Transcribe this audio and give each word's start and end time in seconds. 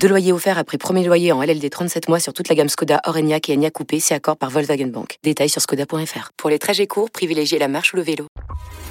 Deux 0.00 0.08
loyers 0.08 0.32
offerts 0.32 0.58
après 0.58 0.78
premier 0.78 1.04
loyer 1.04 1.32
en 1.32 1.42
LLD 1.42 1.68
37 1.68 2.08
mois 2.08 2.20
sur 2.20 2.32
toute 2.32 2.48
la 2.48 2.54
gamme 2.54 2.68
Skoda, 2.68 3.00
Orenia 3.04 3.38
et 3.48 3.52
Enya 3.54 3.70
Coupé, 3.70 3.98
c'est 3.98 4.14
accord 4.14 4.36
par 4.36 4.50
Volkswagen 4.50 4.86
Bank. 4.86 5.18
Détails 5.24 5.48
sur 5.48 5.60
skoda.fr. 5.60 6.30
Pour 6.36 6.50
les 6.50 6.58
trajets 6.58 6.86
courts, 6.86 7.10
privilégiez 7.10 7.58
la 7.58 7.68
marche 7.68 7.92
ou 7.92 7.96
le 7.96 8.02
vélo. 8.02 8.26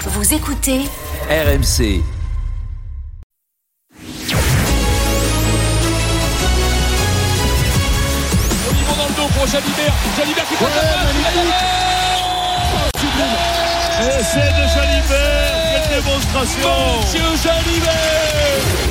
Vous 0.02 0.34
écoutez 0.34 0.82
RMC. 1.30 2.02
Olivon 8.70 8.96
dans 8.98 9.08
le 9.08 9.16
dos 9.16 9.30
pour 9.34 9.48
Jalibert. 9.48 9.94
Jalibert 10.18 10.48
qui 10.48 10.56
prend 10.56 10.68
la 10.68 10.74
passe. 10.74 11.76
Essai 13.98 14.40
de 14.40 14.68
Jalibert, 14.76 15.56
quelle 15.72 16.04
démonstration 16.04 16.70
Monsieur 17.02 17.36
Jalibert 17.42 18.85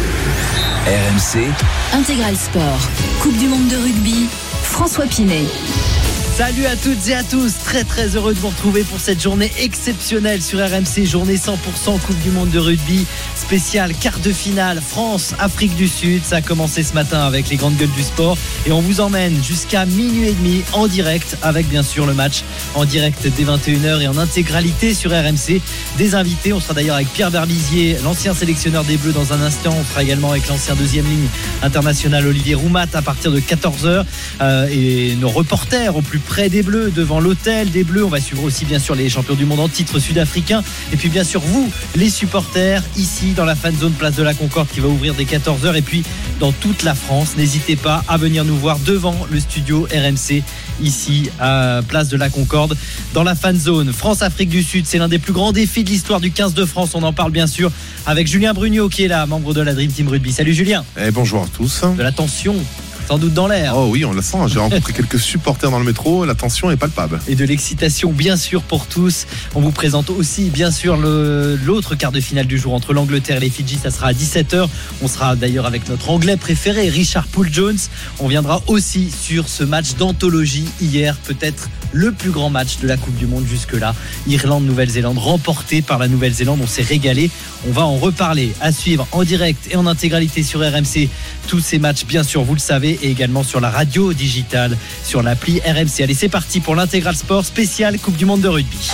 RMC. 0.86 1.48
Intégral 1.94 2.36
Sport. 2.36 2.90
Coupe 3.22 3.38
du 3.38 3.48
monde 3.48 3.68
de 3.68 3.76
rugby. 3.76 4.28
François 4.62 5.06
Pinet. 5.06 5.46
Salut 6.36 6.66
à 6.66 6.74
toutes 6.74 7.06
et 7.06 7.14
à 7.14 7.22
tous, 7.22 7.52
très 7.64 7.84
très 7.84 8.16
heureux 8.16 8.34
de 8.34 8.40
vous 8.40 8.48
retrouver 8.48 8.82
pour 8.82 8.98
cette 8.98 9.22
journée 9.22 9.52
exceptionnelle 9.60 10.42
sur 10.42 10.58
RMC, 10.58 11.06
journée 11.06 11.36
100% 11.36 12.00
Coupe 12.00 12.18
du 12.24 12.32
Monde 12.32 12.50
de 12.50 12.58
rugby, 12.58 13.06
spéciale 13.36 13.94
quart 13.94 14.18
de 14.18 14.32
finale 14.32 14.80
France-Afrique 14.84 15.76
du 15.76 15.86
Sud. 15.86 16.24
Ça 16.24 16.36
a 16.36 16.40
commencé 16.40 16.82
ce 16.82 16.92
matin 16.92 17.20
avec 17.20 17.50
les 17.50 17.56
grandes 17.56 17.76
gueules 17.76 17.92
du 17.92 18.02
sport 18.02 18.36
et 18.66 18.72
on 18.72 18.80
vous 18.80 19.00
emmène 19.00 19.44
jusqu'à 19.44 19.86
minuit 19.86 20.30
et 20.30 20.32
demi 20.32 20.64
en 20.72 20.88
direct 20.88 21.38
avec 21.40 21.68
bien 21.68 21.84
sûr 21.84 22.04
le 22.04 22.14
match 22.14 22.42
en 22.74 22.84
direct 22.84 23.28
dès 23.36 23.44
21h 23.44 24.00
et 24.00 24.08
en 24.08 24.18
intégralité 24.18 24.92
sur 24.92 25.12
RMC. 25.12 25.60
Des 25.98 26.16
invités, 26.16 26.52
on 26.52 26.58
sera 26.58 26.74
d'ailleurs 26.74 26.96
avec 26.96 27.12
Pierre 27.12 27.30
Berbizier, 27.30 27.98
l'ancien 28.02 28.34
sélectionneur 28.34 28.82
des 28.82 28.96
Bleus 28.96 29.12
dans 29.12 29.32
un 29.32 29.40
instant. 29.40 29.76
On 29.78 29.84
sera 29.84 30.02
également 30.02 30.32
avec 30.32 30.48
l'ancien 30.48 30.74
deuxième 30.74 31.06
ligne 31.06 31.28
international 31.62 32.26
Olivier 32.26 32.56
Roumat 32.56 32.88
à 32.92 33.02
partir 33.02 33.30
de 33.30 33.38
14h 33.38 34.04
euh, 34.40 34.66
et 34.68 35.14
nos 35.14 35.28
reporters 35.28 35.94
au 35.94 36.02
plus 36.02 36.23
près 36.24 36.48
des 36.48 36.62
Bleus, 36.62 36.90
devant 36.94 37.20
l'hôtel 37.20 37.70
des 37.70 37.84
Bleus. 37.84 38.04
On 38.04 38.08
va 38.08 38.20
suivre 38.20 38.42
aussi 38.42 38.64
bien 38.64 38.78
sûr 38.78 38.94
les 38.94 39.08
champions 39.08 39.34
du 39.34 39.44
monde 39.44 39.60
en 39.60 39.68
titre 39.68 39.98
sud-africain. 39.98 40.62
Et 40.92 40.96
puis 40.96 41.08
bien 41.08 41.24
sûr 41.24 41.40
vous, 41.40 41.70
les 41.96 42.10
supporters, 42.10 42.82
ici 42.96 43.32
dans 43.36 43.44
la 43.44 43.54
fan 43.54 43.76
zone 43.76 43.92
Place 43.92 44.16
de 44.16 44.22
la 44.22 44.34
Concorde 44.34 44.68
qui 44.68 44.80
va 44.80 44.88
ouvrir 44.88 45.14
dès 45.14 45.24
14h. 45.24 45.76
Et 45.76 45.82
puis 45.82 46.02
dans 46.40 46.52
toute 46.52 46.82
la 46.82 46.94
France, 46.94 47.36
n'hésitez 47.36 47.76
pas 47.76 48.04
à 48.08 48.16
venir 48.16 48.44
nous 48.44 48.56
voir 48.56 48.78
devant 48.80 49.16
le 49.30 49.40
studio 49.40 49.86
RMC 49.92 50.42
ici 50.82 51.30
à 51.38 51.80
Place 51.86 52.08
de 52.08 52.16
la 52.16 52.30
Concorde 52.30 52.76
dans 53.12 53.22
la 53.22 53.34
fan 53.34 53.58
zone. 53.58 53.92
France-Afrique 53.92 54.48
du 54.48 54.62
Sud, 54.62 54.86
c'est 54.86 54.98
l'un 54.98 55.08
des 55.08 55.18
plus 55.18 55.32
grands 55.32 55.52
défis 55.52 55.84
de 55.84 55.90
l'histoire 55.90 56.20
du 56.20 56.30
15 56.30 56.54
de 56.54 56.64
France. 56.64 56.90
On 56.94 57.02
en 57.02 57.12
parle 57.12 57.30
bien 57.30 57.46
sûr 57.46 57.70
avec 58.06 58.26
Julien 58.26 58.54
Brugnot 58.54 58.88
qui 58.88 59.04
est 59.04 59.08
là, 59.08 59.26
membre 59.26 59.54
de 59.54 59.60
la 59.60 59.74
Dream 59.74 59.90
Team 59.90 60.08
Rugby. 60.08 60.32
Salut 60.32 60.54
Julien. 60.54 60.84
Bonjour 61.12 61.42
à 61.42 61.46
tous. 61.46 61.82
De 61.96 62.02
la 62.02 62.12
tension 62.12 62.56
sans 63.06 63.18
doute 63.18 63.34
dans 63.34 63.46
l'air. 63.46 63.74
Oh 63.76 63.88
oui, 63.90 64.04
on 64.04 64.12
le 64.12 64.22
sent. 64.22 64.38
J'ai 64.48 64.58
rencontré 64.58 64.92
quelques 64.96 65.18
supporters 65.18 65.70
dans 65.70 65.78
le 65.78 65.84
métro. 65.84 66.24
La 66.24 66.34
tension 66.34 66.70
est 66.70 66.76
palpable. 66.76 67.20
Et 67.28 67.34
de 67.34 67.44
l'excitation, 67.44 68.12
bien 68.12 68.36
sûr, 68.36 68.62
pour 68.62 68.86
tous. 68.86 69.26
On 69.54 69.60
vous 69.60 69.72
présente 69.72 70.10
aussi, 70.10 70.50
bien 70.50 70.70
sûr, 70.70 70.96
l'autre 70.96 71.94
quart 71.94 72.12
de 72.12 72.20
finale 72.20 72.46
du 72.46 72.58
jour 72.58 72.74
entre 72.74 72.92
l'Angleterre 72.92 73.38
et 73.38 73.40
les 73.40 73.50
Fidji. 73.50 73.78
Ça 73.82 73.90
sera 73.90 74.08
à 74.08 74.12
17h. 74.12 74.66
On 75.02 75.08
sera 75.08 75.36
d'ailleurs 75.36 75.66
avec 75.66 75.88
notre 75.88 76.10
anglais 76.10 76.36
préféré, 76.36 76.88
Richard 76.88 77.26
Poole 77.26 77.52
Jones. 77.52 77.78
On 78.20 78.28
viendra 78.28 78.62
aussi 78.66 79.10
sur 79.10 79.48
ce 79.48 79.64
match 79.64 79.94
d'anthologie 79.94 80.66
hier, 80.80 81.16
peut-être 81.16 81.68
le 81.92 82.12
plus 82.12 82.30
grand 82.30 82.50
match 82.50 82.78
de 82.80 82.88
la 82.88 82.96
Coupe 82.96 83.16
du 83.16 83.26
Monde 83.26 83.46
jusque-là. 83.46 83.94
Irlande-Nouvelle-Zélande, 84.26 85.18
remporté 85.18 85.80
par 85.80 85.98
la 85.98 86.08
Nouvelle-Zélande. 86.08 86.60
On 86.62 86.66
s'est 86.66 86.82
régalé. 86.82 87.30
On 87.66 87.72
va 87.72 87.82
en 87.82 87.96
reparler 87.96 88.52
à 88.60 88.72
suivre 88.72 89.06
en 89.12 89.24
direct 89.24 89.68
et 89.70 89.76
en 89.76 89.86
intégralité 89.86 90.42
sur 90.42 90.60
RMC. 90.60 91.08
Tous 91.48 91.60
ces 91.60 91.78
matchs, 91.78 92.04
bien 92.04 92.22
sûr, 92.22 92.42
vous 92.42 92.54
le 92.54 92.60
savez, 92.60 92.98
et 93.02 93.10
également 93.10 93.42
sur 93.42 93.60
la 93.60 93.70
radio 93.70 94.12
digitale, 94.12 94.76
sur 95.02 95.22
l'appli 95.22 95.60
RMC. 95.60 96.02
Allez, 96.02 96.14
c'est 96.14 96.28
parti 96.28 96.60
pour 96.60 96.74
l'intégral 96.74 97.16
sport 97.16 97.44
spécial 97.44 97.98
Coupe 97.98 98.16
du 98.16 98.26
Monde 98.26 98.42
de 98.42 98.48
rugby. 98.48 98.90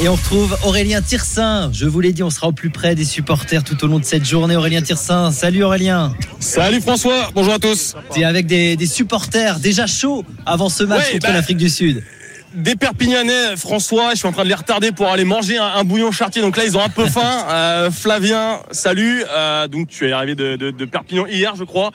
Et 0.00 0.08
on 0.08 0.14
retrouve 0.14 0.56
Aurélien 0.64 1.02
Tirsin. 1.02 1.70
Je 1.72 1.86
vous 1.86 2.00
l'ai 2.00 2.12
dit, 2.12 2.22
on 2.22 2.30
sera 2.30 2.48
au 2.48 2.52
plus 2.52 2.70
près 2.70 2.94
des 2.94 3.04
supporters 3.04 3.64
tout 3.64 3.82
au 3.82 3.88
long 3.88 3.98
de 3.98 4.04
cette 4.04 4.24
journée. 4.24 4.54
Aurélien 4.54 4.80
Tirsin, 4.80 5.32
salut 5.32 5.64
Aurélien. 5.64 6.14
Salut 6.38 6.80
François, 6.80 7.30
bonjour 7.34 7.54
à 7.54 7.58
tous. 7.58 7.96
T'es 8.12 8.22
avec 8.22 8.46
des, 8.46 8.76
des 8.76 8.86
supporters 8.86 9.58
déjà 9.58 9.88
chauds 9.88 10.24
avant 10.46 10.68
ce 10.68 10.84
match 10.84 11.06
Ouais, 11.06 11.12
contre 11.14 11.26
bah, 11.26 11.32
l'Afrique 11.32 11.56
du 11.56 11.68
Sud. 11.68 12.04
Des 12.54 12.76
Perpignanais, 12.76 13.56
François, 13.56 14.10
je 14.12 14.16
suis 14.16 14.28
en 14.28 14.32
train 14.32 14.44
de 14.44 14.48
les 14.48 14.54
retarder 14.54 14.90
pour 14.90 15.08
aller 15.08 15.24
manger 15.24 15.58
un, 15.58 15.84
bouillon 15.84 16.12
chartier. 16.12 16.40
Donc 16.42 16.56
là, 16.56 16.64
ils 16.64 16.76
ont 16.76 16.82
un 16.82 16.88
peu 16.88 17.06
faim. 17.06 17.46
Euh, 17.50 17.90
Flavien, 17.90 18.60
salut. 18.70 19.22
Euh, 19.30 19.68
donc 19.68 19.88
tu 19.88 20.08
es 20.08 20.12
arrivé 20.12 20.34
de 20.34 20.84
Perpignan 20.84 21.26
hier, 21.26 21.54
je 21.56 21.64
crois. 21.64 21.90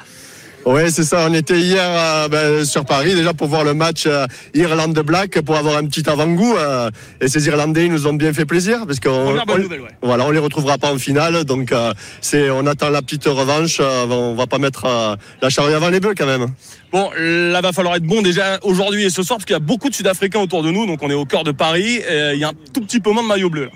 Ouais, 0.65 0.89
c'est 0.91 1.03
ça. 1.03 1.27
On 1.29 1.33
était 1.33 1.59
hier 1.59 1.83
euh, 1.85 2.27
ben, 2.29 2.63
sur 2.63 2.85
Paris 2.85 3.15
déjà 3.15 3.33
pour 3.33 3.47
voir 3.47 3.65
le 3.65 3.73
match 3.73 4.05
euh, 4.07 4.25
Irlande 4.53 4.97
Black 4.99 5.41
pour 5.41 5.57
avoir 5.57 5.75
un 5.75 5.85
petit 5.85 6.09
avant-goût. 6.09 6.55
euh, 6.57 6.89
et 7.19 7.27
ces 7.27 7.45
Irlandais 7.47 7.85
ils 7.87 7.91
nous 7.91 8.07
ont 8.07 8.13
bien 8.13 8.31
fait 8.31 8.45
plaisir 8.45 8.85
parce 8.87 9.01
qu'on 9.01 9.09
on- 9.09 9.33
ouais. 9.55 9.63
voilà, 10.01 10.25
on 10.25 10.31
les 10.31 10.39
retrouvera 10.39 10.77
pas 10.77 10.93
en 10.93 10.97
finale. 10.97 11.43
Donc 11.43 11.73
euh, 11.73 11.91
c'est 12.21 12.49
on 12.49 12.65
attend 12.65 12.89
la 12.89 13.01
petite 13.01 13.25
revanche. 13.25 13.77
euh, 13.81 14.05
on 14.09 14.35
va 14.35 14.47
pas 14.47 14.57
mettre 14.57 14.85
euh, 14.85 15.15
la 15.41 15.49
charrue 15.49 15.73
avant 15.73 15.89
les 15.89 15.99
bœufs 15.99 16.15
quand 16.17 16.25
même. 16.25 16.47
Bon, 16.93 17.09
là 17.17 17.59
va 17.59 17.73
falloir 17.73 17.95
être 17.95 18.03
bon 18.03 18.21
déjà 18.21 18.57
aujourd'hui 18.61 19.03
et 19.03 19.09
ce 19.09 19.21
soir 19.21 19.37
parce 19.39 19.45
qu'il 19.45 19.53
y 19.55 19.57
a 19.57 19.59
beaucoup 19.59 19.89
de 19.89 19.95
Sud-Africains 19.95 20.39
autour 20.39 20.63
de 20.63 20.71
nous. 20.71 20.85
Donc 20.85 20.99
on 21.01 21.09
est 21.09 21.13
au 21.13 21.25
cœur 21.25 21.43
de 21.43 21.51
Paris. 21.51 21.97
Et 22.09 22.31
il 22.35 22.39
y 22.39 22.45
a 22.45 22.49
un 22.49 22.53
tout 22.73 22.79
petit 22.81 23.01
peu 23.01 23.11
moins 23.11 23.23
de 23.23 23.27
maillot 23.27 23.49
bleu. 23.49 23.65
Là. 23.65 23.71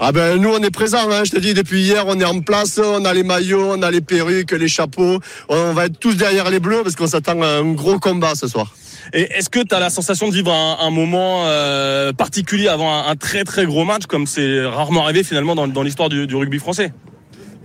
Ah 0.00 0.12
ben 0.12 0.40
nous 0.40 0.50
on 0.50 0.62
est 0.62 0.70
présents, 0.70 1.10
hein, 1.10 1.24
je 1.24 1.32
te 1.32 1.38
dis 1.38 1.54
depuis 1.54 1.80
hier 1.80 2.04
on 2.06 2.20
est 2.20 2.24
en 2.24 2.38
place, 2.40 2.78
on 2.78 3.04
a 3.04 3.12
les 3.12 3.24
maillots, 3.24 3.72
on 3.72 3.82
a 3.82 3.90
les 3.90 4.00
perruques, 4.00 4.52
les 4.52 4.68
chapeaux, 4.68 5.18
on 5.48 5.72
va 5.72 5.86
être 5.86 5.98
tous 5.98 6.14
derrière 6.14 6.48
les 6.50 6.60
bleus 6.60 6.82
parce 6.84 6.94
qu'on 6.94 7.08
s'attend 7.08 7.42
à 7.42 7.48
un 7.48 7.72
gros 7.72 7.98
combat 7.98 8.36
ce 8.36 8.46
soir. 8.46 8.76
Et 9.12 9.22
est-ce 9.22 9.50
que 9.50 9.58
tu 9.58 9.74
as 9.74 9.80
la 9.80 9.90
sensation 9.90 10.28
de 10.28 10.32
vivre 10.34 10.52
un, 10.52 10.90
moment 10.90 11.46
euh, 11.46 12.12
particulier 12.12 12.68
avant 12.68 13.06
un, 13.08 13.16
très 13.16 13.42
très 13.42 13.66
gros 13.66 13.84
match 13.84 14.06
comme 14.06 14.28
c'est 14.28 14.64
rarement 14.64 15.02
arrivé 15.02 15.24
finalement 15.24 15.56
dans, 15.56 15.82
l'histoire 15.82 16.08
du 16.08 16.32
rugby 16.32 16.60
français? 16.60 16.92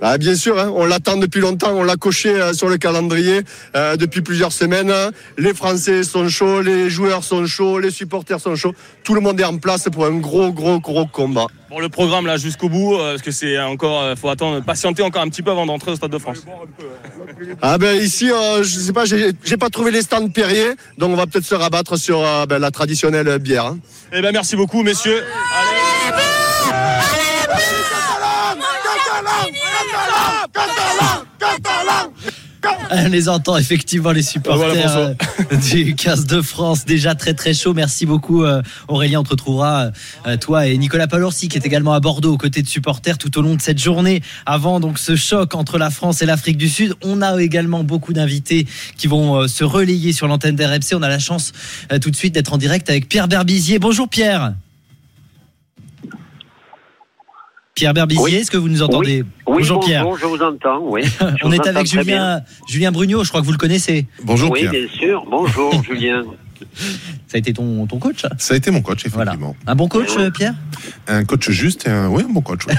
Ah, 0.05 0.17
bien 0.17 0.35
sûr, 0.35 0.59
hein, 0.59 0.69
on 0.75 0.85
l'attend 0.85 1.15
depuis 1.15 1.39
longtemps, 1.39 1.71
on 1.71 1.83
l'a 1.83 1.95
coché 1.95 2.29
euh, 2.29 2.51
sur 2.51 2.67
le 2.67 2.77
calendrier 2.77 3.39
euh, 3.77 3.95
depuis 3.95 4.19
plusieurs 4.21 4.51
semaines. 4.51 4.93
Les 5.37 5.53
Français 5.53 6.03
sont 6.03 6.27
chauds, 6.27 6.59
les 6.59 6.89
joueurs 6.89 7.23
sont 7.23 7.45
chauds, 7.45 7.79
les 7.79 7.89
supporters 7.89 8.41
sont 8.41 8.57
chauds. 8.57 8.73
Tout 9.05 9.15
le 9.15 9.21
monde 9.21 9.39
est 9.39 9.45
en 9.45 9.57
place 9.57 9.87
pour 9.89 10.05
un 10.05 10.17
gros, 10.17 10.51
gros, 10.51 10.81
gros 10.81 11.05
combat. 11.05 11.47
Bon, 11.69 11.79
le 11.79 11.87
programme 11.87 12.25
là 12.25 12.35
jusqu'au 12.35 12.67
bout, 12.67 12.95
euh, 12.95 13.11
parce 13.11 13.21
que 13.21 13.31
c'est 13.31 13.57
encore, 13.57 14.01
euh, 14.01 14.15
faut 14.17 14.27
attendre, 14.27 14.61
patienter 14.61 15.03
encore 15.03 15.21
un 15.21 15.29
petit 15.29 15.41
peu 15.41 15.51
avant 15.51 15.65
d'entrer 15.65 15.91
au 15.91 15.95
Stade 15.95 16.11
de 16.11 16.17
France. 16.17 16.39
Ah 17.61 17.77
ben 17.77 17.95
ici, 17.95 18.27
je 18.27 18.63
sais 18.63 18.91
pas, 18.91 19.05
j'ai 19.05 19.57
pas 19.57 19.69
trouvé 19.69 19.91
les 19.91 20.01
stands 20.01 20.27
Perrier, 20.27 20.71
donc 20.97 21.11
on 21.11 21.15
va 21.15 21.27
peut-être 21.27 21.45
se 21.45 21.55
rabattre 21.55 21.97
sur 21.97 22.21
ben, 22.47 22.59
la 22.59 22.71
traditionnelle 22.71 23.39
bière. 23.39 23.67
hein. 23.67 23.79
Eh 24.11 24.21
ben 24.21 24.33
merci 24.33 24.57
beaucoup 24.57 24.83
messieurs. 24.83 25.23
On 32.95 33.09
les 33.09 33.27
entend 33.29 33.57
effectivement 33.57 34.11
les 34.11 34.21
supporters 34.21 34.67
Voilà, 34.69 34.97
euh, 34.97 35.57
du 35.71 35.95
15 35.95 36.25
de 36.25 36.41
France 36.41 36.85
déjà 36.85 37.15
très 37.15 37.33
très 37.33 37.53
chaud. 37.53 37.73
Merci 37.73 38.05
beaucoup 38.05 38.43
euh, 38.43 38.61
Aurélien. 38.87 39.21
On 39.21 39.23
te 39.23 39.29
retrouvera 39.29 39.91
euh, 40.27 40.37
toi 40.37 40.67
et 40.67 40.77
Nicolas 40.77 41.07
Palorsi 41.07 41.47
qui 41.47 41.57
est 41.57 41.65
également 41.65 41.93
à 41.93 41.99
Bordeaux 41.99 42.33
aux 42.33 42.37
côtés 42.37 42.61
de 42.61 42.67
supporters 42.67 43.17
tout 43.17 43.37
au 43.37 43.41
long 43.41 43.55
de 43.55 43.61
cette 43.61 43.79
journée. 43.79 44.21
Avant 44.45 44.79
donc 44.79 44.99
ce 44.99 45.15
choc 45.15 45.55
entre 45.55 45.77
la 45.77 45.89
France 45.89 46.21
et 46.21 46.25
l'Afrique 46.25 46.57
du 46.57 46.69
Sud, 46.69 46.93
on 47.03 47.21
a 47.21 47.41
également 47.41 47.83
beaucoup 47.83 48.13
d'invités 48.13 48.67
qui 48.97 49.07
vont 49.07 49.41
euh, 49.41 49.47
se 49.47 49.63
relayer 49.63 50.13
sur 50.13 50.27
l'antenne 50.27 50.55
d'RMC. 50.55 50.93
On 50.93 51.01
a 51.01 51.09
la 51.09 51.19
chance 51.19 51.51
euh, 51.91 51.99
tout 51.99 52.11
de 52.11 52.15
suite 52.15 52.33
d'être 52.35 52.53
en 52.53 52.57
direct 52.57 52.89
avec 52.89 53.09
Pierre 53.09 53.27
Berbizier. 53.27 53.79
Bonjour 53.79 54.07
Pierre. 54.07 54.53
Pierre 57.75 57.93
Berbizier, 57.93 58.23
Oui. 58.23 58.35
est-ce 58.35 58.51
que 58.51 58.57
vous 58.57 58.69
nous 58.69 58.83
entendez 58.83 59.23
Oui, 59.23 59.27
Bonjour 59.45 59.77
bonjour, 59.77 59.79
Pierre. 59.85 60.05
je 60.19 60.25
vous 60.27 60.41
entends, 60.43 60.79
oui. 60.83 61.01
Je 61.19 61.25
On 61.43 61.51
est 61.51 61.67
avec. 61.67 61.87
Julien, 61.87 62.41
Julien 62.67 62.91
Brugnot, 62.91 63.23
je 63.23 63.29
crois 63.29 63.41
que 63.41 63.45
vous 63.47 63.51
le 63.51 63.57
connaissez. 63.57 64.05
Bonjour 64.23 64.51
Oui, 64.51 64.59
Pierre. 64.59 64.71
bien 64.71 64.87
sûr. 64.89 65.25
Bonjour, 65.29 65.83
Julien. 65.89 66.21
Ça 67.33 67.37
a 67.37 67.39
été 67.39 67.51
ton, 67.51 67.87
ton 67.87 67.97
coach 67.97 68.21
Ça? 68.37 68.53
A 68.53 68.57
été 68.57 68.69
mon 68.69 68.83
coach, 68.83 69.07
Voilà. 69.11 69.31
effectivement. 69.31 69.55
Un 69.65 69.73
bon 69.73 69.87
coach, 69.87 70.09
Pierre? 70.35 70.53
Un 71.07 71.23
coach 71.25 71.49
juste 71.49 71.87
et 71.87 71.89
un, 71.89 72.07
oui, 72.09 72.21
un 72.29 72.31
bon 72.31 72.41
coach. 72.41 72.61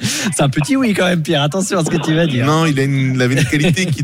C'est 0.00 0.42
un 0.42 0.48
petit 0.48 0.74
oui 0.76 0.94
quand 0.94 1.06
même, 1.06 1.22
Pierre. 1.22 1.42
Attention 1.42 1.78
à 1.78 1.84
ce 1.84 1.90
que 1.90 1.96
tu 1.96 2.12
vas 2.14 2.26
dire. 2.26 2.44
non, 2.46 2.66
il, 2.66 2.78
a 2.80 2.82
une- 2.82 3.14
il 3.14 3.22
avait 3.22 3.34
une 3.36 3.44
qualité 3.44 3.86
qui, 3.86 4.02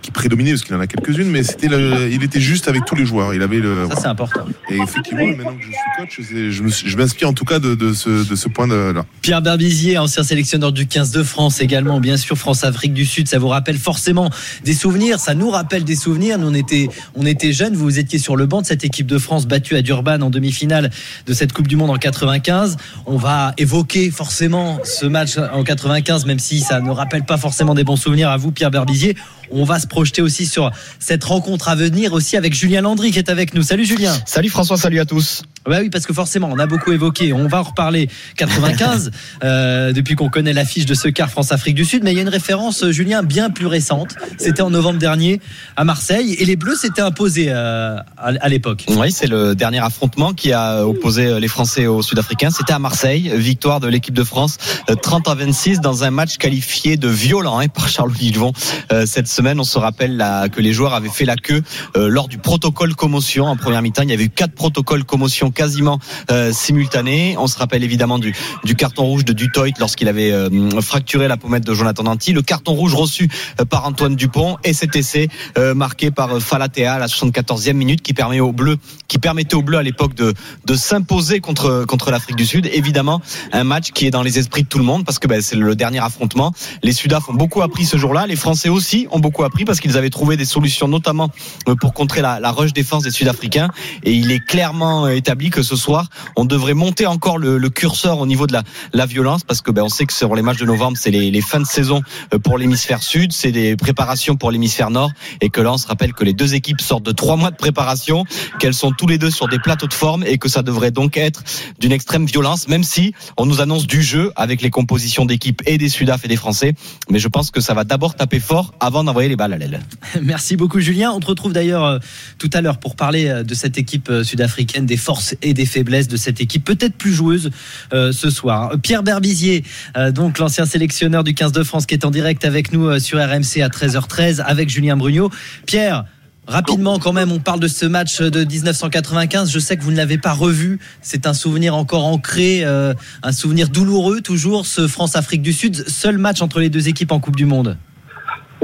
qui 0.00 0.10
prédominait, 0.12 0.50
parce 0.52 0.62
qu'il 0.62 0.74
en 0.76 0.80
a 0.80 0.86
quelques-unes, 0.86 1.28
mais 1.28 1.42
c'était 1.42 1.68
le- 1.68 2.08
il 2.10 2.22
était 2.22 2.40
juste 2.40 2.68
avec 2.68 2.84
tous 2.84 2.94
les 2.94 3.04
joueurs. 3.06 3.34
Il 3.34 3.42
avait 3.42 3.58
le, 3.58 3.88
Ça, 3.90 3.96
c'est 4.02 4.06
important. 4.06 4.44
Et 4.70 4.76
effectivement, 4.76 5.26
maintenant 5.26 5.56
que 5.56 5.62
je 5.64 5.68
suis 5.68 5.76
coach, 5.98 6.20
je 6.50 6.62
me 6.62 6.68
suis- 6.70 6.88
je 6.88 6.96
m'inspire 6.96 7.28
en 7.28 7.32
tout 7.32 7.44
cas 7.44 7.58
de, 7.58 7.74
de 7.74 7.92
ce, 7.92 8.28
de 8.28 8.34
ce 8.36 8.48
point 8.48 8.68
de 8.68 8.92
là. 8.92 9.04
Pierre 9.22 9.42
Berbizier, 9.42 9.98
ancien 9.98 10.22
sélectionneur 10.22 10.70
du 10.72 10.86
15 10.86 11.10
de 11.10 11.22
France 11.24 11.60
également, 11.60 11.98
bien 12.00 12.16
sûr, 12.16 12.36
France-Afrique 12.38 12.94
du 12.94 13.04
Sud, 13.04 13.26
ça 13.28 13.38
vous 13.38 13.48
rappelle 13.48 13.78
forcément 13.78 14.30
des 14.64 14.74
souvenirs, 14.74 15.18
ça 15.18 15.34
nous 15.34 15.50
rappelle 15.50 15.82
des 15.84 15.96
souvenirs. 15.96 16.38
Nous, 16.38 16.46
on 16.48 16.54
était, 16.54 16.88
on 17.16 17.26
était 17.26 17.52
jeunes, 17.52 17.71
vous 17.74 17.98
étiez 17.98 18.18
sur 18.18 18.36
le 18.36 18.46
banc 18.46 18.60
de 18.60 18.66
cette 18.66 18.84
équipe 18.84 19.06
de 19.06 19.18
France 19.18 19.46
battue 19.46 19.76
à 19.76 19.82
Durban 19.82 20.20
en 20.20 20.30
demi-finale 20.30 20.90
de 21.26 21.32
cette 21.32 21.52
Coupe 21.52 21.68
du 21.68 21.76
Monde 21.76 21.90
en 21.90 21.96
95. 21.96 22.76
On 23.06 23.16
va 23.16 23.52
évoquer 23.58 24.10
forcément 24.10 24.78
ce 24.84 25.06
match 25.06 25.38
en 25.38 25.62
95, 25.62 26.26
même 26.26 26.38
si 26.38 26.60
ça 26.60 26.80
ne 26.80 26.90
rappelle 26.90 27.24
pas 27.24 27.36
forcément 27.36 27.74
des 27.74 27.84
bons 27.84 27.96
souvenirs 27.96 28.30
à 28.30 28.36
vous, 28.36 28.52
Pierre 28.52 28.70
Berbizier. 28.70 29.16
On 29.52 29.64
va 29.64 29.78
se 29.78 29.86
projeter 29.86 30.22
aussi 30.22 30.46
sur 30.46 30.70
cette 30.98 31.24
rencontre 31.24 31.68
à 31.68 31.74
venir 31.74 32.12
aussi 32.12 32.36
avec 32.36 32.54
Julien 32.54 32.80
Landry 32.80 33.10
qui 33.10 33.18
est 33.18 33.30
avec 33.30 33.54
nous. 33.54 33.62
Salut 33.62 33.84
Julien. 33.84 34.14
Salut 34.26 34.48
François, 34.48 34.76
salut 34.76 35.00
à 35.00 35.04
tous. 35.04 35.42
Bah 35.64 35.78
oui, 35.80 35.90
parce 35.90 36.06
que 36.06 36.12
forcément, 36.12 36.48
on 36.50 36.58
a 36.58 36.66
beaucoup 36.66 36.90
évoqué. 36.90 37.32
On 37.32 37.46
va 37.46 37.60
en 37.60 37.62
reparler 37.62 38.08
95 38.36 39.12
euh, 39.44 39.92
depuis 39.92 40.16
qu'on 40.16 40.28
connaît 40.28 40.52
l'affiche 40.52 40.86
de 40.86 40.94
ce 40.94 41.08
quart 41.08 41.30
France-Afrique 41.30 41.76
du 41.76 41.84
Sud. 41.84 42.02
Mais 42.02 42.12
il 42.12 42.16
y 42.16 42.18
a 42.18 42.22
une 42.22 42.28
référence, 42.28 42.82
euh, 42.82 42.90
Julien, 42.90 43.22
bien 43.22 43.50
plus 43.50 43.66
récente. 43.66 44.16
C'était 44.38 44.62
en 44.62 44.70
novembre 44.70 44.98
dernier 44.98 45.40
à 45.76 45.84
Marseille 45.84 46.34
et 46.34 46.44
les 46.44 46.56
Bleus 46.56 46.76
s'étaient 46.76 47.02
imposés 47.02 47.46
euh, 47.48 47.96
à, 48.16 48.48
l'époque. 48.48 48.86
Oui, 48.88 49.12
c'est 49.12 49.28
le 49.28 49.54
dernier 49.54 49.78
affrontement 49.78 50.32
qui 50.32 50.52
a 50.52 50.84
opposé 50.84 51.38
les 51.38 51.48
Français 51.48 51.86
aux 51.86 52.02
Sud-Africains. 52.02 52.50
C'était 52.50 52.72
à 52.72 52.78
Marseille, 52.78 53.32
victoire 53.34 53.80
de 53.80 53.88
l'équipe 53.88 54.14
de 54.14 54.24
France, 54.24 54.58
euh, 54.90 54.94
30 54.94 55.28
à 55.28 55.34
26 55.34 55.80
dans 55.80 56.04
un 56.04 56.10
match 56.10 56.38
qualifié 56.38 56.96
de 56.96 57.08
violent 57.08 57.58
hein, 57.58 57.68
par 57.68 57.88
Charles 57.88 58.12
Livon. 58.18 58.52
Euh, 58.92 59.06
cette 59.06 59.28
semaine, 59.28 59.41
on 59.58 59.64
se 59.64 59.78
rappelle 59.78 60.16
là, 60.16 60.48
que 60.48 60.60
les 60.60 60.72
joueurs 60.72 60.94
avaient 60.94 61.08
fait 61.08 61.24
la 61.24 61.36
queue 61.36 61.62
euh, 61.96 62.08
lors 62.08 62.28
du 62.28 62.38
protocole 62.38 62.94
commotion 62.94 63.46
en 63.46 63.56
première 63.56 63.82
mi-temps. 63.82 64.02
Il 64.02 64.10
y 64.10 64.14
avait 64.14 64.24
eu 64.24 64.30
quatre 64.30 64.54
protocoles 64.54 65.04
commotion 65.04 65.50
quasiment 65.50 65.98
euh, 66.30 66.52
simultanés. 66.52 67.36
On 67.38 67.46
se 67.46 67.58
rappelle 67.58 67.84
évidemment 67.84 68.18
du, 68.18 68.34
du 68.64 68.74
carton 68.74 69.04
rouge 69.04 69.24
de 69.24 69.32
Dutoit 69.32 69.78
lorsqu'il 69.78 70.08
avait 70.08 70.32
euh, 70.32 70.80
fracturé 70.80 71.28
la 71.28 71.36
pommette 71.36 71.64
de 71.64 71.74
Jonathan 71.74 72.04
Danty, 72.04 72.32
le 72.32 72.42
carton 72.42 72.72
rouge 72.72 72.94
reçu 72.94 73.28
euh, 73.60 73.64
par 73.64 73.86
Antoine 73.86 74.16
Dupont 74.16 74.58
et 74.64 74.72
cet 74.72 74.96
essai 74.96 75.28
euh, 75.58 75.74
marqué 75.74 76.10
par 76.10 76.34
euh, 76.34 76.40
Falatea 76.40 76.94
à 76.94 76.98
la 76.98 77.06
74e 77.06 77.72
minute 77.72 78.02
qui 78.02 78.12
permet 78.12 78.40
aux 78.40 78.52
Bleus, 78.52 78.76
qui 79.08 79.18
permettait 79.18 79.54
aux 79.54 79.62
Bleus 79.62 79.78
à 79.78 79.82
l'époque 79.82 80.14
de, 80.14 80.34
de 80.66 80.74
s'imposer 80.74 81.40
contre 81.40 81.84
contre 81.86 82.10
l'Afrique 82.10 82.36
du 82.36 82.46
Sud. 82.46 82.68
Évidemment, 82.72 83.22
un 83.52 83.64
match 83.64 83.92
qui 83.92 84.06
est 84.06 84.10
dans 84.10 84.22
les 84.22 84.38
esprits 84.38 84.62
de 84.62 84.68
tout 84.68 84.78
le 84.78 84.84
monde 84.84 85.04
parce 85.04 85.18
que 85.18 85.26
ben, 85.26 85.40
c'est 85.40 85.56
le 85.56 85.74
dernier 85.74 86.00
affrontement. 86.00 86.52
Les 86.82 86.92
Sudaf 86.92 87.28
ont 87.28 87.34
beaucoup 87.34 87.62
appris 87.62 87.84
ce 87.84 87.96
jour-là, 87.96 88.26
les 88.26 88.36
Français 88.36 88.68
aussi 88.68 89.06
ont 89.10 89.18
beaucoup 89.18 89.31
appris 89.40 89.64
parce 89.64 89.80
qu'ils 89.80 89.96
avaient 89.96 90.10
trouvé 90.10 90.36
des 90.36 90.44
solutions 90.44 90.88
notamment 90.88 91.30
euh, 91.68 91.74
pour 91.74 91.94
contrer 91.94 92.20
la, 92.20 92.40
la 92.40 92.52
rush 92.52 92.72
défense 92.72 93.02
des 93.02 93.10
Sud-Africains 93.10 93.70
et 94.04 94.12
il 94.12 94.30
est 94.30 94.44
clairement 94.44 95.06
euh, 95.06 95.16
établi 95.16 95.50
que 95.50 95.62
ce 95.62 95.76
soir 95.76 96.08
on 96.36 96.44
devrait 96.44 96.74
monter 96.74 97.06
encore 97.06 97.38
le, 97.38 97.58
le 97.58 97.70
curseur 97.70 98.18
au 98.18 98.26
niveau 98.26 98.46
de 98.46 98.52
la, 98.52 98.62
la 98.92 99.06
violence 99.06 99.42
parce 99.44 99.60
que 99.62 99.70
ben, 99.70 99.82
on 99.82 99.88
sait 99.88 100.04
que 100.04 100.12
sur 100.12 100.34
les 100.34 100.42
matchs 100.42 100.58
de 100.58 100.66
novembre 100.66 100.96
c'est 100.96 101.10
les, 101.10 101.30
les 101.30 101.40
fins 101.40 101.60
de 101.60 101.66
saison 101.66 102.02
euh, 102.32 102.38
pour 102.38 102.58
l'hémisphère 102.58 103.02
sud, 103.02 103.32
c'est 103.32 103.52
des 103.52 103.76
préparations 103.76 104.36
pour 104.36 104.50
l'hémisphère 104.50 104.90
nord 104.90 105.10
et 105.40 105.48
que 105.48 105.60
là 105.60 105.72
on 105.72 105.78
se 105.78 105.86
rappelle 105.86 106.12
que 106.12 106.24
les 106.24 106.34
deux 106.34 106.54
équipes 106.54 106.80
sortent 106.80 107.04
de 107.04 107.12
trois 107.12 107.36
mois 107.36 107.50
de 107.50 107.56
préparation, 107.56 108.24
qu'elles 108.58 108.74
sont 108.74 108.92
tous 108.92 109.06
les 109.06 109.18
deux 109.18 109.30
sur 109.30 109.48
des 109.48 109.58
plateaux 109.58 109.86
de 109.86 109.94
forme 109.94 110.24
et 110.24 110.38
que 110.38 110.48
ça 110.48 110.62
devrait 110.62 110.90
donc 110.90 111.16
être 111.16 111.42
d'une 111.78 111.92
extrême 111.92 112.26
violence, 112.26 112.68
même 112.68 112.84
si 112.84 113.14
on 113.36 113.46
nous 113.46 113.60
annonce 113.60 113.86
du 113.86 114.02
jeu 114.02 114.32
avec 114.36 114.62
les 114.62 114.70
compositions 114.70 115.24
d'équipes 115.24 115.62
et 115.66 115.78
des 115.78 115.88
Sudaf 115.88 116.24
et 116.24 116.28
des 116.28 116.36
Français. 116.36 116.74
Mais 117.10 117.18
je 117.18 117.28
pense 117.28 117.50
que 117.50 117.60
ça 117.60 117.74
va 117.74 117.84
d'abord 117.84 118.14
taper 118.14 118.40
fort 118.40 118.72
avant 118.80 119.04
d'envoyer 119.04 119.21
les 119.28 119.36
balles 119.36 119.52
à 119.52 119.58
l'aile. 119.58 119.80
Merci 120.22 120.56
beaucoup 120.56 120.80
Julien. 120.80 121.10
On 121.12 121.20
te 121.20 121.26
retrouve 121.26 121.52
d'ailleurs 121.52 121.84
euh, 121.84 121.98
tout 122.38 122.50
à 122.52 122.60
l'heure 122.60 122.78
pour 122.78 122.96
parler 122.96 123.28
euh, 123.28 123.42
de 123.42 123.54
cette 123.54 123.78
équipe 123.78 124.08
euh, 124.10 124.24
sud-africaine, 124.24 124.86
des 124.86 124.96
forces 124.96 125.34
et 125.42 125.54
des 125.54 125.66
faiblesses 125.66 126.08
de 126.08 126.16
cette 126.16 126.40
équipe, 126.40 126.64
peut-être 126.64 126.94
plus 126.94 127.12
joueuse 127.12 127.50
ce 127.92 128.30
soir. 128.30 128.72
Pierre 128.82 129.02
Berbizier, 129.02 129.64
donc 130.10 130.38
l'ancien 130.38 130.64
sélectionneur 130.64 131.24
du 131.24 131.34
15 131.34 131.52
de 131.52 131.62
France 131.62 131.86
qui 131.86 131.94
est 131.94 132.04
en 132.04 132.10
direct 132.10 132.44
avec 132.44 132.72
nous 132.72 132.98
sur 132.98 133.18
RMC 133.18 133.60
à 133.62 133.68
13h13 133.68 134.40
avec 134.40 134.68
Julien 134.68 134.96
Brugnot. 134.96 135.30
Pierre, 135.66 136.04
Rapidement, 136.48 136.98
quand 136.98 137.12
même, 137.12 137.30
on 137.30 137.38
parle 137.38 137.60
de 137.60 137.68
ce 137.68 137.86
match 137.86 138.20
de 138.20 138.44
1995. 138.44 139.52
Je 139.52 139.58
sais 139.60 139.76
que 139.76 139.82
vous 139.84 139.92
ne 139.92 139.96
l'avez 139.96 140.18
pas 140.18 140.32
revu. 140.32 140.80
C'est 141.00 141.28
un 141.28 141.34
souvenir 141.34 141.76
encore 141.76 142.04
ancré, 142.04 142.64
un 142.64 143.32
souvenir 143.32 143.68
douloureux, 143.68 144.20
toujours, 144.20 144.66
ce 144.66 144.88
France-Afrique 144.88 145.42
du 145.42 145.52
Sud. 145.52 145.88
Seul 145.88 146.18
match 146.18 146.42
entre 146.42 146.58
les 146.58 146.68
deux 146.68 146.88
équipes 146.88 147.12
en 147.12 147.20
Coupe 147.20 147.36
du 147.36 147.46
Monde. 147.46 147.76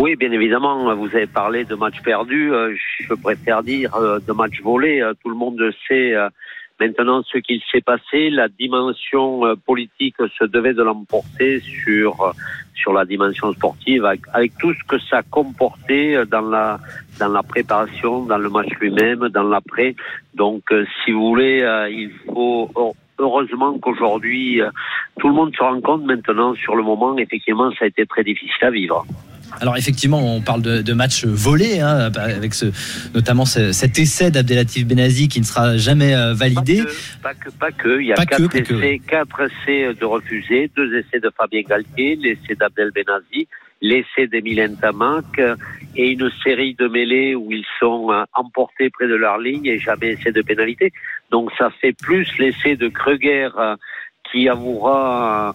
Oui, 0.00 0.14
bien 0.14 0.30
évidemment, 0.30 0.94
vous 0.94 1.08
avez 1.08 1.26
parlé 1.26 1.64
de 1.64 1.74
matchs 1.74 2.00
perdus. 2.02 2.52
euh, 2.52 2.72
Je 3.00 3.14
préfère 3.14 3.64
dire 3.64 3.92
euh, 3.96 4.20
de 4.20 4.32
matchs 4.32 4.60
volés. 4.62 5.00
Euh, 5.00 5.12
Tout 5.20 5.28
le 5.28 5.34
monde 5.34 5.60
sait 5.88 6.14
maintenant 6.78 7.22
ce 7.24 7.38
qu'il 7.38 7.60
s'est 7.72 7.80
passé. 7.80 8.30
La 8.30 8.46
dimension 8.48 9.42
politique 9.66 10.14
se 10.38 10.44
devait 10.44 10.72
de 10.74 10.84
l'emporter 10.84 11.58
sur 11.58 12.32
sur 12.76 12.92
la 12.92 13.04
dimension 13.04 13.52
sportive, 13.52 14.04
avec, 14.04 14.20
avec 14.32 14.52
tout 14.60 14.72
ce 14.72 14.84
que 14.84 15.00
ça 15.00 15.22
comportait 15.24 16.24
dans 16.26 16.48
la 16.48 16.78
dans 17.18 17.32
la 17.38 17.42
préparation, 17.42 18.22
dans 18.24 18.38
le 18.38 18.48
match 18.50 18.68
lui-même, 18.80 19.28
dans 19.30 19.42
l'après. 19.42 19.96
Donc, 20.34 20.62
si 21.02 21.10
vous 21.10 21.26
voulez, 21.30 21.56
il 21.90 22.12
faut 22.26 22.70
heureusement 23.18 23.76
qu'aujourd'hui 23.80 24.60
tout 25.18 25.26
le 25.26 25.34
monde 25.34 25.52
se 25.56 25.60
rend 25.60 25.80
compte 25.80 26.04
maintenant 26.04 26.54
sur 26.54 26.76
le 26.76 26.84
moment. 26.84 27.18
Effectivement, 27.18 27.72
ça 27.72 27.86
a 27.86 27.88
été 27.88 28.06
très 28.06 28.22
difficile 28.22 28.64
à 28.64 28.70
vivre. 28.70 29.04
Alors 29.60 29.76
effectivement, 29.76 30.36
on 30.36 30.40
parle 30.40 30.62
de, 30.62 30.82
de 30.82 30.92
matchs 30.92 31.24
volés, 31.24 31.80
hein, 31.80 32.10
avec 32.16 32.54
ce, 32.54 32.66
notamment 33.14 33.44
ce- 33.44 33.72
cet 33.72 33.98
essai 33.98 34.30
d'Abdelatif 34.30 34.86
Benazi 34.86 35.28
qui 35.28 35.40
ne 35.40 35.44
sera 35.44 35.76
jamais 35.76 36.14
euh, 36.14 36.32
validé. 36.34 36.82
Pas 37.22 37.34
que, 37.34 37.50
pas 37.50 37.70
que. 37.72 38.00
Il 38.00 38.06
y 38.06 38.12
a 38.12 38.16
quatre, 38.16 38.46
que, 38.48 38.58
essais, 38.58 39.00
quatre 39.06 39.40
essais 39.42 39.94
de 39.94 40.04
refusés, 40.04 40.70
deux 40.76 40.96
essais 40.96 41.20
de 41.20 41.30
Fabien 41.36 41.62
Galtier, 41.62 42.16
l'essai 42.16 42.54
d'Abdel 42.54 42.90
Benazi, 42.94 43.48
l'essai 43.80 44.26
d'Emile 44.26 44.76
Tamac 44.80 45.24
euh, 45.38 45.54
et 45.96 46.10
une 46.10 46.30
série 46.42 46.74
de 46.74 46.86
mêlées 46.88 47.34
où 47.34 47.52
ils 47.52 47.66
sont 47.80 48.10
euh, 48.10 48.24
emportés 48.34 48.90
près 48.90 49.06
de 49.08 49.14
leur 49.14 49.38
ligne 49.38 49.66
et 49.66 49.78
jamais 49.78 50.10
essai 50.14 50.32
de 50.32 50.42
pénalité. 50.42 50.92
Donc 51.30 51.50
ça 51.58 51.70
fait 51.80 51.92
plus 51.92 52.28
l'essai 52.38 52.76
de 52.76 52.88
Kruger 52.88 53.48
euh, 53.58 53.76
qui 54.30 54.48
avouera 54.48 55.54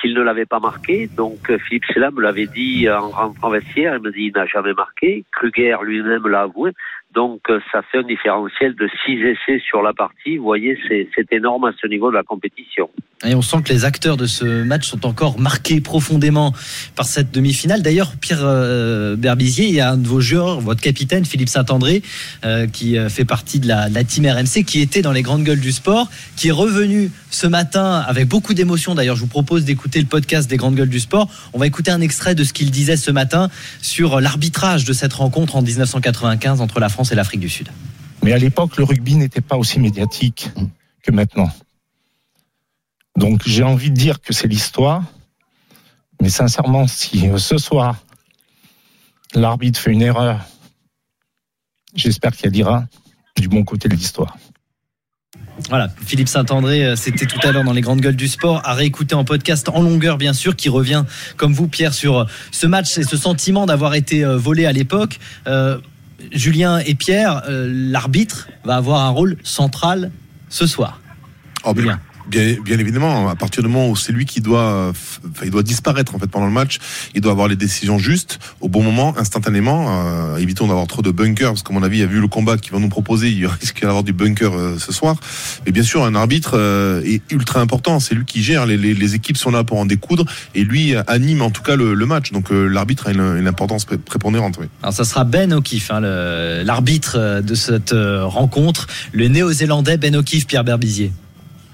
qu'il 0.00 0.14
ne 0.14 0.22
l'avait 0.22 0.46
pas 0.46 0.60
marqué. 0.60 1.08
Donc 1.16 1.50
euh, 1.50 1.58
Philippe 1.58 1.84
Sella 1.92 2.10
me 2.10 2.20
l'avait 2.20 2.46
dit 2.46 2.88
en 2.88 3.10
rentrant 3.10 3.50
vestiaire, 3.50 3.96
il 3.96 4.02
me 4.02 4.10
dit 4.10 4.26
il 4.26 4.32
n'a 4.32 4.46
jamais 4.46 4.74
marqué. 4.74 5.24
Kruger 5.32 5.76
lui-même 5.82 6.26
l'a 6.28 6.42
avoué. 6.42 6.72
Donc 7.12 7.50
euh, 7.50 7.60
ça 7.72 7.82
fait 7.82 7.98
un 7.98 8.02
différentiel 8.02 8.74
de 8.74 8.88
six 9.04 9.20
essais 9.22 9.60
sur 9.60 9.82
la 9.82 9.92
partie. 9.92 10.36
Vous 10.36 10.44
voyez, 10.44 10.78
c'est 10.88 11.32
énorme 11.32 11.64
à 11.64 11.72
ce 11.72 11.86
niveau 11.86 12.10
de 12.10 12.16
la 12.16 12.22
compétition. 12.22 12.90
Et 13.22 13.34
on 13.34 13.42
sent 13.42 13.58
que 13.62 13.70
les 13.70 13.84
acteurs 13.84 14.16
de 14.16 14.26
ce 14.26 14.62
match 14.62 14.88
sont 14.88 15.04
encore 15.04 15.38
marqués 15.38 15.82
profondément 15.82 16.54
par 16.94 17.04
cette 17.04 17.30
demi-finale. 17.30 17.82
D'ailleurs, 17.82 18.12
Pierre 18.16 18.40
euh, 18.42 19.14
Berbizier, 19.14 19.68
il 19.68 19.74
y 19.74 19.80
a 19.80 19.90
un 19.90 19.98
de 19.98 20.08
vos 20.08 20.22
joueurs, 20.22 20.62
votre 20.62 20.80
capitaine, 20.80 21.26
Philippe 21.26 21.50
Saint-André, 21.50 22.02
euh, 22.46 22.66
qui 22.66 22.96
euh, 22.96 23.10
fait 23.10 23.26
partie 23.26 23.60
de 23.60 23.68
la, 23.68 23.90
de 23.90 23.94
la 23.94 24.04
team 24.04 24.24
RMC, 24.24 24.64
qui 24.64 24.80
était 24.80 25.02
dans 25.02 25.12
les 25.12 25.20
grandes 25.20 25.44
gueules 25.44 25.60
du 25.60 25.70
sport, 25.70 26.08
qui 26.36 26.48
est 26.48 26.52
revenu 26.52 27.10
ce 27.30 27.46
matin 27.46 28.02
avec 28.08 28.26
beaucoup 28.26 28.54
d'émotion. 28.54 28.94
D'ailleurs, 28.94 29.16
je 29.16 29.20
vous 29.20 29.26
propose 29.26 29.66
d'écouter 29.66 30.00
le 30.00 30.06
podcast 30.06 30.48
des 30.48 30.56
grandes 30.56 30.76
gueules 30.76 30.88
du 30.88 31.00
sport. 31.00 31.28
On 31.52 31.58
va 31.58 31.66
écouter 31.66 31.90
un 31.90 32.00
extrait 32.00 32.34
de 32.34 32.42
ce 32.42 32.54
qu'il 32.54 32.70
disait 32.70 32.96
ce 32.96 33.10
matin 33.10 33.50
sur 33.82 34.22
l'arbitrage 34.22 34.86
de 34.86 34.94
cette 34.94 35.12
rencontre 35.12 35.56
en 35.56 35.62
1995 35.62 36.62
entre 36.62 36.80
la 36.80 36.88
France 36.88 37.12
et 37.12 37.16
l'Afrique 37.16 37.40
du 37.40 37.50
Sud. 37.50 37.68
Mais 38.22 38.32
à 38.32 38.38
l'époque, 38.38 38.78
le 38.78 38.84
rugby 38.84 39.16
n'était 39.16 39.42
pas 39.42 39.58
aussi 39.58 39.78
médiatique 39.78 40.48
que 41.02 41.12
maintenant. 41.12 41.50
Donc 43.16 43.42
j'ai 43.46 43.62
envie 43.62 43.90
de 43.90 43.96
dire 43.96 44.20
que 44.20 44.32
c'est 44.32 44.48
l'histoire. 44.48 45.02
Mais 46.20 46.28
sincèrement, 46.28 46.86
si 46.86 47.30
ce 47.38 47.58
soir, 47.58 47.96
l'arbitre 49.34 49.80
fait 49.80 49.92
une 49.92 50.02
erreur, 50.02 50.40
j'espère 51.94 52.32
qu'il 52.32 52.50
dira 52.50 52.84
du 53.36 53.48
bon 53.48 53.64
côté 53.64 53.88
de 53.88 53.94
l'histoire. 53.94 54.36
Voilà, 55.68 55.88
Philippe 56.06 56.28
Saint-André, 56.28 56.84
euh, 56.84 56.96
c'était 56.96 57.26
tout 57.26 57.38
à 57.42 57.52
l'heure 57.52 57.64
dans 57.64 57.72
les 57.72 57.82
grandes 57.82 58.00
gueules 58.00 58.16
du 58.16 58.28
sport, 58.28 58.62
à 58.64 58.72
réécouter 58.74 59.14
en 59.14 59.24
podcast 59.24 59.68
en 59.68 59.82
longueur, 59.82 60.16
bien 60.16 60.32
sûr, 60.32 60.56
qui 60.56 60.70
revient, 60.70 61.04
comme 61.36 61.52
vous, 61.52 61.68
Pierre, 61.68 61.92
sur 61.92 62.18
euh, 62.18 62.24
ce 62.50 62.66
match 62.66 62.96
et 62.96 63.02
ce 63.02 63.16
sentiment 63.16 63.66
d'avoir 63.66 63.94
été 63.94 64.24
euh, 64.24 64.38
volé 64.38 64.64
à 64.64 64.72
l'époque. 64.72 65.18
Euh, 65.46 65.78
Julien 66.32 66.78
et 66.78 66.94
Pierre, 66.94 67.42
euh, 67.48 67.68
l'arbitre 67.70 68.48
va 68.64 68.76
avoir 68.76 69.00
un 69.00 69.10
rôle 69.10 69.36
central 69.42 70.10
ce 70.48 70.66
soir. 70.66 71.00
Oh, 71.64 71.72
Julien. 71.74 72.00
Bien, 72.30 72.56
bien 72.64 72.78
évidemment, 72.78 73.28
à 73.28 73.36
partir 73.36 73.62
du 73.62 73.68
moment 73.68 73.88
où 73.88 73.96
c'est 73.96 74.12
lui 74.12 74.24
qui 74.24 74.40
doit, 74.40 74.90
enfin, 74.90 75.44
il 75.44 75.50
doit 75.50 75.62
disparaître 75.62 76.14
en 76.14 76.18
fait 76.18 76.28
pendant 76.28 76.46
le 76.46 76.52
match, 76.52 76.78
il 77.14 77.20
doit 77.20 77.32
avoir 77.32 77.48
les 77.48 77.56
décisions 77.56 77.98
justes 77.98 78.38
au 78.60 78.68
bon 78.68 78.82
moment, 78.82 79.14
instantanément. 79.18 79.86
Euh, 79.88 80.36
évitons 80.36 80.66
d'avoir 80.66 80.86
trop 80.86 81.02
de 81.02 81.10
bunkers, 81.10 81.50
parce 81.50 81.62
qu'à 81.62 81.74
mon 81.74 81.82
avis, 81.82 82.02
a 82.02 82.06
vu 82.06 82.20
le 82.20 82.28
combat 82.28 82.56
qu'il 82.56 82.72
va 82.72 82.78
nous 82.78 82.88
proposer, 82.88 83.30
il 83.30 83.46
risque 83.60 83.82
d'avoir 83.82 84.02
du 84.02 84.12
bunker 84.12 84.52
euh, 84.54 84.78
ce 84.78 84.92
soir. 84.92 85.16
Mais 85.66 85.72
bien 85.72 85.82
sûr, 85.82 86.04
un 86.04 86.14
arbitre 86.14 86.52
euh, 86.54 87.02
est 87.04 87.22
ultra 87.30 87.60
important. 87.60 88.00
C'est 88.00 88.14
lui 88.14 88.24
qui 88.24 88.42
gère. 88.42 88.66
Les, 88.66 88.76
les, 88.76 88.94
les, 88.94 89.14
équipes 89.14 89.36
sont 89.36 89.50
là 89.50 89.64
pour 89.64 89.78
en 89.78 89.86
découdre 89.86 90.24
et 90.54 90.62
lui 90.62 90.94
anime 91.06 91.42
en 91.42 91.50
tout 91.50 91.62
cas 91.62 91.76
le, 91.76 91.94
le 91.94 92.06
match. 92.06 92.32
Donc 92.32 92.52
euh, 92.52 92.66
l'arbitre 92.66 93.08
a 93.08 93.12
une, 93.12 93.20
une, 93.20 93.48
importance 93.48 93.84
prépondérante. 93.84 94.56
Oui. 94.60 94.66
Alors 94.82 94.94
ça 94.94 95.04
sera 95.04 95.24
Ben 95.24 95.52
O'Keefe, 95.52 95.90
hein, 95.90 96.00
l'arbitre 96.00 97.40
de 97.40 97.54
cette 97.54 97.92
rencontre, 97.92 98.86
le 99.12 99.28
néo-zélandais 99.28 99.96
Ben 99.96 100.14
O'Keefe, 100.14 100.46
Pierre 100.46 100.64
Berbizier. 100.64 101.12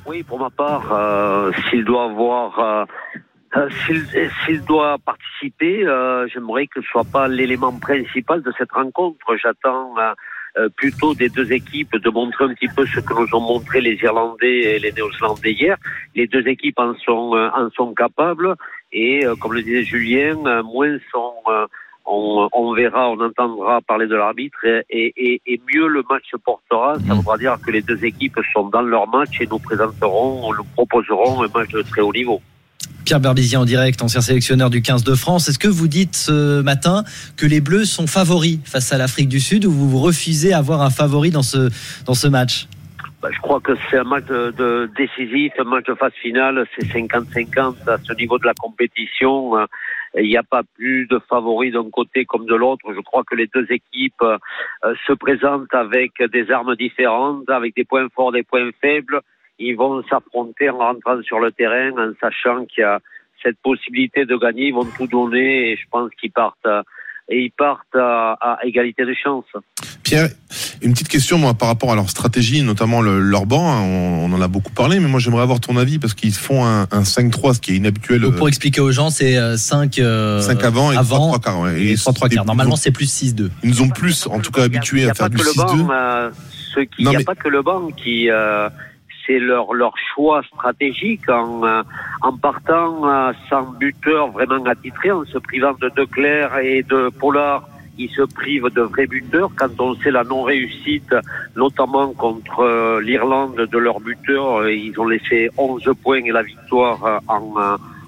Oui, 0.06 0.22
pour 0.22 0.38
ma 0.38 0.50
part, 0.50 0.92
euh, 0.92 1.50
s'il 1.68 1.84
doit 1.84 2.04
avoir, 2.04 2.58
euh, 2.60 2.84
euh 3.56 3.68
s'il 4.44 4.64
doit 4.64 4.98
participer, 5.04 5.80
j'aimerais 6.32 6.68
que 6.68 6.80
ce 6.80 6.88
soit 6.88 7.10
pas 7.10 7.26
l'élément 7.26 7.76
principal 7.78 8.42
de 8.42 8.52
cette 8.56 8.70
rencontre. 8.72 9.36
J'attends 9.36 9.94
plutôt 10.76 11.14
des 11.14 11.28
deux 11.28 11.52
équipes 11.52 11.96
de 11.96 12.10
montrer 12.10 12.44
un 12.44 12.54
petit 12.54 12.68
peu 12.68 12.86
ce 12.86 13.00
que 13.00 13.14
nous 13.14 13.28
ont 13.34 13.40
montré 13.40 13.80
les 13.80 13.98
Irlandais 14.02 14.76
et 14.76 14.78
les 14.78 14.92
Néo-Zélandais 14.92 15.52
hier. 15.52 15.76
Les 16.14 16.26
deux 16.26 16.46
équipes 16.46 16.78
en 16.78 16.94
sont 16.94 17.32
en 17.34 17.68
sont 17.70 17.92
capables 17.92 18.54
et, 18.92 19.24
comme 19.40 19.54
le 19.54 19.62
disait 19.62 19.84
Julien, 19.84 20.62
moins 20.62 20.98
sont 21.12 21.34
on, 22.06 22.48
on, 22.52 22.74
verra, 22.74 23.10
on 23.10 23.20
entendra 23.20 23.80
parler 23.80 24.06
de 24.06 24.14
l'arbitre 24.14 24.58
et, 24.64 24.84
et, 24.90 25.40
et, 25.46 25.60
mieux 25.72 25.88
le 25.88 26.02
match 26.08 26.24
se 26.30 26.36
portera. 26.36 26.96
Ça 27.06 27.14
mm. 27.14 27.16
voudra 27.16 27.38
dire 27.38 27.56
que 27.64 27.70
les 27.70 27.82
deux 27.82 28.04
équipes 28.04 28.38
sont 28.52 28.68
dans 28.68 28.82
leur 28.82 29.08
match 29.08 29.40
et 29.40 29.46
nous 29.46 29.58
présenterons, 29.58 30.52
nous 30.54 30.64
proposerons 30.74 31.42
un 31.42 31.48
match 31.54 31.70
de 31.70 31.82
très 31.82 32.00
haut 32.00 32.12
niveau. 32.12 32.40
Pierre 33.04 33.20
Berbizier 33.20 33.56
en 33.56 33.64
direct, 33.64 34.02
ancien 34.02 34.20
sélectionneur 34.20 34.68
du 34.68 34.82
15 34.82 35.04
de 35.04 35.14
France. 35.14 35.48
Est-ce 35.48 35.60
que 35.60 35.68
vous 35.68 35.86
dites 35.86 36.16
ce 36.16 36.60
matin 36.60 37.04
que 37.36 37.46
les 37.46 37.60
Bleus 37.60 37.84
sont 37.84 38.08
favoris 38.08 38.58
face 38.64 38.92
à 38.92 38.98
l'Afrique 38.98 39.28
du 39.28 39.38
Sud 39.38 39.64
ou 39.64 39.70
vous 39.70 40.00
refusez 40.00 40.52
avoir 40.52 40.82
un 40.82 40.90
favori 40.90 41.30
dans 41.30 41.42
ce, 41.42 41.70
dans 42.04 42.14
ce 42.14 42.26
match? 42.26 42.66
Bah, 43.22 43.28
je 43.32 43.38
crois 43.40 43.60
que 43.60 43.72
c'est 43.88 43.98
un 43.98 44.04
match 44.04 44.24
de, 44.26 44.52
de, 44.56 44.90
décisif, 44.96 45.52
un 45.58 45.64
match 45.64 45.86
de 45.86 45.94
phase 45.94 46.12
finale, 46.20 46.66
c'est 46.76 46.86
50-50 46.86 47.88
à 47.88 47.96
ce 48.02 48.12
niveau 48.14 48.38
de 48.38 48.46
la 48.46 48.54
compétition. 48.54 49.56
Il 50.14 50.28
n'y 50.28 50.36
a 50.36 50.42
pas 50.42 50.62
plus 50.62 51.06
de 51.06 51.18
favoris 51.28 51.72
d'un 51.72 51.90
côté 51.90 52.24
comme 52.24 52.46
de 52.46 52.54
l'autre. 52.54 52.92
Je 52.94 53.00
crois 53.00 53.24
que 53.24 53.34
les 53.34 53.48
deux 53.48 53.66
équipes 53.70 54.22
euh, 54.22 54.38
se 55.06 55.12
présentent 55.12 55.74
avec 55.74 56.22
des 56.32 56.50
armes 56.50 56.76
différentes, 56.76 57.48
avec 57.50 57.74
des 57.74 57.84
points 57.84 58.08
forts, 58.14 58.32
des 58.32 58.42
points 58.42 58.70
faibles. 58.80 59.20
Ils 59.58 59.76
vont 59.76 60.02
s'affronter 60.04 60.70
en 60.70 60.78
rentrant 60.78 61.22
sur 61.22 61.40
le 61.40 61.50
terrain, 61.52 61.92
en 61.92 62.12
sachant 62.20 62.66
qu'il 62.66 62.82
y 62.82 62.84
a 62.84 63.00
cette 63.42 63.58
possibilité 63.58 64.24
de 64.24 64.36
gagner. 64.36 64.68
Ils 64.68 64.74
vont 64.74 64.88
tout 64.96 65.06
donner 65.06 65.70
et 65.70 65.76
je 65.76 65.84
pense 65.90 66.10
qu'ils 66.14 66.32
partent 66.32 66.66
et 67.28 67.44
ils 67.44 67.50
partent 67.50 67.94
à, 67.94 68.36
à, 68.40 68.58
égalité 68.64 69.04
de 69.04 69.14
chance. 69.14 69.44
Pierre, 70.02 70.28
une 70.80 70.92
petite 70.92 71.08
question 71.08 71.38
moi 71.38 71.54
par 71.54 71.68
rapport 71.68 71.90
à 71.90 71.96
leur 71.96 72.08
stratégie, 72.08 72.62
notamment 72.62 73.00
le, 73.00 73.20
leur 73.20 73.46
banc. 73.46 73.68
Hein, 73.68 73.80
on, 73.82 74.30
on, 74.30 74.32
en 74.32 74.40
a 74.40 74.48
beaucoup 74.48 74.72
parlé, 74.72 75.00
mais 75.00 75.08
moi 75.08 75.18
j'aimerais 75.18 75.42
avoir 75.42 75.58
ton 75.58 75.76
avis 75.76 75.98
parce 75.98 76.14
qu'ils 76.14 76.32
font 76.32 76.64
un, 76.64 76.82
un 76.82 77.02
5-3, 77.02 77.54
ce 77.54 77.60
qui 77.60 77.72
est 77.72 77.76
inhabituel. 77.76 78.20
Donc 78.20 78.36
pour 78.36 78.48
expliquer 78.48 78.80
aux 78.80 78.92
gens, 78.92 79.10
c'est 79.10 79.34
5 79.56 79.98
euh, 79.98 80.40
5 80.40 80.62
euh, 80.62 80.66
avant 80.66 80.92
et 80.92 80.96
avant 80.96 81.28
3 81.28 81.38
quarts. 81.40 81.60
Ouais. 81.60 81.82
Et, 81.82 81.96
3 81.96 82.12
3 82.12 82.28
quarts. 82.28 82.44
Normalement, 82.44 82.76
c'est 82.76 82.92
plus 82.92 83.12
6-2. 83.12 83.50
Ils 83.62 83.70
nous 83.70 83.82
ont 83.82 83.88
plus, 83.88 84.26
en 84.26 84.40
tout 84.40 84.52
cas, 84.52 84.62
habitués 84.62 85.08
à 85.08 85.14
faire 85.14 85.30
du 85.30 85.36
6-2. 85.36 85.90
Euh, 85.90 86.30
il 86.98 87.08
n'y 87.08 87.16
a 87.16 87.20
pas 87.20 87.34
que 87.34 87.48
le 87.48 87.62
banc 87.62 87.88
qui 87.90 88.30
euh, 88.30 88.68
c'est 89.26 89.38
leur, 89.38 89.74
leur 89.74 89.94
choix 90.14 90.42
stratégique 90.44 91.28
en, 91.28 91.64
euh, 91.64 91.82
en 92.22 92.36
partant 92.36 93.08
euh, 93.08 93.32
sans 93.50 93.72
buteur 93.72 94.30
vraiment 94.30 94.64
attitré, 94.64 95.10
en 95.10 95.24
se 95.24 95.38
privant 95.38 95.74
de 95.80 95.90
De 95.96 96.04
Clerc 96.04 96.58
et 96.58 96.82
de 96.82 97.10
Pollard. 97.10 97.64
Ils 97.98 98.10
se 98.10 98.22
privent 98.22 98.68
de 98.74 98.82
vrais 98.82 99.06
buteurs. 99.06 99.50
Quand 99.56 99.80
on 99.80 99.94
sait 99.94 100.10
la 100.10 100.22
non-réussite, 100.22 101.14
notamment 101.56 102.12
contre 102.12 102.60
euh, 102.60 103.00
l'Irlande 103.00 103.56
de 103.56 103.78
leur 103.78 104.00
buteur, 104.00 104.68
ils 104.68 104.98
ont 105.00 105.06
laissé 105.06 105.50
11 105.56 105.82
points 106.02 106.22
et 106.24 106.30
la 106.30 106.42
victoire 106.42 107.22
en 107.26 107.54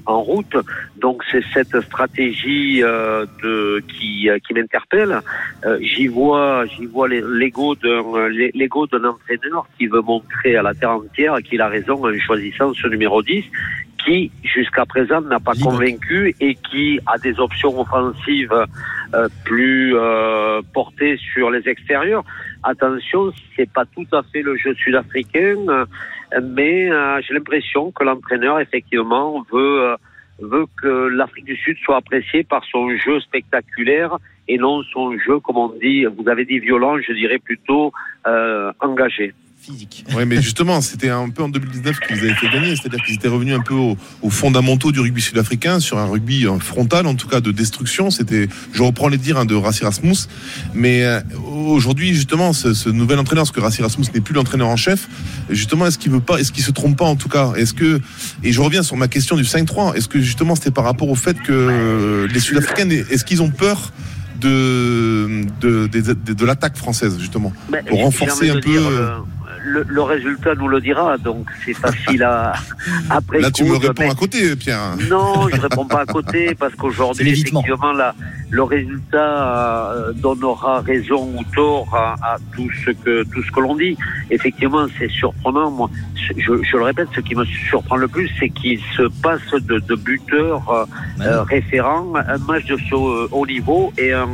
en 0.09 0.23
route. 0.23 0.57
Donc 0.97 1.23
c'est 1.31 1.45
cette 1.53 1.81
stratégie 1.83 2.83
euh, 2.83 3.27
de 3.43 3.83
qui 3.87 4.29
euh, 4.29 4.38
qui 4.45 4.55
m'interpelle. 4.55 5.21
Euh, 5.65 5.79
j'y 5.81 6.09
vois 6.09 6.67
j'y 6.67 6.87
vois 6.87 7.09
l'ego 7.09 7.75
d'un 7.77 8.29
l'ego 8.29 8.87
d'un 8.87 9.05
entraîneur 9.05 9.67
qui 9.77 9.87
veut 9.87 10.00
montrer 10.00 10.57
à 10.57 10.62
la 10.62 10.75
terre 10.75 10.93
entière 10.93 11.37
qu'il 11.45 11.61
a 11.61 11.69
raison 11.69 12.05
en 12.05 12.19
choisissant 12.19 12.73
ce 12.75 12.88
numéro 12.88 13.23
10 13.23 13.45
qui 14.05 14.31
jusqu'à 14.43 14.87
présent 14.87 15.21
n'a 15.21 15.41
pas 15.41 15.53
convaincu 15.55 16.35
et 16.41 16.55
qui 16.55 16.99
a 17.07 17.19
des 17.19 17.38
options 17.41 17.79
offensives 17.81 18.55
euh, 19.15 19.29
plus 19.45 19.97
euh, 19.97 20.61
portées 20.73 21.19
sur 21.33 21.50
les 21.50 21.69
extérieurs. 21.69 22.25
Attention, 22.62 23.33
c'est 23.57 23.71
pas 23.71 23.85
tout 23.85 24.07
à 24.12 24.23
fait 24.23 24.43
le 24.43 24.57
jeu 24.57 24.75
sud-africain, 24.75 25.57
mais 26.42 26.90
euh, 26.90 27.20
j'ai 27.23 27.35
l'impression 27.35 27.90
que 27.92 28.04
l'entraîneur 28.04 28.61
effectivement 28.61 29.44
veut 29.50 29.94
veut 30.40 30.66
que 30.80 31.08
l'Afrique 31.08 31.47
du 31.47 31.56
Sud 31.56 31.76
soit 31.85 31.97
appréciée 31.97 32.44
par 32.44 32.64
son 32.64 32.97
jeu 32.97 33.18
spectaculaire 33.20 34.18
et 34.47 34.56
non 34.56 34.82
son 34.85 35.18
jeu, 35.18 35.40
comme 35.40 35.56
on 35.56 35.68
dit, 35.70 36.04
vous 36.04 36.28
avez 36.28 36.44
dit 36.44 36.61
violent, 36.61 36.97
je 37.00 37.12
dirais 37.12 37.38
plutôt 37.38 37.92
engagé 38.78 39.35
physique. 39.61 40.05
Oui, 40.15 40.25
mais 40.27 40.41
justement, 40.41 40.81
c'était 40.81 41.11
un 41.11 41.29
peu 41.31 41.43
en 41.43 41.49
2019 41.49 42.00
qu'ils 42.00 42.19
avaient 42.19 42.35
fait 42.35 42.49
gagner, 42.49 42.77
c'est-à-dire 42.77 43.03
qu'ils 43.05 43.17
étaient 43.17 43.29
revenus 43.29 43.55
un 43.55 43.61
peu 43.61 43.75
aux, 43.75 43.97
aux 44.23 44.31
fondamentaux 44.31 44.93
du 44.93 45.00
rugby 45.00 45.21
sud-africain, 45.21 45.81
sur 45.81 45.99
un 45.99 46.07
rugby 46.07 46.47
frontal, 46.61 47.07
en 47.07 47.15
tout 47.15 47.29
cas 47.29 47.41
de 47.41 47.50
destruction. 47.50 48.11
C'était, 48.11 48.49
je 48.73 48.83
reprends 48.83 49.09
les 49.09 49.19
dires 49.19 49.38
hein, 49.38 49.45
de 49.45 49.55
Rassi 49.55 49.85
Rasmus, 49.85 50.17
mais 50.75 51.05
euh, 51.05 51.21
aujourd'hui, 51.45 52.15
justement, 52.15 52.53
ce, 52.53 52.73
ce, 52.75 52.88
nouvel 52.88 53.19
entraîneur, 53.19 53.45
parce 53.45 53.53
que 53.53 53.61
Rassi 53.61 53.83
Rasmus 53.83 54.07
n'est 54.15 54.21
plus 54.21 54.35
l'entraîneur 54.35 54.69
en 54.69 54.77
chef, 54.77 55.09
justement, 55.50 55.87
est-ce 55.87 55.99
qu'il 55.99 56.12
veut 56.12 56.21
pas, 56.21 56.38
est-ce 56.38 56.53
qu'il 56.53 56.65
se 56.65 56.71
trompe 56.71 56.97
pas 56.97 57.07
en 57.07 57.17
tout 57.17 57.29
cas? 57.29 57.53
Est-ce 57.57 57.75
que, 57.75 58.00
et 58.45 58.53
je 58.53 58.61
reviens 58.61 58.83
sur 58.83 58.97
ma 58.97 59.09
question 59.09 59.37
du 59.37 59.45
5-3, 59.45 59.97
est-ce 59.97 60.09
que 60.09 60.21
justement 60.21 60.55
c'était 60.55 60.71
par 60.71 60.85
rapport 60.85 61.09
au 61.09 61.15
fait 61.15 61.41
que 61.43 62.27
les 62.33 62.41
Sud-Africains, 62.41 62.88
est-ce 62.91 63.25
qu'ils 63.25 63.43
ont 63.43 63.50
peur 63.50 63.93
de, 64.41 65.45
de, 65.61 65.87
de, 65.87 66.00
de, 66.00 66.33
de 66.33 66.47
l'attaque 66.47 66.77
française, 66.77 67.19
justement, 67.19 67.53
pour 67.88 68.03
renforcer 68.03 68.50
un 68.50 68.55
peu. 68.55 68.71
Dire, 68.71 68.87
euh, 68.87 69.19
le, 69.69 69.85
le, 69.89 70.03
résultat 70.03 70.55
nous 70.55 70.69
le 70.69 70.81
dira, 70.81 71.19
donc 71.19 71.47
c'est 71.65 71.75
facile 71.75 72.23
à 72.23 72.55
après. 73.11 73.41
Là, 73.41 73.51
tu 73.51 73.65
me 73.65 73.77
réponds 73.77 74.03
mais... 74.05 74.11
à 74.11 74.15
côté, 74.15 74.57
Pierre. 74.57 74.97
Non, 75.09 75.49
je 75.49 75.57
ne 75.57 75.61
réponds 75.61 75.87
pas 75.87 76.01
à 76.01 76.07
côté 76.07 76.55
parce 76.55 76.75
qu'aujourd'hui, 76.75 77.31
effectivement, 77.31 77.93
là, 77.93 78.15
le 78.51 78.63
résultat 78.63 79.93
euh, 79.93 80.13
donnera 80.13 80.81
raison 80.81 81.29
ou 81.37 81.45
tort 81.55 81.95
à, 81.95 82.15
à, 82.23 82.37
tout 82.55 82.69
ce 82.85 82.91
que 82.91 83.25
tout 83.25 83.43
ce 83.43 83.51
que 83.51 83.61
l'on 83.61 83.77
dit. 83.77 83.97
Effectivement, 84.31 84.87
c'est 84.99 85.11
surprenant. 85.11 85.71
Moi, 85.71 85.91
je, 86.15 86.63
je, 86.63 86.77
le 86.77 86.83
répète, 86.83 87.09
ce 87.15 87.21
qui 87.21 87.35
me 87.35 87.45
surprend 87.45 87.97
le 87.97 88.09
plus, 88.09 88.31
c'est 88.39 88.49
qu'il 88.49 88.81
se 88.97 89.03
passe 89.23 89.51
de, 89.53 89.79
de 89.79 89.95
buteur 89.95 90.69
euh, 90.71 90.85
euh, 91.21 91.43
référent, 91.43 92.13
un 92.17 92.39
match 92.39 92.67
de 92.67 92.77
ce 92.89 92.95
haut 92.95 93.47
niveau 93.47 93.93
et 93.99 94.13
un, 94.13 94.29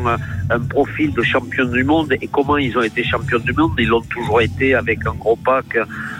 un 0.50 0.60
profil 0.60 1.12
de 1.12 1.22
champion 1.22 1.64
du 1.66 1.84
monde. 1.84 2.14
Et 2.20 2.28
comment 2.28 2.56
ils 2.56 2.76
ont 2.76 2.82
été 2.82 3.02
champions 3.04 3.38
du 3.38 3.52
monde 3.52 3.72
Ils 3.78 3.88
l'ont 3.88 4.02
toujours 4.02 4.40
été 4.40 4.74
avec 4.74 5.06
un 5.06 5.14
gros 5.14 5.36
pack, 5.36 5.78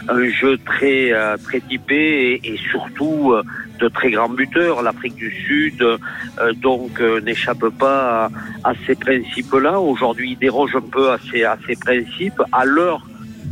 un 0.09 0.29
jeu 0.29 0.59
très 0.65 1.13
très 1.45 1.61
typé 1.61 2.41
et, 2.43 2.57
surtout 2.71 3.35
de 3.79 3.89
très 3.89 4.11
grands 4.11 4.29
buteurs. 4.29 4.83
L'Afrique 4.83 5.17
du 5.17 5.31
Sud, 5.31 5.83
euh, 5.83 6.53
donc, 6.55 7.01
euh, 7.01 7.21
n'échappe 7.21 7.69
pas 7.79 8.31
à, 8.65 8.71
à 8.71 8.73
ces 8.87 8.95
principes-là. 8.95 9.81
Aujourd'hui, 9.81 10.33
ils 10.33 10.39
dérogent 10.39 10.77
un 10.77 10.89
peu 10.91 11.11
à 11.11 11.19
ces, 11.31 11.45
à 11.45 11.57
ces 11.67 11.77
principes, 11.77 12.41
à 12.53 12.65
leur 12.65 13.03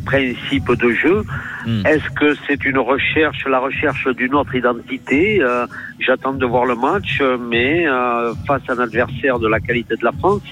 principe 0.05 0.73
de 0.73 0.91
jeu. 0.91 1.23
Hmm. 1.67 1.87
Est-ce 1.87 2.09
que 2.11 2.37
c'est 2.47 2.65
une 2.65 2.79
recherche, 2.79 3.45
la 3.49 3.61
recherche 3.61 4.09
d'une 4.17 4.35
autre 4.35 4.55
identité? 4.55 5.43
Euh, 5.43 5.67
J'attends 6.05 6.33
de 6.33 6.45
voir 6.47 6.65
le 6.65 6.75
match, 6.75 7.23
mais 7.49 7.87
euh, 7.87 8.35
face 8.47 8.63
à 8.69 8.73
un 8.73 8.79
adversaire 8.79 9.39
de 9.39 9.47
la 9.47 9.61
qualité 9.61 9.95
de 9.95 10.05
la 10.05 10.11
France, 10.13 10.43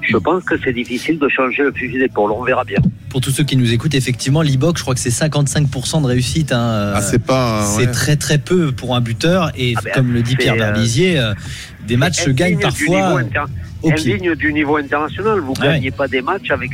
je 0.00 0.16
pense 0.16 0.42
que 0.44 0.56
c'est 0.62 0.72
difficile 0.72 1.18
de 1.18 1.28
changer 1.28 1.62
le 1.62 1.72
fusil 1.72 1.98
d'épaule. 1.98 2.32
On 2.32 2.42
verra 2.42 2.64
bien. 2.64 2.78
Pour 3.10 3.20
tous 3.20 3.30
ceux 3.30 3.44
qui 3.44 3.56
nous 3.56 3.72
écoutent, 3.72 3.94
effectivement, 3.94 4.42
l'IBOC, 4.42 4.78
je 4.78 4.82
crois 4.82 4.94
que 4.94 5.00
c'est 5.00 5.10
55% 5.10 6.02
de 6.02 6.06
réussite. 6.06 6.52
Hein. 6.52 6.92
Ah, 6.94 7.00
c'est 7.00 7.24
pas. 7.24 7.64
C'est 7.64 7.86
ouais. 7.86 7.92
très 7.92 8.16
très 8.16 8.38
peu 8.38 8.72
pour 8.72 8.96
un 8.96 9.00
buteur. 9.00 9.52
Et 9.56 9.74
ah 9.76 9.80
ben, 9.84 9.92
comme 9.94 10.12
le 10.12 10.22
dit 10.22 10.34
Pierre 10.34 10.56
Berbizier, 10.56 11.18
euh, 11.18 11.34
des 11.88 11.96
matchs 11.96 12.24
se 12.24 12.30
gagnent 12.30 12.58
parfois. 12.58 13.22
Indigne 13.84 14.34
du 14.34 14.52
niveau 14.52 14.76
international. 14.76 15.38
Vous 15.40 15.52
ne 15.52 15.58
ah 15.60 15.64
gagnez 15.66 15.86
ouais. 15.86 15.96
pas 15.96 16.08
des 16.08 16.20
matchs 16.20 16.50
avec 16.50 16.72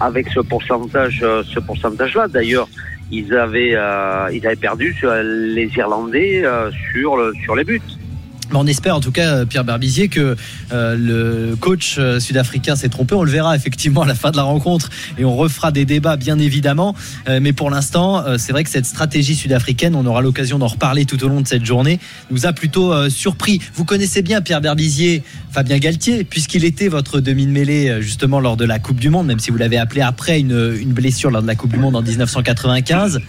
avec 0.00 0.28
ce 0.28 0.40
pourcentage, 0.40 1.20
ce 1.20 1.60
pourcentage-là. 1.60 2.26
D'ailleurs, 2.28 2.68
ils 3.12 3.34
avaient, 3.34 3.74
euh, 3.74 4.30
ils 4.32 4.44
avaient 4.46 4.56
perdu 4.56 4.96
les 5.22 5.70
Irlandais 5.76 6.42
euh, 6.44 6.70
sur, 6.90 7.16
le, 7.16 7.32
sur 7.44 7.54
les 7.54 7.62
buts. 7.62 7.80
On 8.54 8.66
espère 8.66 8.96
en 8.96 9.00
tout 9.00 9.12
cas, 9.12 9.36
euh, 9.36 9.44
Pierre 9.44 9.64
Berbizier, 9.64 10.08
que 10.08 10.36
euh, 10.72 10.96
le 10.96 11.56
coach 11.56 11.96
euh, 11.98 12.20
sud-africain 12.20 12.76
s'est 12.76 12.88
trompé. 12.88 13.14
On 13.14 13.22
le 13.22 13.30
verra 13.30 13.56
effectivement 13.62 14.02
à 14.02 14.06
la 14.06 14.14
fin 14.14 14.30
de 14.30 14.36
la 14.36 14.42
rencontre 14.42 14.90
et 15.18 15.24
on 15.24 15.36
refera 15.36 15.72
des 15.72 15.84
débats 15.84 16.16
bien 16.16 16.38
évidemment. 16.38 16.94
Mais 17.28 17.52
pour 17.52 17.70
l'instant, 17.70 18.24
c'est 18.38 18.52
vrai 18.52 18.64
que 18.64 18.70
cette 18.70 18.86
stratégie 18.86 19.34
sud-africaine, 19.34 19.94
on 19.94 20.04
aura 20.06 20.20
l'occasion 20.20 20.58
d'en 20.58 20.66
reparler 20.66 21.04
tout 21.04 21.22
au 21.24 21.28
long 21.28 21.40
de 21.40 21.46
cette 21.46 21.64
journée, 21.64 21.98
nous 22.30 22.46
a 22.46 22.52
plutôt 22.52 23.08
surpris. 23.08 23.60
Vous 23.74 23.84
connaissez 23.84 24.22
bien 24.22 24.40
Pierre 24.40 24.60
Berbizier, 24.60 25.22
Fabien 25.50 25.78
Galtier, 25.78 26.24
puisqu'il 26.24 26.64
était 26.64 26.88
votre 26.88 27.20
demi 27.20 27.46
de 27.46 27.52
mêlée 27.52 27.98
justement 28.00 28.40
lors 28.40 28.56
de 28.56 28.64
la 28.64 28.78
Coupe 28.78 29.00
du 29.00 29.10
Monde, 29.10 29.26
même 29.26 29.38
si 29.38 29.50
vous 29.50 29.58
l'avez 29.58 29.78
appelé 29.78 30.00
après 30.00 30.40
une 30.40 30.92
blessure 30.92 31.30
lors 31.30 31.42
de 31.42 31.46
la 31.46 31.54
Coupe 31.54 31.72
du 31.72 31.78
Monde 31.78 31.96
en 31.96 32.02
1995. 32.02 33.20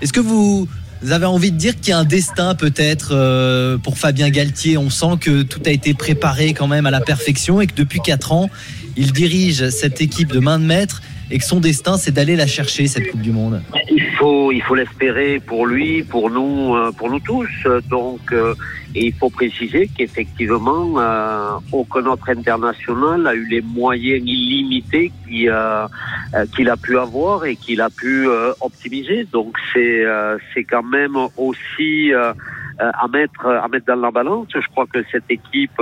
Est-ce 0.00 0.12
que 0.12 0.20
vous 0.20 0.68
vous 1.02 1.12
avez 1.12 1.26
envie 1.26 1.52
de 1.52 1.56
dire 1.56 1.76
qu'il 1.76 1.90
y 1.90 1.92
a 1.92 1.98
un 1.98 2.04
destin 2.04 2.54
peut-être 2.54 3.10
euh, 3.12 3.78
pour 3.78 3.98
Fabien 3.98 4.30
Galtier? 4.30 4.76
On 4.76 4.90
sent 4.90 5.18
que 5.20 5.42
tout 5.42 5.62
a 5.64 5.70
été 5.70 5.94
préparé 5.94 6.54
quand 6.54 6.66
même 6.66 6.86
à 6.86 6.90
la 6.90 7.00
perfection 7.00 7.60
et 7.60 7.66
que 7.66 7.74
depuis 7.74 8.00
4 8.00 8.32
ans, 8.32 8.50
il 8.96 9.12
dirige 9.12 9.70
cette 9.70 10.00
équipe 10.00 10.32
de 10.32 10.40
main 10.40 10.58
de 10.58 10.64
maître 10.64 11.02
et 11.30 11.38
que 11.38 11.44
son 11.44 11.60
destin, 11.60 11.96
c'est 11.96 12.12
d'aller 12.12 12.36
la 12.36 12.46
chercher, 12.46 12.86
cette 12.86 13.10
Coupe 13.10 13.20
du 13.20 13.32
Monde. 13.32 13.62
Il 13.90 14.04
faut, 14.18 14.50
il 14.52 14.62
faut 14.62 14.74
l'espérer 14.74 15.40
pour 15.40 15.66
lui, 15.66 16.02
pour 16.02 16.30
nous, 16.30 16.74
euh, 16.74 16.90
pour 16.92 17.10
nous 17.10 17.20
tous. 17.20 17.48
Donc, 17.88 18.20
euh, 18.32 18.54
il 18.94 19.12
faut 19.12 19.30
préciser 19.30 19.88
qu'effectivement, 19.94 20.94
euh, 20.98 21.50
aucun 21.72 22.06
autre 22.06 22.30
international 22.30 23.26
a 23.26 23.34
eu 23.34 23.46
les 23.46 23.60
moyens 23.60 24.22
illimités 24.24 25.12
qu'il 25.26 25.50
euh, 25.50 25.86
euh, 26.34 26.46
qu'il 26.54 26.68
a 26.70 26.76
pu 26.76 26.98
avoir 26.98 27.44
et 27.44 27.56
qu'il 27.56 27.80
a 27.80 27.90
pu 27.90 28.26
euh, 28.26 28.52
optimiser. 28.60 29.26
Donc, 29.30 29.56
c'est 29.72 30.04
euh, 30.04 30.38
c'est 30.54 30.64
quand 30.64 30.82
même 30.82 31.16
aussi 31.36 32.12
euh, 32.12 32.32
euh, 32.80 32.90
à 33.04 33.06
mettre 33.08 33.46
à 33.46 33.68
mettre 33.68 33.86
dans 33.86 33.96
la 33.96 34.10
balance. 34.10 34.48
Je 34.54 34.68
crois 34.68 34.86
que 34.86 35.00
cette 35.12 35.30
équipe. 35.30 35.80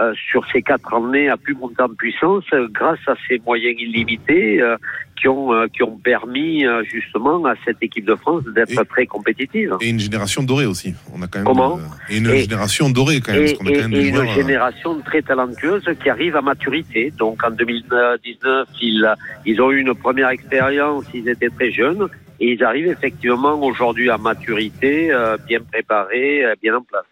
Euh, 0.00 0.14
sur 0.30 0.44
ces 0.52 0.62
quatre 0.62 0.92
années 0.94 1.28
a 1.28 1.36
pu 1.36 1.54
monter 1.54 1.82
en 1.82 1.88
puissance 1.90 2.44
euh, 2.52 2.66
grâce 2.72 2.98
à 3.06 3.14
ces 3.28 3.38
moyens 3.44 3.74
illimités 3.78 4.60
euh, 4.60 4.76
qui 5.20 5.28
ont 5.28 5.52
euh, 5.52 5.66
qui 5.68 5.82
ont 5.82 5.98
permis 5.98 6.64
euh, 6.66 6.82
justement 6.84 7.44
à 7.44 7.54
cette 7.64 7.76
équipe 7.82 8.06
de 8.06 8.14
France 8.14 8.42
d'être 8.54 8.82
très 8.84 9.06
compétitive. 9.06 9.76
Et 9.80 9.90
une 9.90 10.00
génération 10.00 10.42
dorée 10.42 10.66
aussi. 10.66 10.94
On 11.14 11.20
a 11.22 11.26
quand 11.26 11.38
même 11.40 11.46
Comment 11.46 11.78
et 12.08 12.16
une 12.18 12.28
Et- 12.30 12.38
génération 12.40 12.88
dorée 12.90 13.20
quand 13.20 13.32
même, 13.32 13.42
Et, 13.42 13.46
parce 13.46 13.58
qu'on 13.58 13.66
a 13.66 13.72
quand 13.72 13.88
même 13.88 13.92
et- 13.92 14.10
des 14.10 14.18
et 14.18 14.20
une 14.22 14.34
génération 14.34 14.98
très 15.00 15.22
talentueuse 15.22 15.84
qui 16.02 16.08
arrive 16.10 16.36
à 16.36 16.40
maturité. 16.42 17.12
Donc 17.18 17.44
en 17.44 17.50
2019, 17.50 18.68
ils, 18.80 19.06
ils 19.44 19.60
ont 19.60 19.70
eu 19.70 19.80
une 19.80 19.94
première 19.94 20.30
expérience, 20.30 21.04
ils 21.14 21.28
étaient 21.28 21.50
très 21.50 21.70
jeunes, 21.70 22.08
et 22.40 22.52
ils 22.52 22.64
arrivent 22.64 22.88
effectivement 22.88 23.60
aujourd'hui 23.62 24.08
à 24.10 24.16
maturité, 24.18 25.12
euh, 25.12 25.36
bien 25.46 25.60
préparés, 25.70 26.44
euh, 26.44 26.54
bien 26.62 26.74
en 26.76 26.82
place. 26.82 27.04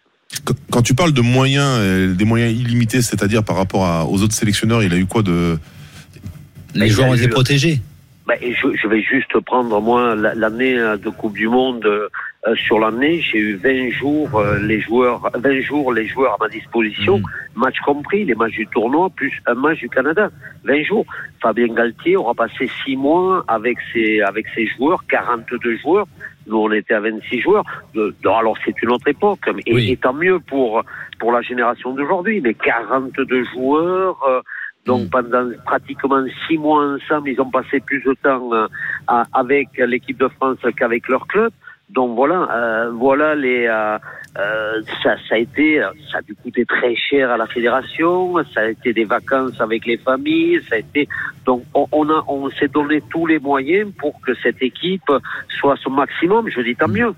Quand 0.71 0.81
tu 0.81 0.93
parles 0.95 1.11
de 1.13 1.21
moyens, 1.21 1.77
euh, 1.79 2.13
des 2.13 2.25
moyens 2.25 2.51
illimités, 2.57 3.01
c'est-à-dire 3.01 3.43
par 3.43 3.55
rapport 3.57 3.85
à- 3.85 4.05
aux 4.05 4.21
autres 4.23 4.33
sélectionneurs, 4.33 4.81
il 4.83 4.93
a 4.93 4.97
eu 4.97 5.05
quoi 5.05 5.21
de 5.23 5.57
Les 6.73 6.87
joueurs 6.89 7.09
ont 7.09 7.13
été 7.15 7.27
protégés. 7.33 7.81
Et 8.41 8.53
je, 8.53 8.67
je 8.81 8.87
vais 8.87 9.01
juste 9.01 9.37
prendre 9.45 9.81
moi 9.81 10.15
la- 10.15 10.33
l'année 10.33 10.77
euh, 10.77 10.95
de 10.95 11.09
Coupe 11.09 11.33
du 11.33 11.49
Monde 11.49 11.85
euh, 11.85 12.07
sur 12.55 12.79
l'année, 12.79 13.19
j'ai 13.21 13.39
eu 13.39 13.55
20 13.55 13.89
jours 13.91 14.39
euh, 14.39 14.57
les 14.59 14.79
joueurs 14.79 15.29
20 15.35 15.59
jours 15.61 15.91
les 15.91 16.07
joueurs 16.07 16.35
à 16.35 16.37
ma 16.39 16.47
disposition, 16.47 17.21
match 17.55 17.75
compris, 17.85 18.23
les 18.23 18.33
matchs 18.33 18.53
du 18.53 18.67
tournoi 18.67 19.09
plus 19.09 19.33
un 19.47 19.53
match 19.55 19.79
du 19.79 19.89
Canada. 19.89 20.29
20 20.63 20.83
jours. 20.85 21.05
Fabien 21.41 21.67
Galtier 21.73 22.15
aura 22.15 22.33
passé 22.33 22.69
6 22.85 22.95
mois 22.95 23.43
avec 23.49 23.77
ses 23.91 24.21
avec 24.21 24.45
ses 24.55 24.65
joueurs, 24.77 25.03
42 25.09 25.77
joueurs. 25.79 26.07
Nous 26.47 26.57
on 26.57 26.71
était 26.71 26.93
à 26.93 26.99
26 26.99 27.41
joueurs. 27.41 27.63
De- 27.93 28.13
de- 28.23 28.29
alors 28.29 28.57
c'est 28.65 28.81
une 28.81 28.89
autre 28.91 29.07
époque 29.07 29.39
et, 29.65 29.73
et 29.91 29.97
tant 29.97 30.13
mieux 30.13 30.39
pour 30.39 30.83
pour 31.19 31.31
la 31.31 31.41
génération 31.41 31.93
d'aujourd'hui, 31.93 32.41
mais 32.41 32.53
42 32.53 33.43
joueurs 33.53 34.17
euh, 34.27 34.41
donc 34.85 35.11
pendant 35.11 35.47
pratiquement 35.65 36.23
six 36.47 36.57
mois 36.57 36.83
ensemble, 36.95 37.29
ils 37.29 37.39
ont 37.39 37.51
passé 37.51 37.79
plus 37.79 38.01
de 38.03 38.15
temps 38.23 38.51
euh, 38.53 38.67
à- 39.07 39.25
avec 39.33 39.67
l'équipe 39.77 40.17
de 40.17 40.27
France 40.29 40.57
qu'avec 40.75 41.07
leur 41.07 41.27
club. 41.27 41.51
Donc 41.93 42.15
voilà, 42.15 42.47
euh, 42.51 42.91
voilà 42.91 43.35
les. 43.35 43.67
euh, 43.67 43.97
euh, 44.37 44.81
ça, 45.03 45.15
a 45.29 45.37
été, 45.37 45.81
ça 46.09 46.19
a 46.19 46.21
dû 46.21 46.33
coûter 46.35 46.65
très 46.65 46.95
cher 46.95 47.29
à 47.31 47.37
la 47.37 47.47
fédération. 47.47 48.35
Ça 48.53 48.61
a 48.61 48.69
été 48.69 48.93
des 48.93 49.03
vacances 49.03 49.59
avec 49.59 49.85
les 49.85 49.97
familles. 49.97 50.61
Ça 50.69 50.75
a 50.75 50.77
été. 50.79 51.07
Donc 51.45 51.63
on, 51.73 51.87
on 51.91 52.09
a, 52.09 52.23
on 52.27 52.49
s'est 52.49 52.69
donné 52.69 53.01
tous 53.09 53.25
les 53.25 53.39
moyens 53.39 53.91
pour 53.97 54.19
que 54.21 54.33
cette 54.35 54.61
équipe 54.61 55.11
soit 55.59 55.75
son 55.83 55.89
maximum. 55.89 56.47
Je 56.49 56.61
dis 56.61 56.75
tant 56.75 56.87
mieux. 56.87 57.13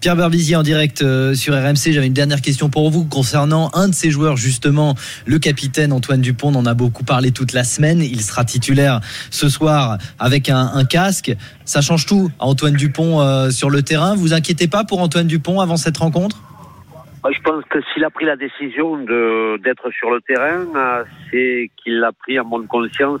Pierre 0.00 0.16
Berbizier 0.16 0.56
en 0.56 0.62
direct 0.62 1.02
euh, 1.02 1.34
sur 1.34 1.54
RMC. 1.54 1.92
J'avais 1.92 2.06
une 2.06 2.12
dernière 2.12 2.40
question 2.40 2.68
pour 2.68 2.90
vous 2.90 3.04
concernant 3.04 3.70
un 3.74 3.88
de 3.88 3.94
ces 3.94 4.10
joueurs, 4.10 4.36
justement, 4.36 4.94
le 5.26 5.38
capitaine 5.38 5.92
Antoine 5.92 6.20
Dupont. 6.20 6.52
On 6.54 6.58
en 6.60 6.66
a 6.66 6.74
beaucoup 6.74 7.04
parlé 7.04 7.32
toute 7.32 7.52
la 7.52 7.64
semaine. 7.64 8.00
Il 8.00 8.20
sera 8.20 8.44
titulaire 8.44 9.00
ce 9.30 9.48
soir 9.48 9.98
avec 10.18 10.48
un, 10.48 10.84
casque. 10.84 11.34
Ça 11.64 11.80
change 11.80 12.06
tout 12.06 12.30
à 12.38 12.46
Antoine 12.46 12.74
Dupont 12.74 13.20
euh, 13.20 13.50
sur 13.50 13.70
le 13.70 13.82
terrain. 13.82 14.14
Vous 14.14 14.32
inquiétez 14.32 14.68
pas 14.68 14.84
pour 14.84 15.00
Antoine 15.00 15.26
Dupont 15.26 15.60
avant 15.60 15.76
cette 15.76 15.96
rencontre? 15.96 16.40
Je 17.30 17.40
pense 17.42 17.64
que 17.64 17.80
s'il 17.92 18.04
a 18.04 18.10
pris 18.10 18.24
la 18.24 18.36
décision 18.36 18.96
d'être 18.98 19.90
sur 19.90 20.10
le 20.10 20.20
terrain, 20.20 20.64
euh, 20.74 21.04
c'est 21.30 21.70
qu'il 21.76 21.98
l'a 21.98 22.12
pris 22.12 22.38
en 22.38 22.44
bonne 22.44 22.66
conscience 22.66 23.20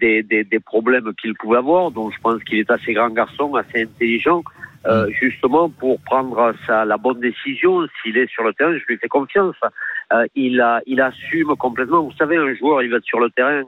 des, 0.00 0.22
des 0.24 0.60
problèmes 0.60 1.12
qu'il 1.20 1.34
pouvait 1.34 1.58
avoir. 1.58 1.92
Donc 1.92 2.12
je 2.12 2.20
pense 2.20 2.42
qu'il 2.42 2.58
est 2.58 2.70
assez 2.70 2.92
grand 2.92 3.10
garçon, 3.10 3.54
assez 3.54 3.84
intelligent, 3.84 4.42
euh, 4.86 5.08
justement 5.20 5.68
pour 5.68 6.00
prendre 6.00 6.54
sa, 6.66 6.84
la 6.84 6.96
bonne 6.96 7.20
décision. 7.20 7.86
S'il 8.02 8.16
est 8.16 8.30
sur 8.30 8.44
le 8.44 8.52
terrain, 8.52 8.76
je 8.76 8.84
lui 8.88 8.98
fais 8.98 9.08
confiance. 9.08 9.56
Euh, 10.12 10.26
il 10.34 10.60
a, 10.60 10.80
il 10.86 11.00
assume 11.00 11.54
complètement. 11.56 12.02
Vous 12.02 12.12
savez, 12.18 12.36
un 12.36 12.54
joueur, 12.54 12.82
il 12.82 12.90
va 12.90 12.96
être 12.96 13.04
sur 13.04 13.20
le 13.20 13.30
terrain. 13.30 13.62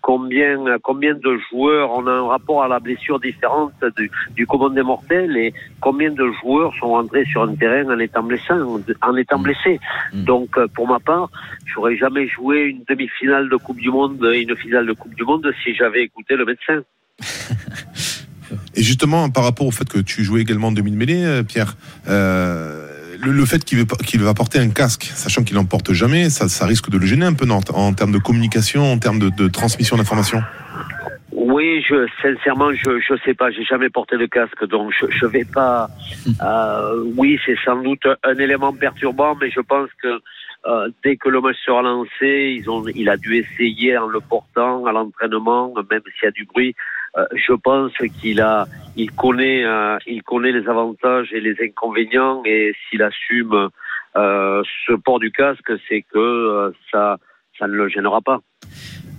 Combien, 0.00 0.78
combien 0.84 1.14
de 1.14 1.38
joueurs, 1.50 1.90
on 1.90 2.06
a 2.06 2.12
un 2.12 2.28
rapport 2.28 2.62
à 2.62 2.68
la 2.68 2.78
blessure 2.78 3.18
différente 3.18 3.72
du, 3.96 4.08
du 4.36 4.46
commun 4.46 4.70
des 4.70 4.82
mortels 4.82 5.36
et 5.36 5.52
combien 5.80 6.12
de 6.12 6.30
joueurs 6.40 6.72
sont 6.78 6.92
entrés 6.92 7.24
sur 7.24 7.42
un 7.42 7.56
terrain 7.56 7.92
en 7.92 7.98
étant 7.98 8.22
blessés, 8.22 8.54
en 9.02 9.16
étant 9.16 9.40
blessés. 9.40 9.80
Donc, 10.12 10.56
euh, 10.58 10.68
pour 10.68 10.86
ma 10.86 11.00
part, 11.00 11.28
j'aurais 11.66 11.96
jamais 11.96 12.28
joué 12.28 12.66
une 12.66 12.84
demi-finale 12.88 13.48
de 13.48 13.56
Coupe 13.56 13.78
du 13.78 13.90
Monde 13.90 14.24
et 14.32 14.42
une 14.42 14.56
finale 14.56 14.86
de 14.86 14.92
Coupe 14.92 15.14
du 15.14 15.24
Monde 15.24 15.52
si 15.64 15.74
j'avais 15.74 16.04
écouté 16.04 16.36
le 16.36 16.44
médecin. 16.44 16.82
Et 18.74 18.82
justement, 18.82 19.28
par 19.30 19.44
rapport 19.44 19.66
au 19.66 19.70
fait 19.70 19.88
que 19.88 19.98
tu 19.98 20.24
jouais 20.24 20.42
également 20.42 20.68
en 20.68 20.72
demi-mêlée, 20.72 21.24
euh, 21.24 21.42
Pierre, 21.42 21.76
euh, 22.08 22.86
le, 23.20 23.32
le 23.32 23.46
fait 23.46 23.64
qu'il 23.64 24.20
va 24.20 24.34
porter 24.34 24.58
un 24.58 24.68
casque, 24.70 25.10
sachant 25.14 25.42
qu'il 25.42 25.56
n'en 25.56 25.64
porte 25.64 25.92
jamais, 25.92 26.30
ça, 26.30 26.48
ça 26.48 26.66
risque 26.66 26.90
de 26.90 26.98
le 26.98 27.06
gêner 27.06 27.26
un 27.26 27.34
peu 27.34 27.46
non, 27.46 27.60
en 27.72 27.92
termes 27.92 28.12
de 28.12 28.18
communication, 28.18 28.92
en 28.92 28.98
termes 28.98 29.18
de, 29.18 29.30
de 29.30 29.48
transmission 29.48 29.96
d'informations? 29.96 30.42
Oui, 31.32 31.82
je 31.88 32.06
sincèrement, 32.22 32.72
je 32.72 32.98
je 32.98 33.14
sais 33.24 33.34
pas, 33.34 33.50
j'ai 33.50 33.64
jamais 33.64 33.90
porté 33.90 34.16
de 34.16 34.26
casque, 34.26 34.66
donc 34.66 34.92
je 34.98 35.06
je 35.10 35.26
vais 35.26 35.44
pas. 35.44 35.88
Euh, 36.42 37.04
oui, 37.16 37.38
c'est 37.44 37.56
sans 37.64 37.80
doute 37.82 38.06
un 38.24 38.36
élément 38.38 38.72
perturbant, 38.72 39.36
mais 39.40 39.50
je 39.50 39.60
pense 39.60 39.90
que 40.02 40.20
euh, 40.66 40.88
dès 41.04 41.16
que 41.16 41.28
le 41.28 41.40
match 41.40 41.56
sera 41.64 41.82
lancé, 41.82 42.58
ils 42.58 42.68
ont, 42.68 42.84
il 42.88 43.08
a 43.08 43.16
dû 43.16 43.36
essayer 43.36 43.96
en 43.96 44.06
le 44.08 44.20
portant 44.20 44.86
à 44.86 44.92
l'entraînement, 44.92 45.72
même 45.90 46.00
s'il 46.14 46.24
y 46.24 46.26
a 46.26 46.30
du 46.32 46.44
bruit. 46.44 46.74
Euh, 47.16 47.24
je 47.34 47.52
pense 47.52 47.92
qu'il 48.20 48.40
a, 48.40 48.66
il 48.96 49.10
connaît, 49.12 49.64
euh, 49.64 49.96
il 50.06 50.22
connaît 50.22 50.52
les 50.52 50.68
avantages 50.68 51.32
et 51.32 51.40
les 51.40 51.56
inconvénients, 51.62 52.42
et 52.44 52.72
s'il 52.88 53.02
assume 53.02 53.68
euh, 54.16 54.62
ce 54.86 54.92
port 54.92 55.18
du 55.18 55.30
casque, 55.30 55.72
c'est 55.88 56.02
que 56.02 56.72
ça, 56.92 57.18
ça 57.58 57.66
ne 57.66 57.72
le 57.72 57.88
gênera 57.88 58.20
pas. 58.20 58.40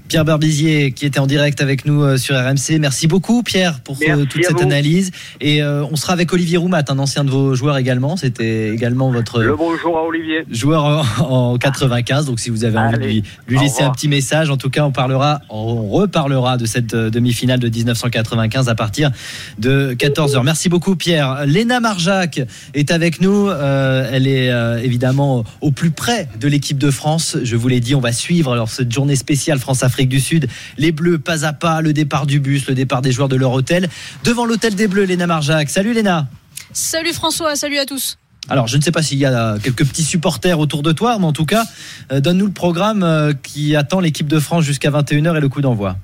Pierre 0.07 0.25
Berbizier 0.25 0.91
qui 0.91 1.05
était 1.05 1.19
en 1.19 1.27
direct 1.27 1.61
avec 1.61 1.85
nous 1.85 2.01
euh, 2.03 2.17
sur 2.17 2.35
RMC. 2.35 2.79
Merci 2.79 3.07
beaucoup 3.07 3.43
Pierre 3.43 3.79
pour 3.81 3.97
Merci 3.99 4.27
toute 4.27 4.43
cette 4.43 4.57
vous. 4.57 4.63
analyse. 4.63 5.11
Et 5.41 5.61
euh, 5.61 5.83
on 5.91 5.95
sera 5.95 6.13
avec 6.13 6.31
Olivier 6.33 6.57
Roumat, 6.57 6.83
un 6.89 6.99
ancien 6.99 7.23
de 7.23 7.29
vos 7.29 7.55
joueurs 7.55 7.77
également. 7.77 8.15
C'était 8.17 8.69
également 8.69 9.11
votre 9.11 9.41
Le 9.43 9.55
bonjour 9.55 9.97
à 9.97 10.03
Olivier. 10.03 10.45
joueur 10.49 11.05
en, 11.19 11.53
en 11.53 11.57
95. 11.57 12.25
Donc 12.25 12.39
si 12.39 12.49
vous 12.49 12.63
avez 12.63 12.77
envie 12.77 12.97
de 12.97 13.03
lui, 13.03 13.23
laisser 13.59 13.83
un 13.83 13.91
petit 13.91 14.07
message, 14.07 14.49
en 14.49 14.57
tout 14.57 14.69
cas 14.69 14.83
on 14.85 14.91
parlera, 14.91 15.41
on 15.49 15.89
reparlera 15.89 16.57
de 16.57 16.65
cette 16.65 16.93
euh, 16.93 17.09
demi-finale 17.09 17.59
de 17.59 17.69
1995 17.69 18.69
à 18.69 18.75
partir 18.75 19.11
de 19.59 19.93
14h. 19.93 20.43
Merci 20.43 20.69
beaucoup 20.69 20.95
Pierre. 20.95 21.45
Léna 21.45 21.79
Marjac 21.79 22.41
est 22.73 22.91
avec 22.91 23.19
nous. 23.21 23.49
Euh, 23.49 24.09
elle 24.11 24.27
est 24.27 24.49
euh, 24.51 24.79
évidemment 24.81 25.43
au 25.61 25.71
plus 25.71 25.91
près 25.91 26.27
de 26.39 26.47
l'équipe 26.47 26.77
de 26.77 26.91
France. 26.91 27.37
Je 27.43 27.55
vous 27.55 27.67
l'ai 27.67 27.79
dit, 27.79 27.93
on 27.95 27.99
va 27.99 28.11
suivre 28.13 28.53
alors 28.53 28.69
cette 28.69 28.91
journée 28.91 29.15
spéciale 29.15 29.59
France-Afrique 29.59 29.96
du 30.05 30.19
Sud. 30.19 30.47
Les 30.77 30.91
Bleus 30.91 31.17
pas 31.17 31.45
à 31.45 31.53
pas, 31.53 31.81
le 31.81 31.93
départ 31.93 32.27
du 32.27 32.39
bus, 32.39 32.67
le 32.67 32.75
départ 32.75 33.01
des 33.01 33.11
joueurs 33.11 33.29
de 33.29 33.35
leur 33.35 33.51
hôtel. 33.51 33.89
Devant 34.23 34.45
l'hôtel 34.45 34.75
des 34.75 34.87
Bleus, 34.87 35.05
Léna 35.05 35.27
Marjac. 35.27 35.69
Salut 35.69 35.93
Léna. 35.93 36.27
Salut 36.73 37.13
François, 37.13 37.55
salut 37.55 37.79
à 37.79 37.85
tous. 37.85 38.17
Alors, 38.49 38.67
je 38.67 38.77
ne 38.77 38.81
sais 38.81 38.91
pas 38.91 39.01
s'il 39.01 39.17
y 39.17 39.25
a 39.25 39.57
quelques 39.61 39.85
petits 39.85 40.03
supporters 40.03 40.59
autour 40.59 40.81
de 40.83 40.91
toi, 40.91 41.17
mais 41.19 41.25
en 41.25 41.33
tout 41.33 41.45
cas, 41.45 41.65
euh, 42.11 42.21
donne-nous 42.21 42.45
le 42.45 42.51
programme 42.53 43.03
euh, 43.03 43.33
qui 43.33 43.75
attend 43.75 43.99
l'équipe 43.99 44.27
de 44.27 44.39
France 44.39 44.63
jusqu'à 44.63 44.89
21h 44.89 45.35
et 45.35 45.41
le 45.41 45.49
coup 45.49 45.61
d'envoi. 45.61 45.97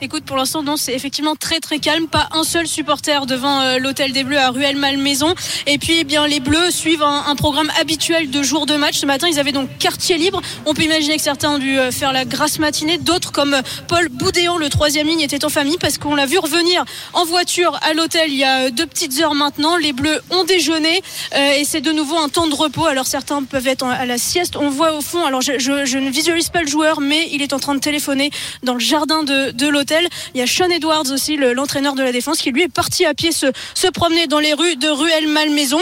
Écoute, 0.00 0.24
pour 0.24 0.36
l'instant, 0.36 0.62
non, 0.62 0.76
c'est 0.76 0.92
effectivement 0.92 1.36
très 1.36 1.60
très 1.60 1.78
calme. 1.78 2.06
Pas 2.06 2.28
un 2.32 2.44
seul 2.44 2.66
supporter 2.66 3.26
devant 3.26 3.60
euh, 3.60 3.78
l'hôtel 3.78 4.12
des 4.12 4.24
Bleus 4.24 4.38
à 4.38 4.50
Ruelle-Malmaison. 4.50 5.34
Et 5.66 5.78
puis, 5.78 5.98
eh 6.00 6.04
bien, 6.04 6.26
les 6.26 6.40
Bleus 6.40 6.70
suivent 6.70 7.02
un, 7.02 7.36
programme 7.36 7.70
habituel 7.80 8.30
de 8.30 8.42
jour 8.42 8.66
de 8.66 8.76
match. 8.76 8.98
Ce 8.98 9.06
matin, 9.06 9.28
ils 9.30 9.38
avaient 9.38 9.52
donc 9.52 9.68
quartier 9.78 10.16
libre. 10.16 10.40
On 10.64 10.74
peut 10.74 10.82
imaginer 10.82 11.16
que 11.16 11.22
certains 11.22 11.50
ont 11.50 11.58
dû 11.58 11.78
euh, 11.78 11.90
faire 11.90 12.12
la 12.12 12.24
grasse 12.24 12.58
matinée. 12.58 12.98
D'autres, 12.98 13.32
comme 13.32 13.54
euh, 13.54 13.62
Paul 13.88 14.08
Boudéan, 14.08 14.58
le 14.58 14.68
troisième 14.68 15.06
ligne, 15.06 15.20
étaient 15.20 15.44
en 15.44 15.50
famille 15.50 15.76
parce 15.78 15.98
qu'on 15.98 16.14
l'a 16.14 16.26
vu 16.26 16.38
revenir 16.38 16.84
en 17.12 17.24
voiture 17.24 17.78
à 17.82 17.92
l'hôtel 17.92 18.30
il 18.32 18.38
y 18.38 18.44
a 18.44 18.70
deux 18.70 18.86
petites 18.86 19.20
heures 19.20 19.34
maintenant. 19.34 19.76
Les 19.76 19.92
Bleus 19.92 20.20
ont 20.30 20.44
déjeuné 20.44 21.02
et 21.34 21.64
c'est 21.64 21.80
de 21.80 21.92
nouveau 21.92 22.16
un 22.16 22.28
temps 22.28 22.46
de 22.46 22.54
repos. 22.54 22.86
Alors 22.86 23.06
certains 23.06 23.42
peuvent 23.42 23.66
être 23.66 23.84
à 23.84 24.06
la 24.06 24.18
sieste. 24.18 24.56
On 24.56 24.70
voit 24.70 24.92
au 24.94 25.00
fond, 25.00 25.24
alors 25.24 25.40
je 25.40 25.98
ne 25.98 26.10
visualise 26.10 26.48
pas 26.48 26.62
le 26.62 26.68
joueur, 26.68 27.00
mais 27.00 27.28
il 27.32 27.42
est 27.42 27.52
en 27.52 27.58
train 27.58 27.74
de 27.74 27.80
téléphoner 27.80 28.30
dans 28.62 28.74
le 28.74 28.80
jardin 28.80 29.22
de, 29.22 29.50
de 29.50 29.65
l'hôtel. 29.68 30.08
Il 30.34 30.40
y 30.40 30.42
a 30.42 30.46
Sean 30.46 30.70
Edwards 30.70 31.10
aussi, 31.12 31.36
l'entraîneur 31.36 31.94
de 31.94 32.02
la 32.02 32.12
défense, 32.12 32.38
qui 32.38 32.50
lui 32.50 32.62
est 32.62 32.72
parti 32.72 33.04
à 33.04 33.14
pied 33.14 33.32
se, 33.32 33.46
se 33.74 33.88
promener 33.88 34.26
dans 34.26 34.40
les 34.40 34.54
rues 34.54 34.76
de 34.76 34.88
Ruelle-Malmaison. 34.88 35.80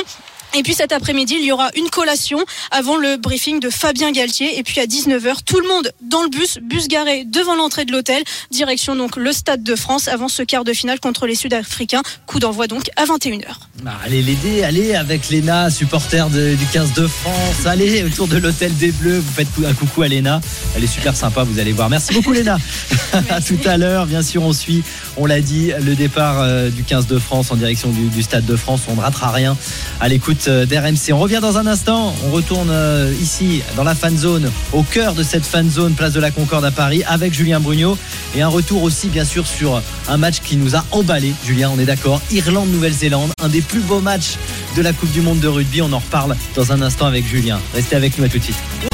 Et 0.56 0.62
puis 0.62 0.74
cet 0.74 0.92
après-midi, 0.92 1.34
il 1.36 1.44
y 1.44 1.50
aura 1.50 1.70
une 1.76 1.90
collation 1.90 2.38
avant 2.70 2.96
le 2.96 3.16
briefing 3.16 3.58
de 3.58 3.70
Fabien 3.70 4.12
Galtier. 4.12 4.56
Et 4.56 4.62
puis 4.62 4.80
à 4.80 4.86
19h, 4.86 5.38
tout 5.44 5.58
le 5.58 5.66
monde 5.66 5.90
dans 6.00 6.22
le 6.22 6.28
bus, 6.28 6.58
bus 6.62 6.86
garé 6.86 7.24
devant 7.24 7.56
l'entrée 7.56 7.84
de 7.84 7.90
l'hôtel. 7.90 8.22
Direction 8.52 8.94
donc 8.94 9.16
le 9.16 9.32
Stade 9.32 9.64
de 9.64 9.74
France 9.74 10.06
avant 10.06 10.28
ce 10.28 10.44
quart 10.44 10.62
de 10.62 10.72
finale 10.72 11.00
contre 11.00 11.26
les 11.26 11.34
Sud-Africains. 11.34 12.02
Coup 12.26 12.38
d'envoi 12.38 12.68
donc 12.68 12.88
à 12.94 13.04
21h. 13.04 13.46
Bah, 13.82 13.98
allez 14.04 14.22
l'aider, 14.22 14.62
allez 14.62 14.94
avec 14.94 15.28
Léna, 15.28 15.70
supporter 15.70 16.30
de, 16.30 16.54
du 16.54 16.66
15 16.66 16.92
de 16.92 17.08
France. 17.08 17.66
Allez 17.66 18.04
autour 18.04 18.28
de 18.28 18.38
l'hôtel 18.38 18.72
des 18.76 18.92
Bleus. 18.92 19.18
Vous 19.18 19.32
faites 19.32 19.48
un 19.66 19.74
coucou 19.74 20.02
à 20.02 20.08
Léna. 20.08 20.40
Elle 20.76 20.84
est 20.84 20.88
super 20.88 21.16
sympa, 21.16 21.42
vous 21.42 21.58
allez 21.58 21.72
voir. 21.72 21.90
Merci 21.90 22.14
beaucoup 22.14 22.32
Léna. 22.32 22.58
à 23.28 23.40
tout 23.40 23.58
à 23.64 23.76
l'heure, 23.76 24.06
bien 24.06 24.22
sûr, 24.22 24.44
on 24.44 24.52
suit, 24.52 24.84
on 25.16 25.26
l'a 25.26 25.40
dit, 25.40 25.72
le 25.80 25.96
départ 25.96 26.40
euh, 26.40 26.70
du 26.70 26.84
15 26.84 27.08
de 27.08 27.18
France 27.18 27.50
en 27.50 27.56
direction 27.56 27.90
du, 27.90 28.06
du 28.06 28.22
Stade 28.22 28.46
de 28.46 28.54
France. 28.54 28.82
On 28.88 28.94
ne 28.94 29.00
ratera 29.00 29.32
rien 29.32 29.56
à 30.00 30.08
l'écoute 30.08 30.43
d'RMC. 30.48 31.12
On 31.12 31.18
revient 31.18 31.40
dans 31.40 31.58
un 31.58 31.66
instant. 31.66 32.14
On 32.26 32.30
retourne 32.30 32.68
euh, 32.70 33.12
ici 33.20 33.62
dans 33.76 33.84
la 33.84 33.94
fan 33.94 34.16
zone, 34.16 34.50
au 34.72 34.82
cœur 34.82 35.14
de 35.14 35.22
cette 35.22 35.44
fan 35.44 35.70
zone, 35.70 35.94
place 35.94 36.12
de 36.12 36.20
la 36.20 36.30
Concorde 36.30 36.64
à 36.64 36.70
Paris, 36.70 37.02
avec 37.06 37.32
Julien 37.32 37.60
Brugnot. 37.60 37.96
Et 38.36 38.42
un 38.42 38.48
retour 38.48 38.82
aussi, 38.82 39.08
bien 39.08 39.24
sûr, 39.24 39.46
sur 39.46 39.82
un 40.08 40.16
match 40.16 40.40
qui 40.40 40.56
nous 40.56 40.76
a 40.76 40.84
emballé. 40.90 41.32
Julien, 41.46 41.70
on 41.74 41.78
est 41.78 41.84
d'accord. 41.84 42.20
Irlande-Nouvelle-Zélande, 42.30 43.32
un 43.42 43.48
des 43.48 43.62
plus 43.62 43.80
beaux 43.80 44.00
matchs 44.00 44.36
de 44.76 44.82
la 44.82 44.92
Coupe 44.92 45.12
du 45.12 45.20
Monde 45.20 45.40
de 45.40 45.48
rugby. 45.48 45.82
On 45.82 45.92
en 45.92 45.98
reparle 45.98 46.36
dans 46.54 46.72
un 46.72 46.82
instant 46.82 47.06
avec 47.06 47.26
Julien. 47.26 47.58
Restez 47.74 47.96
avec 47.96 48.18
nous 48.18 48.24
à 48.24 48.28
tout 48.28 48.38
de 48.38 48.44
suite. 48.44 48.93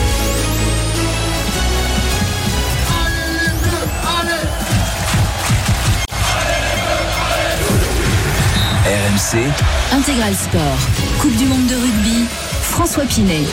Intégral 9.92 10.34
Sport. 10.34 10.60
Coupe 11.20 11.36
du 11.36 11.44
Monde 11.46 11.66
de 11.66 11.76
rugby. 11.76 12.24
François 12.62 13.04
Pinet. 13.04 13.44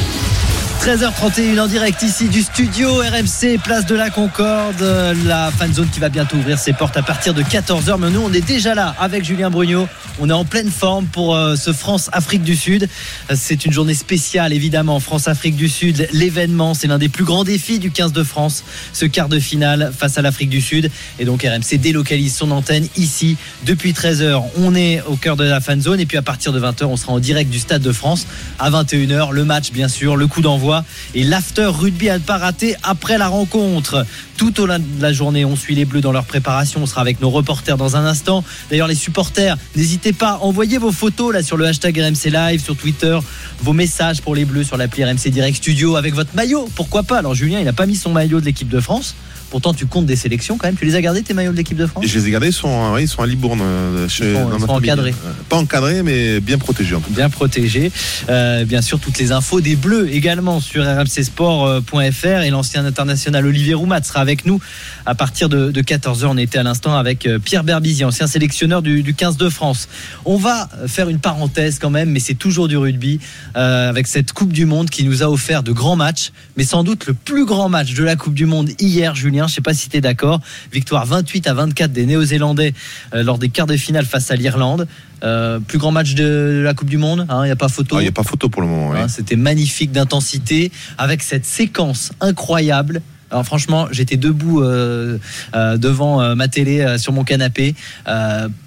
13h31 0.81 1.59
en 1.59 1.67
direct 1.67 2.01
ici 2.01 2.29
du 2.29 2.41
studio 2.41 2.87
RMC, 2.95 3.57
place 3.61 3.85
de 3.85 3.95
la 3.95 4.09
Concorde, 4.09 4.81
la 5.25 5.51
fan 5.51 5.73
zone 5.73 5.89
qui 5.89 5.99
va 5.99 6.07
bientôt 6.07 6.37
ouvrir 6.37 6.57
ses 6.57 6.71
portes 6.71 6.95
à 6.95 7.03
partir 7.03 7.33
de 7.33 7.41
14h. 7.41 7.97
Mais 7.99 8.09
nous, 8.09 8.21
on 8.21 8.31
est 8.31 8.45
déjà 8.45 8.73
là 8.73 8.95
avec 8.97 9.25
Julien 9.25 9.49
Brugnot. 9.49 9.87
On 10.19 10.29
est 10.29 10.33
en 10.33 10.45
pleine 10.45 10.71
forme 10.71 11.05
pour 11.05 11.37
ce 11.57 11.73
France-Afrique 11.73 12.43
du 12.43 12.55
Sud. 12.55 12.87
C'est 13.35 13.65
une 13.65 13.73
journée 13.73 13.93
spéciale, 13.93 14.53
évidemment. 14.53 14.99
France-Afrique 14.99 15.57
du 15.57 15.67
Sud, 15.67 16.07
l'événement, 16.13 16.73
c'est 16.73 16.87
l'un 16.87 16.97
des 16.97 17.09
plus 17.09 17.25
grands 17.25 17.43
défis 17.43 17.79
du 17.79 17.91
15 17.91 18.13
de 18.13 18.23
France, 18.23 18.63
ce 18.93 19.05
quart 19.05 19.29
de 19.29 19.39
finale 19.39 19.91
face 19.97 20.17
à 20.17 20.21
l'Afrique 20.21 20.49
du 20.49 20.61
Sud. 20.61 20.89
Et 21.19 21.25
donc 21.25 21.43
RMC 21.43 21.77
délocalise 21.77 22.33
son 22.33 22.51
antenne 22.51 22.87
ici 22.95 23.35
depuis 23.65 23.91
13h. 23.91 24.41
On 24.57 24.73
est 24.73 25.01
au 25.07 25.17
cœur 25.17 25.35
de 25.35 25.43
la 25.43 25.59
fan 25.59 25.81
zone 25.81 25.99
et 25.99 26.05
puis 26.05 26.17
à 26.17 26.21
partir 26.21 26.53
de 26.53 26.61
20h, 26.61 26.85
on 26.85 26.97
sera 26.97 27.11
en 27.11 27.19
direct 27.19 27.49
du 27.49 27.59
Stade 27.59 27.81
de 27.81 27.91
France 27.91 28.25
à 28.57 28.71
21h. 28.71 29.31
Le 29.31 29.43
match, 29.43 29.71
bien 29.71 29.89
sûr, 29.89 30.15
le 30.15 30.27
coup 30.27 30.41
d'envoi 30.41 30.66
et 31.13 31.23
l'after 31.23 31.65
rugby 31.65 32.09
à 32.09 32.17
ne 32.17 32.23
pas 32.23 32.37
rater 32.37 32.75
après 32.83 33.17
la 33.17 33.27
rencontre. 33.27 34.05
Tout 34.37 34.61
au 34.61 34.65
long 34.65 34.79
de 34.79 35.01
la 35.01 35.13
journée, 35.13 35.45
on 35.45 35.55
suit 35.55 35.75
les 35.75 35.85
Bleus 35.85 36.01
dans 36.01 36.11
leur 36.11 36.25
préparation. 36.25 36.81
On 36.83 36.85
sera 36.85 37.01
avec 37.01 37.21
nos 37.21 37.29
reporters 37.29 37.77
dans 37.77 37.95
un 37.95 38.05
instant. 38.05 38.43
D'ailleurs, 38.69 38.87
les 38.87 38.95
supporters, 38.95 39.57
n'hésitez 39.75 40.13
pas, 40.13 40.39
envoyez 40.41 40.77
vos 40.77 40.91
photos 40.91 41.33
là 41.33 41.41
sur 41.41 41.57
le 41.57 41.65
hashtag 41.65 41.97
RMC 41.99 42.29
Live, 42.31 42.63
sur 42.63 42.75
Twitter, 42.75 43.17
vos 43.61 43.73
messages 43.73 44.21
pour 44.21 44.35
les 44.35 44.45
Bleus 44.45 44.63
sur 44.63 44.77
l'appli 44.77 45.03
RMC 45.03 45.29
Direct 45.29 45.57
Studio 45.57 45.95
avec 45.95 46.13
votre 46.13 46.35
maillot. 46.35 46.69
Pourquoi 46.75 47.03
pas? 47.03 47.17
Alors 47.17 47.33
Julien, 47.33 47.59
il 47.59 47.65
n'a 47.65 47.73
pas 47.73 47.85
mis 47.85 47.95
son 47.95 48.11
maillot 48.11 48.39
de 48.39 48.45
l'équipe 48.45 48.69
de 48.69 48.79
France. 48.79 49.15
Pourtant, 49.49 49.73
tu 49.73 49.85
comptes 49.85 50.05
des 50.05 50.15
sélections 50.15 50.57
quand 50.57 50.67
même. 50.67 50.75
Tu 50.75 50.85
les 50.85 50.95
as 50.95 51.01
gardés 51.01 51.23
tes 51.23 51.33
maillots 51.33 51.51
de 51.51 51.57
l'équipe 51.57 51.77
de 51.77 51.85
France 51.85 52.05
Je 52.05 52.17
les 52.17 52.27
ai 52.27 52.31
gardés. 52.31 52.47
Ils 52.47 52.53
sont, 52.53 52.97
ils 52.97 53.07
sont 53.07 53.21
à 53.21 53.27
Libourne. 53.27 53.61
Chez, 54.07 54.31
ils 54.31 54.35
sont, 54.35 54.49
ils 54.53 54.61
sont 54.61 54.69
encadrés. 54.69 55.13
Pas 55.49 55.57
encadrés, 55.57 56.03
mais 56.03 56.39
bien 56.39 56.57
protégés. 56.57 56.95
En 56.95 57.01
tout 57.01 57.11
bien 57.11 57.29
protégés. 57.29 57.91
Euh, 58.29 58.65
bien 58.65 58.81
sûr, 58.81 58.99
toutes 58.99 59.17
les 59.19 59.31
infos 59.31 59.61
des 59.61 59.75
Bleus 59.75 60.09
également 60.11 60.59
sur 60.59 60.83
rmcsport.fr 60.85 62.41
et 62.43 62.49
l'ancien 62.49 62.85
international 62.85 63.45
Olivier 63.45 63.73
Roumat 63.73 64.03
sera 64.03 64.19
avec 64.19 64.45
nous 64.45 64.59
à 65.05 65.15
partir 65.15 65.49
de, 65.49 65.71
de 65.71 65.81
14h. 65.81 66.25
On 66.25 66.37
était 66.37 66.57
à 66.57 66.63
l'instant 66.63 66.95
avec 66.95 67.27
Pierre 67.43 67.63
Berbizier, 67.63 68.05
ancien 68.05 68.27
sélectionneur 68.27 68.81
du, 68.81 69.03
du, 69.03 69.13
15 69.13 69.37
de 69.37 69.49
France. 69.49 69.87
On 70.25 70.37
va 70.37 70.69
faire 70.87 71.09
une 71.09 71.19
parenthèse 71.19 71.79
quand 71.79 71.89
même, 71.89 72.09
mais 72.09 72.19
c'est 72.19 72.35
toujours 72.35 72.67
du 72.67 72.77
rugby 72.77 73.19
euh, 73.55 73.89
avec 73.89 74.07
cette 74.07 74.33
Coupe 74.33 74.53
du 74.53 74.65
Monde 74.65 74.89
qui 74.89 75.03
nous 75.03 75.23
a 75.23 75.27
offert 75.27 75.63
de 75.63 75.71
grands 75.71 75.95
matchs, 75.95 76.31
mais 76.55 76.63
sans 76.63 76.83
doute 76.83 77.07
le 77.07 77.13
plus 77.13 77.45
grand 77.45 77.69
match 77.69 77.93
de 77.93 78.03
la 78.03 78.15
Coupe 78.15 78.33
du 78.33 78.45
Monde 78.45 78.69
hier, 78.79 79.15
Julien. 79.15 79.36
Je 79.45 79.51
ne 79.51 79.55
sais 79.55 79.61
pas 79.61 79.73
si 79.73 79.89
tu 79.89 79.97
es 79.97 80.01
d'accord. 80.01 80.39
Victoire 80.71 81.05
28 81.05 81.47
à 81.47 81.53
24 81.53 81.91
des 81.91 82.05
Néo-Zélandais 82.05 82.73
euh, 83.13 83.23
lors 83.23 83.37
des 83.37 83.49
quarts 83.49 83.67
de 83.67 83.77
finale 83.77 84.05
face 84.05 84.31
à 84.31 84.35
l'Irlande. 84.35 84.87
Euh, 85.23 85.59
plus 85.59 85.77
grand 85.77 85.91
match 85.91 86.13
de 86.13 86.61
la 86.63 86.73
Coupe 86.73 86.89
du 86.89 86.97
Monde, 86.97 87.25
il 87.27 87.33
hein, 87.33 87.45
n'y 87.45 87.51
a 87.51 87.55
pas 87.55 87.69
photo. 87.69 87.99
Il 87.99 88.03
n'y 88.03 88.09
a 88.09 88.11
pas 88.11 88.23
photo 88.23 88.49
pour 88.49 88.61
le 88.61 88.67
moment. 88.67 88.93
Hein, 88.93 89.07
C'était 89.07 89.35
magnifique 89.35 89.91
d'intensité 89.91 90.71
avec 90.97 91.23
cette 91.23 91.45
séquence 91.45 92.11
incroyable. 92.21 93.01
Alors 93.29 93.45
franchement, 93.45 93.87
j'étais 93.91 94.15
debout 94.15 94.61
euh, 94.61 95.17
euh, 95.53 95.77
devant 95.77 96.21
euh, 96.21 96.35
ma 96.35 96.47
télé 96.47 96.97
sur 96.97 97.11
mon 97.11 97.23
canapé 97.23 97.75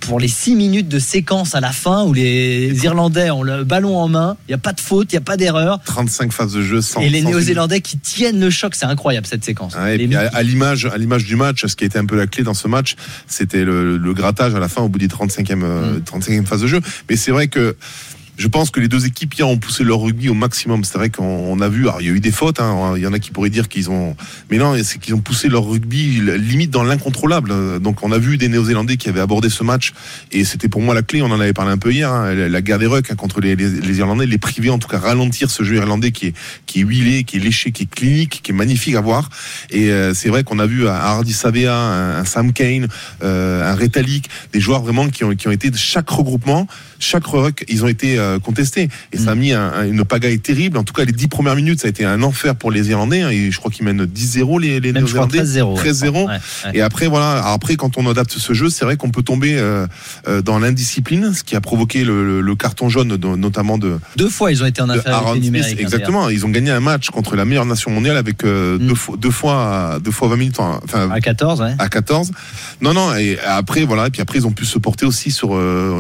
pour 0.01 0.21
les 0.21 0.29
6 0.29 0.55
minutes 0.55 0.89
de 0.89 0.99
séquence 0.99 1.55
à 1.55 1.61
la 1.61 1.73
fin 1.73 2.05
où 2.05 2.13
les 2.13 2.85
Irlandais 2.85 3.31
ont 3.31 3.43
le 3.43 3.65
ballon 3.65 3.97
en 3.97 4.09
main, 4.09 4.37
il 4.49 4.51
n'y 4.51 4.55
a 4.55 4.59
pas 4.59 4.73
de 4.73 4.81
faute, 4.81 5.13
il 5.13 5.17
n'y 5.17 5.19
a 5.19 5.23
pas 5.23 5.37
d'erreur. 5.37 5.81
35 5.85 6.33
phases 6.33 6.53
de 6.53 6.63
jeu 6.63 6.81
sans. 6.81 7.01
Et 7.01 7.09
les 7.09 7.23
Néo-Zélandais 7.23 7.81
qui 7.81 7.99
tiennent 7.99 8.41
le 8.41 8.51
choc, 8.51 8.75
c'est 8.75 8.87
incroyable 8.87 9.27
cette 9.27 9.45
séquence. 9.45 9.75
Ah, 9.77 9.93
et 9.93 9.99
puis 9.99 10.15
à, 10.17 10.29
à 10.33 10.43
l'image, 10.43 10.87
à 10.87 10.99
l'image 10.99 11.25
du 11.25 11.37
match, 11.37 11.65
ce 11.65 11.77
qui 11.77 11.85
a 11.85 11.87
été 11.87 11.99
un 11.99 12.07
peu 12.07 12.17
la 12.17 12.27
clé 12.27 12.43
dans 12.43 12.55
ce 12.55 12.69
match, 12.69 12.97
c'était 13.27 13.65
le, 13.65 13.97
le, 13.97 14.15
grattage 14.15 14.55
à 14.55 14.59
la 14.59 14.69
fin 14.69 14.83
au 14.83 14.89
bout 14.89 14.99
des 14.99 15.09
35e, 15.09 15.55
mm. 15.57 16.03
35e 16.05 16.45
phase 16.45 16.63
de 16.63 16.67
jeu. 16.67 16.81
Mais 17.09 17.17
c'est 17.17 17.31
vrai 17.31 17.49
que 17.49 17.77
je 18.41 18.49
pense 18.49 18.71
que 18.71 18.81
les 18.81 18.89
deux 18.89 19.05
équipes 19.05 19.35
hier 19.35 19.47
ont 19.47 19.59
poussé 19.59 19.85
leur 19.85 20.01
rugby 20.01 20.31
au 20.31 20.35
maximum. 20.35 20.83
C'est 20.83 20.97
vrai 20.97 21.11
qu'on 21.11 21.61
a 21.61 21.69
vu, 21.69 21.83
alors 21.83 22.01
il 22.01 22.07
y 22.07 22.11
a 22.11 22.13
eu 22.15 22.21
des 22.21 22.31
fautes, 22.31 22.59
hein, 22.59 22.95
il 22.97 23.03
y 23.03 23.07
en 23.07 23.13
a 23.13 23.19
qui 23.19 23.33
pourraient 23.33 23.51
dire 23.51 23.69
qu'ils 23.69 23.91
ont, 23.91 24.17
mais 24.51 24.57
non, 24.57 24.75
c'est 24.83 24.99
qu'ils 24.99 25.15
ont 25.15 25.21
poussé 25.21 25.49
leur 25.49 25.69
rugby 25.69 26.23
limite 26.39 26.71
dans 26.71 26.83
l'incontrôlable. 26.83 27.81
Donc 27.81 28.03
on 28.03 28.13
a 28.13 28.19
vu 28.19 28.39
des 28.39 28.49
Néo-Zélandais 28.49 28.97
qui 28.97 29.11
avaient 29.11 29.21
abordé 29.21 29.51
ce 29.51 29.63
match 29.63 29.93
et 30.33 30.45
c'était 30.47 30.69
pour 30.69 30.81
moi 30.81 30.95
la 30.95 31.03
clé. 31.03 31.21
On 31.21 31.27
en 31.27 31.39
avait 31.39 31.53
parlé 31.53 31.71
un 31.71 31.77
peu 31.77 31.93
hier, 31.93 32.11
hein, 32.11 32.33
la 32.33 32.63
guerre 32.63 32.79
des 32.79 32.87
rucks 32.87 33.11
hein, 33.11 33.15
contre 33.15 33.43
les, 33.43 33.57
les, 33.57 33.69
les, 33.69 33.99
Irlandais, 33.99 34.25
les 34.25 34.39
priver 34.39 34.71
en 34.71 34.79
tout 34.79 34.89
cas 34.89 34.99
ralentir 34.99 35.51
ce 35.51 35.63
jeu 35.63 35.77
irlandais 35.77 36.11
qui 36.11 36.29
est 36.29 36.35
qui 36.65 36.81
est 36.81 36.85
huilé, 36.85 37.25
qui 37.25 37.37
est 37.37 37.41
léché, 37.41 37.73
qui 37.73 37.83
est 37.83 37.91
clinique, 37.91 38.41
qui 38.43 38.53
est 38.53 38.55
magnifique 38.55 38.95
à 38.95 39.03
voir. 39.03 39.29
Et 39.69 39.91
euh, 39.91 40.15
c'est 40.15 40.31
vrai 40.31 40.45
qu'on 40.45 40.61
a 40.61 40.67
vu 40.67 40.89
un 40.89 40.95
Hardy 40.95 41.35
Savea, 41.35 41.77
un, 41.77 42.25
Sam 42.25 42.55
Kane, 42.55 42.89
euh, 43.23 43.71
un 43.71 43.75
Retalik, 43.75 44.31
des 44.55 44.61
joueurs 44.61 44.81
vraiment 44.81 45.11
qui 45.11 45.25
ont 45.25 45.35
qui 45.35 45.47
ont 45.47 45.53
été 45.53 45.69
de 45.69 45.77
chaque 45.77 46.09
regroupement, 46.09 46.67
chaque 47.01 47.27
ruck, 47.27 47.65
ils 47.69 47.85
ont 47.85 47.89
été 47.89 48.19
euh, 48.19 48.39
contestés 48.39 48.89
et 49.13 49.19
ça 49.19 49.33
a 49.33 49.35
mis 49.35 49.53
un, 49.53 49.73
un, 49.73 49.87
une 49.87 50.05
pagaille 50.05 50.39
terrible. 50.39 50.79
En 50.79 50.85
tout 50.85 50.93
cas, 50.93 51.05
les 51.05 51.13
dix 51.13 51.29
premières 51.29 51.57
minutes, 51.57 51.81
ça 51.81 51.87
a 51.87 51.91
été 51.91 52.05
un 52.05 52.23
enfer 52.23 52.55
pour 52.55 52.71
les 52.71 52.91
Irlandais. 52.91 53.23
Hein, 53.23 53.31
et 53.31 53.51
je 53.51 53.59
crois 53.59 53.71
qu'ils 53.71 53.85
mènent 53.85 54.05
10-0 54.05 54.61
les, 54.61 54.81
les 54.81 54.93
Néo-Zélandais. 54.93 55.43
13-0. 55.43 55.83
13-0. 55.83 56.11
Ouais, 56.11 56.25
ouais. 56.27 56.39
Et 56.75 56.83
après, 56.83 57.07
voilà. 57.07 57.45
Après, 57.53 57.77
quand 57.77 57.97
on 57.97 58.09
adapte 58.09 58.33
ce 58.33 58.53
jeu, 58.53 58.71
c'est 58.71 58.85
vrai 58.85 58.97
qu'on 58.97 59.11
peut 59.11 59.23
tomber 59.23 59.59
euh, 59.59 59.87
euh, 60.29 60.43
dans 60.43 60.59
l'indiscipline, 60.59 61.33
ce 61.33 61.43
qui 61.43 61.57
a 61.57 61.61
provoqué 61.61 62.05
le, 62.05 62.25
le, 62.25 62.41
le 62.41 62.55
carton 62.55 62.89
jaune, 62.89 63.17
de, 63.17 63.29
notamment 63.37 63.79
de. 63.79 63.99
Deux 64.17 64.29
fois, 64.29 64.53
ils 64.53 64.63
ont 64.63 64.67
été 64.67 64.83
en 64.83 64.91
infériorité 64.91 65.47
numérique. 65.47 65.69
Smith, 65.69 65.81
exactement. 65.81 66.29
Ils 66.29 66.45
ont 66.45 66.51
gagné 66.51 66.71
un 66.71 66.81
match 66.81 67.11
contre 67.11 67.37
la 67.37 67.45
meilleure 67.45 67.67
nation 67.67 67.91
mondiale 67.91 68.17
avec 68.17 68.45
euh, 68.45 68.79
mm. 68.79 68.87
deux, 68.87 68.95
fois, 68.95 69.17
deux 69.17 69.31
fois, 69.31 69.99
deux 70.03 70.11
fois 70.11 70.29
20 70.29 70.37
minutes. 70.37 70.59
Enfin, 70.59 71.11
à 71.11 71.21
14, 71.21 71.61
ouais. 71.61 71.75
À 71.79 71.89
14. 71.89 72.33
Non, 72.81 72.93
non. 72.93 73.15
Et 73.17 73.39
après, 73.47 73.85
voilà. 73.85 74.09
Et 74.09 74.11
puis 74.11 74.23
après, 74.23 74.39
ils 74.39 74.47
ont 74.47 74.53
pu 74.53 74.65
se 74.65 74.79
porter 74.79 75.07
aussi 75.07 75.31
sur. 75.31 75.51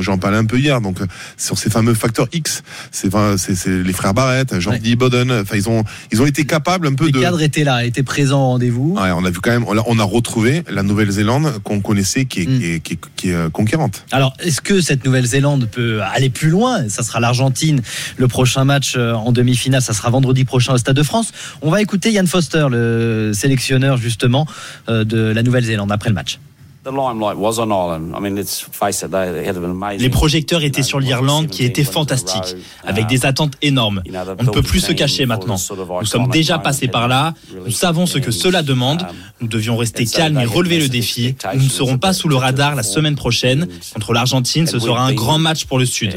J'en 0.03 0.19
parlais 0.19 0.39
un 0.39 0.45
peu 0.45 0.59
hier. 0.59 0.81
Donc, 0.81 0.90
sur 1.37 1.59
ces 1.59 1.71
fameux 1.71 1.95
facteurs 1.95 2.29
X. 2.33 2.63
C'est 2.91 3.11
les 3.67 3.93
frères 3.93 4.15
Barrett, 4.15 4.59
Jordi 4.59 4.91
ouais. 4.91 4.97
Boden. 4.97 5.33
Enfin, 5.33 5.57
ils 5.57 5.69
ont, 5.69 5.85
ils 6.13 6.21
ont 6.23 6.27
été 6.27 6.45
capables 6.45 6.87
un 6.87 6.95
peu 6.95 7.07
Les 7.07 7.13
de. 7.13 7.19
Les 7.19 7.25
cadres 7.25 7.43
étaient 7.43 7.65
là, 7.65 7.85
étaient 7.85 8.03
présents 8.03 8.43
au 8.43 8.47
rendez-vous. 8.49 8.97
Ouais, 8.97 9.11
on 9.13 9.25
a 9.25 9.31
vu 9.31 9.41
quand 9.41 9.51
même, 9.51 9.65
on 9.67 9.77
a, 9.77 9.83
on 9.87 9.99
a 9.99 10.05
retrouvé 10.05 10.63
la 10.71 10.83
Nouvelle-Zélande 10.83 11.61
qu'on 11.63 11.81
connaissait, 11.81 12.25
qui 12.25 12.43
est, 12.43 12.47
mm. 12.47 12.59
qui 12.59 12.65
est, 12.67 12.81
qui 12.81 12.93
est, 12.95 13.01
qui 13.17 13.31
est 13.31 13.35
euh, 13.35 13.51
conquérante. 13.51 14.05
Alors, 14.13 14.35
est-ce 14.41 14.61
que 14.61 14.81
cette 14.81 15.05
Nouvelle-Zélande 15.05 15.69
peut 15.71 16.01
aller 16.03 16.31
plus 16.31 16.51
loin? 16.51 16.89
Ça 16.89 17.03
sera 17.03 17.21
l'Argentine. 17.21 17.83
Le 18.17 18.29
prochain 18.29 18.65
match 18.65 18.95
euh, 18.97 19.13
en 19.15 19.33
demi-finale, 19.33 19.83
ça 19.83 19.93
sera 19.93 20.11
vendredi 20.11 20.45
prochain 20.45 20.75
au 20.75 20.79
Stade 20.79 20.97
de 20.97 21.03
France. 21.03 21.33
On 21.63 21.71
va 21.71 21.81
écouter 21.81 22.13
Yann 22.13 22.27
Foster, 22.27 22.67
le 22.71 23.33
sélectionneur 23.35 23.97
justement 23.97 24.47
euh, 24.89 25.05
de 25.05 25.19
la 25.19 25.43
Nouvelle-Zélande 25.43 25.93
après 25.93 26.09
le 26.09 26.15
match. 26.15 26.39
Les 29.99 30.09
projecteurs 30.09 30.63
étaient 30.63 30.83
sur 30.83 30.99
l'Irlande 30.99 31.49
qui 31.49 31.65
était 31.65 31.85
fantastique, 31.85 32.57
avec 32.85 33.07
des 33.07 33.27
attentes 33.27 33.55
énormes. 33.61 34.03
On 34.39 34.45
ne 34.45 34.51
peut 34.51 34.63
plus 34.63 34.81
se 34.81 34.93
cacher 34.93 35.27
maintenant. 35.27 35.57
Nous 36.01 36.07
sommes 36.07 36.29
déjà 36.29 36.59
passés 36.59 36.89
par 36.89 37.09
là, 37.09 37.35
nous 37.65 37.71
savons 37.71 38.07
ce 38.07 38.19
que 38.19 38.31
cela 38.31 38.63
demande, 38.63 39.07
nous 39.41 39.49
devions 39.49 39.77
rester 39.77 40.07
calmes 40.07 40.39
et 40.39 40.47
relever 40.47 40.79
le 40.79 40.89
défi. 40.89 41.35
Nous 41.55 41.65
ne 41.65 41.69
serons 41.69 41.99
pas 41.99 42.13
sous 42.13 42.29
le 42.29 42.37
radar 42.37 42.75
la 42.75 42.83
semaine 42.83 43.15
prochaine. 43.15 43.69
Contre 43.93 44.13
l'Argentine, 44.13 44.67
ce 44.67 44.79
sera 44.79 45.03
un 45.05 45.13
grand 45.13 45.39
match 45.39 45.67
pour 45.67 45.79
le 45.79 45.87
Sud. 45.87 46.15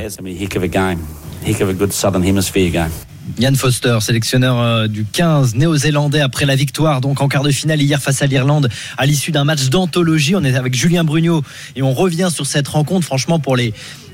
Yann 3.39 3.55
Foster, 3.55 3.97
sélectionneur 4.01 4.59
euh, 4.59 4.87
du 4.87 5.05
15 5.05 5.55
néo-zélandais 5.55 6.19
après 6.19 6.45
la 6.45 6.55
victoire 6.55 7.01
donc 7.01 7.21
en 7.21 7.27
quart 7.27 7.43
de 7.43 7.51
finale 7.51 7.81
hier 7.81 8.01
face 8.01 8.21
à 8.21 8.25
l'Irlande 8.25 8.69
à 8.97 9.05
l'issue 9.05 9.31
d'un 9.31 9.43
match 9.43 9.69
d'anthologie. 9.69 10.35
On 10.35 10.43
est 10.43 10.55
avec 10.55 10.75
Julien 10.75 11.03
Brugnot 11.03 11.41
et 11.75 11.81
on 11.81 11.93
revient 11.93 12.29
sur 12.31 12.45
cette 12.45 12.67
rencontre. 12.67 13.05
Franchement, 13.05 13.39
pour 13.39 13.55
les 13.55 13.73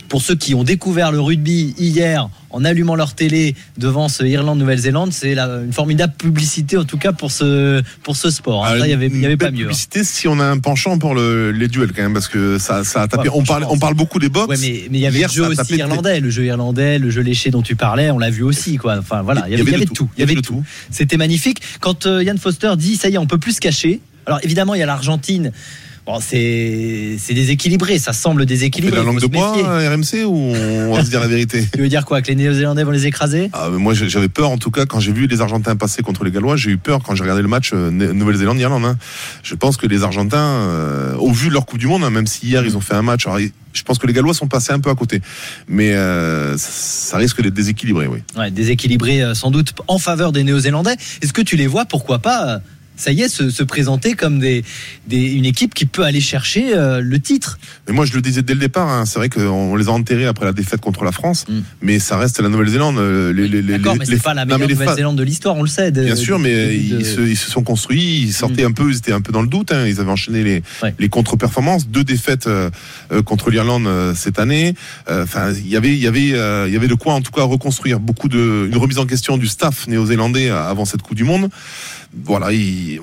pour 0.09 0.21
ceux 0.21 0.35
qui 0.35 0.55
ont 0.55 0.63
découvert 0.63 1.11
le 1.11 1.21
rugby 1.21 1.73
hier 1.77 2.29
en 2.49 2.65
allumant 2.65 2.95
leur 2.95 3.13
télé 3.13 3.55
devant 3.77 4.09
ce 4.09 4.23
Irlande-Nouvelle-Zélande, 4.23 5.13
c'est 5.13 5.37
une 5.37 5.71
formidable 5.71 6.13
publicité 6.17 6.77
en 6.77 6.83
tout 6.83 6.97
cas 6.97 7.11
pour 7.13 7.31
ce, 7.31 7.83
pour 8.01 8.15
ce 8.15 8.31
sport. 8.31 8.65
Ah, 8.65 8.79
Ça, 8.79 8.87
il 8.87 8.89
y 8.89 8.93
avait, 8.93 9.07
y 9.07 9.25
avait 9.25 9.37
pas 9.37 9.51
mieux. 9.51 9.59
hein. 9.65 9.67
Publicité 9.67 10.03
si 10.03 10.27
on 10.27 10.39
a 10.39 10.45
un 10.45 10.57
penchant 10.57 10.97
pour 10.97 11.13
le- 11.13 11.51
les 11.51 11.67
duels 11.67 11.93
quand 11.93 12.01
même 12.01 12.13
parce 12.13 12.27
que 12.27 12.57
ça, 12.57 12.83
ça 12.83 13.03
a 13.03 13.07
tapé. 13.07 13.29
Ouais, 13.29 13.35
on 13.37 13.43
parle, 13.43 13.65
on 13.69 13.77
parle 13.77 13.93
beaucoup 13.93 14.17
des 14.17 14.29
box. 14.29 14.49
Ouais, 14.49 14.57
mais, 14.59 14.87
mais 14.89 14.97
il 14.97 15.01
y 15.01 15.05
avait 15.05 15.19
Hier, 15.19 15.27
le 15.29 15.33
jeu 15.33 15.47
aussi 15.47 15.75
irlandais, 15.75 16.19
le 16.19 16.29
jeu 16.31 16.45
irlandais, 16.45 16.97
le 16.97 17.09
jeu 17.11 17.21
léché 17.21 17.51
dont 17.51 17.61
tu 17.61 17.75
parlais, 17.75 18.09
on 18.09 18.17
l'a 18.17 18.31
vu 18.31 18.41
aussi, 18.41 18.77
quoi. 18.77 18.97
Enfin 18.97 19.21
voilà, 19.21 19.43
il 19.47 19.51
y 19.51 19.53
avait, 19.53 19.63
il 19.63 19.69
y 19.71 19.75
avait 19.75 19.85
de 19.85 19.91
tout. 19.91 20.09
Il 20.17 20.21
y 20.21 20.23
avait 20.23 20.33
de 20.35 20.41
tout. 20.41 20.63
C'était 20.89 21.17
magnifique. 21.17 21.61
Quand 21.81 22.07
euh, 22.07 22.23
Yann 22.23 22.37
Foster 22.39 22.71
dit 22.77 22.95
ça 22.95 23.09
y 23.09 23.13
est, 23.13 23.17
on 23.19 23.27
peut 23.27 23.37
plus 23.37 23.53
se 23.53 23.61
cacher. 23.61 23.99
Alors 24.25 24.39
évidemment, 24.43 24.73
il 24.73 24.79
y 24.79 24.83
a 24.83 24.87
l'Argentine. 24.87 25.51
Bon, 26.09 26.19
c'est 26.19 27.17
c'est 27.19 27.35
déséquilibré, 27.35 27.99
ça 27.99 28.13
semble 28.13 28.41
C'est 28.41 28.47
déséquilibré. 28.47 28.95
la 28.95 29.03
faut 29.03 29.09
langue 29.11 29.21
de 29.21 29.27
bois. 29.27 29.51
RMC, 29.51 30.25
ou 30.25 30.55
on 30.55 30.95
va 30.95 31.05
se 31.05 31.09
dire 31.11 31.19
la 31.19 31.27
vérité 31.27 31.63
Tu 31.71 31.81
veux 31.81 31.87
dire 31.87 32.03
quoi 32.03 32.23
Que 32.23 32.29
les 32.29 32.35
Néo-Zélandais 32.35 32.83
vont 32.83 32.89
les 32.89 33.05
écraser? 33.05 33.51
Ah, 33.53 33.69
mais 33.71 33.77
Moi, 33.77 33.93
j'avais 33.93 34.27
peur, 34.27 34.49
en 34.49 34.57
tout 34.57 34.71
cas, 34.71 34.87
quand 34.87 34.99
j'ai 34.99 35.11
vu 35.11 35.27
les 35.27 35.39
Argentins 35.39 35.75
passer 35.75 36.01
contre 36.01 36.23
les 36.23 36.31
Gallois, 36.31 36.55
j'ai 36.55 36.71
eu 36.71 36.77
peur 36.79 37.03
quand 37.03 37.13
j'ai 37.13 37.21
regardé 37.21 37.43
le 37.43 37.47
match 37.47 37.73
euh, 37.75 37.91
Nouvelle-Zélande-Irlande. 37.91 38.85
hein. 38.85 38.97
Je 39.43 39.53
pense 39.53 39.77
que 39.77 39.85
les 39.85 40.01
Argentins, 40.01 40.39
euh, 40.39 41.13
au 41.17 41.31
vu 41.31 41.49
de 41.49 41.53
leur 41.53 41.67
Coupe 41.67 41.77
du 41.77 41.85
Monde, 41.85 42.03
hein, 42.03 42.09
même 42.09 42.25
si 42.25 42.47
hier 42.47 42.65
ils 42.65 42.75
ont 42.75 42.81
fait 42.81 42.95
un 42.95 43.03
match, 43.03 43.27
alors, 43.27 43.37
je 43.73 43.83
pense 43.83 43.99
que 43.99 44.07
les 44.07 44.13
Gallois 44.13 44.33
sont 44.33 44.47
passés 44.47 44.73
un 44.73 44.79
peu 44.79 44.89
à 44.89 44.95
côté. 44.95 45.21
Mais 45.67 45.93
euh, 45.93 46.55
ça, 46.57 47.17
risque 47.17 47.39
d'être 47.39 47.53
déséquilibré, 47.53 48.07
oui. 48.07 48.23
Ouais, 48.35 48.49
déséquilibré 48.49 49.35
sans 49.35 49.51
doute 49.51 49.73
en 49.87 49.99
faveur 49.99 50.31
des 50.31 50.43
Néo-Zélandais. 50.43 50.95
Est-ce 51.21 51.33
que 51.33 51.43
tu 51.43 51.55
les 51.55 51.67
vois, 51.67 51.85
pourquoi 51.85 52.17
pas 52.17 52.61
ça 52.99 53.11
y 53.11 53.21
est, 53.21 53.29
se, 53.29 53.49
se 53.49 53.63
présenter 53.63 54.13
comme 54.13 54.39
des, 54.39 54.63
des- 55.07 55.31
une 55.31 55.45
équipe 55.45 55.73
qui 55.73 55.85
peut 55.85 56.03
aller 56.03 56.21
chercher 56.21 56.75
euh, 56.75 56.99
le 57.01 57.19
titre. 57.19 57.57
Mais 57.87 57.93
moi, 57.93 58.05
je 58.05 58.13
le 58.13 58.21
disais 58.21 58.41
dès 58.43 58.53
le 58.53 58.59
départ, 58.59 58.89
hein, 58.89 59.05
c'est 59.05 59.17
vrai 59.19 59.29
qu'on 59.29 59.75
les 59.75 59.87
a 59.87 59.91
enterrés 59.91 60.25
après 60.25 60.45
la 60.45 60.53
défaite 60.53 60.81
contre 60.81 61.03
la 61.03 61.11
France, 61.11 61.45
mais 61.81 61.97
ça 61.99 62.17
reste 62.17 62.39
la 62.41 62.49
Nouvelle-Zélande. 62.49 62.97
euh, 62.99 63.33
Les, 63.33 63.47
les, 63.47 63.61
les- 63.61 63.69
Mm. 63.79 63.81
D'accord, 63.81 63.95
mais 63.97 64.05
c'est 64.05 64.21
pas 64.21 64.33
la 64.33 64.45
meilleure 64.45 64.67
Nouvelle-Zélande 64.67 65.15
de 65.17 65.23
l'histoire, 65.23 65.55
on 65.55 65.61
le 65.63 65.69
sait. 65.69 65.91
de- 65.91 66.03
Bien 66.03 66.15
sûr, 66.17 66.37
mais 66.39 66.67
de- 66.67 66.71
ils, 66.73 67.05
se, 67.05 67.21
ils 67.21 67.37
se 67.37 67.49
sont 67.49 67.63
construits, 67.63 68.21
ils 68.23 68.33
sortaient 68.33 68.65
un 68.65 68.71
peu, 68.73 68.89
ils 68.91 68.97
étaient 68.97 69.13
un 69.13 69.21
peu 69.21 69.31
dans 69.31 69.41
le 69.41 69.47
doute. 69.47 69.71
hein, 69.71 69.85
ils 69.87 69.99
avaient 70.01 70.11
enchaîné 70.11 70.43
les, 70.43 70.61
les 70.99 71.09
contre-performances, 71.09 71.87
deux 71.87 72.03
défaites 72.03 72.47
euh, 72.47 72.69
contre 73.25 73.49
l'Irlande 73.49 73.87
euh, 73.87 74.13
cette 74.15 74.39
année. 74.39 74.73
Enfin, 75.09 75.53
il 75.53 75.67
y 75.69 75.77
avait, 75.77 75.93
il 75.93 75.99
y 75.99 76.07
avait, 76.07 76.29
il 76.67 76.73
y 76.73 76.75
avait 76.75 76.87
de 76.87 76.93
quoi 76.95 77.13
en 77.13 77.21
tout 77.21 77.31
cas 77.31 77.43
reconstruire. 77.43 77.99
Beaucoup 77.99 78.27
de, 78.29 78.67
une 78.71 78.77
remise 78.77 78.97
en 78.99 79.05
question 79.05 79.37
du 79.37 79.47
staff 79.47 79.87
néo-zélandais 79.87 80.49
avant 80.49 80.85
cette 80.85 81.01
Coupe 81.01 81.15
du 81.15 81.23
Monde. 81.23 81.49
Voilà, 82.11 82.47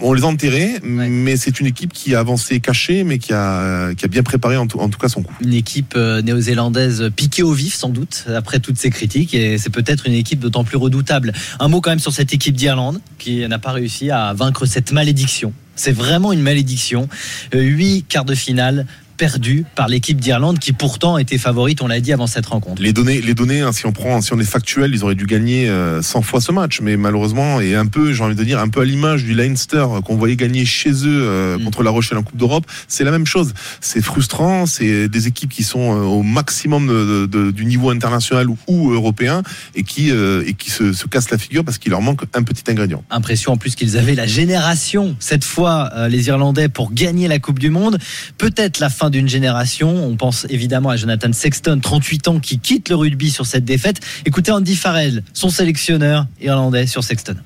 on 0.00 0.12
les 0.12 0.22
a 0.22 0.26
enterrés, 0.26 0.80
mais 0.82 1.36
c'est 1.36 1.60
une 1.60 1.66
équipe 1.66 1.92
qui 1.92 2.14
a 2.16 2.20
avancé 2.20 2.58
cachée, 2.58 3.04
mais 3.04 3.18
qui 3.18 3.32
a, 3.32 3.94
qui 3.94 4.04
a 4.04 4.08
bien 4.08 4.24
préparé 4.24 4.56
en 4.56 4.66
tout, 4.66 4.78
en 4.80 4.88
tout 4.88 4.98
cas 4.98 5.08
son 5.08 5.22
coup. 5.22 5.34
Une 5.40 5.54
équipe 5.54 5.94
euh, 5.96 6.22
néo-zélandaise 6.22 7.10
piquée 7.14 7.44
au 7.44 7.52
vif, 7.52 7.74
sans 7.74 7.88
doute, 7.88 8.24
après 8.34 8.58
toutes 8.58 8.78
ces 8.78 8.90
critiques. 8.90 9.32
Et 9.32 9.58
c'est 9.58 9.70
peut-être 9.70 10.06
une 10.06 10.14
équipe 10.14 10.40
d'autant 10.40 10.64
plus 10.64 10.76
redoutable. 10.76 11.32
Un 11.60 11.68
mot 11.68 11.80
quand 11.80 11.90
même 11.90 12.00
sur 12.00 12.12
cette 12.12 12.34
équipe 12.34 12.56
d'Irlande, 12.56 13.00
qui 13.18 13.46
n'a 13.46 13.58
pas 13.60 13.72
réussi 13.72 14.10
à 14.10 14.32
vaincre 14.34 14.66
cette 14.66 14.90
malédiction. 14.90 15.52
C'est 15.76 15.92
vraiment 15.92 16.32
une 16.32 16.42
malédiction. 16.42 17.08
Euh, 17.54 17.60
Huit 17.60 18.06
quarts 18.08 18.24
de 18.24 18.34
finale 18.34 18.86
perdus 19.16 19.64
par 19.74 19.88
l'équipe 19.88 20.20
d'Irlande, 20.20 20.58
qui 20.58 20.72
pourtant 20.72 21.18
était 21.18 21.38
favorite, 21.38 21.82
on 21.82 21.86
l'a 21.88 22.00
dit 22.00 22.12
avant 22.12 22.26
cette 22.26 22.46
rencontre. 22.46 22.82
Les 22.82 22.92
données, 22.92 23.20
les 23.20 23.34
données, 23.34 23.60
hein, 23.60 23.72
si 23.72 23.86
on 23.86 23.92
prend, 23.92 24.20
si 24.20 24.32
on 24.32 24.38
est 24.38 24.44
factuel, 24.44 24.92
ils 24.94 25.02
auraient 25.04 25.14
dû 25.14 25.26
gagner 25.26 25.68
euh, 25.68 26.02
100 26.02 26.22
fois 26.22 26.40
ce 26.40 26.52
match, 26.52 26.80
mais 26.80 26.96
malheureusement, 26.96 27.60
et 27.60 27.74
un 27.74 27.86
peu, 27.86 28.12
j'ai 28.12 28.22
envie 28.22 28.34
de 28.36 28.44
dire, 28.44 28.58
un 28.60 28.68
peu 28.68 28.80
à 28.80 28.84
l'image 28.84 29.24
du 29.24 29.34
Leinster 29.34 29.78
euh, 29.90 30.00
qu'on 30.00 30.16
voyait 30.16 30.36
gagner 30.36 30.64
chez 30.64 30.90
eux 30.90 31.22
euh, 31.22 31.58
contre 31.58 31.82
La 31.82 31.90
Rochelle 31.90 32.18
en 32.18 32.22
Coupe 32.22 32.36
d'Europe, 32.36 32.66
c'est 32.88 33.04
la 33.04 33.10
même 33.10 33.26
chose. 33.26 33.54
C'est 33.80 34.02
frustrant, 34.02 34.66
c'est 34.66 35.08
des 35.08 35.26
équipes 35.26 35.50
qui 35.50 35.62
sont 35.62 35.92
euh, 35.96 36.02
au 36.04 36.22
maximum 36.22 36.86
de- 36.86 37.26
de- 37.26 37.50
du 37.50 37.64
niveau 37.64 37.90
international 37.90 38.48
ou, 38.50 38.56
ou 38.68 38.92
européen 38.92 39.42
et 39.74 39.82
qui 39.82 40.10
euh, 40.10 40.42
et 40.46 40.54
qui 40.54 40.70
se, 40.70 40.92
se 40.92 41.06
cassent 41.06 41.30
la 41.30 41.38
figure 41.38 41.64
parce 41.64 41.78
qu'il 41.78 41.90
leur 41.90 42.02
manque 42.02 42.22
un 42.34 42.42
petit 42.42 42.62
ingrédient. 42.70 43.02
Impression 43.10 43.52
en 43.52 43.56
plus 43.56 43.74
qu'ils 43.74 43.96
avaient 43.96 44.14
la 44.14 44.26
génération, 44.26 45.16
cette 45.20 45.44
fois 45.44 45.90
euh, 45.94 46.08
les 46.08 46.28
Irlandais, 46.28 46.68
pour 46.68 46.92
gagner 46.92 47.28
la 47.28 47.38
Coupe 47.38 47.58
du 47.58 47.70
Monde. 47.70 47.98
Peut-être 48.38 48.78
la 48.80 48.90
fin 48.90 49.05
d'une 49.10 49.28
génération. 49.28 49.88
On 49.88 50.16
pense 50.16 50.46
évidemment 50.50 50.90
à 50.90 50.96
Jonathan 50.96 51.32
Sexton, 51.32 51.80
38 51.82 52.28
ans, 52.28 52.38
qui 52.40 52.58
quitte 52.58 52.88
le 52.88 52.96
rugby 52.96 53.30
sur 53.30 53.46
cette 53.46 53.64
défaite. 53.64 54.00
Écoutez 54.24 54.52
Andy 54.52 54.76
Farrell, 54.76 55.22
son 55.32 55.50
sélectionneur 55.50 56.26
irlandais 56.40 56.86
sur 56.86 57.04
Sexton. 57.04 57.36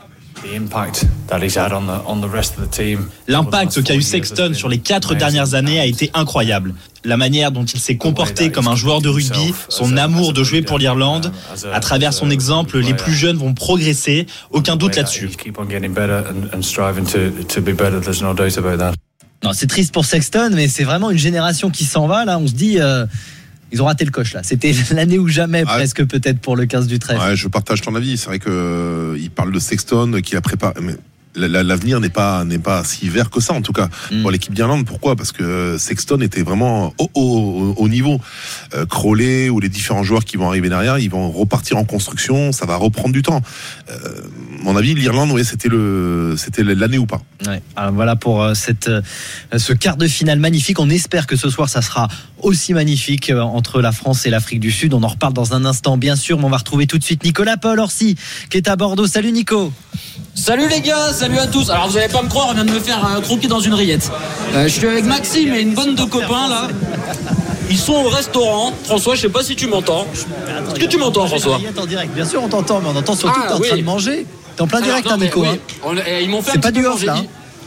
L'impact 3.28 3.82
qu'a 3.82 3.94
eu 3.94 4.02
Sexton 4.02 4.52
sur 4.54 4.68
les 4.68 4.78
quatre 4.78 5.14
dernières 5.14 5.54
années 5.54 5.78
a 5.78 5.86
été 5.86 6.10
incroyable. 6.14 6.74
La 7.04 7.16
manière 7.16 7.50
dont 7.52 7.64
il 7.64 7.80
s'est 7.80 7.96
comporté 7.96 8.50
comme 8.50 8.68
un 8.68 8.76
joueur 8.76 9.00
de 9.00 9.08
rugby, 9.08 9.54
son 9.68 9.96
amour 9.96 10.32
de 10.32 10.42
jouer 10.42 10.62
pour 10.62 10.78
l'Irlande, 10.78 11.32
à 11.72 11.80
travers 11.80 12.12
son 12.12 12.30
exemple, 12.30 12.78
les 12.78 12.94
plus 12.94 13.14
jeunes 13.14 13.36
vont 13.36 13.54
progresser, 13.54 14.26
aucun 14.50 14.76
doute 14.76 14.96
là-dessus. 14.96 15.30
Non, 19.42 19.52
c'est 19.52 19.66
triste 19.66 19.92
pour 19.92 20.04
Sexton, 20.04 20.50
mais 20.52 20.68
c'est 20.68 20.84
vraiment 20.84 21.10
une 21.10 21.18
génération 21.18 21.70
qui 21.70 21.84
s'en 21.84 22.06
va. 22.06 22.24
Là, 22.24 22.38
on 22.38 22.46
se 22.46 22.52
dit, 22.52 22.78
euh, 22.78 23.06
ils 23.72 23.80
ont 23.80 23.86
raté 23.86 24.04
le 24.04 24.10
coche 24.10 24.34
là. 24.34 24.42
C'était 24.42 24.74
l'année 24.92 25.18
ou 25.18 25.28
jamais, 25.28 25.64
presque 25.64 26.04
peut-être 26.04 26.40
pour 26.40 26.56
le 26.56 26.66
15 26.66 26.86
du 26.86 26.98
trèfle. 26.98 27.22
Ouais, 27.22 27.36
je 27.36 27.48
partage 27.48 27.80
ton 27.80 27.94
avis. 27.94 28.18
C'est 28.18 28.26
vrai 28.26 28.38
que 28.38 28.50
euh, 28.50 29.18
il 29.18 29.30
parle 29.30 29.52
de 29.52 29.58
Sexton 29.58 30.20
qui 30.22 30.36
a 30.36 30.40
préparé. 30.40 30.74
Mais 30.82 30.96
l'avenir 31.36 32.00
n'est 32.00 32.08
pas 32.08 32.44
n'est 32.44 32.58
pas 32.58 32.82
si 32.84 33.08
vert 33.08 33.30
que 33.30 33.40
ça 33.40 33.52
en 33.52 33.62
tout 33.62 33.72
cas 33.72 33.88
Mm. 34.10 34.22
pour 34.22 34.30
l'équipe 34.30 34.52
d'Irlande. 34.54 34.84
Pourquoi? 34.86 35.16
Parce 35.16 35.32
que 35.32 35.76
Sexton 35.78 36.20
était 36.20 36.42
vraiment 36.42 36.92
au, 36.98 37.10
au, 37.14 37.74
au 37.76 37.88
niveau. 37.88 38.20
Euh, 38.74 38.86
Crowley 38.86 39.48
ou 39.48 39.60
les 39.60 39.68
différents 39.68 40.02
joueurs 40.02 40.24
qui 40.24 40.36
vont 40.36 40.48
arriver 40.48 40.68
derrière, 40.68 40.98
ils 40.98 41.10
vont 41.10 41.30
repartir 41.30 41.76
en 41.76 41.84
construction. 41.84 42.52
Ça 42.52 42.66
va 42.66 42.76
reprendre 42.76 43.12
du 43.12 43.22
temps. 43.22 43.40
Euh, 43.90 43.94
mon 44.62 44.76
avis, 44.76 44.94
l'Irlande, 44.94 45.30
oui, 45.32 45.44
c'était 45.44 45.68
le 45.68 46.34
c'était 46.36 46.62
l'année 46.64 46.98
ou 46.98 47.06
pas. 47.06 47.20
Ouais. 47.46 47.62
Alors 47.76 47.92
voilà 47.92 48.16
pour 48.16 48.42
euh, 48.42 48.54
cette, 48.54 48.88
euh, 48.88 49.00
ce 49.56 49.72
quart 49.72 49.96
de 49.96 50.06
finale 50.08 50.38
magnifique. 50.38 50.78
On 50.78 50.90
espère 50.90 51.26
que 51.26 51.36
ce 51.36 51.48
soir, 51.48 51.68
ça 51.68 51.82
sera 51.82 52.08
aussi 52.42 52.74
magnifique 52.74 53.30
euh, 53.30 53.40
entre 53.40 53.80
la 53.80 53.92
France 53.92 54.26
et 54.26 54.30
l'Afrique 54.30 54.60
du 54.60 54.70
Sud. 54.70 54.94
On 54.94 55.02
en 55.02 55.08
reparle 55.08 55.32
dans 55.32 55.54
un 55.54 55.64
instant, 55.64 55.96
bien 55.96 56.16
sûr, 56.16 56.38
mais 56.38 56.44
on 56.44 56.50
va 56.50 56.58
retrouver 56.58 56.86
tout 56.86 56.98
de 56.98 57.04
suite 57.04 57.24
Nicolas 57.24 57.56
Paul 57.56 57.78
Orsi, 57.78 58.16
qui 58.50 58.56
est 58.56 58.68
à 58.68 58.76
Bordeaux. 58.76 59.06
Salut 59.06 59.32
Nico. 59.32 59.72
Salut 60.34 60.68
les 60.68 60.80
gars, 60.80 61.12
salut 61.20 61.38
à 61.38 61.46
tous. 61.46 61.68
Alors 61.70 61.88
vous 61.88 61.96
allez 61.98 62.08
pas 62.08 62.22
me 62.22 62.28
croire, 62.28 62.48
on 62.50 62.54
vient 62.54 62.64
de 62.64 62.72
me 62.72 62.80
faire 62.80 63.04
euh, 63.16 63.20
croquer 63.20 63.46
dans 63.46 63.60
une 63.60 63.74
rillette. 63.74 64.10
Euh, 64.54 64.64
je 64.64 64.68
suis 64.68 64.86
avec 64.86 65.04
Maxime 65.04 65.52
et 65.54 65.60
une 65.60 65.74
bande 65.74 65.94
de 65.94 66.04
copains 66.04 66.48
là. 66.48 66.68
Ils 67.68 67.78
sont 67.78 67.92
au 67.92 68.08
restaurant. 68.08 68.72
François, 68.84 69.14
je 69.14 69.20
sais 69.22 69.28
pas 69.28 69.42
si 69.42 69.54
tu 69.54 69.66
m'entends. 69.68 70.06
Est-ce 70.14 70.80
que 70.80 70.86
tu 70.86 70.96
m'entends 70.98 71.26
François 71.26 71.60
en 71.78 71.86
direct. 71.86 72.12
Bien 72.14 72.24
sûr, 72.24 72.42
on 72.42 72.48
t'entend, 72.48 72.80
mais 72.80 72.88
on 72.92 72.96
entend 72.98 73.14
surtout 73.14 73.38
Ah, 73.38 73.42
que 73.42 73.48
t'es 73.48 73.54
en 73.54 73.60
oui. 73.60 73.68
train 73.68 73.76
de 73.76 73.82
manger. 73.82 74.26
T'es 74.56 74.62
en 74.62 74.66
plein 74.66 74.78
Alors, 74.78 74.88
direct, 74.88 75.08
hein, 75.10 75.16
Nico. 75.18 75.44
hein. 75.44 75.94
et 76.06 76.22
ils 76.24 76.30
m'ont 76.30 76.42
fait 76.42 76.52
C'est 76.54 76.58
pas 76.60 76.68
petit 76.68 76.78
du 76.78 76.82
peu 76.84 76.88
off, 76.88 76.94
manger. 76.94 77.06
là, 77.06 77.16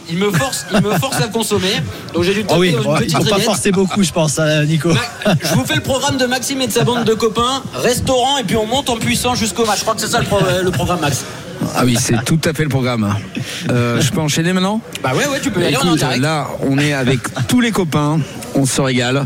Ils- 0.10 0.14
Ils 0.16 0.18
me 0.20 0.32
forcent, 0.32 0.66
ils 0.74 0.82
me 0.82 0.92
forcent 0.98 1.22
à 1.22 1.28
consommer. 1.28 1.72
Donc 2.14 2.24
j'ai 2.24 2.34
dû 2.34 2.42
taper 2.44 2.54
Oh 2.58 2.60
oui, 2.60 2.70
une 2.72 2.80
ouais, 2.92 3.00
petite 3.00 3.14
faut 3.18 3.24
pas 3.24 3.36
rillette. 3.36 3.44
forcer 3.46 3.72
beaucoup, 3.72 4.04
je 4.04 4.12
pense, 4.12 4.38
hein, 4.40 4.66
Nico. 4.66 4.90
Je 5.42 5.54
vous 5.56 5.64
fais 5.66 5.76
le 5.76 5.82
programme 5.82 6.18
de 6.18 6.26
Maxime 6.26 6.60
et 6.62 6.68
de 6.68 6.74
sa 6.74 6.84
bande 6.84 7.06
de 7.06 7.14
copains. 7.14 7.62
Restaurant 7.76 8.38
et 8.40 8.44
puis 8.44 8.58
on 8.58 8.66
monte 8.66 8.90
en 8.90 8.98
puissance 8.98 9.38
jusqu'au 9.38 9.66
match. 9.66 9.78
Je 9.78 9.82
crois 9.84 9.94
que 9.96 10.02
c'est 10.02 10.08
ça 10.12 10.20
le, 10.20 10.26
pro- 10.26 10.40
le 10.62 10.72
programme 10.72 11.00
Max. 11.00 11.24
Ah 11.76 11.84
oui, 11.86 11.98
c'est 12.00 12.24
tout 12.26 12.40
à 12.46 12.54
fait 12.54 12.64
le 12.64 12.70
programme. 12.70 13.16
Euh, 13.70 14.00
je 14.02 14.12
peux 14.12 14.20
enchaîner 14.20 14.54
maintenant? 14.54 14.82
Bah 15.04 15.12
ouais, 15.16 15.26
ouais, 15.28 15.40
tu 15.42 15.52
peux 15.52 15.62
aller, 15.64 15.76
on 15.84 15.96
est. 15.96 16.18
Là, 16.20 16.48
on 16.62 16.78
est 16.78 16.94
avec 16.94 17.20
tous 17.48 17.62
les 17.62 17.72
copains, 17.72 18.20
on 18.56 18.66
se 18.66 18.82
régale. 18.82 19.26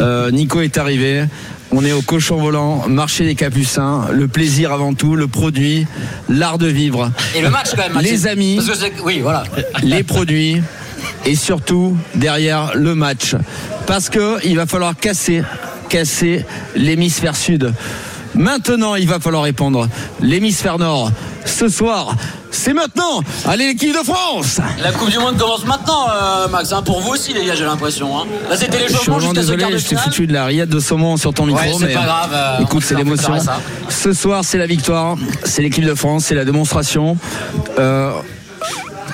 Euh, 0.00 0.30
Nico 0.30 0.60
est 0.60 0.76
arrivé. 0.78 1.24
On 1.72 1.84
est 1.84 1.92
au 1.92 2.00
cochon 2.00 2.36
volant, 2.36 2.86
marché 2.88 3.24
des 3.24 3.34
capucins, 3.34 4.06
le 4.12 4.28
plaisir 4.28 4.72
avant 4.72 4.94
tout, 4.94 5.16
le 5.16 5.26
produit, 5.26 5.84
l'art 6.28 6.58
de 6.58 6.68
vivre. 6.68 7.10
Et 7.34 7.40
le 7.42 7.50
match 7.50 7.70
quand 7.74 7.92
même. 7.92 8.02
Les 8.02 8.28
amis, 8.28 8.54
Parce 8.56 8.68
que 8.68 8.76
c'est- 8.76 8.92
oui, 9.04 9.18
voilà. 9.20 9.42
les 9.82 10.04
produits 10.04 10.62
et 11.24 11.34
surtout 11.34 11.96
derrière 12.14 12.70
le 12.76 12.94
match. 12.94 13.34
Parce 13.86 14.08
que 14.10 14.38
il 14.46 14.56
va 14.56 14.66
falloir 14.66 14.94
casser, 14.96 15.42
casser 15.88 16.44
l'hémisphère 16.76 17.34
sud. 17.34 17.72
Maintenant, 18.36 18.94
il 18.94 19.08
va 19.08 19.18
falloir 19.18 19.42
répondre. 19.44 19.88
L'hémisphère 20.20 20.78
nord, 20.78 21.10
ce 21.44 21.68
soir, 21.68 22.14
c'est 22.50 22.74
maintenant. 22.74 23.22
Allez 23.46 23.66
l'équipe 23.68 23.92
de 23.92 24.04
France. 24.04 24.60
La 24.82 24.92
Coupe 24.92 25.10
du 25.10 25.18
Monde 25.18 25.36
commence 25.38 25.64
maintenant, 25.64 26.06
euh, 26.10 26.48
Max. 26.48 26.72
hein, 26.72 26.82
pour 26.82 27.00
vous 27.00 27.12
aussi, 27.12 27.32
les 27.32 27.44
gars, 27.46 27.54
j'ai 27.54 27.64
l'impression. 27.64 28.18
hein. 28.18 28.24
Là, 28.50 28.56
c'était 28.56 28.72
Je 28.78 28.82
suis 28.84 28.92
l'échauffement 28.92 29.18
vraiment 29.18 29.34
jusqu'à 29.34 29.42
ce 29.42 29.46
quart 29.48 29.56
désolé, 29.58 29.72
de 29.72 29.78
je 29.78 29.88
t'ai 29.88 29.96
foutu 29.96 30.26
de 30.26 30.32
la 30.32 30.44
rillette 30.46 30.68
de 30.68 30.80
saumon 30.80 31.16
sur 31.16 31.32
ton 31.32 31.46
micro. 31.46 31.62
Ouais, 31.62 31.72
c'est 31.78 31.86
mais, 31.86 31.94
pas 31.94 32.04
grave, 32.04 32.30
euh, 32.32 32.58
écoute, 32.62 32.82
on 32.84 32.86
c'est 32.86 32.94
l'émotion. 32.94 33.32
Ce 33.88 34.12
soir, 34.12 34.42
c'est 34.44 34.58
la 34.58 34.66
victoire, 34.66 35.16
c'est 35.44 35.62
l'équipe 35.62 35.84
de 35.84 35.94
France, 35.94 36.24
c'est 36.26 36.34
la 36.34 36.44
démonstration. 36.44 37.16
Euh, 37.78 38.12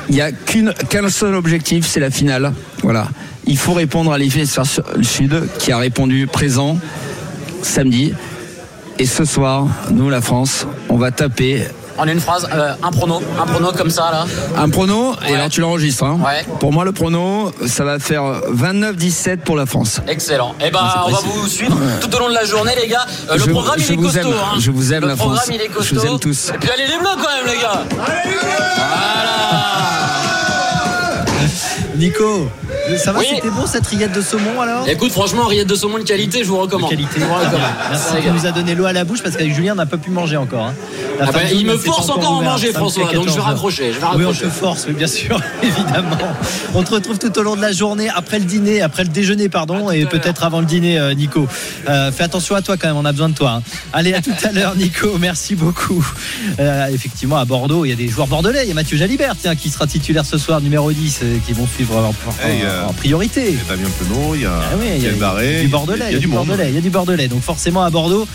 Il 0.09 0.17
n'y 0.17 0.21
a 0.21 0.33
qu'une- 0.33 0.75
qu'un 0.91 1.09
seul 1.09 1.35
objectif, 1.37 1.87
c'est 1.87 2.01
la 2.01 2.11
finale. 2.11 2.53
Voilà. 2.83 3.07
Il 3.47 3.57
faut 3.57 3.73
répondre 3.73 4.13
à 4.13 4.19
l'hémisphère 4.19 4.65
sud 5.01 5.43
qui 5.59 5.71
a 5.73 5.79
répondu 5.79 6.27
présent 6.27 6.77
samedi. 7.63 8.13
Et 8.99 9.07
ce 9.07 9.25
soir, 9.25 9.67
nous, 9.91 10.11
la 10.11 10.21
France, 10.21 10.67
on 10.89 10.97
va 10.97 11.11
taper 11.11 11.67
En 11.99 12.07
une 12.07 12.21
phrase, 12.21 12.49
euh, 12.53 12.73
un 12.83 12.91
prono, 12.91 13.21
un 13.41 13.47
prono 13.47 13.73
comme 13.73 13.91
ça, 13.91 14.11
là. 14.13 14.25
un 14.57 14.69
prono, 14.69 15.15
et 15.29 15.35
alors 15.35 15.49
tu 15.49 15.61
l'enregistres. 15.61 16.05
hein. 16.05 16.19
Ouais. 16.25 16.45
Pour 16.61 16.73
moi, 16.73 16.85
le 16.85 16.93
prono, 16.93 17.51
ça 17.67 17.85
va 17.85 17.99
faire 17.99 18.23
29-17 18.53 19.39
pour 19.39 19.57
la 19.57 19.67
France. 19.67 20.01
Excellent. 20.09 20.55
Eh 20.65 20.71
ben, 20.71 20.81
C'est 20.93 20.99
on 21.11 21.11
va 21.15 21.19
vous 21.21 21.47
suivre 21.49 21.77
tout 22.01 22.15
au 22.15 22.19
long 22.19 22.29
de 22.29 22.35
la 22.35 22.45
journée, 22.45 22.73
les 22.81 22.89
gars. 22.89 23.05
Euh, 23.31 23.35
le 23.35 23.41
Je- 23.45 23.51
programme, 23.51 23.79
je 23.79 23.85
il 23.87 23.93
est 23.93 23.97
vous 23.97 24.03
costaud. 24.05 24.19
aime. 24.21 24.27
hein. 24.35 24.59
Je 24.59 24.71
vous 24.71 24.93
aime, 24.93 25.03
le 25.03 25.09
la 25.09 25.17
programme, 25.17 25.39
France. 25.39 25.51
il 25.55 25.61
est 25.61 25.69
Je 25.69 25.73
costaud. 25.75 25.97
vous 26.01 26.07
aime 26.07 26.19
tous. 26.21 26.51
Et 26.55 26.59
puis, 26.59 26.71
allez 26.71 26.87
les 26.87 26.99
bleus, 26.99 27.09
quand 27.17 27.45
même, 27.45 27.55
les 27.55 27.61
gars. 27.61 27.83
Nico, 31.97 32.49
ça 32.99 33.13
va, 33.13 33.21
Oui. 33.21 33.27
c'était 33.35 33.51
bon 33.51 33.67
cette 33.67 33.87
rillette 33.87 34.13
de 34.13 34.21
saumon 34.21 34.61
alors 34.61 34.89
Écoute, 34.89 35.13
franchement, 35.13 35.47
rillette 35.47 35.69
de 35.69 35.75
saumon 35.75 35.99
de 35.99 36.03
qualité, 36.05 36.43
je 36.45 36.49
vous 36.49 36.59
recommande. 36.59 36.91
Qualité. 36.91 37.21
Je 37.21 37.25
vous 37.25 37.35
recommande. 37.35 37.61
Merci, 37.91 38.05
Ça 38.25 38.31
nous 38.33 38.47
a 38.47 38.51
donné 38.53 38.75
l'eau 38.75 38.85
à 38.87 38.93
la 38.93 39.05
bouche 39.05 39.23
parce 39.23 39.37
qu'avec 39.37 39.55
Julien 39.55 39.73
on 39.73 39.77
n'a 39.77 39.87
pas 39.87 39.97
pu 39.99 40.11
manger 40.11 40.37
encore. 40.37 40.67
hein. 40.67 40.75
La 41.23 41.29
Ah 41.29 41.33
fin 41.33 41.39
bah, 41.39 41.47
journée, 41.47 41.61
il 41.61 41.67
me 41.67 41.77
force 41.79 42.09
encore 42.11 42.39
à 42.39 42.43
manger, 42.43 42.73
François, 42.73 43.05
donc 43.05 43.13
je 43.13 43.19
vais 43.19 43.25
14 43.25 43.39
heures. 43.39 43.45
raccrocher, 43.45 43.93
je 43.93 43.99
vais 44.01 44.07
Oui, 44.17 44.25
on 44.25 44.33
te 44.33 44.49
force, 44.51 44.89
bien 44.89 45.07
sûr, 45.07 45.41
évidemment. 45.63 46.17
On 46.75 46.83
te 46.83 46.91
retrouve 46.95 47.19
tout 47.19 47.37
au 47.39 47.43
long 47.43 47.55
de 47.57 47.61
la 47.61 47.73
journée, 47.73 48.09
après 48.09 48.39
le 48.39 48.45
dîner, 48.45 48.83
après 48.83 49.05
le 49.05 49.09
déjeuner, 49.11 49.49
pardon, 49.49 49.91
et 49.91 50.05
peut-être 50.07 50.43
avant 50.45 50.61
le 50.61 50.67
dîner, 50.67 50.99
euh, 50.99 51.15
Nico. 51.15 51.47
Euh, 51.89 52.11
fais 52.13 52.25
attention 52.25 52.55
à 52.57 52.63
toi 52.63 52.77
quand 52.77 52.89
même, 52.89 52.97
on 52.97 53.05
a 53.05 53.13
besoin 53.13 53.29
de 53.29 53.35
toi. 53.35 53.51
hein. 53.59 53.63
Allez, 53.93 54.15
à 54.15 54.21
tout 54.21 54.31
à 54.43 54.53
l'heure, 54.53 54.75
Nico, 54.77 55.17
merci 55.19 55.55
beaucoup. 55.55 56.05
Euh, 56.59 56.87
effectivement, 56.89 57.37
à 57.37 57.45
Bordeaux, 57.45 57.85
il 57.85 57.91
y 57.91 57.93
a 57.93 57.97
des 57.97 58.09
joueurs 58.09 58.27
bordelais. 58.27 58.65
Il 58.65 58.69
y 58.69 58.73
a 58.73 58.75
Mathieu 58.75 58.97
Jalibert, 58.97 59.35
tiens, 59.41 59.55
qui 59.55 59.71
sera 59.71 59.87
titulaire 59.87 60.27
ce 60.27 60.39
soir, 60.39 60.61
numéro 60.61 60.91
10, 60.91 61.21
euh, 61.23 61.37
qui 61.47 61.53
vont 61.53 61.67
suivre 61.67 61.97
en, 61.97 62.09
en- 62.09 62.47
Hey, 62.47 62.63
euh, 62.65 62.87
en 62.87 62.93
priorité. 62.93 63.51
Il 63.51 63.55
y 63.57 63.61
a 63.61 63.77
Damien 63.77 63.89
Penaud, 63.99 64.35
il 64.35 64.43
y 64.43 64.47
a 64.47 64.51
Ah 64.61 64.75
oui, 64.81 64.87
il 64.97 65.03
y 65.05 65.07
a, 65.07 65.11
du 65.63 65.69
Bordelais, 65.69 66.07
il 66.09 66.13
y 66.15 66.17
a 66.17 66.19
du 66.19 66.27
monde. 66.27 66.47
Bordelais, 66.49 66.69
il 66.71 66.75
y 66.75 66.79
a 66.79 66.81
du 66.81 66.91
Bordelais. 66.91 67.29
Donc 67.29 67.43
forcément 67.43 67.83
à 67.85 67.91
Bordeaux, 67.91 68.27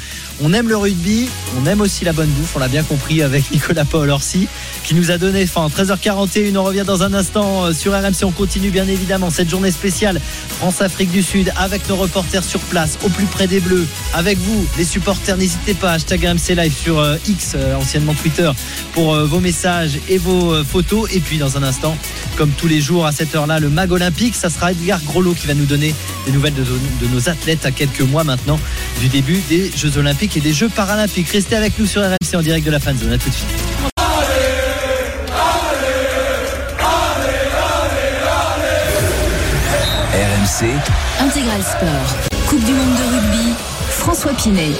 on 0.41 0.53
aime 0.53 0.69
le 0.69 0.77
rugby, 0.77 1.27
on 1.59 1.65
aime 1.65 1.81
aussi 1.81 2.05
la 2.05 2.13
bonne 2.13 2.29
bouffe, 2.29 2.55
on 2.55 2.59
l'a 2.59 2.67
bien 2.67 2.83
compris 2.83 3.21
avec 3.21 3.49
Nicolas 3.51 3.85
Paul 3.85 4.09
Orsi 4.09 4.47
qui 4.83 4.93
nous 4.93 5.11
a 5.11 5.17
donné 5.17 5.45
fin. 5.45 5.67
13h41, 5.67 6.55
on 6.57 6.63
revient 6.63 6.83
dans 6.85 7.03
un 7.03 7.13
instant 7.13 7.65
euh, 7.65 7.73
sur 7.73 7.93
RMC. 7.93 8.23
On 8.23 8.31
continue 8.31 8.69
bien 8.69 8.87
évidemment 8.87 9.29
cette 9.29 9.49
journée 9.49 9.71
spéciale 9.71 10.21
France-Afrique 10.59 11.11
du 11.11 11.23
Sud 11.23 11.51
avec 11.57 11.87
nos 11.89 11.95
reporters 11.95 12.43
sur 12.43 12.59
place, 12.61 12.97
au 13.03 13.09
plus 13.09 13.25
près 13.25 13.47
des 13.47 13.59
Bleus, 13.59 13.85
avec 14.13 14.37
vous, 14.37 14.65
les 14.77 14.85
supporters. 14.85 15.37
N'hésitez 15.37 15.73
pas, 15.73 15.93
hashtag 15.93 16.25
RMC 16.25 16.55
Live 16.55 16.73
sur 16.73 16.99
euh, 16.99 17.17
X, 17.27 17.53
euh, 17.55 17.75
anciennement 17.75 18.13
Twitter, 18.13 18.51
pour 18.93 19.15
vos 19.15 19.39
messages 19.39 19.99
et 20.07 20.17
vos 20.17 20.63
photos. 20.63 21.09
Et 21.13 21.19
puis 21.19 21.37
dans 21.37 21.57
un 21.57 21.63
instant, 21.63 21.97
comme 22.35 22.51
tous 22.51 22.67
les 22.67 22.81
jours 22.81 23.05
à 23.05 23.11
cette 23.11 23.33
heure-là, 23.35 23.59
le 23.59 23.69
mag 23.69 23.91
olympique, 23.91 24.35
ça 24.35 24.49
sera 24.49 24.71
Edgar 24.71 25.01
Grolot 25.03 25.33
qui 25.33 25.47
va 25.47 25.53
nous 25.53 25.65
donner 25.65 25.93
des 26.25 26.31
nouvelles 26.31 26.53
de 26.53 27.07
nos 27.13 27.29
athlètes 27.29 27.65
à 27.65 27.71
quelques 27.71 28.01
mois 28.01 28.23
maintenant 28.23 28.59
du 28.99 29.07
début 29.07 29.41
des 29.49 29.71
Jeux 29.75 29.97
olympiques 29.97 30.26
et 30.35 30.41
des 30.41 30.53
Jeux 30.53 30.69
paralympiques. 30.69 31.29
Restez 31.29 31.55
avec 31.55 31.77
nous 31.79 31.85
sur 31.85 32.01
RMC 32.01 32.35
en 32.35 32.41
direct 32.41 32.65
de 32.65 32.71
la 32.71 32.79
fan 32.79 32.97
zone. 32.97 33.13
À 33.13 33.17
tout 33.17 33.29
de 33.29 33.33
suite. 33.33 33.47
RMC, 40.13 40.65
Intégral 41.19 41.61
Sport. 41.61 42.15
Coupe 42.47 42.63
du 42.63 42.71
monde 42.71 42.95
de 42.95 43.15
rugby. 43.15 43.53
François 43.89 44.33
Pinet. 44.33 44.71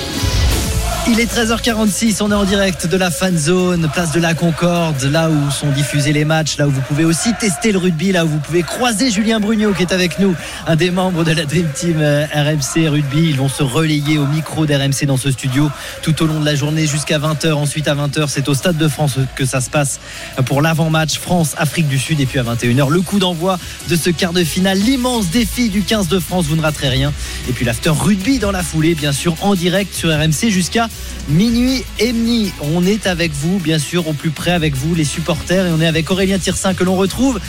Il 1.09 1.21
est 1.21 1.33
13h46, 1.33 2.21
on 2.21 2.31
est 2.31 2.35
en 2.35 2.43
direct 2.43 2.85
de 2.85 2.97
la 2.97 3.09
fan 3.09 3.37
zone, 3.37 3.89
place 3.93 4.11
de 4.11 4.19
la 4.19 4.33
Concorde, 4.33 5.01
là 5.03 5.29
où 5.29 5.51
sont 5.51 5.69
diffusés 5.71 6.11
les 6.11 6.25
matchs, 6.25 6.57
là 6.57 6.67
où 6.67 6.69
vous 6.69 6.81
pouvez 6.81 7.05
aussi 7.05 7.33
tester 7.33 7.71
le 7.71 7.77
rugby, 7.77 8.11
là 8.11 8.25
où 8.25 8.27
vous 8.27 8.39
pouvez 8.39 8.61
croiser 8.61 9.09
Julien 9.09 9.39
Brugnot 9.39 9.73
qui 9.73 9.83
est 9.83 9.93
avec 9.93 10.19
nous, 10.19 10.35
un 10.67 10.75
des 10.75 10.91
membres 10.91 11.23
de 11.23 11.31
la 11.31 11.45
Dream 11.45 11.67
Team 11.73 11.99
euh, 12.01 12.25
RMC 12.33 12.89
Rugby. 12.89 13.29
Ils 13.29 13.37
vont 13.37 13.47
se 13.47 13.63
relayer 13.63 14.17
au 14.17 14.25
micro 14.25 14.65
d'RMC 14.65 15.05
dans 15.05 15.15
ce 15.15 15.31
studio 15.31 15.71
tout 16.01 16.21
au 16.21 16.27
long 16.27 16.41
de 16.41 16.45
la 16.45 16.55
journée 16.55 16.85
jusqu'à 16.85 17.19
20h. 17.19 17.53
Ensuite 17.53 17.87
à 17.87 17.95
20h, 17.95 18.25
c'est 18.27 18.49
au 18.49 18.53
Stade 18.53 18.77
de 18.77 18.87
France 18.89 19.15
que 19.35 19.45
ça 19.45 19.61
se 19.61 19.69
passe 19.69 20.01
pour 20.45 20.61
l'avant-match 20.61 21.19
France-Afrique 21.19 21.87
du 21.87 21.99
Sud. 21.99 22.19
Et 22.19 22.25
puis 22.25 22.37
à 22.37 22.43
21h, 22.43 22.89
le 22.89 23.01
coup 23.01 23.19
d'envoi 23.19 23.57
de 23.87 23.95
ce 23.95 24.09
quart 24.09 24.33
de 24.33 24.43
finale, 24.43 24.77
l'immense 24.77 25.29
défi 25.29 25.69
du 25.69 25.83
15 25.83 26.09
de 26.09 26.19
France, 26.19 26.45
vous 26.47 26.57
ne 26.57 26.61
raterez 26.61 26.89
rien. 26.89 27.13
Et 27.47 27.53
puis 27.53 27.63
l'after 27.63 27.91
rugby 27.91 28.39
dans 28.39 28.51
la 28.51 28.61
foulée, 28.61 28.93
bien 28.93 29.13
sûr, 29.13 29.35
en 29.41 29.55
direct 29.55 29.95
sur 29.95 30.09
RMC 30.09 30.49
jusqu'à 30.49 30.89
minuit 31.29 31.83
et 31.99 32.11
demi. 32.13 32.51
On 32.61 32.85
est 32.85 33.07
avec 33.07 33.31
vous, 33.33 33.59
bien 33.59 33.79
sûr, 33.79 34.07
au 34.07 34.13
plus 34.13 34.29
près 34.31 34.51
avec 34.51 34.75
vous, 34.75 34.95
les 34.95 35.03
supporters, 35.05 35.65
et 35.65 35.71
on 35.71 35.81
est 35.81 35.87
avec 35.87 36.09
Aurélien 36.11 36.39
Tirsin 36.39 36.73
que 36.73 36.83
l'on 36.83 36.95
retrouve. 36.95 37.39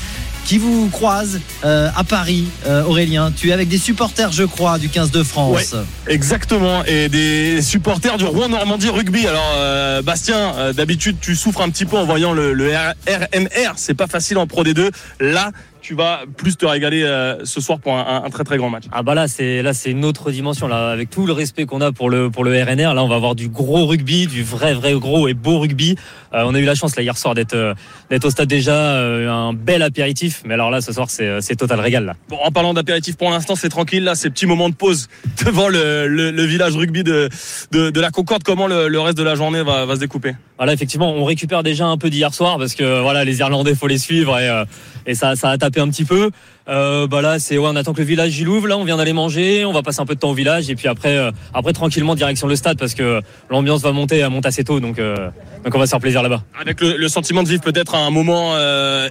Qui 0.45 0.57
vous 0.57 0.89
croise 0.89 1.41
euh, 1.67 1.91
à 1.95 2.05
Paris, 2.05 2.47
Euh, 2.67 2.83
Aurélien 2.85 3.31
Tu 3.37 3.51
es 3.51 3.53
avec 3.53 3.69
des 3.69 3.77
supporters, 3.77 4.33
je 4.33 4.45
crois, 4.45 4.79
du 4.79 4.89
15 4.89 5.11
de 5.11 5.23
France. 5.23 5.75
Exactement. 6.07 6.83
Et 6.87 7.11
des 7.11 7.61
supporters 7.61 8.17
du 8.17 8.25
Rouen 8.25 8.49
Normandie 8.49 8.89
Rugby. 8.89 9.27
Alors, 9.27 9.53
euh, 9.57 10.01
Bastien, 10.01 10.73
d'habitude, 10.75 11.17
tu 11.21 11.37
souffres 11.37 11.61
un 11.61 11.69
petit 11.69 11.85
peu 11.85 11.99
en 11.99 12.07
voyant 12.07 12.33
le, 12.33 12.55
le 12.55 12.71
RNR. 12.71 13.73
C'est 13.77 13.93
pas 13.93 14.07
facile 14.07 14.39
en 14.39 14.47
Pro 14.47 14.65
D2. 14.65 14.91
Là, 15.21 15.51
tu 15.89 15.95
vas 15.95 16.21
plus 16.37 16.55
te 16.59 16.67
régaler 16.67 17.03
euh, 17.03 17.43
ce 17.47 17.63
soir 17.63 17.79
pour 17.79 17.95
un, 17.95 18.23
un 18.23 18.29
très 18.29 18.45
très 18.45 18.59
grand 18.59 18.69
match. 18.69 18.85
Ah 18.93 19.03
bah 19.03 19.15
là 19.15 19.27
c'est 19.27 19.63
là 19.63 19.73
c'est 19.73 19.91
une 19.91 20.05
autre 20.05 20.31
dimension 20.31 20.69
là 20.69 20.91
avec 20.91 21.09
tout 21.09 21.25
le 21.27 21.33
respect 21.33 21.65
qu'on 21.65 21.81
a 21.81 21.93
pour 21.93 22.11
le 22.11 22.29
pour 22.31 22.45
le 22.45 22.51
RNR 22.63 22.93
là 22.93 23.03
on 23.03 23.09
va 23.09 23.15
avoir 23.17 23.35
du 23.35 23.49
gros 23.49 23.87
rugby 23.87 24.27
du 24.27 24.43
vrai 24.43 24.75
vrai 24.75 24.93
gros 24.93 25.29
et 25.29 25.35
beau 25.35 25.59
rugby 25.59 25.97
Euh, 26.35 26.43
on 26.45 26.55
a 26.55 26.59
eu 26.59 26.67
la 26.67 26.75
chance 26.75 26.95
là 26.95 27.03
hier 27.03 27.17
soir 27.17 27.33
d'être 27.35 27.55
euh, 27.55 27.73
d'être 28.11 28.27
au 28.27 28.31
stade 28.31 28.49
déjà 28.49 28.77
un 29.01 29.55
bel 29.55 29.81
apéritif 29.81 30.43
mais 30.45 30.53
alors 30.53 30.71
là 30.71 30.83
ce 30.83 30.93
soir 30.93 31.09
c'est 31.09 31.41
c'est 31.41 31.57
total 31.57 31.81
régal 31.81 32.05
là 32.05 32.17
Bon, 32.29 32.37
en 32.45 32.51
parlant 32.51 32.75
d'apéritif, 32.75 33.17
pour 33.17 33.31
l'instant, 33.31 33.55
c'est 33.57 33.71
tranquille. 33.71 34.05
Là, 34.05 34.15
ces 34.15 34.29
petits 34.29 34.45
moments 34.45 34.69
de 34.69 34.75
pause 34.75 35.09
devant 35.47 35.69
le, 35.69 36.07
le- 36.07 36.31
le 36.31 36.43
village 36.45 36.77
rugby 36.77 37.03
de, 37.03 37.31
de, 37.73 37.89
de 37.89 38.01
la 38.01 38.11
Concorde. 38.11 38.43
Comment 38.43 38.67
le, 38.67 38.89
le 38.89 39.01
reste 39.01 39.17
de 39.17 39.23
la 39.23 39.35
journée 39.37 39.63
va, 39.63 39.87
va 39.87 39.95
se 39.95 40.01
découper? 40.01 40.33
Voilà, 40.59 40.73
effectivement, 40.73 41.13
on 41.13 41.25
récupère 41.25 41.63
déjà 41.63 41.87
un 41.87 41.97
peu 41.97 42.11
d'hier 42.11 42.35
soir 42.35 42.59
parce 42.59 42.75
que 42.75 43.01
voilà, 43.01 43.25
les 43.25 43.39
Irlandais, 43.39 43.77
faut 43.77 43.87
les 43.87 43.97
suivre 43.97 44.37
et, 44.41 44.49
euh, 44.49 44.65
et 45.07 45.15
ça, 45.15 45.37
ça 45.37 45.51
a 45.51 45.57
tapé 45.57 45.81
un 45.81 45.89
petit 45.89 46.05
peu. 46.05 46.33
Euh, 46.69 47.07
bah 47.07 47.23
là, 47.23 47.39
c'est 47.39 47.57
ouais, 47.59 47.69
on 47.71 47.77
attend 47.77 47.93
que 47.93 48.01
le 48.01 48.05
village 48.07 48.37
il 48.41 48.49
ouvre. 48.49 48.67
Là, 48.67 48.77
on 48.77 48.83
vient 48.83 48.97
d'aller 48.97 49.13
manger, 49.13 49.65
on 49.65 49.73
va 49.73 49.83
passer 49.83 50.01
un 50.01 50.05
peu 50.07 50.17
de 50.17 50.21
temps 50.21 50.31
au 50.31 50.35
village 50.35 50.69
et 50.69 50.75
puis 50.75 50.89
après, 50.89 51.17
euh, 51.17 51.31
après 51.55 51.73
tranquillement 51.73 52.17
direction 52.17 52.49
le 52.49 52.57
stade 52.57 52.77
parce 52.77 52.95
que 52.95 53.23
l'ambiance 53.51 53.83
va 53.83 53.93
monter, 53.93 54.19
elle 54.19 54.31
monte 54.31 54.47
assez 54.47 54.65
tôt, 54.65 54.81
donc 54.81 54.99
euh, 54.99 55.31
donc 55.65 55.75
on 55.77 55.79
va 55.79 55.87
se 55.87 55.91
faire 55.91 56.01
plaisir 56.01 56.25
là-bas. 56.25 56.43
Avec 56.61 56.81
le, 56.81 57.09
sentiment 57.09 57.45
de 57.45 57.49
vivre 57.49 57.63
peut-être 57.63 57.95
un 57.95 58.11
moment 58.11 58.55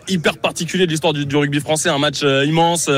hyper 0.10 0.38
particulier 0.40 0.86
de 0.86 0.92
l'histoire 0.92 1.14
du, 1.14 1.36
rugby 1.36 1.62
français, 1.62 1.88
un 1.88 1.98
match 1.98 2.24
immense. 2.24 2.90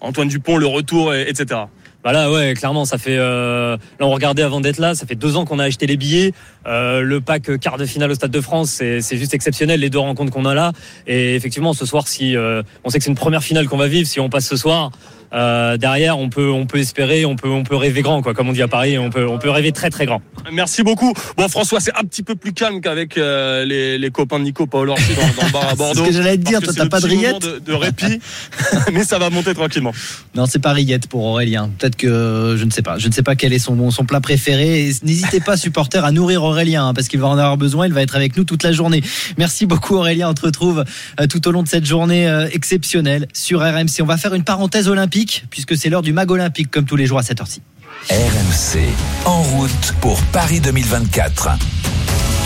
Antoine 0.00 0.28
Dupont, 0.28 0.56
le 0.56 0.66
retour, 0.66 1.12
et- 1.12 1.28
etc. 1.28 1.62
Bah 2.04 2.12
là, 2.12 2.30
ouais, 2.30 2.54
clairement, 2.54 2.84
ça 2.84 2.96
fait. 2.96 3.16
euh, 3.18 3.76
là, 3.98 4.06
on 4.06 4.10
regardait 4.10 4.42
avant 4.42 4.60
d'être 4.60 4.78
là. 4.78 4.94
Ça 4.94 5.04
fait 5.04 5.16
deux 5.16 5.36
ans 5.36 5.44
qu'on 5.44 5.58
a 5.58 5.64
acheté 5.64 5.86
les 5.86 5.96
billets. 5.96 6.32
Euh, 6.66 7.00
le 7.00 7.20
pack 7.20 7.58
quart 7.58 7.76
de 7.76 7.86
finale 7.86 8.10
au 8.12 8.14
Stade 8.14 8.30
de 8.30 8.40
France, 8.40 8.70
c'est 8.70 9.00
c'est 9.00 9.16
juste 9.16 9.34
exceptionnel 9.34 9.80
les 9.80 9.90
deux 9.90 9.98
rencontres 9.98 10.32
qu'on 10.32 10.44
a 10.44 10.54
là. 10.54 10.72
Et 11.08 11.34
effectivement, 11.34 11.72
ce 11.72 11.84
soir, 11.84 12.06
si 12.06 12.36
euh, 12.36 12.62
on 12.84 12.90
sait 12.90 12.98
que 12.98 13.04
c'est 13.04 13.10
une 13.10 13.16
première 13.16 13.42
finale 13.42 13.68
qu'on 13.68 13.76
va 13.76 13.88
vivre, 13.88 14.06
si 14.06 14.20
on 14.20 14.28
passe 14.30 14.46
ce 14.46 14.56
soir. 14.56 14.92
Euh, 15.32 15.76
derrière, 15.76 16.18
on 16.18 16.30
peut, 16.30 16.50
on 16.50 16.66
peut 16.66 16.78
espérer, 16.78 17.24
on 17.24 17.36
peut, 17.36 17.48
on 17.48 17.62
peut 17.64 17.76
rêver 17.76 18.02
grand, 18.02 18.22
quoi. 18.22 18.34
Comme 18.34 18.48
on 18.48 18.52
dit 18.52 18.62
à 18.62 18.68
Paris, 18.68 18.98
on 18.98 19.10
peut, 19.10 19.26
on 19.26 19.38
peut 19.38 19.50
rêver 19.50 19.72
très, 19.72 19.90
très 19.90 20.06
grand. 20.06 20.22
Merci 20.52 20.82
beaucoup. 20.82 21.12
Bon, 21.36 21.48
François, 21.48 21.80
c'est 21.80 21.94
un 21.96 22.04
petit 22.04 22.22
peu 22.22 22.34
plus 22.34 22.52
calme 22.52 22.80
qu'avec 22.80 23.18
euh, 23.18 23.64
les, 23.64 23.98
les 23.98 24.10
copains 24.10 24.38
de 24.38 24.44
Nico 24.44 24.66
Paolo 24.66 24.94
dans, 24.94 25.40
dans 25.40 25.46
le 25.46 25.52
bar 25.52 25.64
à 25.64 25.70
C'est 25.70 25.76
Bordeaux. 25.76 26.04
ce 26.04 26.08
que 26.08 26.14
j'allais 26.14 26.38
te 26.38 26.42
dire, 26.42 26.60
toi, 26.60 26.72
t'as 26.74 26.88
pas 26.88 27.00
de 27.00 27.08
moment 27.08 27.38
de, 27.38 27.58
de 27.58 27.72
répit, 27.74 28.20
mais 28.92 29.04
ça 29.04 29.18
va 29.18 29.28
monter 29.30 29.54
tranquillement. 29.54 29.92
Non, 30.34 30.46
c'est 30.46 30.58
pas 30.58 30.72
rillette 30.72 31.08
pour 31.08 31.24
Aurélien. 31.24 31.70
Peut-être 31.78 31.96
que 31.96 32.56
je 32.58 32.64
ne 32.64 32.70
sais 32.70 32.82
pas. 32.82 32.98
Je 32.98 33.08
ne 33.08 33.12
sais 33.12 33.22
pas 33.22 33.36
quel 33.36 33.52
est 33.52 33.58
son, 33.58 33.90
son 33.90 34.04
plat 34.04 34.20
préféré. 34.20 34.90
N'hésitez 35.02 35.40
pas, 35.40 35.56
supporters, 35.56 36.04
à 36.04 36.12
nourrir 36.12 36.42
Aurélien 36.44 36.88
hein, 36.88 36.94
parce 36.94 37.08
qu'il 37.08 37.20
va 37.20 37.28
en 37.28 37.38
avoir 37.38 37.56
besoin. 37.56 37.86
Il 37.86 37.92
va 37.92 38.02
être 38.02 38.16
avec 38.16 38.36
nous 38.36 38.44
toute 38.44 38.62
la 38.62 38.72
journée. 38.72 39.02
Merci 39.36 39.66
beaucoup, 39.66 39.96
Aurélien. 39.96 40.30
On 40.30 40.34
te 40.34 40.42
retrouve 40.46 40.84
euh, 41.20 41.26
tout 41.26 41.46
au 41.48 41.50
long 41.50 41.62
de 41.62 41.68
cette 41.68 41.84
journée 41.84 42.26
exceptionnelle 42.52 43.28
sur 43.32 43.60
RMC. 43.60 44.00
On 44.00 44.06
va 44.06 44.16
faire 44.16 44.34
une 44.34 44.44
parenthèse 44.44 44.88
olympique 44.88 45.17
puisque 45.26 45.76
c'est 45.76 45.88
l'heure 45.88 46.02
du 46.02 46.12
mag 46.12 46.30
olympique 46.30 46.70
comme 46.70 46.84
tous 46.84 46.96
les 46.96 47.06
jours 47.06 47.18
à 47.18 47.22
cette 47.22 47.40
heure-ci. 47.40 47.62
RMC, 48.10 48.80
en 49.24 49.42
route 49.42 49.94
pour 50.00 50.20
Paris 50.24 50.60
2024. 50.60 51.50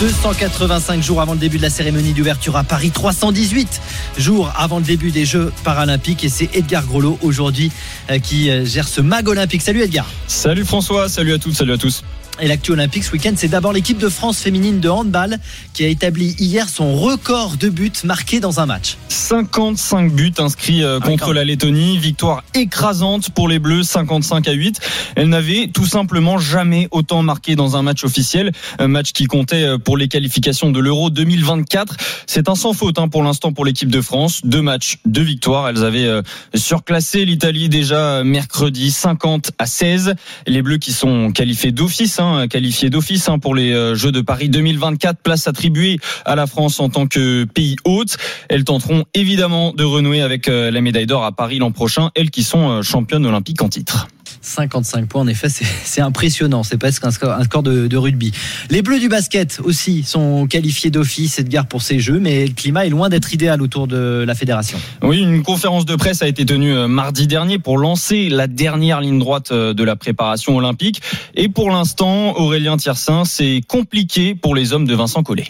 285 0.01 1.03
jours 1.03 1.21
avant 1.21 1.35
le 1.35 1.39
début 1.39 1.59
de 1.59 1.63
la 1.63 1.71
cérémonie 1.71 2.13
d'ouverture 2.13 2.57
à 2.57 2.65
Paris, 2.65 2.91
318 2.91 3.81
jours 4.19 4.53
avant 4.57 4.79
le 4.79 4.85
début 4.85 5.11
des 5.11 5.25
Jeux 5.25 5.53
paralympiques 5.63 6.25
et 6.25 6.29
c'est 6.29 6.49
Edgar 6.57 6.85
Grolot 6.87 7.19
aujourd'hui 7.23 7.71
euh, 8.11 8.19
qui 8.19 8.51
euh, 8.51 8.65
gère 8.65 8.89
ce 8.89 9.01
mag 9.01 9.29
olympique. 9.29 9.63
Salut 9.63 9.83
Edgar. 9.83 10.07
Salut 10.27 10.65
François, 10.65 11.09
salut 11.09 11.35
à 11.35 11.39
toutes, 11.39 11.55
salut 11.55 11.73
à 11.73 11.79
tous. 11.79 12.03
Et 12.41 12.49
l'actu 12.49 12.73
olympique 12.73 13.05
ce 13.05 13.13
week-end, 13.13 13.35
c'est 13.37 13.49
d'abord 13.49 13.73
l'équipe 13.73 13.99
de 13.99 14.09
France 14.09 14.39
féminine 14.39 14.81
de 14.81 14.89
handball 14.89 15.39
qui 15.75 15.85
a 15.85 15.89
établi 15.89 16.35
hier 16.39 16.69
son 16.69 16.97
record 16.97 17.57
de 17.57 17.69
buts 17.69 17.93
marqués 18.05 18.41
dans 18.41 18.59
un 18.59 18.67
match. 18.67 18.97
55 19.09 20.13
buts 20.13 20.33
inscrits 20.39 20.83
euh, 20.83 20.99
contre 20.99 21.35
la 21.35 21.45
Lettonie, 21.45 21.99
victoire 21.99 22.43
écrasante 22.55 23.31
pour 23.31 23.49
les 23.49 23.59
Bleus, 23.59 23.83
55 23.83 24.49
à 24.49 24.53
8. 24.53 24.81
Elle 25.17 25.29
n'avait 25.29 25.69
tout 25.69 25.87
simplement 25.87 26.39
jamais 26.39 26.89
autant 26.91 27.23
marqué 27.23 27.55
dans 27.55 27.77
un 27.77 27.83
match 27.83 28.03
officiel, 28.03 28.53
un 28.79 28.89
match 28.89 29.13
qui 29.13 29.27
comptait 29.27 29.65
euh, 29.65 29.79
pour 29.79 29.97
les 29.99 30.09
qualifications 30.09 30.71
de 30.71 30.81
l'Euro 30.81 31.11
2024. 31.11 31.97
C'est 32.27 32.49
un 32.49 32.55
sans 32.55 32.73
faute 32.73 32.99
hein, 32.99 33.09
pour 33.09 33.23
l'instant 33.23 33.53
pour 33.53 33.67
l'équipe 33.67 33.91
de 33.91 34.01
France. 34.01 34.41
Deux 34.45 34.63
matchs, 34.63 34.99
deux 35.05 35.23
victoires. 35.23 35.69
Elles 35.69 35.85
avaient 35.85 36.07
euh, 36.07 36.23
surclassé 36.55 37.27
l'Italie 37.27 37.69
déjà 37.69 38.25
mercredi 38.25 38.91
50 38.91 39.53
à 39.59 39.67
16. 39.67 40.15
Les 40.47 40.63
Bleus 40.63 40.79
qui 40.79 40.93
sont 40.93 41.31
qualifiés 41.31 41.73
d'office 41.73 42.19
hein, 42.19 42.32
qualifié 42.49 42.91
d'office 42.91 43.29
hein, 43.29 43.39
pour 43.39 43.55
les 43.55 43.73
euh, 43.73 43.95
Jeux 43.95 44.13
de 44.13 44.21
Paris 44.21 44.49
2024, 44.49 45.21
place 45.23 45.47
attribuée 45.47 45.99
à 46.25 46.35
la 46.35 46.47
France 46.47 46.81
en 46.81 46.89
tant 46.89 47.07
que 47.07 47.45
pays 47.45 47.77
hôte. 47.85 48.17
Elles 48.49 48.65
tenteront 48.65 49.05
évidemment 49.15 49.73
de 49.73 49.85
renouer 49.85 50.21
avec 50.21 50.49
euh, 50.49 50.71
la 50.71 50.81
médaille 50.81 51.07
d'or 51.07 51.25
à 51.25 51.33
Paris 51.33 51.59
l'an 51.59 51.73
prochain, 51.73 52.11
elles 52.15 52.31
qui 52.31 52.43
sont 52.43 52.71
euh, 52.71 52.83
championnes 52.83 53.27
olympiques 53.27 53.63
en 53.63 53.69
titre. 53.69 54.09
55 54.43 55.07
points, 55.07 55.23
en 55.23 55.27
effet, 55.27 55.49
c'est 55.85 56.01
impressionnant. 56.01 56.63
C'est 56.63 56.77
presque 56.77 57.05
un 57.05 57.11
score, 57.11 57.43
score 57.45 57.63
de, 57.63 57.87
de, 57.87 57.97
rugby. 57.97 58.33
Les 58.71 58.83
Bleus 58.83 58.99
du 58.99 59.09
basket 59.09 59.61
aussi 59.65 60.03
sont 60.03 60.47
qualifiés 60.47 60.91
d'office, 60.91 61.39
Edgar, 61.39 61.67
pour 61.67 61.83
ces 61.83 61.99
Jeux, 61.99 62.19
mais 62.19 62.47
le 62.47 62.53
climat 62.53 62.87
est 62.87 62.91
loin 62.91 63.09
d'être 63.09 63.33
idéal 63.33 63.63
autour 63.63 63.87
de 63.87 64.25
la 64.27 64.35
fédération. 64.35 64.79
Oui, 65.03 65.21
une 65.21 65.43
conférence 65.43 65.85
de 65.87 65.95
presse 65.97 66.23
a 66.23 66.29
été 66.29 66.45
tenue 66.45 66.75
mardi 66.89 67.27
dernier 67.27 67.59
pour 67.59 67.79
lancer 67.79 68.29
la 68.29 68.47
dernière 68.49 69.01
ligne 69.01 69.19
droite 69.19 69.53
de 69.53 69.85
la 69.85 69.97
préparation 69.97 70.57
olympique. 70.57 71.01
Et 71.35 71.49
pour 71.49 71.71
l'instant, 71.71 72.37
Aurélien 72.37 72.77
Tiersin, 72.77 73.25
c'est 73.25 73.61
compliqué 73.67 74.35
pour 74.35 74.55
les 74.55 74.73
hommes 74.73 74.87
de 74.87 74.95
Vincent 74.95 75.23
Collet. 75.23 75.47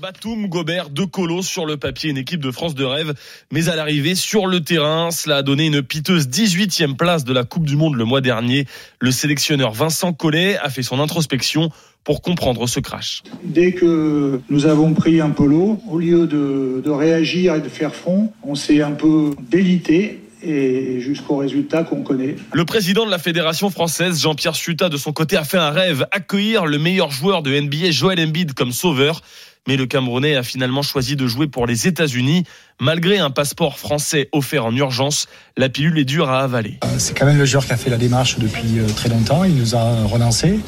Batum, 0.00 0.46
Gobert, 0.46 0.88
De 0.88 1.04
Colo 1.04 1.42
sur 1.42 1.66
le 1.66 1.76
papier, 1.76 2.08
une 2.08 2.16
équipe 2.16 2.40
de 2.40 2.50
France 2.50 2.74
de 2.74 2.84
rêve. 2.84 3.12
Mais 3.52 3.68
à 3.68 3.76
l'arrivée, 3.76 4.14
sur 4.14 4.46
le 4.46 4.60
terrain, 4.60 5.10
cela 5.10 5.38
a 5.38 5.42
donné 5.42 5.66
une 5.66 5.82
piteuse 5.82 6.26
18e 6.26 6.96
place 6.96 7.24
de 7.24 7.34
la 7.34 7.44
Coupe 7.44 7.66
du 7.66 7.76
Monde 7.76 7.96
le 7.96 8.04
mois 8.04 8.22
dernier. 8.22 8.66
Le 8.98 9.10
sélectionneur 9.10 9.72
Vincent 9.72 10.14
Collet 10.14 10.56
a 10.56 10.70
fait 10.70 10.82
son 10.82 11.00
introspection 11.00 11.70
pour 12.02 12.22
comprendre 12.22 12.66
ce 12.66 12.80
crash. 12.80 13.22
Dès 13.44 13.72
que 13.72 14.40
nous 14.48 14.64
avons 14.64 14.94
pris 14.94 15.20
un 15.20 15.30
polo, 15.30 15.78
au 15.86 15.98
lieu 15.98 16.26
de, 16.26 16.80
de 16.82 16.90
réagir 16.90 17.56
et 17.56 17.60
de 17.60 17.68
faire 17.68 17.94
front, 17.94 18.32
on 18.42 18.54
s'est 18.54 18.80
un 18.80 18.92
peu 18.92 19.32
délité 19.50 20.22
et 20.42 21.00
jusqu'au 21.00 21.36
résultat 21.36 21.84
qu'on 21.84 22.02
connaît. 22.02 22.36
Le 22.54 22.64
président 22.64 23.04
de 23.04 23.10
la 23.10 23.18
fédération 23.18 23.68
française, 23.68 24.22
Jean-Pierre 24.22 24.54
Suta, 24.54 24.88
de 24.88 24.96
son 24.96 25.12
côté, 25.12 25.36
a 25.36 25.44
fait 25.44 25.58
un 25.58 25.70
rêve, 25.70 26.06
accueillir 26.12 26.64
le 26.64 26.78
meilleur 26.78 27.10
joueur 27.10 27.42
de 27.42 27.50
NBA, 27.50 27.90
Joel 27.90 28.18
Embiid, 28.20 28.54
comme 28.54 28.72
sauveur. 28.72 29.20
Mais 29.68 29.76
le 29.76 29.86
Camerounais 29.86 30.36
a 30.36 30.42
finalement 30.42 30.82
choisi 30.82 31.16
de 31.16 31.26
jouer 31.26 31.46
pour 31.46 31.66
les 31.66 31.86
États-Unis. 31.86 32.44
Malgré 32.80 33.18
un 33.18 33.30
passeport 33.30 33.78
français 33.78 34.28
offert 34.32 34.64
en 34.64 34.74
urgence, 34.74 35.26
la 35.56 35.68
pilule 35.68 35.98
est 35.98 36.04
dure 36.04 36.30
à 36.30 36.40
avaler. 36.40 36.78
C'est 36.98 37.16
quand 37.16 37.26
même 37.26 37.38
le 37.38 37.44
joueur 37.44 37.66
qui 37.66 37.72
a 37.72 37.76
fait 37.76 37.90
la 37.90 37.98
démarche 37.98 38.38
depuis 38.38 38.78
euh, 38.78 38.86
très 38.96 39.08
longtemps. 39.08 39.44
Il 39.44 39.54
nous 39.56 39.74
a 39.74 40.04
relancé. 40.04 40.60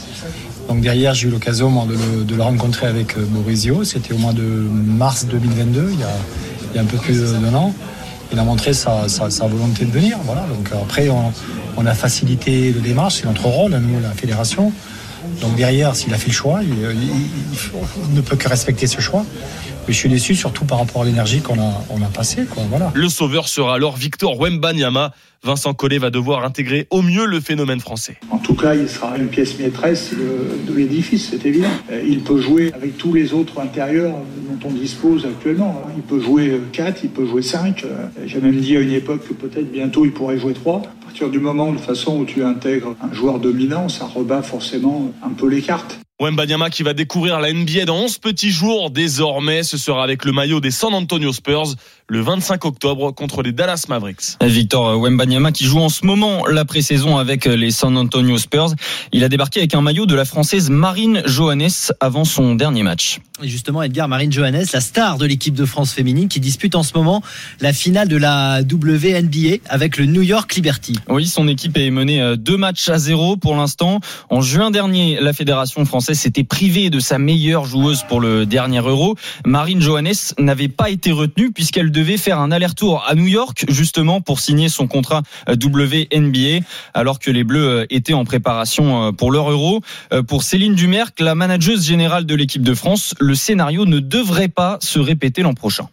Donc 0.68 0.80
derrière, 0.80 1.14
j'ai 1.14 1.28
eu 1.28 1.30
l'occasion 1.30 1.86
de 1.86 2.34
le, 2.34 2.42
rencontrer 2.42 2.86
avec 2.86 3.16
Maurizio. 3.16 3.84
C'était 3.84 4.12
au 4.14 4.18
mois 4.18 4.32
de 4.32 4.42
mars 4.42 5.26
2022, 5.26 5.90
il 5.92 5.98
y 5.98 6.78
a, 6.78 6.80
un 6.80 6.84
peu 6.84 6.98
plus 6.98 7.20
d'un 7.20 7.54
an 7.54 7.74
il 8.32 8.38
a 8.38 8.44
montré 8.44 8.72
sa, 8.72 9.06
volonté 9.46 9.84
de 9.84 9.90
venir. 9.90 10.18
Voilà. 10.24 10.42
Donc 10.42 10.70
après, 10.72 11.08
on, 11.08 11.32
on 11.76 11.86
a 11.86 11.94
facilité 11.94 12.72
le 12.72 12.80
démarche, 12.80 13.16
c'est 13.16 13.26
notre 13.26 13.46
rôle, 13.46 13.72
nous, 13.72 14.00
la 14.00 14.10
fédération. 14.12 14.72
Donc 15.42 15.56
derrière, 15.56 15.94
s'il 15.96 16.14
a 16.14 16.18
fait 16.18 16.28
le 16.28 16.32
choix, 16.32 16.60
il, 16.62 16.70
il, 16.70 17.10
il, 18.08 18.14
ne 18.14 18.20
peut 18.20 18.36
que 18.36 18.48
respecter 18.48 18.86
ce 18.86 19.00
choix. 19.00 19.24
Mais 19.86 19.92
je 19.92 19.98
suis 19.98 20.08
déçu 20.08 20.36
surtout 20.36 20.64
par 20.64 20.78
rapport 20.78 21.02
à 21.02 21.04
l'énergie 21.04 21.40
qu'on 21.40 21.58
a, 21.58 21.84
on 21.90 22.00
a 22.02 22.06
passée. 22.06 22.44
Quoi. 22.48 22.62
Voilà. 22.70 22.92
Le 22.94 23.08
sauveur 23.08 23.48
sera 23.48 23.74
alors 23.74 23.96
Victor 23.96 24.38
Wembanyama. 24.38 25.12
Vincent 25.44 25.74
Collet 25.74 25.98
va 25.98 26.10
devoir 26.10 26.44
intégrer 26.44 26.86
au 26.90 27.02
mieux 27.02 27.26
le 27.26 27.40
phénomène 27.40 27.80
français. 27.80 28.16
En 28.30 28.38
tout 28.38 28.54
cas, 28.54 28.76
il 28.76 28.88
sera 28.88 29.18
une 29.18 29.26
pièce 29.26 29.58
maîtresse 29.58 30.12
de, 30.12 30.70
de 30.72 30.78
l'édifice, 30.78 31.30
c'est 31.32 31.44
évident. 31.44 31.66
Il 32.06 32.20
peut 32.20 32.40
jouer 32.40 32.72
avec 32.72 32.96
tous 32.96 33.12
les 33.12 33.32
autres 33.32 33.58
intérieurs 33.60 34.14
dont 34.48 34.68
on 34.68 34.70
dispose 34.70 35.26
actuellement. 35.26 35.82
Il 35.96 36.02
peut 36.02 36.20
jouer 36.20 36.60
4, 36.72 37.00
il 37.02 37.10
peut 37.10 37.26
jouer 37.26 37.42
5. 37.42 37.84
J'ai 38.24 38.40
même 38.40 38.60
dit 38.60 38.76
à 38.76 38.80
une 38.80 38.92
époque 38.92 39.26
que 39.26 39.34
peut-être 39.34 39.72
bientôt 39.72 40.04
il 40.04 40.12
pourrait 40.12 40.38
jouer 40.38 40.52
3. 40.52 40.82
Partir 41.12 41.28
du 41.28 41.40
moment, 41.40 41.74
de 41.74 41.78
façon 41.78 42.20
où 42.20 42.24
tu 42.24 42.42
intègres 42.42 42.96
un 43.02 43.12
joueur 43.12 43.38
dominant, 43.38 43.90
ça 43.90 44.06
rebat 44.06 44.40
forcément 44.40 45.12
un 45.22 45.28
peu 45.28 45.46
les 45.46 45.60
cartes. 45.60 46.00
Wembanyama 46.18 46.70
qui 46.70 46.82
va 46.82 46.94
découvrir 46.94 47.38
la 47.38 47.52
NBA 47.52 47.84
dans 47.84 47.98
11 47.98 48.16
petits 48.16 48.50
jours. 48.50 48.90
Désormais, 48.90 49.62
ce 49.62 49.76
sera 49.76 50.04
avec 50.04 50.24
le 50.24 50.32
maillot 50.32 50.60
des 50.60 50.70
San 50.70 50.94
Antonio 50.94 51.30
Spurs 51.34 51.74
le 52.08 52.20
25 52.20 52.64
octobre 52.64 53.12
contre 53.12 53.42
les 53.42 53.52
Dallas 53.52 53.84
Mavericks. 53.88 54.36
Victor 54.42 55.00
Wembanyama 55.00 55.52
qui 55.52 55.64
joue 55.64 55.80
en 55.80 55.88
ce 55.88 56.04
moment 56.04 56.46
la 56.46 56.64
pré-saison 56.64 57.16
avec 57.18 57.44
les 57.44 57.70
San 57.70 57.96
Antonio 57.96 58.38
Spurs. 58.38 58.74
Il 59.12 59.24
a 59.24 59.28
débarqué 59.28 59.60
avec 59.60 59.74
un 59.74 59.80
maillot 59.80 60.06
de 60.06 60.14
la 60.14 60.24
française 60.24 60.70
Marine 60.70 61.22
Johannes 61.26 61.92
avant 62.00 62.24
son 62.24 62.54
dernier 62.54 62.82
match. 62.82 63.20
Et 63.42 63.48
justement, 63.48 63.82
Edgar 63.82 64.08
Marine 64.08 64.32
Johannes, 64.32 64.64
la 64.72 64.80
star 64.80 65.18
de 65.18 65.26
l'équipe 65.26 65.54
de 65.54 65.64
France 65.64 65.92
féminine 65.92 66.28
qui 66.28 66.40
dispute 66.40 66.74
en 66.74 66.82
ce 66.82 66.92
moment 66.96 67.22
la 67.60 67.72
finale 67.72 68.08
de 68.08 68.16
la 68.16 68.60
WNBA 68.60 69.58
avec 69.68 69.96
le 69.96 70.06
New 70.06 70.22
York 70.22 70.54
Liberty. 70.54 70.98
Oui, 71.08 71.26
son 71.26 71.48
équipe 71.48 71.76
est 71.76 71.90
menée 71.90 72.36
deux 72.36 72.56
matchs 72.56 72.88
à 72.88 72.98
zéro 72.98 73.36
pour 73.36 73.56
l'instant. 73.56 74.00
En 74.30 74.40
juin 74.40 74.70
dernier, 74.70 75.18
la 75.20 75.32
fédération 75.32 75.84
française 75.84 76.18
s'était 76.18 76.44
privée 76.44 76.90
de 76.90 77.00
sa 77.00 77.18
meilleure 77.18 77.64
joueuse 77.64 78.04
pour 78.08 78.20
le 78.20 78.46
dernier 78.46 78.78
Euro. 78.78 79.16
Marine 79.44 79.80
Johannes 79.80 80.14
n'avait 80.38 80.68
pas 80.68 80.90
été 80.90 81.12
retenue 81.12 81.52
puisqu'elle 81.52 81.90
devait 81.92 82.16
faire 82.16 82.40
un 82.40 82.50
aller-retour 82.50 83.04
à 83.06 83.14
New 83.14 83.26
York 83.26 83.64
justement 83.68 84.20
pour 84.20 84.40
signer 84.40 84.68
son 84.68 84.88
contrat 84.88 85.22
WNBA 85.48 86.64
alors 86.94 87.18
que 87.18 87.30
les 87.30 87.44
Bleus 87.44 87.86
étaient 87.90 88.14
en 88.14 88.24
préparation 88.24 89.12
pour 89.12 89.30
leur 89.30 89.50
Euro. 89.50 89.80
Pour 90.26 90.42
Céline 90.42 90.74
Dumerc, 90.74 91.20
la 91.20 91.34
manageuse 91.34 91.86
générale 91.86 92.26
de 92.26 92.34
l'équipe 92.34 92.62
de 92.62 92.74
France, 92.74 93.14
le 93.20 93.34
scénario 93.34 93.84
ne 93.84 94.00
devrait 94.00 94.48
pas 94.48 94.78
se 94.80 94.98
répéter 94.98 95.42
l'an 95.42 95.54
prochain. 95.54 95.88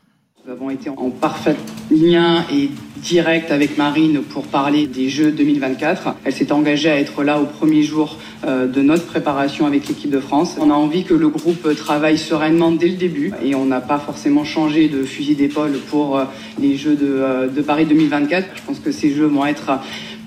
Nous 0.45 0.51
avons 0.51 0.69
été 0.71 0.89
en 0.89 1.11
parfait 1.11 1.57
lien 1.91 2.43
et 2.51 2.71
direct 3.01 3.51
avec 3.51 3.77
Marine 3.77 4.21
pour 4.21 4.47
parler 4.47 4.87
des 4.87 5.09
Jeux 5.09 5.31
2024. 5.31 6.15
Elle 6.25 6.33
s'est 6.33 6.51
engagée 6.51 6.89
à 6.89 6.99
être 6.99 7.23
là 7.23 7.39
au 7.39 7.45
premier 7.45 7.83
jour 7.83 8.17
de 8.45 8.81
notre 8.81 9.05
préparation 9.05 9.65
avec 9.65 9.87
l'équipe 9.87 10.09
de 10.09 10.19
France. 10.19 10.55
On 10.59 10.69
a 10.69 10.73
envie 10.73 11.03
que 11.03 11.13
le 11.13 11.29
groupe 11.29 11.75
travaille 11.75 12.17
sereinement 12.17 12.71
dès 12.71 12.87
le 12.87 12.95
début 12.95 13.31
et 13.43 13.55
on 13.55 13.65
n'a 13.65 13.81
pas 13.81 13.99
forcément 13.99 14.43
changé 14.43 14.87
de 14.87 15.03
fusil 15.03 15.35
d'épaule 15.35 15.79
pour 15.89 16.21
les 16.59 16.75
Jeux 16.75 16.95
de, 16.95 17.49
de 17.53 17.61
Paris 17.61 17.85
2024. 17.85 18.47
Je 18.55 18.61
pense 18.63 18.79
que 18.79 18.91
ces 18.91 19.11
Jeux 19.11 19.27
vont 19.27 19.45
être 19.45 19.79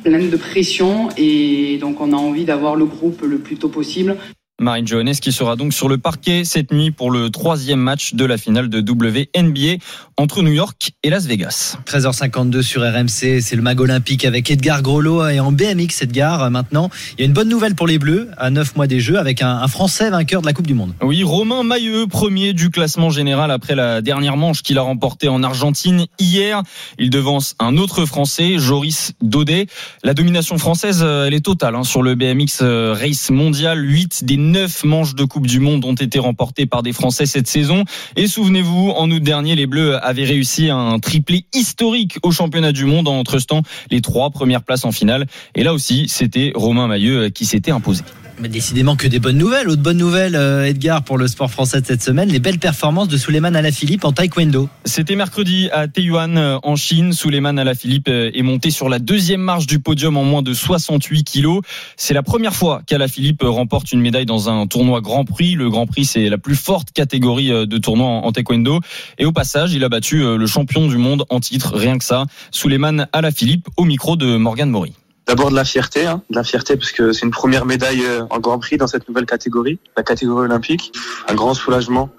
pleins 0.03 0.27
de 0.27 0.37
pression 0.37 1.09
et 1.17 1.79
donc 1.81 2.01
on 2.01 2.13
a 2.13 2.17
envie 2.17 2.45
d'avoir 2.45 2.77
le 2.77 2.85
groupe 2.85 3.23
le 3.23 3.39
plus 3.39 3.57
tôt 3.57 3.69
possible. 3.69 4.17
Marine 4.63 4.87
Johannes 4.87 5.15
qui 5.15 5.33
sera 5.33 5.57
donc 5.57 5.73
sur 5.73 5.89
le 5.89 5.99
parquet 5.99 6.45
cette 6.45 6.73
nuit 6.73 6.91
pour 6.91 7.11
le 7.11 7.31
troisième 7.31 7.81
match 7.81 8.15
de 8.15 8.25
la 8.25 8.39
finale 8.39 8.69
de 8.69 8.79
WNBA 8.79 9.83
entre 10.17 10.43
New 10.43 10.53
York 10.53 10.93
et 11.03 11.11
Las 11.11 11.27
Vegas. 11.27 11.77
13h52 11.85 12.63
sur 12.63 12.83
RMC, 12.83 13.41
c'est 13.41 13.57
le 13.57 13.63
mag 13.63 13.81
olympique 13.81 14.25
avec 14.25 14.51
Edgar 14.51 14.83
Groslo 14.83 15.29
et 15.29 15.41
en 15.41 15.51
BMX 15.51 16.03
Edgar 16.03 16.51
maintenant. 16.51 16.91
Il 17.19 17.21
y 17.21 17.23
a 17.25 17.27
une 17.27 17.33
bonne 17.33 17.49
nouvelle 17.49 17.75
pour 17.75 17.87
les 17.87 17.99
Bleus 17.99 18.29
à 18.39 18.51
9 18.51 18.77
mois 18.77 18.87
des 18.87 19.01
Jeux 19.01 19.19
avec 19.19 19.43
un, 19.43 19.57
un 19.57 19.69
Français 19.69 20.11
vainqueur 20.11 20.43
de 20.43 20.47
la 20.47 20.53
Coupe 20.53 20.67
du 20.67 20.75
Monde. 20.75 20.95
Oui, 21.03 21.25
Romain 21.25 21.65
Mailleux, 21.65 22.07
premier 22.07 22.53
du 22.53 22.71
classement 22.71 23.11
général 23.11 23.51
après 23.51 23.75
la 23.75 24.01
dernière 24.01 24.37
manche 24.37 24.63
qu'il 24.63 24.79
a 24.79 24.83
remportée 24.83 25.29
en 25.29 25.43
Argentine 25.43 26.07
hier. 26.21 26.63
Il 26.99 27.11
devance 27.11 27.57
un 27.59 27.77
autre 27.77 28.05
Français, 28.05 28.59
Joris 28.59 29.13
Daudet. 29.21 29.67
La 30.05 30.15
domination 30.15 30.57
française, 30.57 31.03
elle 31.03 31.35
est 31.35 31.45
totale 31.45 31.75
hein, 31.75 31.85
sur 31.85 32.03
le 32.03 32.15
BMX 32.15 32.63
Race 32.63 33.31
Mondial. 33.31 33.83
8 33.85 34.25
des 34.25 34.37
9 34.53 34.85
manches 34.85 35.15
de 35.15 35.25
Coupe 35.25 35.47
du 35.47 35.61
Monde 35.61 35.85
ont 35.87 35.95
été 35.95 36.19
remportées 36.19 36.67
par 36.67 36.83
des 36.83 36.93
Français 36.93 37.25
cette 37.25 37.49
saison. 37.49 37.85
Et 38.17 38.27
souvenez-vous, 38.27 38.91
en 38.91 39.11
août 39.11 39.23
dernier, 39.23 39.57
les 39.57 39.67
Bleus 39.67 39.97
avaient 40.05 40.25
réussi 40.25 40.69
un 40.69 40.99
triplé 40.99 41.47
historique 41.55 42.19
au 42.23 42.31
championnat 42.31 42.73
du 42.73 42.85
monde 42.85 43.09
en 43.09 43.23
trustant 43.25 43.63
les 43.91 44.03
trois 44.03 44.31
premières 44.31 44.63
places 44.63 44.85
en 44.85 44.93
finale. 44.93 45.27
Et 45.55 45.65
là 45.65 45.73
aussi, 45.73 46.07
c'était 46.09 46.53
Romain 46.55 46.87
Mailleux 46.87 47.31
qui 47.31 47.47
s'était 47.47 47.71
imposé. 47.71 48.03
Mais 48.41 48.49
décidément 48.49 48.97
que 48.97 49.07
des 49.07 49.21
bonnes 49.21 49.39
nouvelles. 49.39 49.69
Autre 49.69 49.83
bonne 49.83 49.99
nouvelle, 49.99 50.35
Edgar, 50.35 51.05
pour 51.05 51.17
le 51.17 51.29
sport 51.29 51.51
français 51.51 51.81
de 51.81 51.87
cette 51.87 52.03
semaine, 52.03 52.29
les 52.29 52.41
belles 52.41 52.59
performances 52.59 53.09
de 53.09 53.17
Souleymane 53.17 53.55
Alaphilippe 53.55 54.05
en 54.05 54.13
taekwondo. 54.13 54.69
C'était 54.85 55.15
mercredi 55.15 55.69
à 55.73 55.87
Taiyuan, 55.87 56.59
en 56.63 56.77
Chine. 56.77 57.13
Souleymane 57.13 57.59
Alaphilippe 57.59 58.09
est 58.09 58.43
monté 58.43 58.71
sur 58.71 58.89
la 58.89 58.99
deuxième 58.99 59.43
marche 59.43 59.67
du 59.67 59.79
podium 59.79 60.17
en 60.17 60.25
moins 60.25 60.43
de 60.43 60.55
68 60.55 61.23
kilos. 61.23 61.63
C'est 61.97 62.15
la 62.15 62.23
première 62.23 62.55
fois 62.55 62.83
qu'Alaphilippe 62.87 63.43
remporte 63.45 63.93
une 63.93 64.01
médaille 64.01 64.27
dans 64.27 64.49
un 64.49 64.67
tournoi 64.67 65.01
Grand 65.01 65.25
Prix. 65.25 65.55
Le 65.55 65.71
Grand 65.71 65.87
Prix, 65.87 66.07
c'est 66.07 66.29
la 66.29 66.39
plus 66.39 66.57
forte 66.57 66.91
catégorie 66.93 67.49
de 67.49 67.79
tournoi 67.79 68.07
en 68.07 68.33
taekwondo. 68.33 68.81
Et 69.19 69.25
au 69.25 69.33
passage, 69.33 69.73
il 69.73 69.85
a 69.85 69.89
battu 69.89 70.19
le 70.19 70.47
champion 70.47 70.89
du 70.89 70.97
monde 70.97 71.25
en 71.29 71.39
titre, 71.39 71.77
rien 71.77 71.99
que 71.99 72.05
ça. 72.05 72.25
Souleymane 72.51 73.07
Alaphilippe 73.13 73.69
au 73.77 73.85
micro 73.85 74.17
de 74.17 74.37
Morgan 74.37 74.71
Maury. 74.71 74.93
D'abord 75.27 75.51
de 75.51 75.55
la 75.55 75.65
fierté, 75.65 76.07
hein, 76.07 76.23
de 76.31 76.37
la 76.37 76.45
fierté 76.45 76.77
parce 76.77 76.91
que 76.91 77.13
c'est 77.13 77.25
une 77.25 77.31
première 77.31 77.65
médaille 77.65 78.05
euh, 78.05 78.25
en 78.31 78.41
Grand 78.41 78.59
Prix 78.59 78.77
dans 78.77 78.89
cette 78.89 79.09
nouvelle 79.09 79.27
catégorie, 79.27 79.79
la 79.97 80.03
catégorie 80.03 80.47
olympique. 80.47 80.93
Un 81.29 81.35
grand 81.35 81.55
soulagement 81.55 82.11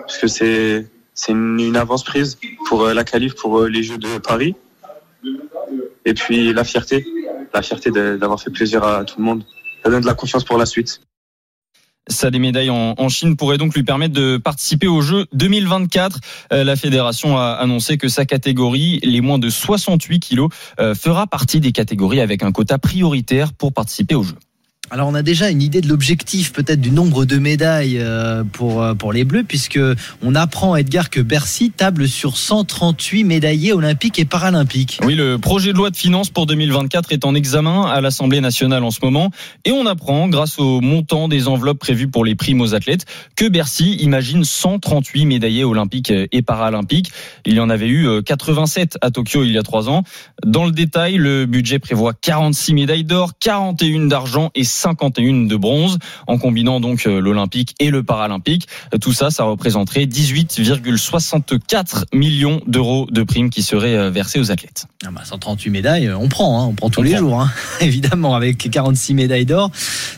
parce 0.00 0.18
que 0.18 0.26
c'est 0.26 0.86
c'est 1.14 1.32
une, 1.32 1.76
avance 1.76 2.04
prise 2.04 2.38
pour 2.68 2.84
euh, 2.84 2.94
la 2.94 3.04
qualif 3.04 3.34
pour 3.34 3.58
euh, 3.58 3.68
les 3.68 3.82
Jeux 3.82 3.98
de 3.98 4.18
Paris. 4.18 4.54
Et 6.04 6.14
puis 6.14 6.52
la 6.52 6.64
fierté, 6.64 7.04
la 7.52 7.60
fierté 7.60 7.90
d'avoir 7.90 8.40
fait 8.40 8.50
plaisir 8.50 8.84
à 8.84 9.04
tout 9.04 9.16
le 9.18 9.24
monde. 9.24 9.44
Ça 9.84 9.90
donne 9.90 10.00
de 10.00 10.06
la 10.06 10.14
confiance 10.14 10.44
pour 10.44 10.56
la 10.58 10.66
suite. 10.66 11.00
Ça, 12.08 12.30
des 12.30 12.38
médailles 12.38 12.70
en, 12.70 13.08
Chine 13.08 13.36
pourraient 13.36 13.58
donc 13.58 13.74
lui 13.74 13.82
permettre 13.82 14.14
de 14.14 14.36
participer 14.36 14.86
aux 14.86 15.00
Jeux 15.00 15.26
2024. 15.32 16.20
Euh, 16.52 16.64
la 16.64 16.76
fédération 16.76 17.36
a 17.36 17.52
annoncé 17.52 17.98
que 17.98 18.08
sa 18.08 18.24
catégorie, 18.24 18.98
les 19.02 19.20
moins 19.20 19.38
de 19.38 19.48
68 19.48 20.20
kilos, 20.20 20.50
euh, 20.80 20.94
fera 20.94 21.26
partie 21.26 21.60
des 21.60 21.72
catégories 21.72 22.20
avec 22.20 22.42
un 22.42 22.52
quota 22.52 22.78
prioritaire 22.78 23.52
pour 23.52 23.72
participer 23.72 24.14
aux 24.14 24.22
Jeux. 24.22 24.38
Alors 24.90 25.08
on 25.08 25.14
a 25.14 25.22
déjà 25.22 25.50
une 25.50 25.60
idée 25.60 25.80
de 25.80 25.88
l'objectif 25.88 26.52
peut-être 26.52 26.80
du 26.80 26.90
nombre 26.90 27.26
de 27.26 27.36
médailles 27.36 27.98
euh, 28.00 28.42
pour 28.44 28.82
euh, 28.82 28.94
pour 28.94 29.12
les 29.12 29.24
Bleus 29.24 29.44
puisque 29.44 29.78
on 30.22 30.34
apprend 30.34 30.76
Edgar 30.76 31.10
que 31.10 31.20
Bercy 31.20 31.70
table 31.70 32.08
sur 32.08 32.38
138 32.38 33.24
médaillés 33.24 33.72
olympiques 33.72 34.18
et 34.18 34.24
paralympiques. 34.24 34.98
Oui, 35.04 35.14
le 35.14 35.36
projet 35.38 35.72
de 35.72 35.76
loi 35.76 35.90
de 35.90 35.96
finances 35.96 36.30
pour 36.30 36.46
2024 36.46 37.12
est 37.12 37.26
en 37.26 37.34
examen 37.34 37.86
à 37.86 38.00
l'Assemblée 38.00 38.40
nationale 38.40 38.82
en 38.82 38.90
ce 38.90 39.00
moment 39.02 39.30
et 39.64 39.72
on 39.72 39.84
apprend, 39.86 40.28
grâce 40.28 40.58
au 40.58 40.80
montant 40.80 41.28
des 41.28 41.48
enveloppes 41.48 41.78
prévues 41.78 42.08
pour 42.08 42.24
les 42.24 42.34
primes 42.34 42.60
aux 42.60 42.74
athlètes, 42.74 43.04
que 43.36 43.46
Bercy 43.46 43.96
imagine 43.96 44.44
138 44.44 45.26
médaillés 45.26 45.64
olympiques 45.64 46.12
et 46.32 46.42
paralympiques. 46.42 47.10
Il 47.44 47.54
y 47.54 47.60
en 47.60 47.68
avait 47.68 47.88
eu 47.88 48.06
euh, 48.06 48.22
87 48.22 48.96
à 49.02 49.10
Tokyo 49.10 49.44
il 49.44 49.52
y 49.52 49.58
a 49.58 49.62
trois 49.62 49.88
ans. 49.90 50.02
Dans 50.44 50.64
le 50.64 50.72
détail, 50.72 51.16
le 51.16 51.44
budget 51.44 51.78
prévoit 51.78 52.14
46 52.14 52.74
médailles 52.74 53.04
d'or, 53.04 53.32
41 53.38 54.06
d'argent 54.06 54.50
et 54.54 54.64
51 54.78 55.46
de 55.46 55.56
bronze, 55.56 55.98
en 56.26 56.38
combinant 56.38 56.80
donc 56.80 57.06
euh, 57.06 57.20
l'olympique 57.20 57.74
et 57.80 57.90
le 57.90 58.02
paralympique. 58.02 58.66
Tout 59.00 59.12
ça, 59.12 59.30
ça 59.30 59.44
représenterait 59.44 60.06
18,64 60.06 62.04
millions 62.14 62.60
d'euros 62.66 63.06
de 63.10 63.22
primes 63.22 63.50
qui 63.50 63.62
seraient 63.62 63.96
euh, 63.96 64.10
versées 64.10 64.38
aux 64.38 64.50
athlètes. 64.50 64.86
Ah 65.06 65.10
bah, 65.12 65.22
138 65.24 65.70
médailles, 65.70 66.06
euh, 66.06 66.16
on 66.16 66.28
prend, 66.28 66.62
hein, 66.62 66.66
on 66.68 66.74
prend 66.74 66.90
tous 66.90 67.00
On 67.00 67.04
les 67.04 67.10
prend. 67.12 67.18
jours, 67.20 67.40
hein. 67.40 67.50
évidemment, 67.80 68.34
avec 68.34 68.70
46 68.70 69.14
médailles 69.14 69.46
d'or, 69.46 69.70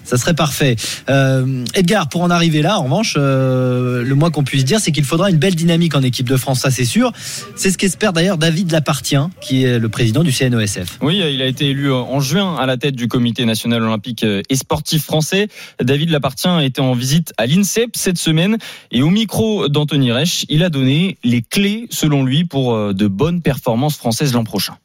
ça 0.05 0.17
serait 0.17 0.35
parfait. 0.35 0.77
Euh, 1.09 1.65
Edgar, 1.75 2.09
pour 2.09 2.23
en 2.23 2.31
arriver 2.31 2.63
là, 2.63 2.79
en 2.79 2.85
revanche, 2.85 3.15
euh, 3.19 4.03
le 4.03 4.15
moins 4.15 4.31
qu'on 4.31 4.45
puisse 4.45 4.65
dire, 4.65 4.81
c'est 4.81 4.93
qu'il 4.93 5.05
faudra 5.05 5.31
une 5.31 5.37
belle 5.39 5.55
dynamique 5.55 5.95
en 5.95 6.03
équipe 6.03 6.29
de 6.29 6.37
France, 6.37 6.61
ça 6.61 6.71
c'est 6.71 6.85
sûr. 6.85 7.13
C'est 7.57 7.71
ce 7.71 7.79
qu'espère 7.79 8.13
d'ailleurs 8.13 8.39
David 8.39 8.71
Lapartien, 8.73 9.31
qui 9.41 9.65
est 9.65 9.79
le 9.79 9.89
président 9.89 10.23
du 10.23 10.33
CNOSF. 10.33 10.99
Oui, 11.03 11.23
il 11.33 11.43
a 11.43 11.47
été 11.47 11.71
élu 11.71 11.93
en 11.93 12.21
juin 12.21 12.57
à 12.57 12.67
la 12.67 12.77
tête 12.77 12.97
du 12.97 13.09
comité 13.09 13.45
national 13.45 13.83
olympique 13.83 14.25
et 14.51 14.57
sportif 14.57 15.05
français. 15.05 15.49
David 15.81 16.11
Lapartien 16.11 16.61
était 16.61 16.81
en 16.81 16.93
visite 16.93 17.33
à 17.39 17.47
l'INSEP 17.47 17.91
cette 17.95 18.19
semaine 18.19 18.59
et 18.91 19.03
au 19.03 19.09
micro 19.09 19.69
d'Anthony 19.69 20.13
Reich, 20.13 20.45
il 20.49 20.63
a 20.63 20.69
donné 20.69 21.17
les 21.25 21.41
clés, 21.41 21.87
selon 21.91 22.25
lui, 22.25 22.45
pour 22.45 22.75
euh, 22.75 22.93
de 22.93 23.07
bonnes 23.07 23.41
performances 23.41 23.97
françaises 23.97 24.35
l'an 24.35 24.45
prochain. 24.45 24.77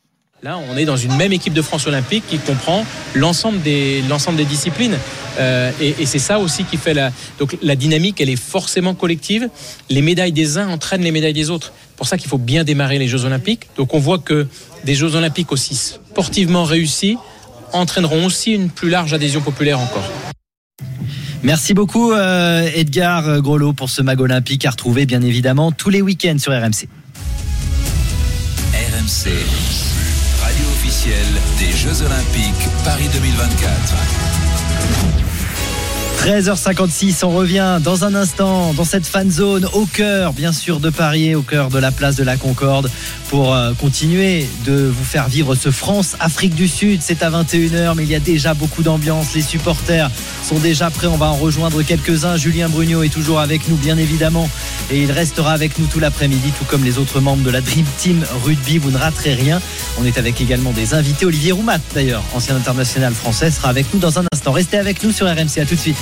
Là, 0.44 0.60
on 0.70 0.78
est 0.78 0.86
dans 0.86 0.98
une 0.98 1.16
même 1.16 1.34
équipe 1.34 1.54
de 1.54 1.62
France 1.62 1.88
olympique 1.88 2.24
qui 2.28 2.38
comprend 2.38 2.86
l'ensemble 3.16 3.62
des, 3.64 4.04
disciplines. 4.48 4.96
Euh, 5.40 5.72
et 5.82 5.96
et 6.00 6.06
c'est 6.06 6.20
ça 6.20 6.38
aussi 6.40 6.66
qui 6.66 6.78
fait 6.78 6.94
la. 6.94 7.12
Donc 7.40 7.58
la 7.64 7.76
dynamique, 7.76 8.22
elle 8.22 8.30
est 8.30 8.36
forcément 8.36 8.94
collective. 8.94 9.50
Les 9.90 10.04
médailles 10.04 10.34
des 10.34 10.60
uns 10.60 10.68
entraînent 10.70 11.02
les 11.02 11.12
médailles 11.12 11.34
des 11.34 11.50
autres. 11.50 11.74
C'est 11.90 11.96
pour 11.96 12.08
ça 12.08 12.18
qu'il 12.18 12.30
faut 12.30 12.38
bien 12.38 12.64
démarrer 12.64 13.00
les 13.00 13.08
Jeux 13.08 13.26
olympiques. 13.26 13.68
Donc 13.76 13.96
on 13.96 14.00
voit 14.00 14.20
que 14.20 14.46
des 14.84 14.94
Jeux 14.94 15.16
olympiques 15.16 15.52
aussi 15.52 15.74
sportivement 15.76 16.64
réussis 16.64 17.18
entraîneront 17.74 18.26
aussi 18.26 18.54
une 18.54 18.70
plus 18.70 18.90
large 18.90 19.14
adhésion 19.14 19.42
populaire 19.42 19.80
encore. 19.80 20.10
Merci 21.44 21.74
beaucoup 21.74 22.12
euh, 22.12 22.68
Edgar 22.74 23.42
Grelot 23.42 23.74
pour 23.74 23.90
ce 23.90 24.02
mag 24.02 24.20
olympique 24.20 24.66
à 24.66 24.72
retrouver 24.72 25.06
bien 25.06 25.22
évidemment 25.22 25.72
tous 25.72 25.90
les 25.90 26.02
week-ends 26.02 26.40
sur 26.40 26.52
RMC. 26.52 26.88
RMC, 28.74 29.30
radio 30.42 30.66
officielle 30.74 31.18
des 31.60 31.72
Jeux 31.72 32.02
Olympiques 32.02 32.68
Paris 32.84 33.10
2024. 33.14 34.35
13h56, 36.20 37.24
on 37.24 37.30
revient 37.30 37.80
dans 37.84 38.04
un 38.04 38.16
instant 38.16 38.74
dans 38.74 38.84
cette 38.84 39.06
fan 39.06 39.32
zone 39.32 39.68
au 39.74 39.86
cœur, 39.86 40.34
bien 40.34 40.52
sûr, 40.52 40.80
de 40.80 40.90
Paris, 40.90 41.36
au 41.36 41.44
cœur 41.44 41.70
de 41.70 41.78
la 41.78 41.92
place 41.92 42.16
de 42.16 42.24
la 42.24 42.36
Concorde, 42.36 42.90
pour 43.30 43.54
euh, 43.54 43.74
continuer 43.74 44.48
de 44.66 44.92
vous 44.92 45.04
faire 45.04 45.28
vivre 45.28 45.54
ce 45.54 45.70
France-Afrique 45.70 46.56
du 46.56 46.68
Sud. 46.68 47.02
C'est 47.04 47.22
à 47.22 47.30
21h, 47.30 47.94
mais 47.96 48.04
il 48.04 48.10
y 48.10 48.16
a 48.16 48.20
déjà 48.20 48.56
beaucoup 48.56 48.82
d'ambiance. 48.82 49.36
Les 49.36 49.42
supporters 49.42 50.10
sont 50.44 50.58
déjà 50.58 50.90
prêts. 50.90 51.08
On 51.08 51.18
va 51.18 51.28
en 51.28 51.36
rejoindre 51.36 51.84
quelques-uns. 51.84 52.38
Julien 52.38 52.70
Brugnot 52.70 53.04
est 53.04 53.10
toujours 53.10 53.40
avec 53.40 53.68
nous, 53.68 53.76
bien 53.76 53.98
évidemment, 53.98 54.50
et 54.92 55.04
il 55.04 55.12
restera 55.12 55.52
avec 55.52 55.78
nous 55.78 55.86
tout 55.86 56.00
l'après-midi, 56.00 56.52
tout 56.58 56.66
comme 56.66 56.84
les 56.84 56.98
autres 56.98 57.20
membres 57.20 57.44
de 57.44 57.52
la 57.52 57.62
Dream 57.62 57.86
Team 57.98 58.26
Rugby. 58.44 58.80
Vous 58.80 58.90
ne 58.92 58.98
raterez 58.98 59.36
rien. 59.36 59.62
On 60.00 60.06
est 60.06 60.18
avec 60.18 60.42
également 60.42 60.72
des 60.72 60.96
invités. 60.96 61.26
Olivier 61.26 61.52
Roumat, 61.52 61.80
d'ailleurs, 61.94 62.24
ancien 62.34 62.56
international 62.56 63.14
français, 63.14 63.52
sera 63.52 63.70
avec 63.70 63.94
nous 63.94 64.00
dans 64.00 64.18
un 64.18 64.24
instant. 64.34 64.52
Restez 64.52 64.78
avec 64.78 65.04
nous 65.04 65.12
sur 65.12 65.28
RMC. 65.28 65.60
À 65.60 65.66
tout 65.66 65.76
de 65.76 65.80
suite. 65.80 65.98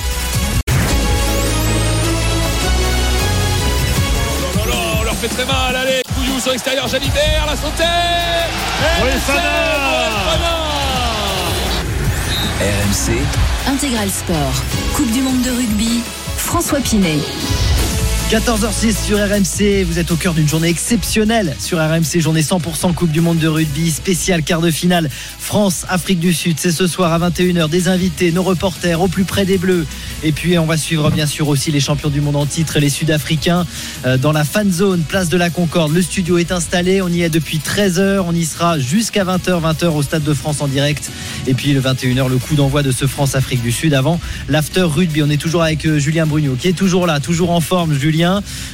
Oh 4.56 4.68
là, 4.68 4.74
on 5.00 5.04
leur 5.04 5.14
fait 5.14 5.28
très 5.28 5.44
mal, 5.44 5.76
allez 5.76 6.02
Couillou 6.14 6.40
sur 6.40 6.52
l'extérieur, 6.52 6.88
Jalibert, 6.88 7.46
la 7.46 7.56
santé 7.56 7.84
Oui, 9.02 9.10
RMC, 12.60 13.18
Intégral 13.66 14.08
Sport. 14.10 14.62
Coupe 14.94 15.10
du 15.10 15.20
monde 15.20 15.42
de 15.42 15.50
rugby. 15.50 16.02
François 16.36 16.80
Pinet. 16.80 17.18
14h06 18.30 19.04
sur 19.06 19.18
RMC, 19.18 19.84
vous 19.84 19.98
êtes 19.98 20.10
au 20.10 20.16
cœur 20.16 20.32
d'une 20.32 20.48
journée 20.48 20.68
exceptionnelle 20.68 21.54
sur 21.60 21.78
RMC, 21.78 22.20
journée 22.20 22.40
100% 22.40 22.94
Coupe 22.94 23.12
du 23.12 23.20
Monde 23.20 23.38
de 23.38 23.46
rugby, 23.46 23.90
spécial 23.90 24.42
quart 24.42 24.62
de 24.62 24.70
finale 24.70 25.10
France-Afrique 25.38 26.20
du 26.20 26.32
Sud. 26.32 26.56
C'est 26.58 26.72
ce 26.72 26.86
soir 26.86 27.12
à 27.12 27.30
21h, 27.30 27.68
des 27.68 27.86
invités, 27.86 28.32
nos 28.32 28.42
reporters 28.42 29.00
au 29.00 29.08
plus 29.08 29.24
près 29.24 29.44
des 29.44 29.58
Bleus. 29.58 29.86
Et 30.22 30.32
puis 30.32 30.58
on 30.58 30.64
va 30.64 30.78
suivre 30.78 31.10
bien 31.10 31.26
sûr 31.26 31.48
aussi 31.48 31.70
les 31.70 31.80
champions 31.80 32.08
du 32.08 32.22
monde 32.22 32.36
en 32.36 32.46
titre, 32.46 32.78
les 32.78 32.88
Sud-Africains, 32.88 33.66
euh, 34.06 34.16
dans 34.16 34.32
la 34.32 34.44
fan 34.44 34.72
zone, 34.72 35.02
place 35.02 35.28
de 35.28 35.36
la 35.36 35.50
Concorde. 35.50 35.92
Le 35.92 36.02
studio 36.02 36.38
est 36.38 36.50
installé, 36.50 37.02
on 37.02 37.08
y 37.08 37.22
est 37.22 37.28
depuis 37.28 37.58
13h, 37.58 38.24
on 38.26 38.34
y 38.34 38.46
sera 38.46 38.78
jusqu'à 38.78 39.24
20h, 39.24 39.60
20h 39.60 39.88
au 39.88 40.02
Stade 40.02 40.24
de 40.24 40.34
France 40.34 40.62
en 40.62 40.66
direct. 40.66 41.10
Et 41.46 41.52
puis 41.52 41.72
le 41.72 41.80
21h, 41.80 42.28
le 42.28 42.38
coup 42.38 42.54
d'envoi 42.54 42.82
de 42.82 42.90
ce 42.90 43.06
France-Afrique 43.06 43.62
du 43.62 43.70
Sud 43.70 43.92
avant 43.92 44.18
l'after 44.48 44.82
rugby. 44.82 45.22
On 45.22 45.30
est 45.30 45.36
toujours 45.36 45.62
avec 45.62 45.84
euh, 45.84 45.98
Julien 45.98 46.26
Brugnot 46.26 46.56
qui 46.58 46.68
est 46.68 46.72
toujours 46.72 47.06
là, 47.06 47.20
toujours 47.20 47.50
en 47.50 47.60
forme. 47.60 47.92
Julien, 47.92 48.13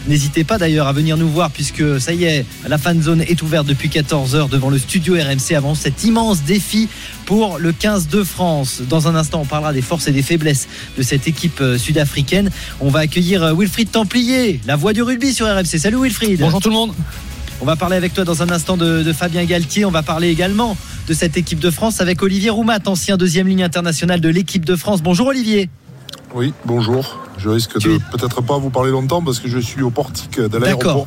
n'hésitez 0.09 0.45
pas 0.45 0.59
d'ailleurs 0.59 0.87
à 0.87 0.93
venir 0.93 1.17
nous 1.17 1.29
voir 1.29 1.51
puisque 1.51 2.01
ça 2.01 2.13
y 2.13 2.25
est, 2.25 2.45
la 2.69 2.79
fan 2.79 3.03
zone 3.03 3.23
est 3.23 3.41
ouverte 3.43 3.67
depuis 3.67 3.89
14h 3.89 4.49
devant 4.49 4.71
le 4.71 4.79
studio 4.79 5.15
RMC 5.15 5.55
avant 5.57 5.75
cet 5.75 6.05
immense 6.05 6.43
défi 6.43 6.89
pour 7.27 7.59
le 7.59 7.73
15 7.73 8.09
de 8.09 8.23
France. 8.23 8.83
Dans 8.89 9.09
un 9.09 9.15
instant, 9.15 9.41
on 9.41 9.47
parlera 9.47 9.73
des 9.73 9.83
forces 9.83 10.09
et 10.09 10.13
des 10.13 10.23
faiblesses 10.23 10.69
de 10.99 11.03
cette 11.03 11.29
équipe 11.29 11.61
euh, 11.61 11.79
sud-africaine. 11.79 12.51
On 12.81 12.89
va 12.91 13.01
accueillir 13.01 13.43
euh, 13.43 13.55
Wilfried 13.55 13.91
Templier, 13.91 14.61
la 14.67 14.77
voix 14.77 14.93
du 14.93 15.03
rugby 15.03 15.33
sur 15.33 15.47
RMC. 15.47 15.79
Salut 15.79 16.03
Wilfried. 16.03 16.41
Bonjour 16.41 16.61
tout 16.61 16.71
le 16.71 16.75
monde. 16.75 16.93
On 17.61 17.67
va 17.67 17.77
parler 17.77 17.97
avec 17.97 18.15
toi 18.15 18.25
dans 18.25 18.43
un 18.43 18.51
instant 18.51 18.77
de, 18.77 19.03
de 19.03 19.13
Fabien 19.13 19.45
Galtier. 19.45 19.85
On 19.85 19.91
va 19.91 20.03
parler 20.03 20.29
également 20.29 20.77
de 21.07 21.15
cette 21.15 21.37
équipe 21.37 21.61
de 21.61 21.71
France 21.71 22.01
avec 22.01 22.23
Olivier 22.23 22.51
Roumat, 22.51 22.81
ancien 22.87 23.17
deuxième 23.17 23.49
ligne 23.49 23.63
internationale 23.63 24.21
de 24.21 24.29
l'équipe 24.29 24.65
de 24.65 24.77
France. 24.77 25.03
Bonjour 25.03 25.27
Olivier. 25.29 25.69
Oui, 26.35 26.53
bonjour. 26.65 27.30
Je 27.43 27.49
risque 27.49 27.81
de 27.81 27.99
peut-être 28.13 28.43
pas 28.43 28.59
vous 28.59 28.71
parler 28.71 28.91
longtemps 28.91 29.23
parce 29.23 29.39
que 29.39 29.49
je 29.49 29.59
suis 29.59 29.83
au 29.83 29.91
portique 29.91 30.41
de 30.41 30.59
l'aéroport. 30.59 31.07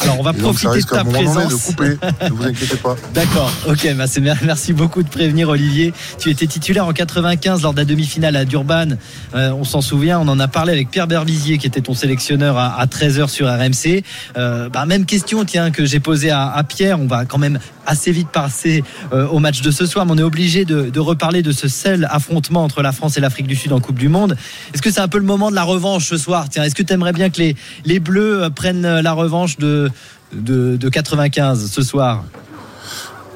Alors 0.00 0.18
on 0.18 0.22
va 0.22 0.30
Et 0.30 0.40
donc, 0.40 0.58
ça 0.58 0.68
profiter 0.68 0.86
de 0.86 0.90
ta 0.90 1.04
présence. 1.04 1.48
de 1.48 1.54
couper. 1.54 1.98
ne 2.22 2.30
vous 2.30 2.44
inquiétez 2.44 2.76
pas. 2.76 2.96
D'accord, 3.14 3.52
ok, 3.68 3.94
bah 3.96 4.04
merci 4.42 4.72
beaucoup 4.72 5.02
de 5.02 5.08
prévenir 5.08 5.48
Olivier. 5.50 5.92
Tu 6.18 6.30
étais 6.30 6.46
titulaire 6.46 6.86
en 6.86 6.92
95 6.92 7.62
lors 7.62 7.72
de 7.74 7.78
la 7.78 7.84
demi-finale 7.84 8.36
à 8.36 8.44
Durban. 8.44 8.96
Euh, 9.34 9.52
on 9.52 9.64
s'en 9.64 9.82
souvient, 9.82 10.18
on 10.18 10.28
en 10.28 10.40
a 10.40 10.48
parlé 10.48 10.72
avec 10.72 10.90
Pierre 10.90 11.06
Berbizier 11.06 11.58
qui 11.58 11.66
était 11.66 11.82
ton 11.82 11.94
sélectionneur 11.94 12.56
à, 12.56 12.84
13h 12.86 13.28
sur 13.28 13.46
RMC. 13.46 14.02
Euh, 14.38 14.70
bah, 14.70 14.86
même 14.86 15.04
question 15.04 15.44
tiens 15.44 15.70
que 15.70 15.84
j'ai 15.84 16.00
posée 16.00 16.30
à, 16.30 16.50
à 16.50 16.64
Pierre. 16.64 16.98
On 16.98 17.06
va 17.06 17.26
quand 17.26 17.38
même 17.38 17.58
assez 17.86 18.12
vite 18.12 18.28
passer 18.28 18.84
euh, 19.12 19.26
au 19.28 19.38
match 19.38 19.62
de 19.62 19.70
ce 19.70 19.86
soir, 19.86 20.06
mais 20.06 20.12
on 20.12 20.18
est 20.18 20.22
obligé 20.22 20.64
de, 20.64 20.98
reparler 21.00 21.42
de 21.42 21.52
ce 21.52 21.68
seul 21.68 22.06
affrontement 22.10 22.62
entre 22.62 22.82
la 22.82 22.92
France 22.92 23.16
et 23.16 23.20
l'Afrique 23.20 23.46
du 23.46 23.56
Sud 23.56 23.72
en 23.72 23.80
Coupe 23.80 23.98
du 23.98 24.08
Monde. 24.08 24.36
Est-ce 24.74 24.82
que 24.82 24.90
c'est 24.90 25.00
un 25.00 25.08
peu 25.08 25.18
le 25.18 25.24
moment 25.24 25.50
de 25.50 25.54
la 25.54 25.62
revanche 25.62 26.08
ce 26.08 26.16
soir? 26.16 26.48
Tiens, 26.48 26.64
est-ce 26.64 26.74
que 26.74 26.82
tu 26.82 26.92
aimerais 26.92 27.12
bien 27.12 27.30
que 27.30 27.38
les, 27.38 27.56
les 27.84 28.00
Bleus 28.00 28.42
euh, 28.42 28.50
prennent 28.50 28.84
euh, 28.84 29.02
la 29.02 29.12
revanche 29.12 29.56
de, 29.58 29.90
de, 30.32 30.76
de 30.76 30.88
95 30.88 31.70
ce 31.70 31.82
soir? 31.82 32.24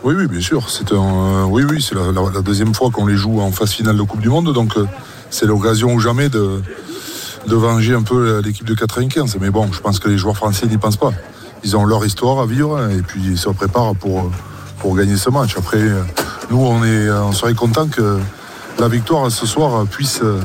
Oui, 0.03 0.15
oui, 0.17 0.27
bien 0.27 0.41
sûr. 0.41 0.69
C'est 0.69 0.93
un, 0.93 0.97
euh, 0.97 1.45
oui, 1.45 1.65
oui, 1.69 1.81
c'est 1.81 1.95
la, 1.95 2.43
deuxième 2.43 2.75
fois 2.75 2.91
qu'on 2.91 3.07
les 3.07 3.17
joue 3.17 3.41
en 3.41 3.51
phase 3.51 3.73
finale 3.73 3.97
de 3.97 4.03
Coupe 4.03 4.21
du 4.21 4.29
Monde, 4.29 4.53
donc 4.53 4.75
c'est 5.31 5.47
l'occasion 5.47 5.95
ou 5.95 6.01
jamais 6.01 6.29
de, 6.29 6.61
de 7.49 7.57
venger 7.57 7.95
un 7.95 8.03
peu 8.03 8.41
l'équipe 8.45 8.67
de 8.67 8.75
95. 8.75 9.39
Mais 9.41 9.51
bon, 9.51 9.73
je 9.73 9.81
pense 9.81 9.99
que 9.99 10.09
les 10.09 10.19
joueurs 10.19 10.37
français 10.37 10.67
n'y 10.67 10.77
pensent 10.77 10.99
pas. 10.99 11.13
Ils 11.65 11.77
ont 11.77 11.85
leur 11.85 12.05
histoire 12.05 12.41
à 12.41 12.47
vivre 12.47 12.91
et 12.91 13.03
puis 13.03 13.21
ils 13.25 13.39
se 13.39 13.49
préparent 13.49 13.95
pour, 13.95 14.31
pour 14.81 14.97
gagner 14.97 15.17
ce 15.17 15.31
match. 15.31 15.57
Après, 15.57 15.79
euh, 15.79 16.03
nous, 16.51 16.59
on, 16.61 16.85
est, 16.85 17.11
on 17.11 17.33
serait 17.33 17.55
content 17.55 17.89
que 17.89 18.19
la 18.79 18.89
victoire 18.89 19.31
ce 19.31 19.47
soir 19.47 19.87
puisse 19.87 20.21
euh, 20.23 20.41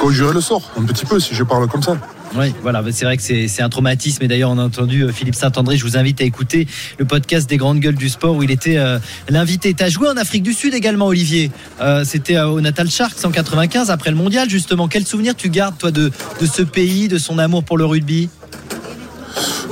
conjurer 0.00 0.32
le 0.32 0.40
sort, 0.40 0.70
un 0.78 0.84
petit 0.84 1.06
peu, 1.06 1.20
si 1.20 1.34
je 1.34 1.42
parle 1.42 1.68
comme 1.68 1.82
ça. 1.82 1.96
Oui, 2.36 2.52
voilà, 2.62 2.82
c'est 2.90 3.04
vrai 3.04 3.16
que 3.16 3.22
c'est 3.22 3.62
un 3.62 3.68
traumatisme. 3.68 4.24
Et 4.24 4.28
d'ailleurs, 4.28 4.50
on 4.50 4.58
a 4.58 4.64
entendu 4.64 5.02
euh, 5.02 5.12
Philippe 5.12 5.36
Saint-André. 5.36 5.76
Je 5.76 5.84
vous 5.84 5.96
invite 5.96 6.20
à 6.20 6.24
écouter 6.24 6.66
le 6.98 7.04
podcast 7.04 7.48
des 7.48 7.56
grandes 7.56 7.78
gueules 7.78 7.94
du 7.94 8.08
sport 8.08 8.34
où 8.34 8.42
il 8.42 8.50
était 8.50 8.76
euh, 8.76 8.98
l'invité. 9.28 9.72
Tu 9.72 9.84
as 9.84 9.88
joué 9.88 10.08
en 10.08 10.16
Afrique 10.16 10.42
du 10.42 10.52
Sud 10.52 10.74
également, 10.74 11.06
Olivier. 11.06 11.52
Euh, 11.80 12.02
C'était 12.04 12.36
euh, 12.36 12.48
au 12.48 12.60
Natal 12.60 12.90
Sharks 12.90 13.24
en 13.24 13.30
95, 13.30 13.90
après 13.90 14.10
le 14.10 14.16
mondial, 14.16 14.50
justement. 14.50 14.88
Quel 14.88 15.06
souvenir 15.06 15.36
tu 15.36 15.48
gardes, 15.48 15.78
toi, 15.78 15.92
de, 15.92 16.10
de 16.40 16.46
ce 16.46 16.62
pays, 16.62 17.06
de 17.06 17.18
son 17.18 17.38
amour 17.38 17.62
pour 17.62 17.78
le 17.78 17.84
rugby? 17.84 18.28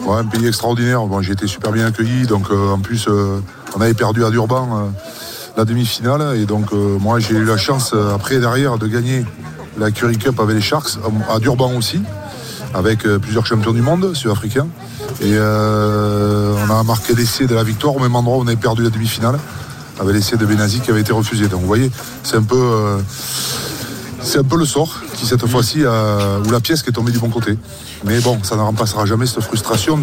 Un 0.09 0.27
pays 0.27 0.47
extraordinaire. 0.47 1.07
Bon, 1.07 1.23
j'ai 1.23 1.33
été 1.33 1.47
super 1.47 1.73
bien 1.73 1.87
accueilli. 1.87 2.27
Donc, 2.27 2.51
euh, 2.51 2.73
en 2.73 2.79
plus, 2.79 3.07
euh, 3.09 3.41
on 3.77 3.81
avait 3.81 3.95
perdu 3.95 4.25
à 4.25 4.31
Durban 4.31 4.69
euh, 4.73 4.89
la 5.57 5.65
demi-finale. 5.65 6.37
Et 6.37 6.45
donc, 6.45 6.73
moi, 6.73 7.19
j'ai 7.19 7.35
eu 7.35 7.45
la 7.45 7.57
chance, 7.57 7.95
après, 8.15 8.39
derrière, 8.39 8.79
de 8.79 8.87
gagner 8.87 9.25
la 9.79 9.91
Curry 9.91 10.19
Cup 10.19 10.39
avec 10.41 10.57
les 10.57 10.63
Sharks, 10.63 10.99
à 11.31 11.39
Durban 11.39 11.73
aussi, 11.77 12.03
avec 12.75 13.07
plusieurs 13.19 13.47
champions 13.47 13.73
du 13.73 13.83
monde 13.83 14.15
sud-africains. 14.15 14.69
Et 15.21 15.39
on 15.39 16.71
a 16.71 16.83
marqué 16.85 17.15
l'essai 17.15 17.47
de 17.47 17.55
la 17.55 17.65
victoire 17.65 17.97
au 17.97 17.99
même 17.99 18.17
endroit 18.17 18.39
où 18.39 18.41
on 18.41 18.47
avait 18.47 18.57
perdu 18.57 18.83
la 18.83 18.91
demi-finale, 18.91 19.39
avec 20.01 20.15
l'essai 20.15 20.37
de 20.37 20.47
Benazi 20.47 20.81
qui 20.81 20.91
avait 20.91 21.03
été 21.03 21.13
refusé. 21.13 21.49
Donc, 21.49 21.61
vous 21.61 21.67
voyez, 21.67 21.91
c'est 22.23 22.37
un 22.37 22.43
peu. 22.43 22.99
C'est 24.23 24.39
un 24.39 24.45
peu 24.45 24.57
le 24.57 24.65
sort 24.65 25.01
qui 25.15 25.27
cette 25.27 25.47
fois-ci 25.47 25.81
où 25.81 26.51
la 26.51 26.61
pièce 26.61 26.83
qui 26.83 26.91
est 26.91 26.93
tombée 26.93 27.13
du 27.13 27.19
bon 27.19 27.29
côté. 27.29 27.57
Mais 28.05 28.21
bon, 28.21 28.39
ça 28.43 28.57
ne 28.57 28.61
remplacera 28.61 29.07
jamais 29.07 29.27
cette 29.27 29.43
frustration 29.43 29.99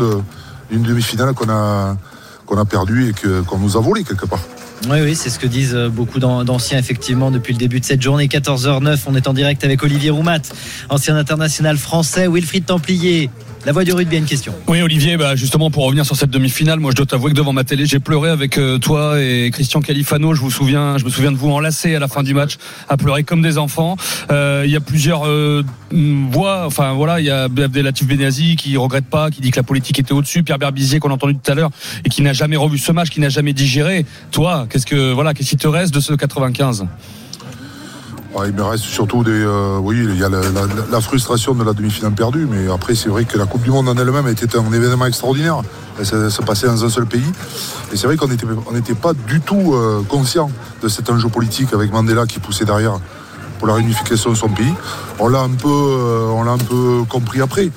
d'une 0.70 0.84
demi-finale 0.84 1.34
qu'on 1.34 1.50
a 1.50 2.66
perdue 2.66 3.10
et 3.10 3.44
qu'on 3.44 3.58
nous 3.58 3.78
a 3.78 3.82
volée 3.82 4.04
quelque 4.04 4.26
part. 4.26 4.42
Oui, 4.90 5.02
oui, 5.02 5.14
c'est 5.16 5.30
ce 5.30 5.38
que 5.40 5.46
disent 5.48 5.76
euh, 5.76 5.90
beaucoup 5.90 6.20
d'an- 6.20 6.46
d'anciens, 6.46 6.78
effectivement, 6.80 7.32
depuis 7.32 7.52
le 7.52 7.60
début 7.60 7.82
de 7.82 7.86
cette 7.86 8.02
journée. 8.02 8.28
14h09, 8.28 9.00
on 9.08 9.16
est 9.16 9.28
en 9.28 9.34
direct 9.34 9.66
avec 9.66 9.84
Olivier 9.84 10.10
Roumat, 10.10 10.40
ancien 10.88 11.18
international 11.18 11.78
français, 11.78 12.30
Wilfried 12.30 12.66
Templier. 12.66 13.30
La 13.66 13.74
voix 13.74 13.84
du 13.84 13.92
rugby 13.92 14.18
une 14.18 14.26
question. 14.26 14.54
Oui, 14.68 14.82
Olivier, 14.82 15.18
bah 15.18 15.36
justement, 15.36 15.70
pour 15.70 15.84
revenir 15.84 16.06
sur 16.06 16.16
cette 16.16 16.30
demi-finale, 16.30 16.80
moi, 16.80 16.92
je 16.92 16.96
dois 16.96 17.06
t'avouer 17.06 17.32
que 17.32 17.36
devant 17.36 17.52
ma 17.52 17.66
télé, 17.66 17.86
j'ai 17.86 18.00
pleuré 18.00 18.30
avec 18.30 18.58
euh, 18.58 18.78
toi 18.78 19.22
et 19.22 19.50
Christian 19.52 19.82
Califano. 19.82 20.34
Je 20.34 20.40
vous 20.40 20.50
souviens, 20.50 20.98
je 20.98 21.04
me 21.04 21.10
souviens 21.10 21.32
de 21.32 21.38
vous 21.38 21.52
enlacer 21.52 21.94
à 21.94 22.00
la 22.00 22.08
fin 22.08 22.24
du 22.24 22.34
match, 22.34 22.58
à 22.88 22.96
pleurer 22.96 23.24
comme 23.24 23.42
des 23.42 23.58
enfants. 23.58 23.98
Euh, 24.32 24.64
Il 24.66 24.72
y 24.72 24.78
a 24.78 24.80
plusieurs 24.80 25.28
euh, 25.28 25.64
voix. 25.92 26.64
Enfin, 26.66 26.94
voilà, 26.94 27.20
il 27.20 27.26
y 27.26 27.30
a 27.30 27.44
Abdelatif 27.44 28.08
Benazi 28.08 28.56
qui 28.56 28.78
regrette 28.78 29.06
pas, 29.06 29.30
qui 29.30 29.42
dit 29.42 29.52
que 29.52 29.58
la 29.58 29.64
politique 29.64 30.00
était 30.00 30.14
au-dessus. 30.14 30.44
Pierre 30.44 30.58
Berbizier 30.58 31.00
qu'on 31.00 31.10
a 31.10 31.14
entendu 31.14 31.36
tout 31.36 31.52
à 31.52 31.56
l'heure 31.56 31.70
et 32.06 32.10
qui 32.10 32.22
n'a 32.22 32.34
jamais 32.34 32.56
revu 32.56 32.78
ce 32.78 32.94
match, 32.94 33.10
qui 33.10 33.20
n'a 33.20 33.30
jamais 33.30 33.54
digéré. 33.54 34.06
Toi, 34.32 34.68
qu'est-ce 34.70 34.86
que 34.86 35.12
voilà, 35.12 35.34
qu'est-ce 35.34 35.50
qui 35.50 35.58
te 35.58 35.68
reste 35.68 35.94
de 35.94 36.00
ce 36.00 36.14
95 36.14 36.84
Ouais, 36.84 36.88
il 38.46 38.54
me 38.54 38.64
reste 38.64 38.84
surtout 38.84 39.24
des. 39.24 39.32
euh, 39.32 39.78
oui, 39.80 39.98
il 40.08 40.18
y 40.18 40.24
a 40.24 40.30
la, 40.30 41.02
frustration 41.02 41.54
de 41.54 41.64
la 41.64 41.74
demi-finale 41.74 42.14
perdue, 42.14 42.48
mais 42.50 42.72
après, 42.72 42.96
c'est 42.96 43.10
vrai 43.10 43.26
que 43.26 43.38
la 43.38 43.46
Coupe 43.46 43.62
du 43.62 43.72
Monde 43.72 43.90
en 43.90 43.98
elle-même 43.98 44.28
était 44.28 44.58
un 44.58 44.72
événement 44.72 45.06
extraordinaire. 45.06 45.62
Elle 46.00 46.06
se, 46.06 46.42
passait 46.42 46.68
dans 46.68 46.84
un 46.84 46.90
seul 46.90 47.06
pays. 47.06 47.32
Et 47.92 47.98
c'est 47.98 48.08
vrai 48.08 48.18
qu'on 48.18 48.28
n'était 48.28 48.94
pas 48.94 49.14
du 49.14 49.42
tout 49.42 49.74
euh, 49.74 50.04
conscient 50.08 50.50
de 50.82 50.88
cet 50.88 51.10
enjeu 51.10 51.30
politique 51.30 51.74
avec 51.74 51.92
Mandela 51.92 52.26
qui 52.26 52.40
poussait 52.40 52.66
derrière 52.66 53.00
pour 53.58 53.68
la 53.68 53.74
réunification 53.74 54.30
de 54.30 54.36
son 54.36 54.50
pays. 54.50 54.74
On 55.20 55.28
l'a 55.28 55.42
un 55.42 55.50
peu, 55.50 55.68
euh, 55.68 56.44
un 56.48 56.58
peu 56.58 57.04
compris 57.10 57.42
après. 57.42 57.70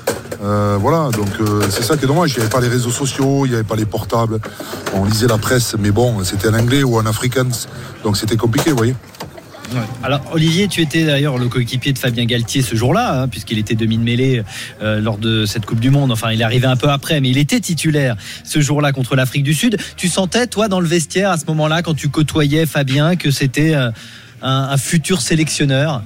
Voilà, 0.80 1.10
donc 1.10 1.28
c'est 1.70 1.84
ça 1.84 1.96
qui 1.96 2.04
est 2.04 2.08
dommage. 2.08 2.32
Il 2.32 2.38
n'y 2.38 2.42
avait 2.42 2.50
pas 2.50 2.60
les 2.60 2.66
réseaux 2.66 2.90
sociaux, 2.90 3.46
il 3.46 3.50
n'y 3.50 3.54
avait 3.54 3.62
pas 3.62 3.76
les 3.76 3.86
portables. 3.86 4.40
On 4.92 5.04
lisait 5.04 5.28
la 5.28 5.38
presse, 5.38 5.76
mais 5.78 5.92
bon, 5.92 6.24
c'était 6.24 6.48
en 6.48 6.54
anglais 6.54 6.82
ou 6.82 6.96
en 6.96 7.06
afrikaans, 7.06 7.68
donc 8.02 8.16
c'était 8.16 8.36
compliqué, 8.36 8.70
vous 8.70 8.76
voyez. 8.76 8.96
Alors 10.02 10.20
Olivier, 10.32 10.68
tu 10.68 10.80
étais 10.82 11.04
d'ailleurs 11.04 11.38
le 11.38 11.48
coéquipier 11.48 11.92
de 11.92 11.98
Fabien 11.98 12.24
Galtier 12.24 12.62
ce 12.62 12.74
jour-là, 12.76 13.22
hein, 13.22 13.28
puisqu'il 13.28 13.58
était 13.58 13.74
demi-mêlée 13.74 14.42
euh, 14.82 15.00
lors 15.00 15.18
de 15.18 15.46
cette 15.46 15.64
Coupe 15.66 15.80
du 15.80 15.90
Monde. 15.90 16.10
Enfin, 16.12 16.32
il 16.32 16.40
est 16.40 16.44
arrivé 16.44 16.66
un 16.66 16.76
peu 16.76 16.88
après, 16.88 17.20
mais 17.20 17.30
il 17.30 17.38
était 17.38 17.60
titulaire 17.60 18.16
ce 18.44 18.60
jour-là 18.60 18.92
contre 18.92 19.16
l'Afrique 19.16 19.44
du 19.44 19.54
Sud. 19.54 19.76
Tu 19.96 20.08
sentais, 20.08 20.46
toi, 20.46 20.68
dans 20.68 20.80
le 20.80 20.86
vestiaire 20.88 21.30
à 21.30 21.38
ce 21.38 21.46
moment-là, 21.46 21.82
quand 21.82 21.94
tu 21.94 22.08
côtoyais 22.08 22.66
Fabien, 22.66 23.16
que 23.16 23.30
c'était 23.30 23.74
euh, 23.74 23.90
un, 24.42 24.68
un 24.70 24.76
futur 24.76 25.20
sélectionneur? 25.20 26.02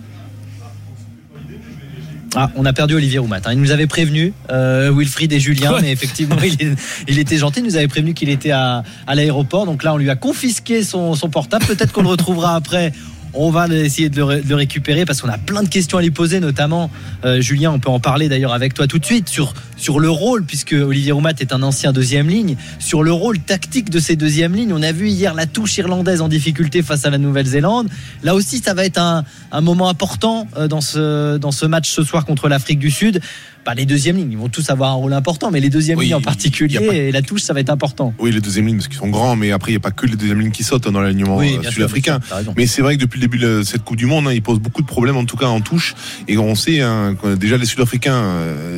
Ah, 2.38 2.50
on 2.54 2.66
a 2.66 2.74
perdu 2.74 2.94
Olivier 2.94 3.18
Roumat. 3.18 3.38
hein. 3.46 3.52
Il 3.54 3.60
nous 3.60 3.70
avait 3.70 3.86
prévenu, 3.86 4.34
euh, 4.50 4.92
Wilfried 4.94 5.32
et 5.32 5.40
Julien, 5.40 5.72
Ouais. 5.72 5.80
mais 5.80 5.90
effectivement, 5.92 6.36
il, 6.44 6.60
est- 6.62 6.76
il 7.08 7.18
était 7.18 7.38
gentil. 7.38 7.60
Il 7.60 7.64
nous 7.64 7.76
avait 7.76 7.88
prévenu 7.88 8.12
qu'il 8.12 8.28
était 8.28 8.50
à, 8.50 8.82
à 9.06 9.14
l'aéroport. 9.14 9.64
Donc 9.64 9.82
là, 9.82 9.94
on 9.94 9.96
lui 9.96 10.10
a 10.10 10.16
confisqué 10.16 10.82
son, 10.82 11.14
son 11.14 11.30
portable. 11.30 11.64
Peut-être 11.64 11.92
qu'on 11.92 12.02
le 12.02 12.08
retrouvera 12.08 12.54
après. 12.54 12.92
On 13.38 13.50
va 13.50 13.68
essayer 13.68 14.08
de 14.08 14.22
le, 14.48 14.54
récupérer 14.54 15.04
parce 15.04 15.20
qu'on 15.20 15.28
a 15.28 15.36
plein 15.36 15.62
de 15.62 15.68
questions 15.68 15.98
à 15.98 16.02
lui 16.02 16.10
poser, 16.10 16.40
notamment 16.40 16.90
euh, 17.24 17.40
Julien. 17.42 17.70
On 17.70 17.78
peut 17.78 17.90
en 17.90 18.00
parler 18.00 18.30
d'ailleurs 18.30 18.54
avec 18.54 18.72
toi 18.72 18.86
tout 18.86 18.98
de 18.98 19.04
suite 19.04 19.28
sur 19.28 20.00
le 20.00 20.08
rôle, 20.08 20.44
puisque 20.44 20.72
Olivier 20.72 21.12
Roumat 21.12 21.34
est 21.40 21.52
un 21.52 21.62
ancien 21.62 21.92
deuxième 21.92 22.28
ligne, 22.28 22.56
sur 22.78 23.02
le 23.02 23.12
rôle 23.12 23.38
tactique 23.38 23.90
de 23.90 23.98
ces 23.98 24.16
deuxièmes 24.16 24.54
lignes. 24.54 24.72
On 24.72 24.82
a 24.82 24.90
vu 24.90 25.08
hier 25.08 25.34
la 25.34 25.44
touche 25.44 25.76
irlandaise 25.76 26.22
en 26.22 26.28
difficulté 26.28 26.82
face 26.82 27.04
à 27.04 27.10
la 27.10 27.18
Nouvelle-Zélande. 27.18 27.88
Là 28.22 28.34
aussi, 28.34 28.58
ça 28.58 28.72
va 28.72 28.86
être 28.86 28.98
un, 28.98 29.24
un 29.52 29.60
moment 29.60 29.90
important 29.90 30.48
euh, 30.56 30.66
dans 30.66 30.80
ce 30.80 31.36
dans 31.36 31.52
ce 31.52 31.66
match 31.66 31.90
ce 31.90 32.02
soir 32.02 32.24
contre 32.24 32.48
l'Afrique 32.48 32.78
du 32.78 32.90
Sud. 32.90 33.20
Bah, 33.66 33.74
les 33.74 33.84
deuxièmes 33.84 34.16
lignes, 34.16 34.30
ils 34.30 34.38
vont 34.38 34.48
tous 34.48 34.70
avoir 34.70 34.90
un 34.92 34.94
rôle 34.94 35.12
important, 35.12 35.50
mais 35.50 35.58
les 35.58 35.70
deuxièmes 35.70 35.98
Oui, 35.98 36.04
lignes 36.06 36.14
en 36.14 36.20
particulier 36.20 36.78
pas- 36.78 36.94
et 36.94 37.10
la 37.10 37.20
touche, 37.20 37.42
ça 37.42 37.52
va 37.52 37.58
être 37.58 37.70
important. 37.70 38.14
Oui, 38.20 38.30
les 38.30 38.40
deuxièmes 38.40 38.66
lignes, 38.68 38.76
parce 38.76 38.86
qu'ils 38.86 38.96
sont 38.98 39.08
grands, 39.08 39.34
mais 39.34 39.50
après, 39.50 39.72
il 39.72 39.74
n'y 39.74 39.78
a 39.78 39.80
pas 39.80 39.90
que 39.90 40.06
les 40.06 40.14
deuxièmes 40.14 40.40
lignes 40.40 40.52
qui 40.52 40.62
sautent 40.62 40.88
dans 40.88 41.00
l'alignement 41.00 41.36
Oui, 41.36 41.58
euh, 41.64 41.68
sud-africain. 41.70 42.20
Mais 42.56 42.66
c'est 42.68 42.80
vrai 42.80 42.96
que 42.96 43.00
depuis 43.02 43.18
le 43.20 43.26
début 43.26 43.38
de 43.38 43.62
cette 43.64 43.82
Coupe 43.82 43.96
du 43.96 44.06
Monde, 44.06 44.28
hein, 44.28 44.32
ils 44.32 44.40
posent 44.42 44.60
beaucoup 44.60 44.82
de 44.82 44.86
problèmes, 44.86 45.16
en 45.16 45.24
tout 45.24 45.36
cas 45.36 45.46
en 45.46 45.60
touche. 45.60 45.94
Et 46.28 46.38
on 46.38 46.54
sait, 46.54 46.80
hein, 46.80 47.16
déjà 47.38 47.56
les 47.56 47.66
Sud-Africains, 47.66 48.22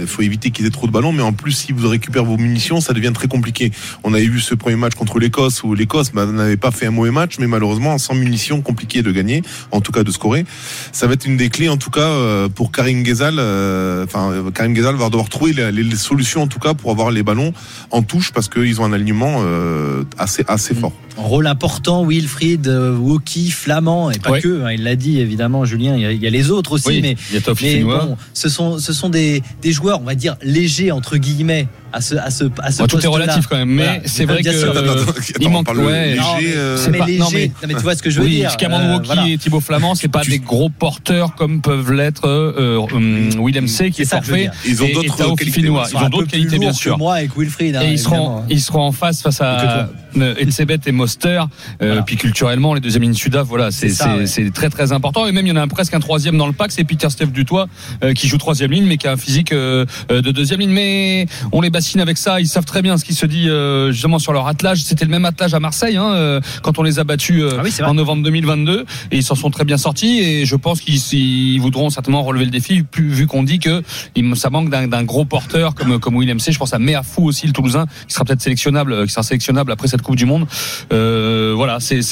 il 0.01 0.07
faut 0.07 0.22
éviter 0.22 0.51
qu'ils 0.51 0.64
aient 0.64 0.70
trop 0.70 0.86
de 0.86 0.93
ballons, 0.93 1.12
mais 1.12 1.22
en 1.22 1.34
plus, 1.34 1.53
si 1.53 1.72
vous 1.72 1.86
récupérez 1.86 2.24
vos 2.24 2.39
munitions, 2.39 2.80
ça 2.80 2.95
devient 2.95 3.12
très 3.14 3.28
compliqué. 3.28 3.70
On 4.05 4.14
avait 4.14 4.24
vu 4.26 4.41
ce 4.41 4.55
premier 4.55 4.76
match 4.76 4.95
contre 4.95 5.18
l'Écosse, 5.18 5.62
où 5.64 5.74
l'Écosse 5.74 6.12
bah, 6.14 6.24
n'avait 6.24 6.57
pas 6.57 6.70
fait 6.70 6.86
un 6.86 6.91
mauvais 6.93 7.11
match, 7.11 7.34
mais 7.39 7.47
malheureusement, 7.47 7.99
sans 7.99 8.14
munitions, 8.14 8.62
compliqué 8.62 9.03
de 9.03 9.12
gagner, 9.12 9.43
en 9.70 9.82
tout 9.82 9.93
cas 9.93 10.03
de 10.03 10.11
scorer. 10.11 10.47
Ça 10.93 11.07
va 11.07 11.12
être 11.12 11.26
une 11.26 11.36
des 11.36 11.51
clés, 11.51 11.68
en 11.68 11.76
tout 11.76 11.91
cas, 11.91 12.01
euh, 12.01 12.49
pour 12.49 12.72
Karim 12.72 13.03
Ghezal. 13.03 13.34
euh, 13.39 14.05
Enfin, 14.05 14.30
euh, 14.32 14.51
Karim 14.51 14.72
Va 14.81 14.93
devoir 15.11 15.29
trouver 15.29 15.53
les, 15.53 15.72
les- 15.72 15.83
les 15.83 15.97
solutions, 15.97 16.43
en 16.43 16.47
tout 16.47 16.59
cas, 16.59 16.74
pour 16.74 16.91
avoir 16.91 17.11
les 17.11 17.22
ballons 17.22 17.53
en 17.91 18.03
touche, 18.03 18.33
parce 18.33 18.49
qu'ils 18.49 18.81
ont 18.81 18.85
un 18.85 18.93
alignement 18.93 19.37
euh, 19.45 20.05
assez, 20.18 20.45
assez 20.49 20.74
fort. 20.74 20.93
Rôle 21.19 21.47
important, 21.49 22.05
Wilfried, 22.07 22.69
euh, 22.69 22.97
Woki, 22.97 23.51
Flamand, 23.51 24.11
et 24.11 24.19
pas 24.19 24.31
Ouais. 24.31 24.41
que, 24.41 24.62
hein, 24.64 24.71
il 24.73 24.85
l'a 24.85 24.95
dit 24.97 25.19
évidemment, 25.21 25.64
Julien, 25.64 25.97
il 25.97 26.03
y 26.03 26.07
a, 26.07 26.12
il 26.12 26.23
y 26.23 26.27
a 26.27 26.31
les 26.31 26.51
autres 26.51 26.73
aussi, 26.73 26.87
Oui, 26.89 27.01
mais, 27.03 27.16
il 27.31 27.35
y 27.35 27.39
a 27.39 27.41
Toff 27.41 27.61
mais 27.61 27.81
bon, 27.83 28.16
ce 28.35 28.49
sont, 28.49 28.79
ce 28.79 28.93
sont 28.93 29.09
des, 29.09 29.43
des 29.61 29.73
joueurs, 29.73 30.01
on 30.01 30.05
va 30.05 30.14
dire, 30.14 30.37
légers, 30.43 30.93
entre 30.93 31.16
guillemets, 31.16 31.66
à 31.93 32.01
ce, 32.01 32.14
à 32.16 32.31
ce, 32.31 32.45
à 32.62 32.71
ce 32.71 32.79
Bon, 32.83 32.87
tout 32.87 33.01
est 33.03 33.07
relatif 33.09 33.47
quand 33.49 33.57
même, 33.57 33.71
mais 33.71 33.83
Voilà. 33.85 34.01
c'est 34.05 34.25
vrai 34.27 34.43
que 34.43 34.53
sûr. 34.53 34.73
euh, 34.77 35.05
il 35.41 35.49
manque 35.51 35.69
ouais, 35.73 36.14
Non, 36.16 36.23
mais- 36.39 36.77
c'est 36.77 36.91
mais 36.91 36.99
pas- 36.99 37.07
léger, 37.07 37.19
non, 37.19 37.29
mais- 37.33 37.47
non, 37.47 37.53
mais 37.69 37.75
tu 37.75 37.81
vois 37.81 37.97
ce 37.97 38.03
que 38.03 38.11
je 38.11 38.21
veux 38.21 38.27
oui, 38.27 38.35
dire. 38.37 38.57
Cameron 38.57 38.81
Euh, 38.81 38.93
Wauquiez 38.95 39.07
voilà. 39.07 39.29
et 39.29 39.39
Thibaut 39.39 39.61
Flamand, 39.61 39.95
c'est 39.95 40.09
pas 40.09 40.23
des 40.23 40.39
gros 40.39 40.69
porteurs 40.69 41.35
comme 41.35 41.62
peuvent 41.62 41.91
l'être 41.93 42.27
euh, 42.29 42.79
euh, 42.93 43.31
William 43.39 43.66
C 43.66 43.91
qui 43.91 44.03
est, 44.03 44.05
veux 44.05 44.11
forfait. 44.11 44.51
Ils 44.66 44.83
ont 44.83 44.89
d'autres 44.93 45.35
qualités. 45.35 45.61
Ils 45.62 45.71
ont 45.97 46.09
d'autres 46.11 46.29
qualités 46.31 46.59
bien 46.59 46.73
sûr. 46.73 46.97
moi 46.99 47.14
avec 47.16 47.37
Wilfried, 47.37 47.75
hein, 47.77 47.83
et 47.85 47.93
ils 47.93 47.99
seront, 47.99 48.16
évidemment. 48.16 48.47
ils 48.51 48.61
seront 48.61 48.83
en 48.83 48.93
face 48.93 49.23
face 49.23 49.41
à 49.41 49.89
euh, 50.16 50.35
Etzebet 50.39 50.79
et 50.87 50.93
Moster. 51.09 51.43
Euh, 51.81 52.03
Puis 52.05 52.17
culturellement, 52.17 52.75
les 52.75 52.81
deuxièmes 52.81 53.03
lignes 53.03 53.15
Sudaf, 53.15 53.47
voilà, 53.47 53.71
c'est 53.71 53.89
ouais. 54.05 54.51
très 54.51 54.69
très 54.69 54.93
important. 54.93 55.27
Et 55.27 55.33
même 55.33 55.47
il 55.47 55.49
y 55.49 55.53
en 55.53 55.57
a 55.57 55.63
un, 55.63 55.69
presque 55.69 55.95
un 55.95 56.01
troisième 56.01 56.37
dans 56.37 56.47
le 56.47 56.53
pack, 56.53 56.71
c'est 56.71 56.85
Peter 56.85 57.09
Steph 57.09 57.29
Dutoit 57.29 57.67
euh, 58.05 58.13
qui 58.13 58.29
joue 58.29 58.37
troisième 58.37 58.71
ligne, 58.71 58.85
mais 58.85 58.99
qui 58.99 59.07
a 59.09 59.13
un 59.13 59.17
physique 59.17 59.53
euh, 59.53 59.87
de 60.11 60.31
deuxième 60.31 60.61
ligne. 60.61 60.71
Mais 60.71 61.27
on 61.51 61.63
les 61.63 61.71
bassine 61.71 62.03
avec 62.03 62.19
ça. 62.19 62.41
Ils 62.41 62.47
savent 62.47 62.67
très 62.67 62.83
bien 62.83 62.99
ce 62.99 63.07
qui 63.07 63.15
se 63.15 63.25
dit 63.25 63.49
justement 63.91 64.19
sur 64.19 64.35
leur 64.35 64.47
attelage. 64.47 64.83
C'était 64.83 65.07
le 65.07 65.11
même 65.11 65.25
attelage 65.25 65.55
à 65.55 65.61
Marseille 65.61 65.97
hein, 65.97 66.41
quand 66.63 66.79
on 66.79 66.83
les 66.83 66.99
a 66.99 67.05
battus 67.05 67.43
euh, 67.43 67.63
en 67.85 67.95
novembre 67.95 68.23
2022 68.25 68.85
et 69.11 69.17
ils 69.17 69.23
s'en 69.23 69.35
sont 69.35 69.51
très 69.51 69.65
bien 69.65 69.79
sortis. 69.79 70.19
Et 70.21 70.45
je 70.45 70.57
pense 70.57 70.81
qu'ils 70.83 71.01
ils 71.15 71.59
voudront 71.61 71.89
certainement 71.89 72.23
relever 72.23 72.45
le 72.45 72.51
défi, 72.51 72.85
vu 72.97 73.27
qu'on 73.27 73.45
dit 73.45 73.61
que 73.61 73.83
ça 74.35 74.51
manque 74.51 74.69
d'un 74.69 75.05
gros 75.05 75.25
porteur 75.25 75.75
comme 75.75 75.99
comme 75.99 76.17
William 76.17 76.39
C. 76.39 76.53
Je 76.53 76.59
pense 76.59 76.75
à 76.75 76.79
Meafou 76.79 77.25
aussi, 77.25 77.47
le 77.47 77.53
Toulousain, 77.55 77.87
qui 78.07 78.15
sera 78.15 78.27
peut-être 78.27 78.43
sélectionnable, 78.43 79.07
qui 79.07 79.13
sera 79.13 79.23
sélectionnable 79.23 79.73
après 79.73 79.89
cette 79.89 80.03
Coupe 80.03 80.17
du 80.17 80.27
Monde. 80.27 80.47
Euh, 80.99 81.53
voilà, 81.57 81.78
c'est 81.80 82.03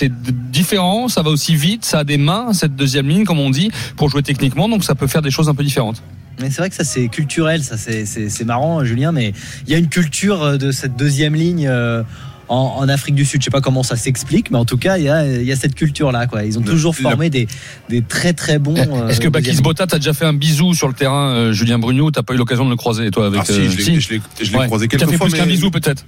différent. 0.51 1.09
Ça 1.09 1.22
va 1.22 1.30
aussi 1.30 1.57
vite. 1.57 1.84
Ça 1.84 2.01
a 2.01 2.05
des 2.05 2.18
mains 2.18 2.53
cette 2.53 2.76
deuxième 2.76 3.09
ligne, 3.09 3.24
comme 3.24 3.41
on 3.41 3.51
dit, 3.51 3.70
pour 3.97 4.09
jouer 4.09 4.22
techniquement. 4.22 4.68
Donc 4.68 4.84
ça 4.84 4.95
peut 4.95 5.07
faire 5.07 5.22
des 5.22 5.30
choses 5.30 5.49
un 5.49 5.55
peu 5.55 5.64
différentes. 5.64 6.03
Mais 6.41 6.51
c'est 6.51 6.59
vrai 6.59 6.68
que 6.68 6.76
ça 6.76 6.84
c'est 6.84 7.09
culturel, 7.09 7.64
ça 7.64 7.76
c'est 7.78 8.45
marrant, 8.45 8.84
Julien, 8.84 9.11
mais 9.11 9.32
il 9.66 9.72
y 9.72 9.74
a 9.74 9.78
une 9.78 9.89
culture 9.89 10.43
euh, 10.43 10.57
de 10.59 10.70
cette 10.70 10.95
deuxième 10.95 11.34
ligne. 11.34 11.66
euh, 11.66 12.03
en, 12.49 12.77
en 12.79 12.89
Afrique 12.89 13.15
du 13.15 13.25
Sud. 13.25 13.41
Je 13.41 13.45
sais 13.47 13.51
pas 13.51 13.61
comment 13.61 13.83
ça 13.83 13.97
s'explique, 13.97 14.51
mais 14.51 14.59
en 14.59 14.65
tout 14.65 14.77
cas, 14.77 14.99
il 14.99 15.05
y 15.05 15.09
a, 15.09 15.27
il 15.27 15.45
y 15.45 15.53
a 15.53 15.57
cette 15.57 15.75
culture-là. 15.75 16.27
Quoi. 16.27 16.45
Ils 16.45 16.59
ont 16.59 16.63
toujours 16.63 16.95
formé 16.97 17.31
des, 17.31 17.47
des 17.89 18.03
très 18.03 18.33
très 18.33 18.59
bons. 18.59 18.77
euh, 18.77 19.09
Est-ce 19.09 19.21
que 19.21 19.29
Bakis 19.29 19.61
Botta 19.63 19.87
t'as 19.87 19.99
déjà 19.99 20.13
fait 20.13 20.25
un 20.25 20.33
bisou 20.33 20.75
sur 20.75 20.89
le 20.89 20.95
terrain, 20.95 21.31
euh, 21.31 21.53
Julien 21.53 21.79
Brugno 21.79 22.11
T'as 22.11 22.23
pas 22.23 22.35
eu 22.35 22.37
l'occasion 22.37 22.65
de 22.65 22.71
le 22.71 22.77
croiser, 22.77 23.11
toi 23.11 23.27
avec 23.27 23.41
Ah, 23.43 23.45
si, 23.45 23.53
euh, 23.53 23.71
je 23.71 23.77
l'ai- 24.11 24.21
je 24.43 24.57
Ouais. 24.57 24.67
croisé 24.67 24.89
quelques 24.89 25.09
fait 25.11 25.17
fois, 25.17 25.27
plus 25.27 25.37
qu'un 25.37 25.47
bisou 25.47 25.71
peut-être. 25.71 26.05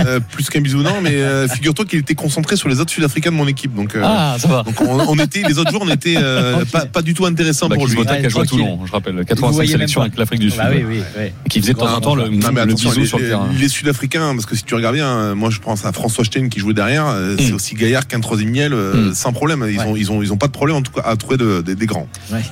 Euh, 0.00 0.20
plus 0.20 0.48
qu'un 0.50 0.60
bisou, 0.60 0.82
non, 0.82 1.00
mais 1.02 1.14
euh, 1.14 1.46
figure-toi 1.48 1.84
qu'il 1.84 1.98
était 2.00 2.14
concentré 2.14 2.56
sur 2.56 2.68
les 2.68 2.80
autres 2.80 2.90
Sud-Africains 2.90 3.30
de 3.30 3.36
mon 3.36 3.46
équipe. 3.46 3.74
Donc, 3.74 3.94
euh, 3.94 4.02
Ah, 4.04 4.36
ça 4.38 4.48
va. 4.48 4.62
donc 4.62 4.80
on, 4.80 4.98
on 5.08 5.18
était, 5.18 5.42
les 5.46 5.58
autres 5.58 5.70
jours, 5.70 5.82
on 5.84 5.90
était 5.90 6.16
euh, 6.16 6.64
pas, 6.72 6.86
pas 6.86 7.02
du 7.02 7.14
tout 7.14 7.26
intéressant 7.26 7.68
pour 7.68 7.86
lui. 7.86 7.94
Botta 7.94 8.16
qui 8.18 8.26
a 8.26 8.28
joué 8.28 8.42
à 8.42 8.46
Toulon, 8.46 8.80
je 8.86 8.92
rappelle, 8.92 9.14
85 9.24 9.52
voyez 9.52 9.70
même 9.72 9.78
sélections 9.80 10.00
avec 10.00 10.16
l'Afrique 10.18 10.40
du 10.40 10.50
Sud. 10.50 10.58
Bah 10.58 10.68
oui, 10.72 10.84
oui, 10.88 11.00
oui. 11.18 11.24
Qui 11.50 11.60
faisait 11.60 11.74
de 11.74 11.78
temps 11.78 11.94
en 11.94 12.00
temps 12.00 12.14
le, 12.14 12.28
bisou 12.28 13.04
sur 13.06 13.18
le 13.18 13.28
terrain. 13.28 13.48
les 13.58 13.68
Sud-Africains, 13.68 14.34
parce 14.34 14.46
que 14.46 14.56
si 14.56 14.64
tu 14.64 14.74
regardes 14.74 14.94
bien, 14.96 15.06
euh, 15.08 15.34
moi 15.34 15.50
je 15.50 15.60
pense 15.74 15.84
à 15.86 15.92
François 15.92 16.24
Stein 16.24 16.48
qui 16.48 16.60
jouait 16.60 16.74
derrière, 16.74 17.06
euh, 17.08 17.36
c'est 17.38 17.52
aussi 17.52 17.74
Gaillard 17.74 18.06
qu'un 18.06 18.20
troisième 18.20 18.50
miel, 18.50 18.72
euh, 18.72 19.10
Mm. 19.10 19.14
sans 19.14 19.32
problème. 19.32 19.66
Ils, 19.68 19.80
ont, 19.80 19.96
ils, 19.96 20.10
ont, 20.12 20.22
ils 20.22 20.32
ont 20.32 20.36
pas 20.36 20.46
de 20.46 20.52
problème 20.52 20.76
en 20.76 20.82
tout 20.82 20.92
cas 20.92 21.02
à 21.04 21.16
trouver 21.16 21.36
de- 21.36 21.62
de- 21.62 21.74
des 21.74 21.86
grands. 21.86 22.06
Ouais. 22.32 22.42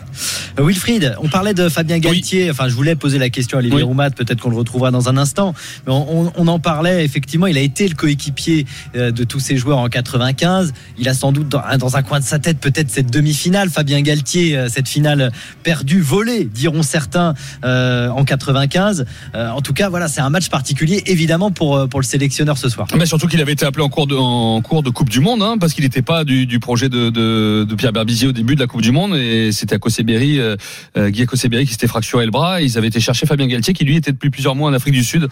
Euh, 0.59 0.65
Wilfried, 0.67 1.15
on 1.21 1.29
parlait 1.29 1.55
de 1.55 1.69
Fabien 1.69 1.99
Galtier. 1.99 2.51
Enfin, 2.51 2.69
je 2.69 2.75
voulais 2.75 2.97
poser 2.97 3.19
la 3.19 3.31
question 3.31 3.59
à 3.59 3.61
Olivier 3.61 3.77
Oui. 3.79 3.83
Roumat. 3.85 4.11
Peut-être 4.11 4.41
qu'on 4.41 4.51
le 4.51 4.57
retrouvera 4.57 4.91
dans 4.91 5.09
un 5.09 5.17
instant. 5.17 5.55
Mais 5.87 5.93
on, 5.93 6.27
on- 6.27 6.33
on 6.37 6.49
en 6.49 6.59
parlait. 6.59 7.05
Effectivement, 7.05 7.47
il 7.47 7.57
a 7.57 7.61
été 7.61 7.87
le 7.89 7.95
coéquipier 7.95 8.67
de 8.95 9.25
tous 9.25 9.41
ces 9.41 9.57
joueurs 9.57 9.79
en 9.79 9.89
95. 9.89 10.73
Il 10.99 11.09
a 11.09 11.15
sans 11.15 11.33
doute 11.33 11.49
dans, 11.49 11.63
un- 11.67 11.79
dans 11.79 11.97
un 11.97 12.03
coin 12.03 12.19
de 12.21 12.25
sa 12.25 12.39
tête 12.39 12.59
peut-être 12.59 12.91
cette 12.91 13.11
demi-finale. 13.11 13.71
Fabien 13.71 14.01
Galtier, 14.03 14.67
cette 14.69 14.89
finale 14.89 15.31
perdue, 15.63 16.01
volée, 16.01 16.45
diront 16.45 16.83
certains 16.83 17.35
euh, 17.65 18.09
en 18.09 18.25
95. 18.25 19.05
Euh, 19.35 19.49
en 19.51 19.61
tout 19.61 19.73
cas, 19.73 19.89
voilà, 19.89 20.09
c'est 20.09 20.21
un 20.21 20.31
match 20.31 20.49
particulier, 20.49 21.03
évidemment 21.07 21.51
pour 21.51 21.89
pour 21.89 22.01
le 22.01 22.05
sélectionneur 22.07 22.59
ce 22.59 22.69
soir. 22.69 22.87
Mais 22.97 23.07
surtout 23.13 23.27
qu'il 23.27 23.43
avait 23.43 23.53
été 23.53 23.67
appelé 23.67 23.85
en 23.85 23.91
cours 23.91 24.07
de, 24.07 24.15
en 24.17 24.63
cours 24.63 24.83
de 24.83 24.89
Coupe 24.89 25.11
du 25.11 25.21
Monde, 25.21 25.43
hein, 25.43 25.57
parce 25.61 25.75
qu'il 25.75 25.85
n'était 25.85 26.01
pas 26.01 26.25
du, 26.25 26.47
du 26.47 26.61
projet 26.61 26.89
de, 26.89 27.11
de, 27.11 27.67
de 27.69 27.75
Pierre 27.75 27.93
Berbizier 27.93 28.29
au 28.29 28.33
début 28.33 28.55
de 28.55 28.61
la 28.61 28.67
Coupe 28.67 28.81
du 28.81 28.91
Monde, 28.91 29.15
et 29.17 29.53
c'était 29.53 29.75
à 29.75 29.79
Koseberi, 29.79 30.39
euh, 30.39 30.57
euh, 30.97 31.11
Guy 31.11 31.27
Koseberi 31.27 31.67
qui 31.67 31.73
s'était 31.73 31.89
fracturé 31.89 32.25
le 32.25 32.31
bras. 32.31 32.63
Ils 32.63 32.79
avaient 32.79 32.87
été 32.89 33.01
chercher 33.01 33.27
Fabien 33.27 33.47
Galtier, 33.49 33.75
qui 33.75 33.85
lui 33.85 33.97
était 33.97 34.13
depuis 34.13 34.31
plusieurs 34.31 34.55
mois 34.55 34.71
en 34.71 34.73
Afrique 34.73 34.95
du 34.95 35.05
Sud, 35.05 35.29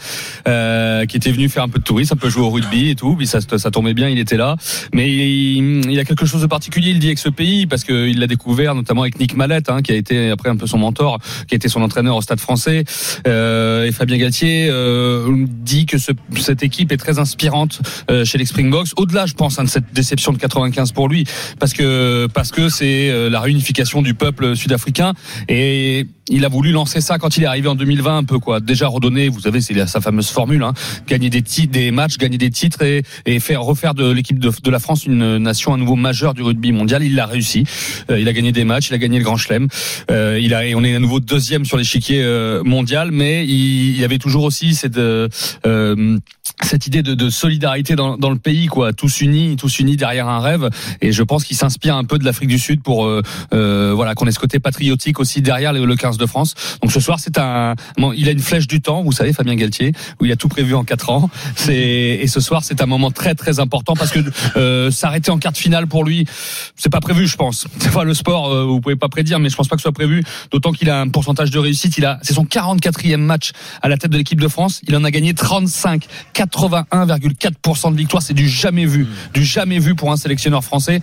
euh, 0.47 1.07
qui 1.07 1.17
était 1.17 1.33
venu 1.33 1.49
faire 1.49 1.63
un 1.63 1.71
peu 1.71 1.79
de 1.79 1.85
tourisme, 1.85 2.13
un 2.13 2.17
peu 2.19 2.29
jouer 2.29 2.43
au 2.43 2.51
rugby 2.51 2.91
et 2.91 2.95
tout. 2.97 3.17
Puis 3.17 3.27
ça, 3.27 3.39
ça 3.41 3.71
tombait 3.71 3.95
bien, 3.95 4.11
il 4.11 4.19
était 4.19 4.37
là. 4.37 4.57
Mais 4.93 5.11
il, 5.11 5.91
il 5.91 5.99
a 5.99 6.05
quelque 6.05 6.27
chose 6.27 6.43
de 6.43 6.47
particulier, 6.49 6.91
il 6.91 6.99
dit 6.99 7.07
avec 7.07 7.19
ce 7.19 7.31
pays, 7.31 7.67
parce 7.67 7.85
qu'il 7.85 8.19
l'a 8.21 8.27
découvert 8.27 8.75
notamment 8.75 9.01
avec 9.01 9.19
Nick 9.19 9.35
Mallette, 9.35 9.71
hein, 9.71 9.81
qui 9.81 9.93
a 9.93 9.95
été 9.95 10.29
après 10.29 10.51
un 10.51 10.57
peu 10.57 10.67
son 10.67 10.77
mentor, 10.77 11.19
qui 11.49 11.55
a 11.55 11.57
été 11.57 11.69
son 11.71 11.81
entraîneur 11.81 12.17
au 12.17 12.21
Stade 12.21 12.41
Français. 12.41 12.85
Euh, 13.27 13.87
et 13.87 13.93
Fabien 13.93 14.19
Galtier 14.19 14.69
euh, 14.71 15.47
dit 15.47 15.87
que 15.87 15.97
ce- 15.97 16.13
cette 16.37 16.63
équipe 16.63 16.93
est 16.93 16.99
très 16.99 17.19
inspirante 17.19 17.70
euh, 18.11 18.25
chez 18.25 18.39
les 18.39 18.45
Springboks. 18.45 18.89
Au-delà, 18.97 19.27
je 19.27 19.35
pense, 19.35 19.59
hein, 19.59 19.65
de 19.65 19.69
cette 19.69 19.93
déception 19.93 20.33
de 20.33 20.39
95 20.39 20.93
pour 20.93 21.09
lui, 21.09 21.25
parce 21.59 21.73
que 21.73 22.27
parce 22.33 22.51
que 22.51 22.69
c'est 22.69 23.11
euh, 23.11 23.29
la 23.31 23.41
réunification 23.41 24.03
du 24.03 24.15
peuple 24.15 24.57
sud-africain 24.57 25.13
et 25.49 26.07
il 26.31 26.45
a 26.45 26.49
voulu 26.49 26.71
lancer 26.71 27.01
ça 27.01 27.19
quand 27.19 27.37
il 27.37 27.43
est 27.43 27.47
arrivé 27.47 27.69
en 27.69 27.75
2020 27.75 28.19
un 28.19 28.25
peu 28.25 28.39
quoi. 28.39 28.61
Déjà 28.61 28.87
redonner, 28.87 29.29
vous 29.29 29.41
savez, 29.41 29.61
c'est 29.61 29.87
sa 29.87 30.01
fameuse 30.01 30.29
formule, 30.29 30.63
hein, 30.63 30.73
gagner 31.07 31.29
des 31.29 31.43
titres, 31.43 31.73
des 31.73 31.91
matchs, 31.91 32.19
gagner 32.19 32.39
des 32.39 32.51
titres 32.51 32.83
et, 32.83 33.03
et 33.27 33.41
faire 33.41 33.63
refaire 33.63 33.95
de 33.95 34.11
l'équipe 34.11 34.39
de, 34.39 34.51
de 34.63 34.71
la 34.71 34.79
France 34.79 35.07
une 35.07 35.39
nation 35.39 35.75
à 35.75 35.77
nouveau 35.77 35.97
majeure 35.97 36.35
du 36.35 36.43
rugby 36.43 36.73
mondial. 36.73 37.03
Il 37.03 37.15
l'a 37.15 37.27
réussi. 37.27 37.65
Euh, 38.11 38.21
il 38.21 38.29
a 38.29 38.33
gagné 38.33 38.53
des 38.53 38.65
matchs, 38.65 38.91
il 38.91 38.95
a 38.95 38.99
gagné 38.99 39.19
le 39.19 39.25
Grand 39.25 39.37
Chelem. 39.37 39.69
Euh, 40.11 40.39
il 40.41 40.55
a, 40.55 40.67
et 40.67 40.75
on 40.75 40.85
est 40.85 40.95
à 40.95 40.99
nouveau 40.99 41.21
deuxième 41.21 41.65
sur 41.65 41.77
l'échiquier 41.77 42.23
euh, 42.23 42.63
mondial, 42.63 43.11
mais 43.11 43.45
il, 43.45 43.91
il 43.91 44.01
y 44.01 44.05
avait 44.05 44.19
toujours 44.19 44.45
aussi 44.45 44.75
cette 44.75 44.99
cette 46.63 46.87
idée 46.87 47.03
de, 47.03 47.15
de 47.15 47.31
solidarité 47.31 47.97
dans, 47.97 48.17
dans 48.17 48.31
le 48.31 48.39
pays, 48.39 48.67
quoi, 48.67 48.93
tous 48.93 49.21
unis, 49.21 49.57
tous 49.57 49.79
unis 49.79 49.97
derrière 49.97 50.29
un 50.29 50.41
rêve. 50.41 50.69
Et 51.01 51.13
je 51.13 51.23
pense 51.23 51.45
qu'il 51.45 51.57
s'inspire 51.57 51.97
un 51.97 52.05
peu 52.05 52.19
de 52.19 52.25
l'Afrique 52.25 52.49
du 52.49 52.59
Sud 52.59 52.83
pour, 52.83 53.07
euh, 53.07 53.23
euh, 53.53 53.93
voilà, 53.95 54.15
qu'on 54.15 54.27
ait 54.27 54.33
ce 54.33 54.39
côté 54.39 54.59
patriotique 54.59 55.21
aussi 55.21 55.43
derrière 55.43 55.73
le, 55.73 55.85
le 55.85 55.97
15 55.97 56.19
de 56.19 56.27
France. 56.27 56.55
Donc 56.83 56.93
ce 56.93 57.01
soir, 57.01 57.19
c'est 57.21 57.39
un, 57.39 57.75
il 58.17 58.29
a 58.29 58.33
une 58.33 58.41
flèche 58.41 58.67
du 58.67 58.81
temps, 58.81 59.03
vous 59.03 59.13
savez, 59.13 59.33
Fabien 59.33 59.55
Galtier, 59.55 59.93
où 60.21 60.25
il 60.25 60.33
a 60.33 60.37
tout 60.37 60.49
prévu 60.49 60.75
en 60.75 60.85
quatre 60.85 61.11
ans. 61.11 61.31
C'est 61.57 61.91
et 62.21 62.27
ce 62.27 62.41
soir, 62.41 62.63
c'est 62.65 62.83
un 62.83 62.87
moment 62.87 63.11
très 63.11 63.35
très 63.35 63.61
important 63.61 63.95
parce 63.95 64.11
que 64.11 64.21
euh, 64.57 64.91
s'arrêter 64.91 65.31
en 65.31 65.39
quart 65.39 65.57
finale 65.57 65.87
pour 65.87 66.05
lui, 66.05 66.27
c'est 66.77 66.91
pas 66.91 67.01
prévu, 67.01 67.27
je 67.27 67.37
pense. 67.37 67.67
C'est 67.79 67.93
pas 67.93 68.05
le 68.05 68.15
sport, 68.15 68.53
euh, 68.53 68.65
vous 68.65 68.81
pouvez 68.81 68.97
pas 68.97 69.09
prédire, 69.09 69.39
mais 69.39 69.49
je 69.49 69.57
pense 69.57 69.69
pas 69.69 69.77
que 69.77 69.81
ce 69.81 69.85
soit 69.85 69.93
prévu. 69.93 70.23
D'autant 70.51 70.73
qu'il 70.73 70.91
a 70.91 71.01
un 71.01 71.09
pourcentage 71.09 71.51
de 71.51 71.59
réussite. 71.59 71.97
Il 71.99 72.05
a, 72.05 72.19
c'est 72.23 72.35
son 72.35 72.45
44e 72.45 73.17
match 73.17 73.53
à 73.83 73.89
la 73.89 73.97
tête 73.97 74.11
de 74.11 74.19
l'équipe 74.19 74.41
de 74.41 74.49
France. 74.49 74.81
Il 74.87 74.95
en 74.97 75.05
a 75.05 75.11
gagné 75.11 75.35
35, 75.35 76.07
81,4% 76.51 77.93
de 77.93 77.97
victoire. 77.97 78.23
C'est 78.23 78.35
du 78.35 78.49
jamais 78.49 78.87
vu, 78.87 79.07
du 79.35 79.45
jamais 79.45 79.79
vu 79.79 79.95
pour 79.95 80.13
un 80.13 80.17
sélectionneur 80.17 80.65
français. 80.65 81.01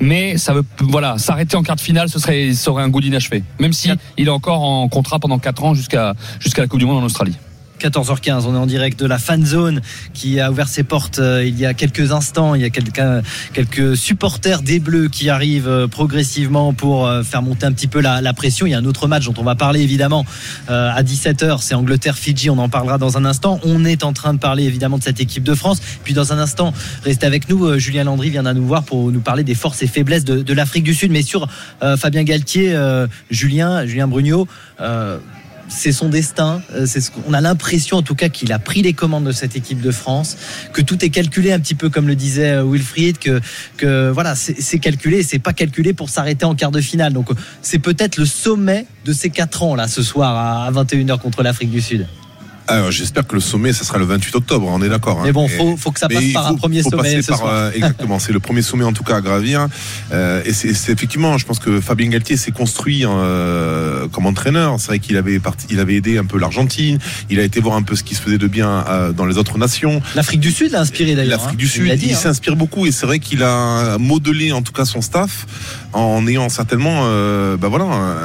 Mais 0.00 0.38
ça 0.38 0.54
veut, 0.54 0.64
voilà, 0.80 1.18
s'arrêter 1.18 1.56
en 1.56 1.62
quart 1.62 1.76
de 1.76 1.80
finale, 1.80 2.08
ce 2.08 2.18
serait, 2.18 2.54
ça 2.54 2.70
aurait 2.70 2.82
un 2.82 2.88
goût 2.88 3.00
d'inachevé. 3.00 3.44
Même 3.58 3.72
si 3.72 3.90
il 4.16 4.28
est 4.28 4.30
encore 4.30 4.62
en 4.62 4.88
contrat 4.88 5.18
pendant 5.18 5.38
4 5.38 5.64
ans 5.64 5.74
jusqu'à 5.74 6.14
jusqu'à 6.38 6.62
la 6.62 6.68
Coupe 6.68 6.80
du 6.80 6.86
Monde 6.86 7.02
en 7.02 7.04
Australie. 7.04 7.36
14h15, 7.80 8.44
on 8.46 8.54
est 8.54 8.58
en 8.58 8.66
direct 8.66 9.00
de 9.00 9.06
la 9.06 9.18
fan 9.18 9.44
zone 9.44 9.80
qui 10.12 10.38
a 10.38 10.50
ouvert 10.50 10.68
ses 10.68 10.82
portes 10.82 11.18
euh, 11.18 11.44
il 11.44 11.58
y 11.58 11.64
a 11.64 11.72
quelques 11.72 12.12
instants. 12.12 12.54
Il 12.54 12.60
y 12.60 12.64
a 12.64 12.70
quelques 12.70 13.96
supporters 13.96 14.62
des 14.62 14.78
Bleus 14.80 15.08
qui 15.08 15.30
arrivent 15.30 15.68
euh, 15.68 15.86
progressivement 15.86 16.74
pour 16.74 17.06
euh, 17.06 17.22
faire 17.22 17.42
monter 17.42 17.64
un 17.64 17.72
petit 17.72 17.86
peu 17.86 18.00
la, 18.00 18.20
pression. 18.34 18.66
Il 18.66 18.70
y 18.70 18.74
a 18.74 18.78
un 18.78 18.84
autre 18.84 19.08
match 19.08 19.24
dont 19.24 19.34
on 19.38 19.42
va 19.42 19.54
parler 19.54 19.80
évidemment 19.80 20.24
à 20.68 21.02
17h. 21.02 21.58
C'est 21.62 21.74
Angleterre-Fidji. 21.74 22.48
On 22.48 22.58
en 22.58 22.68
parlera 22.68 22.96
dans 22.96 23.18
un 23.18 23.24
instant. 23.24 23.58
On 23.64 23.84
est 23.84 24.04
en 24.04 24.12
train 24.12 24.34
de 24.34 24.38
parler 24.38 24.64
évidemment 24.64 24.98
de 24.98 25.02
cette 25.02 25.20
équipe 25.20 25.42
de 25.42 25.54
France. 25.54 25.80
Puis 26.04 26.14
dans 26.14 26.32
un 26.32 26.38
instant, 26.38 26.72
restez 27.02 27.26
avec 27.26 27.48
nous. 27.48 27.78
Julien 27.78 28.04
Landry 28.04 28.30
viendra 28.30 28.54
nous 28.54 28.66
voir 28.66 28.84
pour 28.84 29.10
nous 29.10 29.20
parler 29.20 29.42
des 29.42 29.54
forces 29.54 29.82
et 29.82 29.86
faiblesses 29.86 30.24
de, 30.24 30.52
l'Afrique 30.52 30.84
du 30.84 30.94
Sud. 30.94 31.10
Mais 31.10 31.22
sur 31.22 31.48
Fabien 31.98 32.22
Galtier, 32.22 32.78
Julien, 33.30 33.84
Julien 33.84 34.06
Brugnot. 34.06 34.46
C'est 35.70 35.92
son 35.92 36.08
destin. 36.08 36.62
Euh, 36.74 36.84
C'est 36.86 37.00
ce 37.00 37.10
qu'on 37.10 37.32
a 37.32 37.40
l'impression, 37.40 37.96
en 37.96 38.02
tout 38.02 38.14
cas, 38.14 38.28
qu'il 38.28 38.52
a 38.52 38.58
pris 38.58 38.82
les 38.82 38.92
commandes 38.92 39.24
de 39.24 39.32
cette 39.32 39.56
équipe 39.56 39.80
de 39.80 39.90
France, 39.90 40.36
que 40.72 40.82
tout 40.82 41.02
est 41.04 41.10
calculé 41.10 41.52
un 41.52 41.60
petit 41.60 41.74
peu 41.74 41.88
comme 41.88 42.06
le 42.06 42.16
disait 42.16 42.50
euh, 42.50 42.64
Wilfried, 42.64 43.18
que, 43.18 43.40
que 43.76 44.10
voilà, 44.10 44.34
c'est 44.34 44.78
calculé, 44.78 45.22
c'est 45.22 45.38
pas 45.38 45.52
calculé 45.52 45.92
pour 45.94 46.10
s'arrêter 46.10 46.44
en 46.44 46.54
quart 46.54 46.70
de 46.70 46.80
finale. 46.80 47.12
Donc, 47.12 47.30
euh, 47.30 47.34
c'est 47.62 47.78
peut-être 47.78 48.18
le 48.18 48.26
sommet 48.26 48.86
de 49.04 49.12
ces 49.12 49.30
quatre 49.30 49.62
ans 49.62 49.74
là, 49.74 49.88
ce 49.88 50.02
soir 50.02 50.36
à 50.36 50.70
21h 50.72 51.18
contre 51.18 51.42
l'Afrique 51.42 51.70
du 51.70 51.80
Sud. 51.80 52.06
Alors, 52.70 52.90
j'espère 52.90 53.26
que 53.26 53.34
le 53.34 53.40
sommet, 53.40 53.72
ça 53.72 53.84
sera 53.84 53.98
le 53.98 54.04
28 54.04 54.36
octobre, 54.36 54.68
on 54.70 54.80
est 54.82 54.88
d'accord. 54.88 55.18
hein. 55.18 55.22
Mais 55.24 55.32
bon, 55.32 55.48
faut, 55.48 55.76
faut 55.76 55.90
que 55.90 55.98
ça 55.98 56.08
passe 56.08 56.22
il 56.22 56.32
par 56.32 56.46
faut- 56.48 56.54
un 56.54 56.56
premier 56.56 56.82
faut 56.82 56.90
sommet 56.90 57.02
passer 57.02 57.22
ce 57.22 57.28
par, 57.28 57.38
soir. 57.38 57.52
euh, 57.52 57.70
exactement, 57.74 58.18
c'est 58.18 58.32
le 58.32 58.38
premier 58.40 58.62
sommet 58.62 58.84
en 58.84 58.92
tout 58.92 59.02
cas 59.02 59.16
à 59.16 59.20
gravir. 59.20 59.66
Euh, 60.12 60.42
et 60.44 60.52
c'est 60.52 60.72
c'est 60.74 60.92
effectivement, 60.92 61.36
je 61.36 61.44
pense 61.46 61.58
que 61.58 61.80
Fabien 61.80 62.08
Galtier 62.08 62.36
s'est 62.36 62.52
construit 62.52 63.04
euh, 63.04 64.06
comme 64.08 64.26
entraîneur. 64.26 64.76
C'est 64.78 64.86
vrai 64.88 64.98
qu'il 65.00 65.16
avait 65.16 65.40
parti, 65.40 65.66
il 65.70 65.80
avait 65.80 65.96
aidé 65.96 66.18
un 66.18 66.24
peu 66.24 66.38
l'Argentine. 66.38 66.98
Il 67.28 67.40
a 67.40 67.42
été 67.42 67.60
voir 67.60 67.74
un 67.76 67.82
peu 67.82 67.96
ce 67.96 68.04
qui 68.04 68.14
se 68.14 68.22
faisait 68.22 68.38
de 68.38 68.46
bien 68.46 68.84
euh, 68.88 69.12
dans 69.12 69.26
les 69.26 69.36
autres 69.36 69.58
nations. 69.58 70.00
L'Afrique 70.14 70.40
du 70.40 70.52
Sud 70.52 70.70
l'a 70.72 70.80
inspiré 70.80 71.14
d'ailleurs. 71.14 71.38
L'Afrique 71.40 71.54
hein. 71.54 71.56
du 71.58 71.64
Il 71.66 71.70
Sud, 71.70 71.86
il, 71.86 71.96
dit, 71.98 72.12
hein. 72.12 72.16
s'inspire 72.16 72.54
beaucoup 72.56 72.86
et 72.86 72.92
c'est 72.92 73.06
vrai 73.06 73.18
qu'il 73.18 73.42
a 73.42 73.98
modelé 73.98 74.52
en 74.52 74.62
tout 74.62 74.72
cas 74.72 74.84
son 74.84 75.00
staff 75.02 75.46
en 75.92 76.24
ayant 76.28 76.48
certainement, 76.48 77.00
euh, 77.04 77.56
bah 77.56 77.66
voilà, 77.68 77.84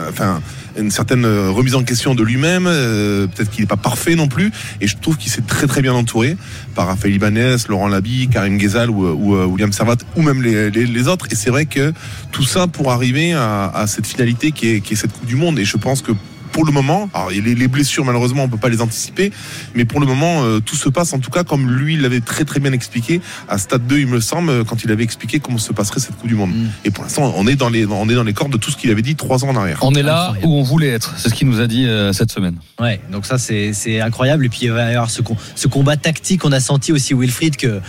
enfin 0.09 0.39
une 0.77 0.91
certaine 0.91 1.25
euh, 1.25 1.49
remise 1.49 1.75
en 1.75 1.83
question 1.83 2.15
de 2.15 2.23
lui-même. 2.23 2.67
euh, 2.67 3.27
Peut-être 3.27 3.51
qu'il 3.51 3.61
n'est 3.61 3.67
pas 3.67 3.77
parfait 3.77 4.15
non 4.15 4.27
plus 4.27 4.51
et 4.81 4.87
je 4.87 4.97
trouve 4.97 5.17
qu'il 5.17 5.31
s'est 5.31 5.41
très 5.41 5.67
très 5.67 5.81
bien 5.81 5.93
entouré 5.93 6.37
par 6.75 6.87
Raphaël 6.87 7.13
Ibanez, 7.13 7.55
Laurent 7.69 7.87
Labi, 7.87 8.27
Karim 8.27 8.57
Ghezal 8.57 8.89
ou, 8.89 9.35
euh, 9.35 9.45
William 9.45 9.71
Servat 9.71 9.97
ou 10.15 10.21
même 10.21 10.41
les, 10.41 11.07
autres. 11.07 11.27
Et 11.31 11.35
c'est 11.35 11.49
vrai 11.49 11.65
que 11.65 11.93
tout 12.31 12.43
ça 12.43 12.67
pour 12.67 12.91
arriver 12.91 13.33
à, 13.33 13.85
cette 13.87 14.07
finalité 14.07 14.51
qui 14.51 14.67
est 14.67 14.95
cette 14.95 15.11
Coupe 15.11 15.27
du 15.27 15.35
Monde. 15.35 15.59
Et 15.59 15.65
je 15.65 15.77
pense 15.77 16.01
que 16.01 16.11
pour 16.55 16.63
le 16.63 16.71
moment, 16.71 17.09
alors 17.13 17.31
les, 17.31 17.41
les 17.41 17.67
blessures 17.67 18.05
malheureusement 18.05 18.43
on 18.45 18.47
peut 18.47 18.55
pas 18.55 18.69
les 18.69 18.81
anticiper, 18.81 19.29
mais 19.73 19.83
pour 19.83 19.99
le 19.99 20.05
moment 20.05 20.41
euh, 20.45 20.61
tout 20.61 20.77
se 20.77 20.87
passe 20.87 21.11
en 21.11 21.19
tout 21.19 21.29
cas 21.29 21.43
comme 21.43 21.69
lui 21.69 21.97
l'avait 21.97 22.21
très 22.21 22.45
très 22.45 22.61
bien 22.61 22.71
expliqué 22.71 23.19
à 23.49 23.57
Stade 23.57 23.85
2 23.87 23.99
il 23.99 24.07
me 24.07 24.21
semble 24.21 24.49
euh, 24.49 24.63
quand 24.63 24.85
il 24.85 24.89
avait 24.89 25.03
expliqué 25.03 25.41
comment 25.41 25.57
se 25.57 25.73
passerait 25.73 25.99
cette 25.99 26.15
Coupe 26.15 26.29
du 26.29 26.35
Monde. 26.35 26.53
Et 26.85 26.91
pour 26.91 27.03
l'instant 27.03 27.33
on 27.35 27.45
est 27.45 27.57
dans 27.57 27.67
les 27.67 27.85
on 27.85 28.07
est 28.07 28.15
dans 28.15 28.23
les 28.23 28.31
cordes 28.31 28.53
de 28.53 28.57
tout 28.57 28.71
ce 28.71 28.77
qu'il 28.77 28.89
avait 28.89 29.01
dit 29.01 29.17
trois 29.17 29.43
ans 29.43 29.49
en 29.49 29.57
arrière. 29.57 29.79
On 29.81 29.95
est 29.95 30.01
là 30.01 30.33
où 30.43 30.55
on 30.55 30.63
voulait 30.63 30.87
être. 30.87 31.15
C'est 31.17 31.27
ce 31.27 31.33
qu'il 31.33 31.49
nous 31.49 31.59
a 31.59 31.67
dit 31.67 31.87
euh, 31.87 32.13
cette 32.13 32.31
semaine. 32.31 32.55
Ouais, 32.79 33.01
donc 33.11 33.25
ça 33.25 33.37
c'est 33.37 33.73
c'est 33.73 33.99
incroyable. 33.99 34.45
Et 34.45 34.49
puis 34.49 34.59
il 34.61 34.71
va 34.71 34.89
y 34.89 34.95
avoir 34.95 35.09
ce, 35.09 35.21
ce 35.55 35.67
combat 35.67 35.97
tactique. 35.97 36.45
On 36.45 36.53
a 36.53 36.61
senti 36.61 36.93
aussi 36.93 37.13
Wilfried 37.13 37.57
que 37.57 37.81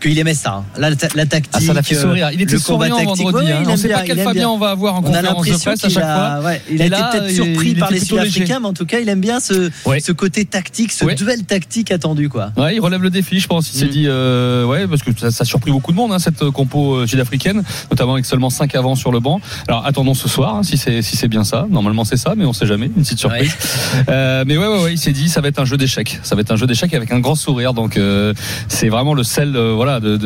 qu'il 0.00 0.18
aimait 0.18 0.34
ça. 0.34 0.54
hein. 0.56 0.64
La, 0.78 0.90
la 0.90 1.26
tactique. 1.26 1.50
Ah, 1.52 1.60
ça 1.60 1.72
l'a 1.72 1.82
fait 1.82 1.96
euh, 1.96 2.02
sourire. 2.02 2.30
Il 2.32 2.40
était 2.42 2.58
souriant 2.58 2.96
vendredi. 3.02 3.22
Ouais, 3.46 3.52
hein. 3.52 3.58
il 3.62 3.68
On 3.68 3.70
aime 3.72 3.76
sait 3.76 3.88
bien, 3.88 3.98
pas 3.98 4.04
quel 4.04 4.18
Fabien 4.18 4.32
bien. 4.32 4.48
on 4.48 4.58
va 4.58 4.70
avoir 4.70 4.94
en 4.96 4.98
On 4.98 5.00
a 5.00 5.06
conférence 5.06 5.22
de 5.22 5.50
l'impression 5.50 5.70
presse 5.70 5.84
à 5.84 5.86
qu'il 5.88 5.94
chaque 5.94 6.04
a, 6.04 6.38
fois. 6.40 6.46
ouais, 6.50 6.62
il 6.70 6.80
Et 6.80 6.84
a 6.84 6.88
là, 6.88 7.08
été 7.10 7.18
peut-être 7.18 7.34
surpris 7.34 7.74
par 7.74 7.90
les. 7.90 8.00
Sud-Africains, 8.00 8.60
mais 8.60 8.66
en 8.68 8.72
tout 8.72 8.86
cas, 8.86 8.98
il 9.00 9.08
aime 9.08 9.20
bien 9.20 9.40
ce, 9.40 9.70
ce 10.00 10.12
côté 10.12 10.44
tactique, 10.44 10.90
ce 10.92 11.04
Ouais. 11.04 11.14
duel 11.14 11.44
tactique 11.44 11.90
attendu, 11.92 12.28
quoi. 12.28 12.50
Ouais, 12.56 12.74
il 12.76 12.80
relève 12.80 13.02
le 13.02 13.10
défi, 13.10 13.38
je 13.40 13.46
pense. 13.46 13.72
Il 13.72 13.76
Mm. 13.76 13.80
s'est 13.80 13.88
dit, 13.92 14.04
euh, 14.08 14.64
ouais, 14.64 14.86
parce 14.88 15.02
que 15.02 15.10
ça, 15.18 15.30
ça 15.30 15.42
a 15.42 15.44
surpris 15.44 15.70
beaucoup 15.70 15.92
de 15.92 15.96
monde, 15.96 16.12
hein, 16.12 16.18
cette 16.18 16.42
euh, 16.42 16.50
compo 16.50 16.94
euh, 16.96 17.06
sud-africaine, 17.06 17.62
notamment 17.90 18.14
avec 18.14 18.24
seulement 18.26 18.50
5 18.50 18.74
avants 18.74 18.94
sur 18.94 19.12
le 19.12 19.20
banc. 19.20 19.40
Alors 19.68 19.84
attendons 19.86 20.14
ce 20.14 20.28
soir, 20.28 20.56
hein, 20.56 20.62
si 20.62 20.76
c'est 20.76 21.02
si 21.02 21.16
c'est 21.16 21.28
bien 21.28 21.44
ça. 21.44 21.66
Normalement 21.70 22.04
c'est 22.04 22.16
ça, 22.16 22.34
mais 22.36 22.44
on 22.44 22.52
sait 22.52 22.66
jamais. 22.66 22.86
Une 22.86 23.02
petite 23.02 23.18
surprise. 23.18 23.52
Euh, 24.08 24.44
mais 24.46 24.56
ouais, 24.56 24.66
ouais, 24.66 24.82
ouais, 24.82 24.92
il 24.94 24.98
s'est 24.98 25.12
dit, 25.12 25.28
ça 25.28 25.40
va 25.40 25.48
être 25.48 25.58
un 25.60 25.64
jeu 25.64 25.76
d'échecs. 25.76 26.18
Ça 26.22 26.34
va 26.34 26.40
être 26.40 26.50
un 26.50 26.56
jeu 26.56 26.66
d'échecs 26.66 26.94
avec 26.94 27.12
un 27.12 27.20
grand 27.20 27.34
sourire. 27.34 27.74
Donc 27.74 27.96
euh, 27.96 28.34
c'est 28.68 28.88
vraiment 28.88 29.14
le 29.14 29.22
sel, 29.24 29.54
euh, 29.56 29.74
de, 29.98 30.16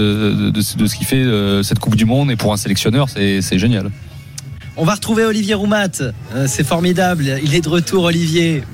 de, 0.51 0.61
ce 0.61 0.97
qui 0.97 1.05
fait 1.05 1.17
euh, 1.17 1.63
cette 1.63 1.79
Coupe 1.79 1.97
du 1.97 2.05
Monde. 2.05 2.31
Et 2.31 2.37
pour 2.37 2.53
un 2.53 2.57
sélectionneur, 2.57 3.09
c'est 3.09 3.59
génial. 3.59 3.91
On 4.77 4.85
va 4.85 4.95
retrouver 4.95 5.25
Olivier 5.25 5.55
Roumat. 5.55 6.01
Euh, 6.01 6.47
c'est 6.49 6.65
formidable. 6.65 7.39
Il 7.45 7.55
est 7.55 7.61
de 7.61 7.69
retour, 7.69 8.05
Olivier. 8.05 8.65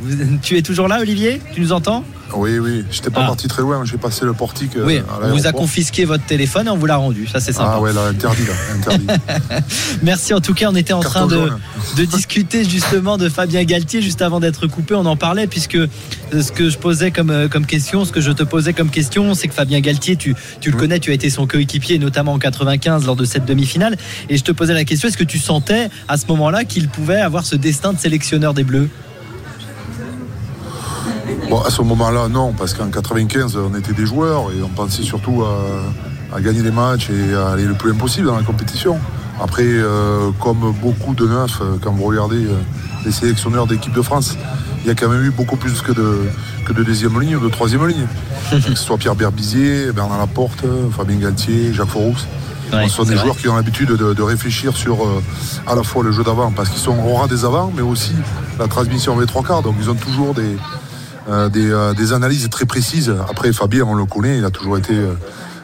Tu 0.42 0.56
es 0.56 0.62
toujours 0.62 0.88
là, 0.88 1.00
Olivier? 1.00 1.40
Tu 1.54 1.60
nous 1.60 1.72
entends? 1.72 2.04
Oui, 2.34 2.58
oui, 2.58 2.84
j'étais 2.90 3.10
pas 3.10 3.22
Ah. 3.24 3.26
parti 3.26 3.48
très 3.48 3.62
loin, 3.62 3.84
j'ai 3.84 3.96
passé 3.98 4.24
le 4.24 4.32
portique. 4.32 4.76
euh, 4.76 4.84
Oui, 4.86 4.98
à 4.98 5.26
on 5.26 5.36
vous 5.36 5.46
a 5.46 5.52
confisqué 5.52 6.04
votre 6.04 6.24
téléphone 6.24 6.66
et 6.66 6.70
on 6.70 6.76
vous 6.76 6.86
l'a 6.86 6.96
rendu. 6.96 7.26
Ça, 7.26 7.40
c'est 7.40 7.52
sympa. 7.52 7.72
Ah 7.74 7.80
ouais, 7.80 7.92
là, 7.92 8.06
interdit, 8.06 8.42
là, 8.46 8.52
interdit. 8.76 9.06
Merci 10.02 10.34
en 10.34 10.40
tout 10.40 10.54
cas, 10.54 10.66
on 10.70 10.74
était 10.76 10.92
en 10.92 11.00
train 11.00 11.26
de, 11.96 12.04
discuter 12.04 12.64
justement 12.64 13.18
de 13.18 13.28
Fabien 13.28 13.64
Galtier 13.64 14.02
juste 14.02 14.22
avant 14.22 14.40
d'être 14.40 14.66
coupé. 14.66 14.94
On 14.94 15.06
en 15.06 15.16
parlait 15.16 15.46
puisque 15.46 15.76
euh, 15.76 15.88
ce 16.32 16.52
que 16.52 16.70
je 16.70 16.78
posais 16.78 17.10
comme, 17.10 17.30
euh, 17.30 17.48
comme 17.48 17.66
question, 17.66 18.04
ce 18.04 18.12
que 18.12 18.20
je 18.20 18.32
te 18.32 18.42
posais 18.42 18.72
comme 18.72 18.90
question, 18.90 19.34
c'est 19.34 19.48
que 19.48 19.54
Fabien 19.54 19.80
Galtier, 19.80 20.16
tu, 20.16 20.34
tu 20.60 20.70
le 20.70 20.76
connais, 20.76 20.98
tu 20.98 21.10
as 21.10 21.14
été 21.14 21.30
son 21.30 21.46
coéquipier 21.46 21.98
notamment 21.98 22.32
en 22.32 22.38
95 22.38 23.06
lors 23.06 23.16
de 23.16 23.24
cette 23.24 23.44
demi-finale. 23.44 23.96
Et 24.28 24.36
je 24.36 24.44
te 24.44 24.52
posais 24.52 24.74
la 24.74 24.84
question, 24.84 25.08
est-ce 25.08 25.16
que 25.18 25.24
tu 25.24 25.38
sentais 25.38 25.90
à 26.08 26.16
ce 26.16 26.26
moment-là 26.28 26.64
qu'il 26.64 26.88
pouvait 26.88 27.20
avoir 27.20 27.44
ce 27.44 27.56
destin 27.56 27.92
de 27.92 27.98
sélectionneur 27.98 28.54
des 28.54 28.64
Bleus? 28.64 28.88
Bon, 31.50 31.60
à 31.62 31.70
ce 31.70 31.82
moment-là, 31.82 32.28
non, 32.28 32.52
parce 32.52 32.74
qu'en 32.74 32.88
95, 32.90 33.56
on 33.56 33.76
était 33.76 33.92
des 33.92 34.06
joueurs 34.06 34.52
et 34.52 34.62
on 34.62 34.68
pensait 34.68 35.02
surtout 35.02 35.42
à, 35.42 36.36
à 36.36 36.40
gagner 36.40 36.62
les 36.62 36.70
matchs 36.70 37.10
et 37.10 37.34
à 37.34 37.48
aller 37.48 37.64
le 37.64 37.74
plus 37.74 37.90
loin 37.90 37.98
possible 37.98 38.28
dans 38.28 38.36
la 38.36 38.44
compétition. 38.44 38.98
Après, 39.42 39.64
euh, 39.66 40.30
comme 40.38 40.72
beaucoup 40.80 41.14
de 41.14 41.26
neufs, 41.26 41.60
euh, 41.60 41.76
quand 41.82 41.92
vous 41.92 42.04
regardez 42.04 42.44
euh, 42.44 42.54
les 43.04 43.10
sélectionneurs 43.10 43.66
d'équipe 43.66 43.92
de 43.92 44.02
France, 44.02 44.36
il 44.84 44.86
y 44.86 44.90
a 44.90 44.94
quand 44.94 45.08
même 45.08 45.24
eu 45.24 45.30
beaucoup 45.30 45.56
plus 45.56 45.82
que 45.82 45.92
de, 45.92 46.20
que 46.66 46.72
de 46.72 46.84
deuxième 46.84 47.20
ligne 47.20 47.36
ou 47.36 47.40
de 47.40 47.48
troisième 47.48 47.86
ligne. 47.86 48.06
que 48.50 48.60
ce 48.60 48.74
soit 48.74 48.98
Pierre 48.98 49.16
Berbizier, 49.16 49.92
Bernard 49.92 50.18
Laporte, 50.18 50.64
Fabien 50.96 51.16
Galtier, 51.16 51.72
Jacques 51.74 51.88
Foroux. 51.88 52.14
Ouais, 52.72 52.88
ce 52.88 52.94
sont 52.94 53.04
des 53.04 53.14
vrai. 53.14 53.24
joueurs 53.24 53.36
qui 53.36 53.48
ont 53.48 53.56
l'habitude 53.56 53.88
de, 53.90 54.14
de 54.14 54.22
réfléchir 54.22 54.76
sur 54.76 55.04
euh, 55.04 55.22
à 55.66 55.74
la 55.74 55.82
fois 55.82 56.04
le 56.04 56.12
jeu 56.12 56.22
d'avant, 56.22 56.52
parce 56.52 56.68
qu'ils 56.68 56.80
sont 56.80 56.96
au 56.98 57.14
ras 57.16 57.26
des 57.26 57.44
avants, 57.44 57.72
mais 57.74 57.82
aussi 57.82 58.12
la 58.58 58.68
transmission 58.68 59.16
avec 59.16 59.28
trois 59.28 59.42
quarts. 59.42 59.62
Donc 59.62 59.74
ils 59.80 59.90
ont 59.90 59.94
toujours 59.94 60.34
des, 60.34 60.56
des, 61.48 61.70
euh, 61.70 61.94
des 61.94 62.12
analyses 62.12 62.48
très 62.50 62.66
précises. 62.66 63.14
Après, 63.28 63.52
Fabien, 63.52 63.84
on 63.84 63.94
le 63.94 64.04
connaît, 64.04 64.38
il 64.38 64.44
a 64.44 64.50
toujours 64.50 64.78
été 64.78 64.94
euh, 64.94 65.14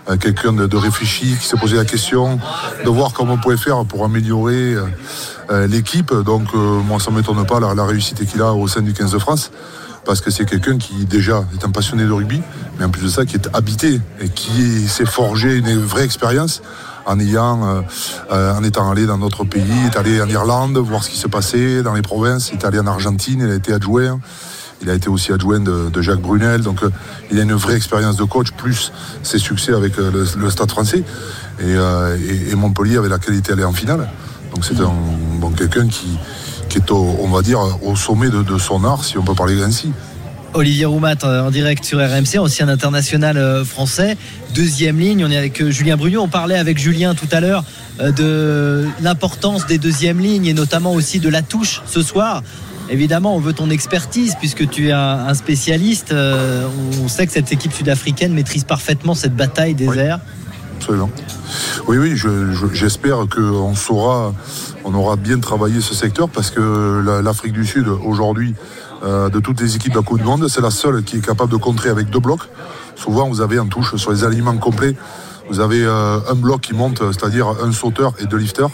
euh, 0.09 0.17
quelqu'un 0.17 0.53
de, 0.53 0.77
réfléchi, 0.77 1.37
qui 1.41 1.47
s'est 1.47 1.57
posé 1.57 1.77
la 1.77 1.85
question 1.85 2.39
de 2.85 2.89
voir 2.89 3.13
comment 3.13 3.35
on 3.35 3.39
pouvait 3.39 3.57
faire 3.57 3.85
pour 3.85 4.05
améliorer 4.05 4.75
euh, 4.75 4.85
euh, 5.51 5.67
l'équipe. 5.67 6.13
Donc, 6.13 6.49
euh, 6.55 6.59
moi, 6.59 7.01
ça 7.01 7.11
ne 7.11 7.17
m'étonne 7.17 7.45
pas 7.47 7.61
la, 7.61 7.85
réussite 7.85 8.25
qu'il 8.27 8.43
a 8.43 8.53
au 8.53 8.69
sein 8.69 8.83
du 8.83 8.93
15 8.93 9.13
de 9.13 9.19
France. 9.19 9.51
Parce 10.05 10.21
que 10.21 10.31
c'est 10.31 10.45
quelqu'un 10.45 10.79
qui 10.79 11.05
déjà 11.05 11.45
est 11.53 11.65
un 11.65 11.71
passionné 11.71 12.05
de 12.05 12.13
rugby, 12.13 12.41
mais 12.79 12.85
en 12.85 12.91
plus 12.91 13.03
de 13.03 13.09
ça, 13.09 13.25
qui 13.27 13.35
est 13.35 13.49
habité 13.53 14.01
et 14.21 14.29
qui 14.29 14.87
s'est 14.87 15.05
forgé 15.05 15.57
une 15.57 15.77
vraie 15.79 16.05
expérience 16.05 16.63
en 17.07 17.19
ayant, 17.21 17.65
euh, 17.65 17.81
euh, 18.33 18.55
en 18.55 18.63
étant 18.65 18.91
allé 18.91 19.07
dans 19.07 19.19
notre 19.19 19.45
pays, 19.45 19.87
est 19.87 19.97
allé 19.97 20.21
en 20.21 20.29
Irlande 20.29 20.77
voir 20.79 21.03
ce 21.03 21.11
qui 21.11 21.17
se 21.17 21.29
passait 21.29 21.83
dans 21.83 21.95
les 21.95 22.03
provinces, 22.03 22.53
est 22.53 22.65
allé 22.65 22.79
en 22.79 22.87
Argentine, 22.87 23.41
il 23.45 23.51
a 23.51 23.55
été 23.55 23.73
adjoint. 23.73 24.21
Il 24.83 24.91
a 24.91 24.95
été 24.95 25.09
aussi 25.09 25.33
adjoint 25.33 25.61
de, 25.61 26.03
Jacques 26.03 26.21
Brunel, 26.21 26.61
donc 26.61 26.83
euh, 26.83 26.91
il 27.31 27.39
a 27.39 27.43
une 27.43 27.55
vraie 27.55 27.77
expérience 27.77 28.17
de 28.17 28.25
coach, 28.25 28.51
plus 28.53 28.93
ses 29.23 29.39
succès 29.39 29.73
avec 29.73 29.99
euh, 29.99 30.27
le, 30.37 30.51
Stade 30.51 30.71
français. 30.71 31.03
Et, 31.61 31.63
euh, 31.65 32.17
et- 32.51 32.55
Montpellier 32.55 32.99
avait 32.99 33.09
la 33.09 33.19
qualité 33.19 33.53
d'aller 33.53 33.65
en 33.65 33.73
finale. 33.73 34.09
Donc 34.55 34.65
c'est 34.65 34.75
quelqu'un 35.57 35.89
qui, 35.89 36.19
est, 36.77 36.91
au, 36.91 37.17
on 37.21 37.29
va 37.29 37.43
dire, 37.43 37.61
au 37.83 37.97
sommet 37.97 38.29
de, 38.29 38.59
son 38.59 38.85
art, 38.85 39.05
si 39.05 39.19
on 39.19 39.23
peut 39.23 39.35
parler 39.35 39.63
ainsi. 39.63 39.91
Olivier 40.55 40.87
Roumat 40.87 41.17
en 41.25 41.51
direct 41.51 41.85
sur 41.85 41.99
RMC, 41.99 42.39
ancien 42.39 42.69
international 42.69 43.65
français. 43.65 44.17
Deuxième 44.55 44.99
ligne, 44.99 45.25
on 45.25 45.31
est 45.31 45.37
avec 45.37 45.69
Julien 45.69 45.97
Brugnot. 45.97 46.23
On 46.23 46.29
parlait 46.29 46.57
avec 46.57 46.79
Julien 46.79 47.15
tout 47.15 47.29
à 47.33 47.41
l'heure 47.41 47.65
de 47.99 48.87
l'importance 49.03 49.67
des 49.67 49.77
deuxièmes 49.77 50.21
lignes 50.21 50.47
et 50.47 50.55
notamment 50.55 50.93
aussi 50.93 51.19
de 51.21 51.29
la 51.29 51.43
touche 51.43 51.83
ce 51.87 52.03
soir. 52.03 52.43
Évidemment, 52.89 53.35
on 53.37 53.41
veut 53.41 53.53
ton 53.53 53.71
expertise 53.71 54.37
puisque 54.39 54.69
tu 54.69 54.89
es 54.89 54.93
un, 54.93 55.27
un 55.27 55.35
spécialiste. 55.35 56.13
Euh, 56.13 56.67
on 57.03 57.09
sait 57.09 57.27
que 57.27 57.33
cette 57.33 57.53
équipe 57.53 57.73
sud-africaine 57.73 58.33
maîtrise 58.33 58.65
parfaitement 58.65 59.15
cette 59.15 59.35
bataille 59.35 59.75
des 59.75 59.87
airs. 59.99 60.21
Absolument. 60.79 61.11
Oui, 61.89 61.97
oui, 61.99 62.17
je- 62.17 62.53
je- 62.53 62.73
j'espère 62.75 63.27
qu'on 63.35 63.75
saura, 63.75 64.35
on 64.85 64.95
aura 64.95 65.17
bien 65.17 65.39
travaillé 65.41 65.81
ce 65.81 65.95
secteur 65.95 66.29
parce 66.29 66.51
que 66.51 67.03
la- 67.05 67.23
l'Afrique 67.23 67.53
du 67.55 67.67
Sud, 67.67 67.89
aujourd'hui, 67.89 68.55
euh, 69.03 69.29
de 69.31 69.41
toutes 69.41 69.61
les 69.61 69.75
équipes 69.75 69.93
de 69.93 69.99
la 69.99 70.05
Coupe 70.05 70.19
du 70.19 70.25
Monde, 70.25 70.47
c'est 70.49 70.61
la 70.61 70.71
seule 70.71 71.03
qui 71.03 71.17
est 71.17 71.25
capable 71.27 71.51
de 71.51 71.57
contrer 71.57 71.89
avec 71.89 72.11
deux 72.11 72.21
blocs. 72.21 72.49
Souvent, 72.95 73.29
vous 73.29 73.41
avez 73.41 73.59
en 73.59 73.67
touche 73.67 73.97
sur 73.97 74.13
les 74.13 74.23
aliments 74.25 74.57
complets, 74.59 74.95
vous 75.51 75.61
avez 75.61 75.83
euh, 75.83 76.19
un 76.31 76.35
bloc 76.35 76.61
qui 76.61 76.75
monte, 76.75 77.03
c'est-à-dire 77.13 77.47
un 77.65 77.73
sauteur 77.73 78.13
et 78.21 78.27
deux 78.27 78.37
lifters. 78.39 78.71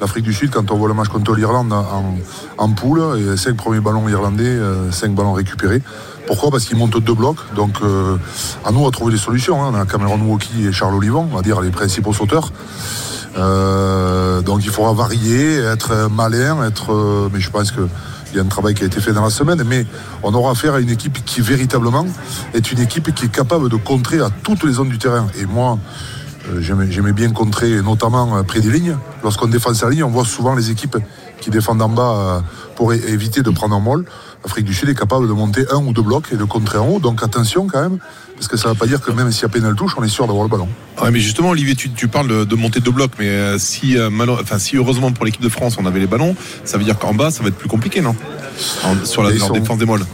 L'Afrique 0.00 0.24
du 0.24 0.34
Sud, 0.34 0.50
quand 0.50 0.70
on 0.70 0.76
voit 0.76 0.88
le 0.88 0.94
match 0.94 1.08
contre 1.08 1.34
l'Irlande 1.34 1.72
en, 1.72 2.14
en 2.58 2.68
poule, 2.72 3.02
et 3.18 3.36
cinq 3.36 3.56
premiers 3.56 3.80
ballons 3.80 4.08
irlandais, 4.08 4.44
euh, 4.44 4.90
cinq 4.92 5.14
ballons 5.14 5.32
récupérés. 5.32 5.82
Pourquoi? 6.26 6.50
Parce 6.50 6.64
qu'ils 6.66 6.76
montent 6.76 6.98
deux 6.98 7.14
blocs. 7.14 7.38
Donc, 7.54 7.76
euh, 7.82 8.16
à 8.64 8.72
nous 8.72 8.86
à 8.86 8.90
trouver 8.90 9.12
des 9.12 9.18
solutions. 9.18 9.62
hein. 9.64 9.70
On 9.72 9.74
a 9.74 9.86
Cameron 9.86 10.18
Woki 10.20 10.66
et 10.66 10.72
Charles 10.72 10.94
Olivon, 10.94 11.28
on 11.32 11.36
va 11.36 11.42
dire 11.42 11.60
les 11.60 11.70
principaux 11.70 12.12
sauteurs. 12.12 12.52
Euh, 13.38 14.40
donc, 14.42 14.64
il 14.64 14.70
faudra 14.70 14.92
varier, 14.92 15.56
être 15.58 16.08
malin, 16.10 16.64
être. 16.66 16.92
euh, 16.92 17.28
mais 17.32 17.40
je 17.40 17.50
pense 17.50 17.70
que. 17.70 17.82
Il 18.32 18.36
y 18.36 18.40
a 18.40 18.42
un 18.42 18.48
travail 18.48 18.74
qui 18.74 18.82
a 18.82 18.86
été 18.86 19.00
fait 19.00 19.12
dans 19.12 19.22
la 19.22 19.30
semaine, 19.30 19.62
mais 19.64 19.86
on 20.22 20.34
aura 20.34 20.50
affaire 20.50 20.74
à 20.74 20.80
une 20.80 20.90
équipe 20.90 21.24
qui 21.24 21.40
véritablement 21.40 22.04
est 22.54 22.72
une 22.72 22.80
équipe 22.80 23.14
qui 23.14 23.26
est 23.26 23.32
capable 23.32 23.68
de 23.70 23.76
contrer 23.76 24.20
à 24.20 24.30
toutes 24.42 24.64
les 24.64 24.72
zones 24.72 24.88
du 24.88 24.98
terrain. 24.98 25.28
Et 25.38 25.46
moi, 25.46 25.78
euh, 25.78 26.15
j'aimais 26.60 26.86
j'aimais 26.90 27.12
bien 27.12 27.30
contrer, 27.30 27.82
notamment 27.82 28.36
euh, 28.36 28.42
près 28.42 28.60
des 28.60 28.70
lignes. 28.70 28.96
Lorsqu'on 29.22 29.48
défend 29.48 29.74
sa 29.74 29.88
ligne, 29.90 30.04
on 30.04 30.10
voit 30.10 30.24
souvent 30.24 30.54
les 30.54 30.70
équipes 30.70 30.96
qui 31.40 31.50
défendent 31.50 31.82
en 31.82 31.88
bas 31.88 32.14
euh, 32.16 32.40
pour 32.76 32.92
éviter 32.92 33.42
de 33.42 33.50
prendre 33.50 33.74
un 33.74 33.80
molle. 33.80 34.04
L'Afrique 34.44 34.64
du 34.64 34.74
Sud 34.74 34.88
est 34.88 34.94
capable 34.94 35.26
de 35.28 35.32
monter 35.32 35.64
un 35.72 35.76
ou 35.76 35.92
deux 35.92 36.02
blocs 36.02 36.28
et 36.32 36.36
de 36.36 36.44
contrer 36.44 36.78
en 36.78 36.86
haut. 36.88 36.98
Donc 37.00 37.22
attention 37.22 37.66
quand 37.66 37.80
même, 37.80 37.98
parce 38.36 38.48
que 38.48 38.56
ça 38.56 38.68
ne 38.68 38.74
veut 38.74 38.78
pas 38.78 38.86
dire 38.86 39.00
que 39.00 39.10
même 39.10 39.30
s'il 39.32 39.42
y 39.42 39.44
a 39.46 39.48
pénal 39.48 39.74
touche, 39.74 39.92
on 39.98 40.04
est 40.04 40.08
sûr 40.08 40.26
d'avoir 40.26 40.44
le 40.44 40.50
ballon. 40.50 40.68
Ouais, 41.02 41.10
mais 41.10 41.20
justement, 41.20 41.50
Olivier, 41.50 41.74
tu, 41.74 41.90
tu 41.90 42.08
parles 42.08 42.46
de, 42.46 42.54
monter 42.54 42.80
deux 42.80 42.92
blocs, 42.92 43.12
mais 43.18 43.28
euh, 43.28 43.58
si, 43.58 43.98
euh, 43.98 44.08
enfin, 44.40 44.58
si 44.58 44.76
heureusement 44.76 45.12
pour 45.12 45.24
l'équipe 45.24 45.42
de 45.42 45.48
France, 45.48 45.76
on 45.80 45.86
avait 45.86 46.00
les 46.00 46.06
ballons, 46.06 46.36
ça 46.64 46.78
veut 46.78 46.84
dire 46.84 46.98
qu'en 46.98 47.12
bas, 47.14 47.30
ça 47.30 47.42
va 47.42 47.48
être 47.48 47.56
plus 47.56 47.68
compliqué, 47.68 48.00
non? 48.00 48.14
Sur 49.04 49.22
la 49.22 49.30
leur 49.30 49.48
sont- 49.48 49.52
défense 49.52 49.78
des 49.78 49.84
molles. 49.86 50.04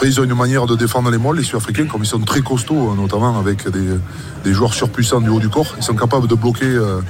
Après, 0.00 0.08
ils 0.08 0.18
ont 0.18 0.24
une 0.24 0.34
manière 0.34 0.64
de 0.64 0.76
défendre 0.76 1.10
les 1.10 1.18
molles, 1.18 1.36
les 1.36 1.42
Sud-Africains, 1.42 1.84
comme 1.84 2.02
ils 2.02 2.06
sont 2.06 2.20
très 2.20 2.40
costauds, 2.40 2.92
euh, 2.92 2.94
notamment 2.96 3.38
avec 3.38 3.68
des, 3.68 3.98
des 4.44 4.54
joueurs 4.54 4.72
surpuissants 4.72 5.20
du 5.20 5.28
haut 5.28 5.40
du 5.40 5.50
corps. 5.50 5.74
Ils 5.76 5.82
sont 5.82 5.94
capables 5.94 6.26
de 6.26 6.34
bloquer 6.34 6.64
euh, 6.64 7.02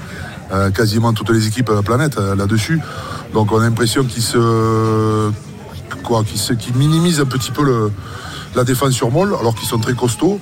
euh, 0.50 0.72
quasiment 0.72 1.12
toutes 1.12 1.30
les 1.30 1.46
équipes 1.46 1.68
de 1.68 1.74
la 1.74 1.82
planète 1.82 2.18
euh, 2.18 2.34
là-dessus. 2.34 2.80
Donc 3.32 3.52
on 3.52 3.60
a 3.60 3.62
l'impression 3.62 4.02
qu'ils 4.02 4.24
se, 4.24 5.30
quoi, 6.02 6.24
qu'ils 6.24 6.40
se- 6.40 6.52
qu'ils 6.54 6.74
minimisent 6.74 7.20
un 7.20 7.26
petit 7.26 7.52
peu 7.52 7.92
la 8.56 8.64
défense 8.64 8.90
sur 8.90 9.12
molle, 9.12 9.36
alors 9.38 9.54
qu'ils 9.54 9.68
sont 9.68 9.78
très 9.78 9.94
costauds. 9.94 10.40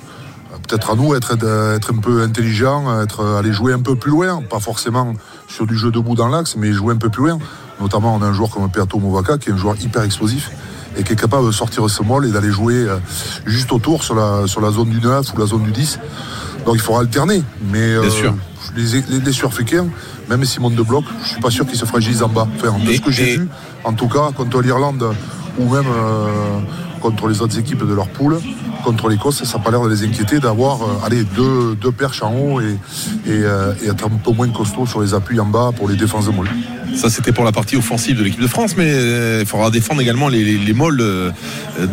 Peut-être 0.67 0.89
à 0.89 0.95
nous 0.95 1.13
être, 1.13 1.33
être 1.75 1.93
un 1.93 1.97
peu 1.99 2.23
intelligent, 2.23 2.99
être, 2.99 3.23
aller 3.37 3.53
jouer 3.53 3.73
un 3.73 3.81
peu 3.81 3.95
plus 3.95 4.09
loin, 4.09 4.41
pas 4.41 4.59
forcément 4.59 5.13
sur 5.47 5.67
du 5.67 5.77
jeu 5.77 5.91
debout 5.91 6.15
dans 6.15 6.27
l'axe, 6.27 6.55
mais 6.55 6.73
jouer 6.73 6.95
un 6.95 6.97
peu 6.97 7.09
plus 7.09 7.27
loin. 7.27 7.37
Notamment, 7.79 8.15
on 8.15 8.23
a 8.23 8.25
un 8.25 8.33
joueur 8.33 8.49
comme 8.49 8.67
Peato 8.71 8.97
Movaka, 8.97 9.37
qui 9.37 9.51
est 9.51 9.53
un 9.53 9.57
joueur 9.57 9.75
hyper 9.79 10.01
explosif 10.01 10.49
et 10.97 11.03
qui 11.03 11.13
est 11.13 11.15
capable 11.15 11.45
de 11.47 11.51
sortir 11.51 11.89
ce 11.89 12.03
molle 12.03 12.25
et 12.25 12.31
d'aller 12.31 12.51
jouer 12.51 12.75
euh, 12.75 12.97
juste 13.45 13.71
autour 13.71 14.03
sur 14.03 14.15
la, 14.15 14.47
sur 14.47 14.61
la 14.61 14.71
zone 14.71 14.89
du 14.89 14.99
9 14.99 15.33
ou 15.33 15.39
la 15.39 15.45
zone 15.45 15.63
du 15.63 15.71
10. 15.71 15.99
Donc 16.65 16.75
il 16.75 16.81
faudra 16.81 17.01
alterner. 17.01 17.43
Mais 17.71 17.79
euh, 17.79 18.09
sûr. 18.09 18.33
les, 18.75 19.01
les, 19.09 19.19
les 19.19 19.31
Sud-Africains, 19.31 19.87
même 20.29 20.43
s'ils 20.45 20.61
montent 20.61 20.75
de 20.75 20.83
bloc, 20.83 21.05
je 21.23 21.29
suis 21.29 21.41
pas 21.41 21.49
sûr 21.51 21.65
qu'ils 21.65 21.77
se 21.79 21.85
fragilisent 21.85 22.23
en 22.23 22.29
bas. 22.29 22.47
Enfin, 22.57 22.77
de 22.83 22.89
Et- 22.91 22.97
ce 22.97 23.01
que 23.01 23.11
j'ai 23.11 23.33
et- 23.33 23.37
vu, 23.37 23.47
en 23.83 23.93
tout 23.93 24.07
cas, 24.07 24.31
contre 24.35 24.61
l'Irlande 24.61 25.05
ou 25.57 25.63
même 25.73 25.85
euh, 25.87 26.59
contre 27.01 27.27
les 27.27 27.41
autres 27.41 27.57
équipes 27.57 27.85
de 27.87 27.93
leur 27.93 28.07
poule, 28.07 28.39
contre 28.83 29.09
l'Écosse, 29.09 29.43
ça 29.43 29.57
n'a 29.57 29.63
pas 29.63 29.71
l'air 29.71 29.81
de 29.83 29.89
les 29.89 30.03
inquiéter 30.03 30.39
d'avoir 30.39 30.79
euh, 30.83 31.23
deux, 31.35 31.75
deux 31.75 31.91
perches 31.91 32.21
en 32.23 32.33
haut 32.33 32.61
et, 32.61 32.77
et, 33.25 33.29
euh, 33.43 33.73
et 33.83 33.87
être 33.89 34.05
un 34.05 34.09
peu 34.09 34.31
moins 34.31 34.49
costaud 34.49 34.85
sur 34.85 35.01
les 35.01 35.13
appuis 35.13 35.39
en 35.39 35.45
bas 35.45 35.71
pour 35.75 35.87
les 35.89 35.95
défenses 35.95 36.25
de 36.27 36.31
molle. 36.31 36.49
Ça, 36.95 37.09
c'était 37.09 37.31
pour 37.31 37.43
la 37.45 37.51
partie 37.51 37.75
offensive 37.77 38.17
de 38.17 38.23
l'équipe 38.23 38.41
de 38.41 38.47
France, 38.47 38.75
mais 38.75 38.91
euh, 38.91 39.39
il 39.41 39.45
faudra 39.47 39.69
défendre 39.71 40.01
également 40.01 40.27
les, 40.27 40.43
les, 40.43 40.57
les 40.57 40.73
molles 40.73 40.99
euh, 41.01 41.31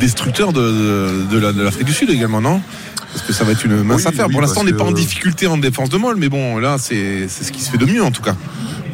destructeurs 0.01 0.53
de, 0.53 0.61
de, 0.61 1.25
de 1.31 1.39
la- 1.39 1.53
de 1.53 1.63
l'Afrique 1.63 1.87
du 1.87 1.93
Sud 1.93 2.11
également, 2.11 2.41
non? 2.41 2.61
Parce 3.13 3.25
que 3.27 3.33
ça 3.33 3.45
va 3.45 3.53
être 3.53 3.65
une 3.65 3.83
mince 3.83 4.03
Oui, 4.03 4.07
affaire. 4.09 4.27
oui, 4.27 4.33
Pour 4.33 4.41
l'instant, 4.43 4.61
on 4.63 4.65
n'est 4.65 4.73
pas 4.73 4.85
en 4.85 4.93
difficulté 4.93 5.47
en 5.47 5.59
défense 5.59 5.89
de 5.91 5.97
Moll, 5.97 6.17
mais 6.19 6.29
bon, 6.29 6.59
là, 6.59 6.77
c'est 6.79 7.29
ce 7.29 7.53
qui 7.53 7.63
se 7.63 7.71
fait 7.71 7.79
de 7.79 7.87
mieux 7.87 8.03
en 8.03 8.11
tout 8.11 8.23
cas. 8.23 8.35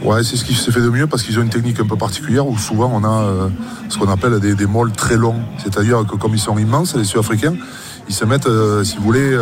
Ouais, 0.05 0.22
c'est 0.24 0.36
ce 0.36 0.44
qui 0.44 0.55
se 0.55 0.70
fait 0.70 0.80
de 0.80 0.88
mieux 0.90 1.07
parce 1.07 1.22
qu'ils 1.22 1.38
ont 1.38 1.42
une 1.42 1.48
technique 1.48 1.78
un 1.80 1.86
peu 1.86 1.96
particulière 1.96 2.46
où 2.46 2.59
souvent 2.59 2.90
on 2.92 3.05
a 3.05 3.22
euh, 3.22 3.48
ce 3.88 3.98
qu'on 3.98 4.09
appelle 4.11 4.38
des, 4.40 4.55
des 4.55 4.66
molles 4.66 4.92
très 4.92 5.16
longs. 5.16 5.40
C'est-à-dire 5.62 6.05
que 6.09 6.16
comme 6.16 6.34
ils 6.34 6.40
sont 6.40 6.59
immenses, 6.59 6.94
les 6.96 7.05
Sud-Africains, 7.05 7.55
ils 8.09 8.14
se 8.14 8.24
mettent, 8.24 8.46
euh, 8.48 8.82
si 8.84 8.96
vous 8.96 9.05
voulez, 9.05 9.32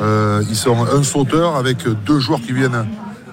euh, 0.00 0.42
ils 0.50 0.56
sont 0.56 0.84
un 0.84 1.02
sauteur 1.04 1.56
avec 1.56 1.78
deux 2.04 2.18
joueurs 2.18 2.40
qui 2.40 2.52
viennent 2.52 2.84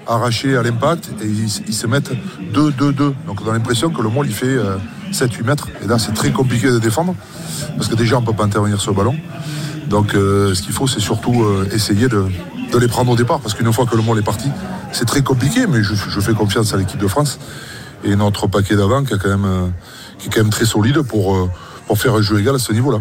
arracher 0.07 0.57
à 0.57 0.63
l'impact 0.63 1.09
et 1.21 1.27
ils, 1.27 1.49
se 1.49 1.87
mettent 1.87 2.11
2-2-2. 2.53 3.13
Donc 3.27 3.41
on 3.45 3.49
a 3.49 3.53
l'impression 3.53 3.89
que 3.89 4.01
le 4.01 4.09
molle 4.09 4.27
il 4.27 4.33
fait 4.33 4.45
euh, 4.47 4.77
7-8 5.11 5.43
mètres. 5.43 5.67
Et 5.83 5.87
là 5.87 5.99
c'est 5.99 6.13
très 6.13 6.31
compliqué 6.31 6.67
de 6.67 6.79
défendre 6.79 7.15
parce 7.77 7.87
que 7.87 7.95
déjà 7.95 8.17
on 8.17 8.21
ne 8.21 8.25
peut 8.25 8.33
pas 8.33 8.43
intervenir 8.45 8.79
sur 8.79 8.91
le 8.91 8.97
ballon. 8.97 9.15
Donc 9.87 10.15
euh, 10.15 10.53
ce 10.53 10.61
qu'il 10.61 10.73
faut 10.73 10.87
c'est 10.87 10.99
surtout 10.99 11.43
euh, 11.43 11.67
essayer 11.73 12.07
de, 12.07 12.25
de 12.71 12.77
les 12.77 12.87
prendre 12.87 13.11
au 13.11 13.15
départ 13.15 13.39
parce 13.39 13.53
qu'une 13.53 13.71
fois 13.71 13.85
que 13.85 13.95
le 13.95 14.01
molle 14.01 14.19
est 14.19 14.23
parti, 14.23 14.49
c'est 14.91 15.05
très 15.05 15.21
compliqué, 15.21 15.67
mais 15.67 15.83
je, 15.83 15.93
je 15.93 16.19
fais 16.19 16.33
confiance 16.33 16.73
à 16.73 16.77
l'équipe 16.77 16.99
de 16.99 17.07
France 17.07 17.39
et 18.03 18.15
notre 18.15 18.47
paquet 18.47 18.75
d'avant 18.75 19.03
qui, 19.03 19.13
euh, 19.13 19.67
qui 20.19 20.27
est 20.27 20.31
quand 20.31 20.41
même 20.41 20.49
très 20.49 20.65
solide 20.65 21.01
pour, 21.01 21.35
euh, 21.35 21.49
pour 21.87 21.97
faire 21.97 22.15
un 22.15 22.21
jeu 22.21 22.39
égal 22.39 22.55
à 22.55 22.59
ce 22.59 22.73
niveau-là. 22.73 22.99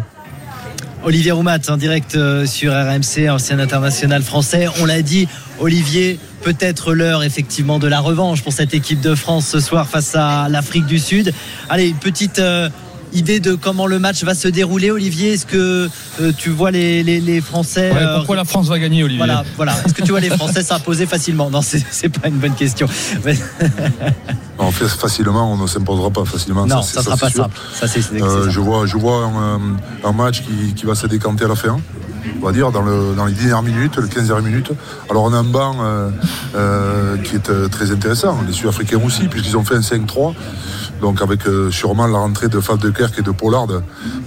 Olivier 1.05 1.31
Roumat 1.33 1.59
en 1.67 1.75
direct 1.75 2.15
euh, 2.15 2.45
sur 2.45 2.71
RMC, 2.71 3.29
ancien 3.29 3.59
international 3.59 4.23
français. 4.23 4.67
On 4.81 4.85
l'a 4.85 5.01
dit, 5.01 5.27
Olivier, 5.59 6.17
peut-être 6.43 6.93
l'heure 6.93 7.23
effectivement 7.23 7.77
de 7.77 7.87
la 7.87 7.99
revanche 7.99 8.41
pour 8.41 8.53
cette 8.53 8.73
équipe 8.73 9.01
de 9.01 9.13
France 9.13 9.45
ce 9.45 9.59
soir 9.59 9.89
face 9.89 10.15
à 10.15 10.47
l'Afrique 10.49 10.85
du 10.85 10.99
Sud. 10.99 11.33
Allez, 11.69 11.89
une 11.89 11.97
petite 11.97 12.39
euh, 12.39 12.69
idée 13.13 13.39
de 13.39 13.55
comment 13.55 13.87
le 13.87 13.99
match 13.99 14.23
va 14.23 14.33
se 14.35 14.47
dérouler, 14.47 14.91
Olivier? 14.91 15.33
Est-ce 15.33 15.45
que 15.45 15.89
euh, 16.21 16.31
tu 16.37 16.49
vois 16.49 16.71
les, 16.71 17.03
les- 17.03 17.19
les 17.21 17.41
Français 17.41 17.91
Ouais, 17.91 17.97
euh, 18.01 18.17
pourquoi 18.17 18.35
la 18.35 18.45
France 18.45 18.67
va 18.67 18.79
gagner, 18.79 19.03
Olivier? 19.03 19.17
Voilà, 19.25 19.43
voilà. 19.55 19.73
Est-ce 19.85 19.93
que 19.93 20.01
tu 20.03 20.11
vois 20.11 20.19
les 20.19 20.29
Français 20.29 20.63
s'imposer 20.63 21.05
facilement? 21.05 21.49
Non, 21.49 21.61
c'est 21.61 21.83
c'est 21.91 22.09
pas 22.09 22.27
une 22.27 22.37
bonne 22.37 22.55
question. 22.55 22.87
Mais- 23.25 23.37
En 24.57 24.71
fait, 24.71 24.87
facilement, 24.87 25.51
on 25.51 25.57
ne 25.57 25.67
s'imposera 25.67 26.09
pas 26.11 26.25
facilement. 26.25 26.65
non, 26.65 26.81
ça 26.81 27.01
sera 27.03 27.15
c'est 27.15 27.21
pas 27.21 27.29
simple. 27.29 27.57
Ça, 27.73 27.85
Euh, 28.13 28.49
je 28.49 28.59
vois, 28.59 28.85
je 28.85 28.97
vois 28.97 29.25
un, 29.25 29.59
un 30.07 30.11
match 30.13 30.41
qui, 30.43 30.73
qui 30.73 30.85
va 30.85 30.95
se 30.95 31.07
décanter 31.07 31.45
à 31.45 31.47
la 31.47 31.55
fin. 31.55 31.79
On 32.41 32.45
va 32.45 32.51
dire 32.51 32.71
dans, 32.71 32.81
le, 32.81 33.13
dans 33.15 33.25
les 33.25 33.33
dernières 33.33 33.61
minutes, 33.63 33.97
le 33.97 34.07
15e 34.07 34.41
minute. 34.41 34.71
Alors 35.09 35.23
on 35.23 35.33
a 35.33 35.37
un 35.37 35.43
banc 35.43 35.75
euh, 35.81 36.09
euh, 36.55 37.17
qui 37.17 37.35
est 37.35 37.49
euh, 37.49 37.67
très 37.67 37.91
intéressant. 37.91 38.37
Les 38.47 38.53
Sud-Africains 38.53 38.99
aussi, 39.05 39.27
puisqu'ils 39.27 39.57
ont 39.57 39.63
fait 39.63 39.75
un 39.75 39.79
5-3. 39.81 40.33
Donc 41.01 41.21
avec 41.21 41.45
euh, 41.47 41.69
sûrement 41.71 42.07
la 42.07 42.19
rentrée 42.19 42.47
de 42.47 42.59
Fab 42.61 42.79
de 42.79 42.89
Kerk 42.89 43.13
et 43.19 43.21
de 43.23 43.31
Pollard 43.31 43.67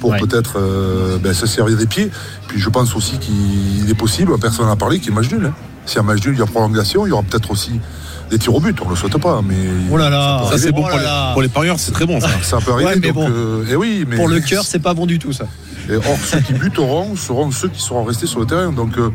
pour 0.01 0.15
peut-être 0.17 0.59
euh, 0.59 1.19
ben, 1.19 1.33
se 1.33 1.47
servir 1.47 1.77
des 1.77 1.87
pieds. 1.87 2.11
Puis 2.49 2.61
je 2.61 2.69
pense 2.69 2.95
aussi 2.97 3.19
qu'il 3.19 3.89
est 3.89 3.95
possible, 3.95 4.37
personne 4.39 4.67
n'a 4.67 4.77
parlé, 4.77 4.99
qu'il 4.99 5.09
y 5.11 5.13
ait 5.13 5.15
match 5.15 5.31
nul. 5.31 5.47
hein. 5.47 5.55
Si 5.87 5.99
un 5.99 6.03
match 6.03 6.25
nul, 6.27 6.35
il 6.35 6.39
y 6.41 6.43
a 6.43 6.47
prolongation, 6.47 7.07
il 7.07 7.11
y 7.11 7.13
aura 7.13 7.23
peut-être 7.23 7.51
aussi 7.51 7.81
des 8.29 8.39
tirs 8.39 8.55
au 8.55 8.61
but. 8.61 8.77
On 8.83 8.87
ne 8.87 8.91
le 8.91 8.97
souhaite 8.97 9.17
pas, 9.19 9.41
mais 9.47 9.55
Oh 9.91 9.97
là 9.97 10.11
là, 10.11 10.43
Ça, 10.51 10.59
c'est 10.59 10.71
oh 10.71 10.77
bon 10.77 10.87
là 10.89 10.91
pour 10.91 10.99
les, 10.99 11.33
pour 11.33 11.43
les 11.43 11.49
parieurs, 11.49 11.77
c'est 11.79 11.93
très 11.93 12.07
bon 12.07 12.21
ça. 12.21 12.29
ça 12.43 12.59
peut 12.59 12.73
arriver. 12.73 12.91
Ouais, 12.91 12.97
mais 13.01 13.07
donc, 13.13 13.15
bon, 13.15 13.29
euh, 13.31 13.65
eh 13.71 13.77
oui, 13.77 14.05
mais 14.07 14.17
Pour 14.17 14.29
le 14.29 14.41
cœur, 14.41 14.65
c'est 14.65 14.81
pas 14.81 14.95
bon 14.95 15.07
du 15.07 15.19
tout, 15.19 15.33
ça. 15.33 15.45
Et 15.89 15.97
or, 15.97 16.19
ceux 16.25 16.41
qui 16.41 16.53
buteront 16.53 17.15
seront 17.17 17.51
ceux 17.51 17.69
qui 17.69 17.81
seront 17.81 18.05
restés 18.05 18.27
sur 18.27 18.41
le 18.41 18.47
terrain. 18.47 18.73
Donc 18.73 18.99
euh, 18.99 19.11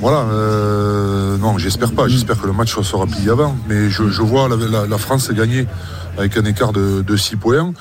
voilà, 0.00 0.20
euh, 0.30 1.36
non, 1.38 1.58
j'espère 1.58 1.92
pas. 1.92 2.08
J'espère 2.08 2.40
que 2.40 2.46
le 2.46 2.52
match 2.52 2.78
sera 2.80 3.06
plié 3.06 3.30
avant. 3.30 3.56
Mais 3.68 3.90
je, 3.90 4.08
je 4.08 4.22
vois 4.22 4.48
la, 4.48 4.56
la- 4.56 4.86
la 4.86 4.98
France 4.98 5.30
gagner 5.32 5.66
avec 6.18 6.36
un 6.36 6.44
écart 6.44 6.72
de, 6.72 7.02
de 7.02 7.16
6 7.16 7.36
points. 7.36 7.72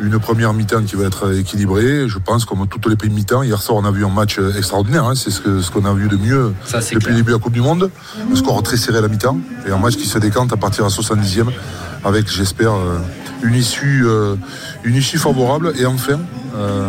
Une 0.00 0.18
première 0.18 0.52
mi-temps 0.52 0.82
qui 0.82 0.96
va 0.96 1.04
être 1.04 1.32
équilibrée. 1.38 2.08
Je 2.08 2.18
pense, 2.18 2.44
comme 2.44 2.66
toutes 2.66 2.86
les 2.88 2.96
pays 2.96 3.10
mi-temps, 3.10 3.42
hier 3.44 3.62
soir, 3.62 3.78
on 3.80 3.84
a 3.84 3.92
vu 3.92 4.04
un 4.04 4.08
match 4.10 4.40
extraordinaire. 4.58 5.04
hein. 5.04 5.14
C'est 5.14 5.30
ce 5.30 5.70
qu'on 5.70 5.84
a 5.84 5.94
vu 5.94 6.08
de 6.08 6.16
mieux 6.16 6.52
Ça, 6.64 6.80
depuis 6.80 6.96
clair. 6.98 7.10
le 7.10 7.16
début 7.16 7.30
de 7.30 7.36
la 7.36 7.40
Coupe 7.40 7.52
du 7.52 7.60
Monde. 7.60 7.90
Un 8.30 8.34
score 8.34 8.60
très 8.62 8.76
serré 8.76 8.98
à 8.98 9.02
la 9.02 9.08
mi-temps. 9.08 9.38
Et 9.66 9.70
un 9.70 9.78
match 9.78 9.94
qui 9.96 10.06
se 10.06 10.18
décante 10.18 10.52
à 10.52 10.56
partir 10.56 10.84
de 10.84 10.90
la 10.90 10.96
70e 10.96 11.46
avec, 12.04 12.28
j'espère, 12.30 12.72
euh, 12.74 12.98
une, 13.44 13.54
issue, 13.54 14.04
une 14.84 14.96
issue 14.96 15.18
favorable. 15.18 15.72
Et 15.78 15.86
enfin, 15.86 16.20
euh, 16.56 16.88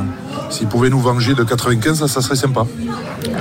s'ils 0.49 0.67
pouvaient 0.67 0.89
nous 0.89 0.99
venger 0.99 1.33
de 1.33 1.43
95, 1.43 1.99
ça, 1.99 2.07
ça 2.07 2.21
serait 2.21 2.35
sympa. 2.35 2.65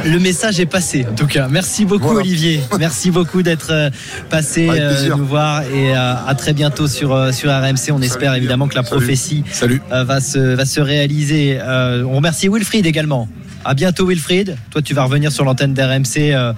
Le 0.04 0.18
message 0.18 0.60
est 0.60 0.66
passé, 0.66 1.06
en 1.10 1.14
tout 1.14 1.26
cas. 1.26 1.48
Merci 1.48 1.84
beaucoup, 1.84 2.04
Voilà. 2.06 2.20
Olivier. 2.20 2.60
Merci 2.78 3.10
beaucoup 3.10 3.42
d'être 3.42 3.70
euh, 3.72 3.90
passé 4.30 4.68
euh, 4.70 5.16
nous 5.16 5.26
voir 5.26 5.62
et 5.62 5.94
euh, 5.96 6.14
à 6.26 6.34
très 6.34 6.52
bientôt 6.52 6.86
sur, 6.88 7.32
sur 7.32 7.50
RMC. 7.50 7.90
On 7.92 8.02
espère 8.02 8.34
évidemment 8.34 8.68
que 8.68 8.74
la 8.76 8.82
Salut. 8.84 8.96
prophétie 9.00 9.44
Salut. 9.50 9.82
va, 9.90 10.20
se, 10.20 10.38
va 10.38 10.64
se 10.64 10.80
réaliser. 10.80 11.58
On 11.62 12.16
remercie 12.16 12.48
Wilfried 12.48 12.86
également. 12.86 13.28
À 13.66 13.72
bientôt 13.72 14.06
Wilfried. 14.06 14.56
Toi 14.70 14.82
tu 14.82 14.92
vas 14.92 15.04
revenir 15.04 15.32
sur 15.32 15.42
l'antenne 15.44 15.72
d'RMC 15.72 16.18
euh, 16.18 16.52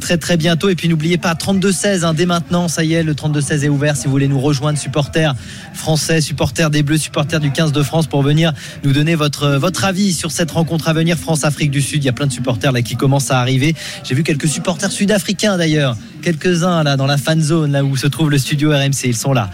très 0.00 0.16
très 0.16 0.36
bientôt. 0.36 0.68
Et 0.68 0.76
puis 0.76 0.88
n'oubliez 0.88 1.18
pas 1.18 1.34
32-16 1.34 2.04
hein, 2.04 2.14
dès 2.14 2.24
maintenant, 2.26 2.68
ça 2.68 2.84
y 2.84 2.94
est, 2.94 3.02
le 3.02 3.14
32-16 3.14 3.64
est 3.64 3.68
ouvert 3.68 3.96
si 3.96 4.04
vous 4.04 4.12
voulez 4.12 4.28
nous 4.28 4.38
rejoindre, 4.40 4.78
supporters 4.78 5.34
français, 5.74 6.20
supporters 6.20 6.70
des 6.70 6.84
Bleus, 6.84 6.98
supporters 6.98 7.40
du 7.42 7.52
15 7.52 7.72
de 7.72 7.82
France 7.82 8.06
pour 8.06 8.22
venir 8.22 8.52
nous 8.84 8.92
donner 8.92 9.14
votre, 9.14 9.56
votre 9.56 9.84
avis 9.84 10.12
sur 10.12 10.30
cette 10.30 10.50
rencontre 10.50 10.88
à 10.88 10.92
venir 10.92 11.18
France-Afrique 11.18 11.70
du 11.70 11.82
Sud. 11.82 12.02
Il 12.02 12.06
y 12.06 12.08
a 12.08 12.12
plein 12.12 12.26
de 12.26 12.32
supporters 12.32 12.72
là 12.72 12.82
qui 12.82 12.96
commencent 12.96 13.30
à 13.30 13.40
arriver. 13.40 13.74
J'ai 14.04 14.14
vu 14.14 14.22
quelques 14.22 14.48
supporters 14.48 14.90
sud-africains 14.90 15.58
d'ailleurs, 15.58 15.96
quelques-uns 16.22 16.82
là 16.82 16.96
dans 16.96 17.06
la 17.06 17.18
fan 17.18 17.40
zone 17.40 17.72
là 17.72 17.84
où 17.84 17.96
se 17.96 18.06
trouve 18.06 18.30
le 18.30 18.38
studio 18.38 18.70
RMC, 18.70 19.04
ils 19.04 19.16
sont 19.16 19.32
là. 19.32 19.50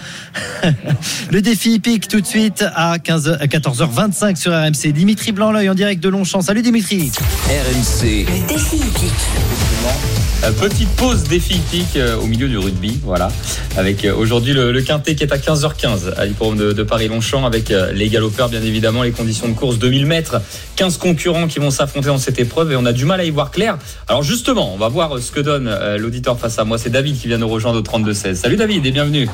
le 1.30 1.42
défi 1.42 1.74
hippique 1.74 2.08
tout 2.08 2.20
de 2.20 2.26
suite 2.26 2.64
à 2.74 2.98
15 2.98 3.38
à 3.40 3.46
14h25 3.46 4.36
sur 4.36 4.52
RMC. 4.52 4.92
Dimitri 4.92 5.32
Blanc-L'œil 5.32 5.68
en 5.70 5.74
direct 5.74 6.02
de 6.02 6.08
Longchamp. 6.08 6.42
Salut 6.42 6.62
Dimitri. 6.62 7.10
RMC. 7.48 8.26
Euh, 8.28 10.17
Petite 10.40 10.88
pause 10.96 11.24
défi 11.24 11.54
hippique 11.56 11.96
euh, 11.96 12.16
au 12.16 12.26
milieu 12.26 12.48
du 12.48 12.56
rugby, 12.56 12.98
voilà. 13.04 13.28
Avec 13.76 14.04
euh, 14.04 14.14
aujourd'hui 14.14 14.54
le, 14.54 14.80
quintet 14.80 15.14
qui 15.14 15.22
est 15.24 15.32
à 15.32 15.36
15h15 15.36 16.14
à 16.16 16.24
l'hippodrome 16.24 16.56
de, 16.56 16.82
Paris-Longchamp 16.82 17.44
avec 17.44 17.70
euh, 17.70 17.92
les 17.92 18.08
galopeurs, 18.08 18.48
bien 18.48 18.62
évidemment, 18.62 19.02
les 19.02 19.10
conditions 19.10 19.48
de 19.48 19.52
course 19.52 19.78
2000 19.78 20.06
mètres, 20.06 20.40
15 20.76 20.96
concurrents 20.98 21.48
qui 21.48 21.58
vont 21.58 21.70
s'affronter 21.70 22.06
dans 22.06 22.18
cette 22.18 22.38
épreuve 22.38 22.72
et 22.72 22.76
on 22.76 22.86
a 22.86 22.92
du 22.92 23.04
mal 23.04 23.20
à 23.20 23.24
y 23.24 23.30
voir 23.30 23.50
clair. 23.50 23.78
Alors 24.06 24.22
justement, 24.22 24.72
on 24.72 24.78
va 24.78 24.88
voir 24.88 25.16
euh, 25.16 25.20
ce 25.20 25.32
que 25.32 25.40
donne 25.40 25.68
euh, 25.68 25.98
l'auditeur 25.98 26.38
face 26.38 26.58
à 26.58 26.64
moi. 26.64 26.78
C'est 26.78 26.90
David 26.90 27.18
qui 27.18 27.28
vient 27.28 27.38
nous 27.38 27.48
rejoindre 27.48 27.78
au 27.78 27.82
32-16. 27.82 28.34
Salut 28.34 28.56
David 28.56 28.86
et 28.86 28.90
bienvenue. 28.90 29.28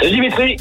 Salut 0.00 0.14
Dimitri. 0.14 0.56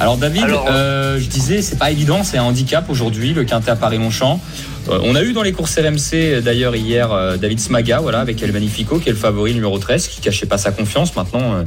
Alors 0.00 0.16
David, 0.16 0.44
Alors, 0.44 0.66
euh, 0.70 1.18
je 1.18 1.26
disais, 1.26 1.60
c'est 1.60 1.76
pas 1.76 1.90
évident, 1.90 2.22
c'est 2.22 2.38
un 2.38 2.44
handicap 2.44 2.88
aujourd'hui, 2.88 3.34
le 3.34 3.42
quintet 3.42 3.72
à 3.72 3.76
Paris-Longchamp. 3.76 4.40
Euh, 4.88 5.00
on 5.02 5.16
a 5.16 5.22
eu 5.22 5.32
dans 5.32 5.42
les 5.42 5.52
courses 5.52 5.76
LMC 5.76 6.40
d'ailleurs 6.40 6.76
hier 6.76 7.10
euh, 7.10 7.36
David 7.36 7.58
Smaga, 7.58 7.98
voilà, 7.98 8.20
avec 8.20 8.40
El 8.40 8.52
Magnifico, 8.52 9.00
qui 9.00 9.08
est 9.08 9.12
le 9.12 9.18
favori 9.18 9.54
numéro 9.54 9.76
13, 9.76 10.06
qui 10.06 10.20
cachait 10.20 10.46
pas 10.46 10.56
sa 10.56 10.70
confiance. 10.70 11.16
Maintenant, 11.16 11.64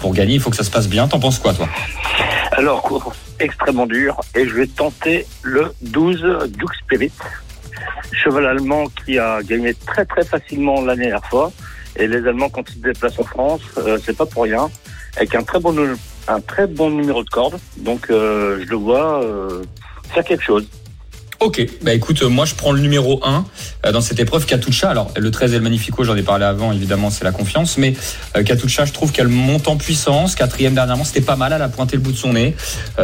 pour 0.00 0.12
gagner, 0.12 0.34
il 0.34 0.40
faut 0.40 0.50
que 0.50 0.56
ça 0.56 0.64
se 0.64 0.72
passe 0.72 0.88
bien. 0.88 1.06
T'en 1.06 1.20
penses 1.20 1.38
quoi, 1.38 1.54
toi? 1.54 1.68
Alors, 2.50 2.82
course 2.82 3.16
extrêmement 3.38 3.86
dur 3.86 4.20
et 4.36 4.46
je 4.46 4.54
vais 4.54 4.66
tenter 4.66 5.26
le 5.42 5.72
12 5.82 6.48
Duke 6.48 6.74
Spirit, 6.84 7.12
cheval 8.12 8.46
allemand 8.46 8.84
qui 9.04 9.18
a 9.18 9.42
gagné 9.42 9.74
très 9.74 10.04
très 10.04 10.24
facilement 10.24 10.80
l'année 10.80 11.06
dernière 11.06 11.24
fois. 11.26 11.52
Et 11.96 12.06
les 12.06 12.26
Allemands, 12.26 12.48
quand 12.48 12.62
ils 12.70 12.74
se 12.74 12.78
déplacent 12.78 13.18
en 13.18 13.24
France, 13.24 13.60
c'est 14.04 14.16
pas 14.16 14.26
pour 14.26 14.44
rien, 14.44 14.70
avec 15.16 15.34
un 15.34 15.42
très 15.42 15.60
bon 15.60 15.72
un 16.28 16.40
très 16.40 16.66
bon 16.66 16.90
numéro 16.90 17.22
de 17.24 17.30
corde. 17.30 17.58
Donc, 17.78 18.10
euh, 18.10 18.60
je 18.64 18.70
le 18.70 18.76
vois 18.76 19.22
euh, 19.22 19.62
faire 20.10 20.24
quelque 20.24 20.42
chose. 20.42 20.66
Ok, 21.42 21.66
bah 21.82 21.92
écoute, 21.92 22.22
euh, 22.22 22.28
moi 22.28 22.44
je 22.44 22.54
prends 22.54 22.70
le 22.70 22.80
numéro 22.80 23.20
1 23.24 23.44
euh, 23.84 23.90
dans 23.90 24.00
cette 24.00 24.20
épreuve, 24.20 24.46
Katusha. 24.46 24.88
Alors 24.88 25.10
le 25.16 25.28
13 25.32 25.54
El 25.54 25.60
Magnifico, 25.60 26.04
j'en 26.04 26.14
ai 26.14 26.22
parlé 26.22 26.44
avant, 26.44 26.70
évidemment, 26.70 27.10
c'est 27.10 27.24
la 27.24 27.32
confiance, 27.32 27.78
mais 27.78 27.94
euh, 28.36 28.44
Katusha, 28.44 28.84
je 28.84 28.92
trouve 28.92 29.10
qu'elle 29.10 29.26
monte 29.26 29.66
en 29.66 29.76
puissance. 29.76 30.36
Quatrième 30.36 30.74
dernièrement, 30.74 31.02
c'était 31.02 31.20
pas 31.20 31.34
mal, 31.34 31.52
elle 31.52 31.62
a 31.62 31.68
pointé 31.68 31.96
le 31.96 32.02
bout 32.02 32.12
de 32.12 32.16
son 32.16 32.34
nez. 32.34 32.54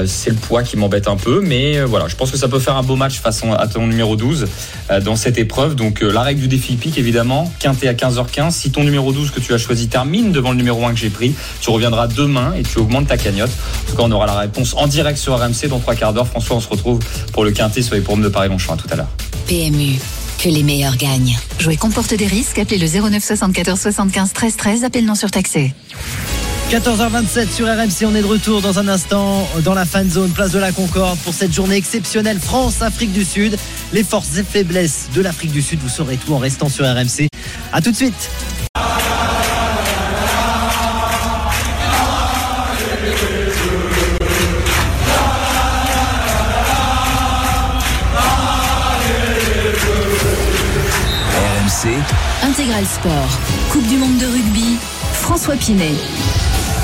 C'est 0.07 0.31
le 0.31 0.37
poids 0.37 0.63
qui 0.63 0.77
m'embête 0.77 1.09
un 1.09 1.17
peu, 1.17 1.41
mais 1.41 1.83
voilà, 1.83 2.07
je 2.07 2.15
pense 2.15 2.31
que 2.31 2.37
ça 2.37 2.47
peut 2.47 2.61
faire 2.61 2.77
un 2.77 2.85
beau 2.85 2.95
match 2.95 3.19
face 3.19 3.43
à 3.59 3.67
ton 3.67 3.89
numéro 3.89 4.15
12 4.15 4.47
euh, 4.93 5.01
dans 5.01 5.17
cette 5.17 5.37
épreuve. 5.37 5.75
Donc 5.75 6.01
la 6.01 6.23
règle 6.23 6.43
du 6.43 6.47
défi 6.47 6.75
hippique, 6.75 6.97
évidemment, 6.97 7.53
quintet 7.59 7.89
à 7.89 7.95
15h15. 7.95 8.53
Si 8.53 8.71
ton 8.71 8.85
numéro 8.85 9.13
12 9.13 9.33
que 9.33 9.41
tu 9.41 9.53
as 9.53 9.59
choisi 9.59 9.89
termine 9.89 10.31
devant 10.31 10.53
le 10.53 10.59
numéro 10.59 10.87
1 10.87 10.93
que 10.93 11.01
j'ai 11.01 11.11
pris, 11.11 11.35
tu 11.61 11.71
reviendras 11.71 12.07
demain 12.07 12.53
et 12.57 12.63
tu 12.63 12.79
augmentes 12.79 13.09
ta 13.09 13.17
cagnotte. 13.17 13.51
En 13.51 13.91
tout 13.91 13.97
cas, 13.97 14.03
on 14.05 14.13
aura 14.13 14.27
la 14.27 14.39
réponse 14.39 14.75
en 14.77 14.87
direct 14.87 15.19
sur 15.19 15.37
RMC 15.37 15.67
dans 15.69 15.81
trois 15.81 15.97
quarts 15.97 16.13
d'heure. 16.13 16.29
François, 16.29 16.55
on 16.55 16.61
se 16.61 16.69
retrouve 16.69 17.01
pour 17.33 17.45
le 17.45 17.51
quintet 17.51 17.83
sur 17.83 17.97
les 17.97 18.01
programmes 18.01 18.28
de 18.29 18.33
Paris-Longchamp. 18.33 18.75
À 18.75 18.77
tout 18.77 18.89
à 18.91 18.97
l'heure. 18.97 19.09
PMU, 19.47 19.99
que 20.39 20.49
les 20.49 20.63
meilleurs 20.63 20.97
gagnent. 20.97 21.37
Jouer 21.59 21.77
comporte 21.77 22.15
des 22.15 22.27
risques. 22.27 22.59
Appelez 22.59 22.79
le 22.79 22.87
09 22.87 23.25
74 23.25 23.81
75 23.81 24.33
13 24.33 24.57
13. 24.57 24.85
Appel 24.85 25.05
non 25.05 25.15
surtaxé. 25.15 25.75
14h27 26.71 27.51
sur 27.51 27.67
RMC, 27.67 28.05
on 28.05 28.15
est 28.15 28.21
de 28.21 28.27
retour 28.27 28.61
dans 28.61 28.79
un 28.79 28.89
instant 28.89 29.49
dans 29.65 29.73
la 29.73 29.87
fan 29.87 30.11
zone, 30.11 30.31
place 30.33 30.51
de 30.51 30.59
la 30.59 30.71
Concorde 30.71 31.19
pour 31.21 31.33
cette 31.33 31.51
journée 31.51 31.77
exceptionnelle 31.77 32.39
France-Afrique 32.39 33.13
du 33.13 33.25
Sud. 33.25 33.57
Les 33.95 34.05
forces 34.05 34.37
et 34.37 34.45
faiblesses 34.45 35.09
de 35.15 35.23
l'Afrique 35.23 35.53
du 35.53 35.63
Sud, 35.63 35.81
vous 35.81 35.89
saurez 35.89 36.19
tout 36.19 36.35
en 36.35 36.39
restant 36.39 36.69
sur 36.69 36.85
RMC. 36.85 37.29
A 37.73 37.81
tout 37.81 37.91
de 37.91 37.97
suite. 37.97 38.31
Coupe 53.71 53.87
du 53.87 53.97
monde 53.97 54.19
de 54.19 54.27
rugby. 54.27 54.77
François 55.15 55.57
Pinet. 55.57 55.95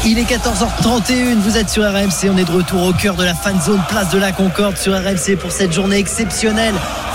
Il 0.07 0.19
est 0.19 0.25
14h31, 0.25 1.37
vous 1.37 1.59
êtes 1.59 1.69
sur 1.69 1.83
RMC, 1.83 2.31
on 2.31 2.39
est 2.39 2.45
de 2.45 2.51
retour 2.51 2.85
au 2.85 2.93
cœur 2.95 3.15
de 3.17 3.25
la 3.25 3.35
fan 3.35 3.61
zone, 3.61 3.83
place 3.89 4.11
de 4.11 4.19
la 4.19 4.33
Concorde 4.33 4.79
sur 4.79 4.95
RMC 4.95 5.37
pour 5.39 5.53
cette 5.53 5.73
journée 5.73 5.99
exceptionnelle. 5.99 6.75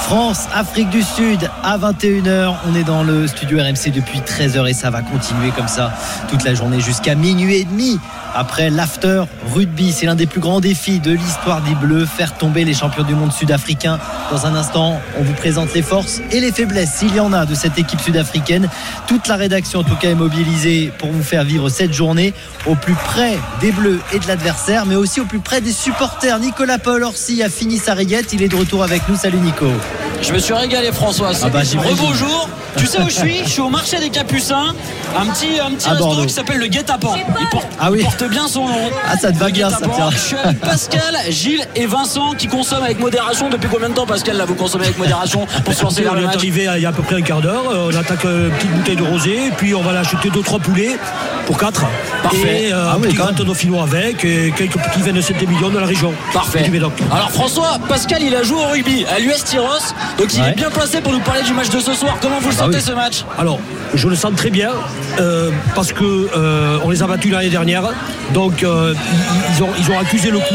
France, 0.09 0.47
Afrique 0.51 0.89
du 0.89 1.03
Sud 1.03 1.51
à 1.63 1.77
21h. 1.77 2.55
On 2.67 2.73
est 2.73 2.83
dans 2.83 3.03
le 3.03 3.27
studio 3.27 3.59
RMC 3.59 3.91
depuis 3.93 4.21
13h 4.21 4.67
et 4.67 4.73
ça 4.73 4.89
va 4.89 5.03
continuer 5.03 5.51
comme 5.51 5.67
ça 5.67 5.93
toute 6.31 6.43
la 6.43 6.55
journée 6.55 6.79
jusqu'à 6.79 7.13
minuit 7.13 7.57
et 7.57 7.63
demi. 7.63 7.99
Après 8.33 8.71
l'after 8.71 9.25
rugby, 9.53 9.91
c'est 9.91 10.07
l'un 10.07 10.15
des 10.15 10.25
plus 10.25 10.39
grands 10.39 10.61
défis 10.61 10.99
de 10.99 11.11
l'histoire 11.11 11.61
des 11.61 11.75
Bleus, 11.75 12.07
faire 12.07 12.35
tomber 12.35 12.65
les 12.65 12.73
champions 12.73 13.03
du 13.03 13.13
monde 13.13 13.31
sud-africains. 13.31 13.99
Dans 14.31 14.47
un 14.47 14.55
instant, 14.55 14.99
on 15.19 15.21
vous 15.21 15.33
présente 15.33 15.75
les 15.75 15.83
forces 15.83 16.21
et 16.31 16.39
les 16.39 16.51
faiblesses, 16.51 16.91
s'il 16.91 17.13
y 17.13 17.19
en 17.19 17.31
a, 17.31 17.45
de 17.45 17.53
cette 17.53 17.77
équipe 17.77 18.01
sud-africaine. 18.01 18.67
Toute 19.05 19.27
la 19.27 19.35
rédaction, 19.35 19.81
en 19.81 19.83
tout 19.83 19.95
cas, 19.95 20.09
est 20.09 20.15
mobilisée 20.15 20.91
pour 20.97 21.11
vous 21.11 21.23
faire 21.23 21.43
vivre 21.43 21.69
cette 21.69 21.93
journée 21.93 22.33
au 22.65 22.73
plus 22.73 22.95
près 22.95 23.37
des 23.61 23.71
Bleus 23.71 23.99
et 24.11 24.17
de 24.17 24.27
l'adversaire, 24.27 24.87
mais 24.87 24.95
aussi 24.95 25.21
au 25.21 25.25
plus 25.25 25.39
près 25.39 25.61
des 25.61 25.71
supporters. 25.71 26.39
Nicolas 26.39 26.79
Paul 26.79 27.03
Orsi 27.03 27.43
a 27.43 27.49
fini 27.49 27.77
sa 27.77 27.93
régate, 27.93 28.33
il 28.33 28.41
est 28.41 28.47
de 28.47 28.55
retour 28.55 28.81
avec 28.81 29.07
nous. 29.07 29.15
Salut 29.15 29.37
Nico. 29.37 29.67
Je 30.21 30.33
me 30.33 30.39
suis 30.39 30.53
régalé 30.53 30.91
François. 30.91 31.31
Ah 31.43 31.49
bah. 31.49 31.59
Rebonjour. 31.77 32.49
Tu 32.77 32.85
sais 32.85 32.99
où 33.01 33.09
je 33.09 33.15
suis? 33.15 33.39
Je 33.43 33.49
suis 33.49 33.61
au 33.61 33.69
marché 33.69 33.97
des 33.99 34.09
Capucins, 34.09 34.75
un 35.17 35.25
petit, 35.25 35.59
un 35.59 35.71
petit 35.71 35.89
Bordeaux. 35.97 36.25
qui 36.25 36.33
s'appelle 36.33 36.59
le 36.59 36.67
Guet-apens. 36.67 37.15
Il 37.39 37.47
porte, 37.49 37.67
Ah 37.79 37.89
oui. 37.91 37.99
il 38.01 38.03
porte 38.05 38.23
bien 38.29 38.47
son 38.47 38.67
nom. 38.67 38.89
Ah, 39.09 39.17
ça 39.17 39.31
te 39.31 39.37
va 39.37 39.49
bien, 39.49 39.69
ça. 39.71 39.79
Je 40.11 40.17
suis 40.17 40.35
avec 40.37 40.59
Pascal, 40.59 41.15
Gilles 41.29 41.65
et 41.75 41.87
Vincent 41.87 42.33
qui 42.37 42.47
consomment 42.47 42.83
avec 42.83 42.99
modération. 42.99 43.49
Depuis 43.49 43.67
combien 43.71 43.89
de 43.89 43.95
temps, 43.95 44.05
Pascal, 44.05 44.37
là, 44.37 44.45
vous 44.45 44.53
consommez 44.53 44.85
avec 44.85 44.97
modération 44.99 45.47
pour 45.65 45.73
se 45.73 45.83
lancer 45.83 46.03
on 46.07 46.15
est 46.17 46.25
arrivé 46.25 46.67
il 46.75 46.81
y 46.81 46.85
a 46.85 46.89
à 46.89 46.91
peu 46.91 47.01
près 47.01 47.15
un 47.15 47.21
quart 47.21 47.41
d'heure. 47.41 47.63
euh, 47.71 47.89
On 47.91 47.97
attaque 47.97 48.23
euh, 48.25 48.49
une 48.49 48.55
petite 48.55 48.71
bouteille 48.71 48.95
de 48.97 49.03
rosé, 49.03 49.47
et 49.47 49.51
puis 49.57 49.73
on 49.73 49.81
va 49.81 49.91
l'acheter 49.91 50.29
deux 50.29 50.41
trois 50.43 50.59
poulets 50.59 50.97
pour 51.47 51.57
quatre. 51.57 51.85
Parfait. 52.21 52.65
Et 52.67 52.73
euh, 52.73 52.89
Ah 52.91 52.93
un 52.95 52.97
oui, 53.01 53.13
petit 53.15 53.45
dauphinois 53.45 53.83
avec, 53.83 54.23
et 54.23 54.53
quelques 54.55 54.77
petits 54.77 55.01
27 55.01 55.47
millions 55.49 55.69
de 55.69 55.79
la 55.79 55.85
région. 55.87 56.13
Parfait. 56.33 56.69
Alors 57.11 57.31
François, 57.31 57.77
Pascal, 57.87 58.21
il 58.21 58.35
a 58.35 58.43
joué 58.43 58.57
au 58.63 58.67
rugby 58.69 59.05
à 59.05 59.19
l'US 59.19 59.43
Tyros, 59.43 59.88
donc 60.17 60.33
il 60.33 60.41
Ouais. 60.41 60.49
est 60.51 60.55
bien 60.55 60.69
placé 60.69 61.01
pour 61.01 61.11
nous 61.11 61.19
parler 61.19 61.41
du 61.43 61.53
match 61.53 61.69
de 61.69 61.79
ce 61.79 61.93
soir. 61.93 62.17
Comment 62.21 62.39
vous 62.39 62.49
le 62.49 62.55
Ah 62.57 62.63
sentez 62.65 62.77
oui. 62.77 62.83
ce 62.85 62.91
match? 62.93 63.25
Alors, 63.37 63.59
je 63.93 64.07
le 64.07 64.15
sens 64.15 64.33
très 64.35 64.49
bien 64.49 64.71
euh, 65.19 65.51
parce 65.75 65.91
que 65.93 66.03
euh, 66.35 66.77
on 66.83 66.89
les 66.89 67.01
a 67.03 67.07
battus 67.07 67.31
l'année 67.31 67.49
dernière. 67.49 67.83
Donc, 68.33 68.63
euh, 68.63 68.93
ils, 69.55 69.63
ont, 69.63 69.69
ils 69.79 69.91
ont 69.91 69.99
accusé 69.99 70.29
le 70.31 70.39
coup. 70.39 70.45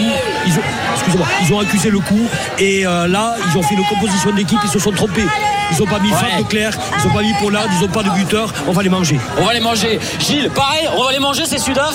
Ils 0.47 0.53
ont, 0.53 0.63
excusez-moi, 0.95 1.27
ils 1.43 1.53
ont 1.53 1.59
accusé 1.61 1.91
le 1.91 1.99
coup. 2.01 2.29
Et 2.59 2.83
là, 2.85 3.35
ils 3.51 3.59
ont 3.59 3.63
fait 3.63 3.75
une 3.75 3.85
composition 3.85 4.33
d'équipe. 4.33 4.59
Ils 4.65 4.71
se 4.71 4.79
sont 4.79 4.93
trompés. 4.93 5.27
Ils 5.73 5.79
n'ont 5.79 5.87
pas 5.91 5.99
mis. 5.99 6.11
Fab 6.11 6.39
de 6.39 6.43
Claire. 6.45 6.73
Ils 7.03 7.09
n'ont 7.09 7.15
pas 7.15 7.23
mis 7.23 7.33
Pollard. 7.41 7.65
Ils 7.77 7.81
n'ont 7.83 7.93
pas 7.93 8.03
de 8.03 8.11
buteur. 8.11 8.53
On 8.69 8.73
va 8.73 8.83
les 8.83 8.89
manger. 8.89 9.19
On 9.39 9.45
va 9.45 9.53
les 9.55 9.61
manger. 9.61 9.99
Gilles, 10.21 10.51
pareil, 10.51 10.89
on 10.97 11.03
va 11.05 11.13
les 11.13 11.19
manger, 11.19 11.43
c'est 11.47 11.59
Sudaf? 11.59 11.95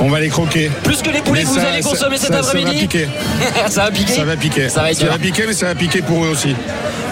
On 0.00 0.08
va 0.08 0.20
les 0.20 0.28
croquer. 0.28 0.70
Plus 0.84 1.00
que 1.02 1.10
les 1.10 1.20
poulets 1.22 1.42
que 1.42 1.48
vous 1.48 1.58
allez 1.58 1.82
consommer 1.82 2.18
cet 2.18 2.32
ça- 2.32 2.42
Ça 2.42 2.42
va 2.42 2.48
après-midi 2.48 2.80
piquer. 2.86 3.08
Ça 3.70 3.84
va 3.84 3.90
piquer 3.90 4.12
Ça 4.12 4.24
va 4.24 4.36
piquer. 4.36 4.68
Ça 4.68 4.80
va 4.82 4.90
être 4.90 5.18
piquer, 5.18 5.44
mais 5.46 5.52
ça 5.54 5.66
va 5.66 5.74
piquer 5.74 6.02
pour 6.02 6.24
eux 6.24 6.28
aussi. 6.28 6.54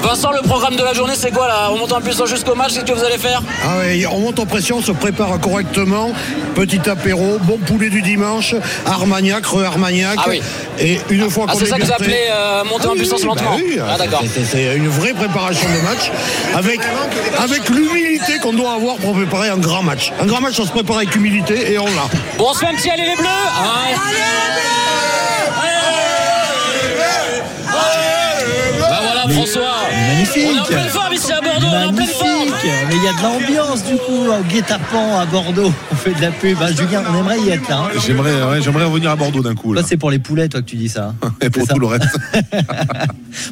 Vincent, 0.03 0.33
le 0.33 0.43
programme 0.47 0.77
de 0.77 0.83
la 0.83 0.93
journée, 0.93 1.15
c'est 1.17 1.31
quoi 1.31 1.49
là? 1.49 1.71
On 1.73 1.79
monte 1.79 1.93
en 1.93 2.01
puissance 2.03 2.29
jusqu'au 2.29 2.55
match, 2.55 2.75
qu'est-ce 2.75 2.85
que 2.85 2.93
vous 2.93 3.05
allez 3.05 3.17
faire? 3.17 3.41
Ah 3.65 3.79
ouais, 3.79 4.05
on 4.07 4.21
monte 4.21 4.39
en 4.39 4.45
pression, 4.45 4.77
on 4.77 4.83
se 4.83 4.93
prépare 4.93 5.41
correctement. 5.41 6.11
Petit 6.55 6.79
apéro, 6.91 7.39
bon 7.41 7.57
poulet 7.57 7.89
du 7.89 8.03
dimanche, 8.03 8.55
Armagnac, 8.85 9.47
re 9.47 9.65
Armagnac. 9.65 10.19
Ah 10.19 10.27
oui. 10.29 10.43
Et 10.79 11.01
une 11.09 11.31
fois 11.31 11.47
Ah, 11.49 11.53
qu'on 11.53 11.59
c'est 11.59 11.65
est 11.65 11.69
ça 11.69 11.77
que 11.79 11.85
vous 11.85 11.93
appelez 11.93 12.19
euh, 12.31 12.65
monter 12.65 12.85
Ah 12.87 12.91
en 12.91 12.95
puissance 12.97 13.21
oui, 13.23 13.27
bah 13.29 13.35
lentement 13.35 13.57
oui, 13.57 13.79
Ah 13.81 13.97
d'accord. 13.97 14.23
c'est- 14.33 14.45
C'est 14.45 14.77
une 14.77 14.89
vraie 14.89 15.15
préparation 15.15 15.67
de 15.69 15.83
match 15.83 16.11
avec, 16.55 16.81
avec 17.43 17.69
l'humilité 17.71 18.39
qu'on 18.43 18.53
doit 18.53 18.75
avoir 18.75 18.97
pour 18.97 19.15
préparer 19.15 19.49
un 19.49 19.57
grand 19.57 19.83
match. 19.83 20.13
Un 20.21 20.27
grand 20.27 20.41
match, 20.43 20.61
on 20.61 20.67
se 20.67 20.71
prépare 20.71 20.99
avec 20.99 21.17
humilité 21.17 21.73
et 21.73 21.79
on 21.79 21.87
l'a. 21.87 22.09
Bon, 22.37 22.49
on 22.51 22.55
se 22.55 22.61
aller 22.91 23.07
les 23.07 23.17
bleus 23.17 23.29
Allez. 23.29 24.84
François 29.31 29.63
Magnifique. 30.09 30.47
On 30.51 30.57
est 30.57 30.61
en 30.61 30.65
pleine 30.65 30.89
forme 30.89 31.13
ici 31.15 31.33
à 31.33 31.41
Bordeaux, 31.41 31.67
on 31.67 31.73
est 31.73 31.77
en 31.77 31.93
pleine 31.93 31.95
Magnifique. 31.95 32.17
forme 32.17 32.49
Mais 32.89 32.97
il 32.97 33.03
y 33.03 33.09
a 33.09 33.13
de 33.13 33.23
l'ambiance 33.23 33.85
du 33.85 33.95
coup 33.97 34.29
au 34.31 34.43
guet-apens 34.53 35.19
à 35.21 35.27
Bordeaux. 35.27 35.73
On 35.93 35.95
fait 35.95 36.15
de 36.15 36.21
la 36.21 36.31
pub. 36.31 36.57
Ah, 36.61 36.73
Julien, 36.73 37.03
on 37.11 37.19
aimerait 37.19 37.41
y 37.41 37.51
être 37.51 37.69
là. 37.69 37.79
hein. 37.95 37.99
J'aimerais, 38.07 38.43
ouais, 38.43 38.63
j'aimerais 38.63 38.85
revenir 38.85 39.11
à 39.11 39.17
Bordeaux 39.17 39.43
d'un 39.43 39.55
coup. 39.55 39.73
Là. 39.73 39.81
Toi, 39.81 39.89
c'est 39.89 39.97
pour 39.97 40.11
les 40.11 40.19
poulets, 40.19 40.49
toi, 40.49 40.61
que 40.61 40.67
tu 40.67 40.77
dis 40.77 40.89
ça. 40.89 41.15
hein. 41.23 41.33
Et 41.41 41.51
pour 41.51 41.67
ça 41.67 41.75
tout 41.75 41.81
le 41.81 41.87
reste. 41.87 42.09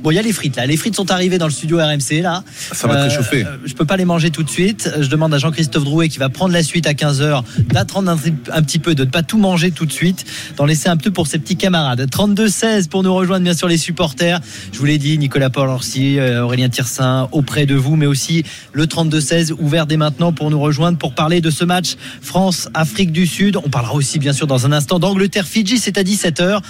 Bon, 0.04 0.12
il 0.12 0.14
y 0.14 0.18
a 0.18 0.22
les 0.22 0.32
frites 0.32 0.54
là. 0.56 0.64
Les 0.64 0.76
frites 0.76 0.94
sont 0.94 1.10
arrivées 1.10 1.38
dans 1.38 1.46
le 1.46 1.52
studio 1.52 1.78
RMC 1.78 2.22
là. 2.22 2.44
Ça 2.72 2.86
va 2.86 3.08
te 3.08 3.12
chauffer. 3.12 3.44
euh, 3.44 3.56
Je 3.64 3.74
peux 3.74 3.84
pas 3.84 3.96
les 3.96 4.04
manger 4.04 4.30
tout 4.30 4.44
de 4.44 4.50
suite. 4.50 4.88
Je 5.00 5.08
demande 5.08 5.34
à 5.34 5.38
Jean-Christophe 5.38 5.82
Drouet 5.84 6.08
qui 6.08 6.18
va 6.18 6.28
prendre 6.28 6.52
la 6.52 6.62
suite 6.62 6.86
à 6.86 6.92
15h 6.92 7.42
d'attendre 7.72 8.10
un, 8.12 8.16
un 8.52 8.62
petit 8.62 8.78
peu, 8.78 8.94
de 8.94 9.04
ne 9.04 9.10
pas 9.10 9.22
tout 9.24 9.38
manger 9.38 9.72
tout 9.72 9.84
de 9.84 9.92
suite, 9.92 10.24
d'en 10.56 10.66
laisser 10.66 10.88
un 10.88 10.96
peu 10.96 11.10
pour 11.10 11.26
ses 11.26 11.40
petits 11.40 11.56
camarades. 11.56 12.00
32-16 12.08 12.88
pour 12.88 13.02
nous 13.02 13.12
rejoindre 13.12 13.42
bien 13.42 13.54
sûr 13.54 13.66
les 13.66 13.76
supporters. 13.76 14.40
Je 14.72 14.78
vous 14.78 14.84
l'ai 14.84 14.98
dit, 14.98 15.18
Nicolas 15.18 15.50
Paul 15.50 15.61
Orsi, 15.68 16.18
euh, 16.18 16.44
Aurélien 16.44 16.68
Tirsin 16.68 17.28
auprès 17.32 17.66
de 17.66 17.74
vous, 17.74 17.96
mais 17.96 18.06
aussi 18.06 18.44
le 18.72 18.86
32-16 18.86 19.52
ouvert 19.58 19.86
dès 19.86 19.96
maintenant 19.96 20.32
pour 20.32 20.50
nous 20.50 20.60
rejoindre 20.60 20.98
pour 20.98 21.14
parler 21.14 21.40
de 21.40 21.50
ce 21.50 21.64
match 21.64 21.96
France-Afrique 22.20 23.12
du 23.12 23.26
Sud. 23.26 23.56
On 23.56 23.68
parlera 23.68 23.94
aussi 23.94 24.18
bien 24.18 24.32
sûr 24.32 24.46
dans 24.46 24.66
un 24.66 24.72
instant 24.72 24.98
d'Angleterre-Fidji, 24.98 25.78
c'est 25.78 25.98
à 25.98 26.02
17h. 26.02 26.60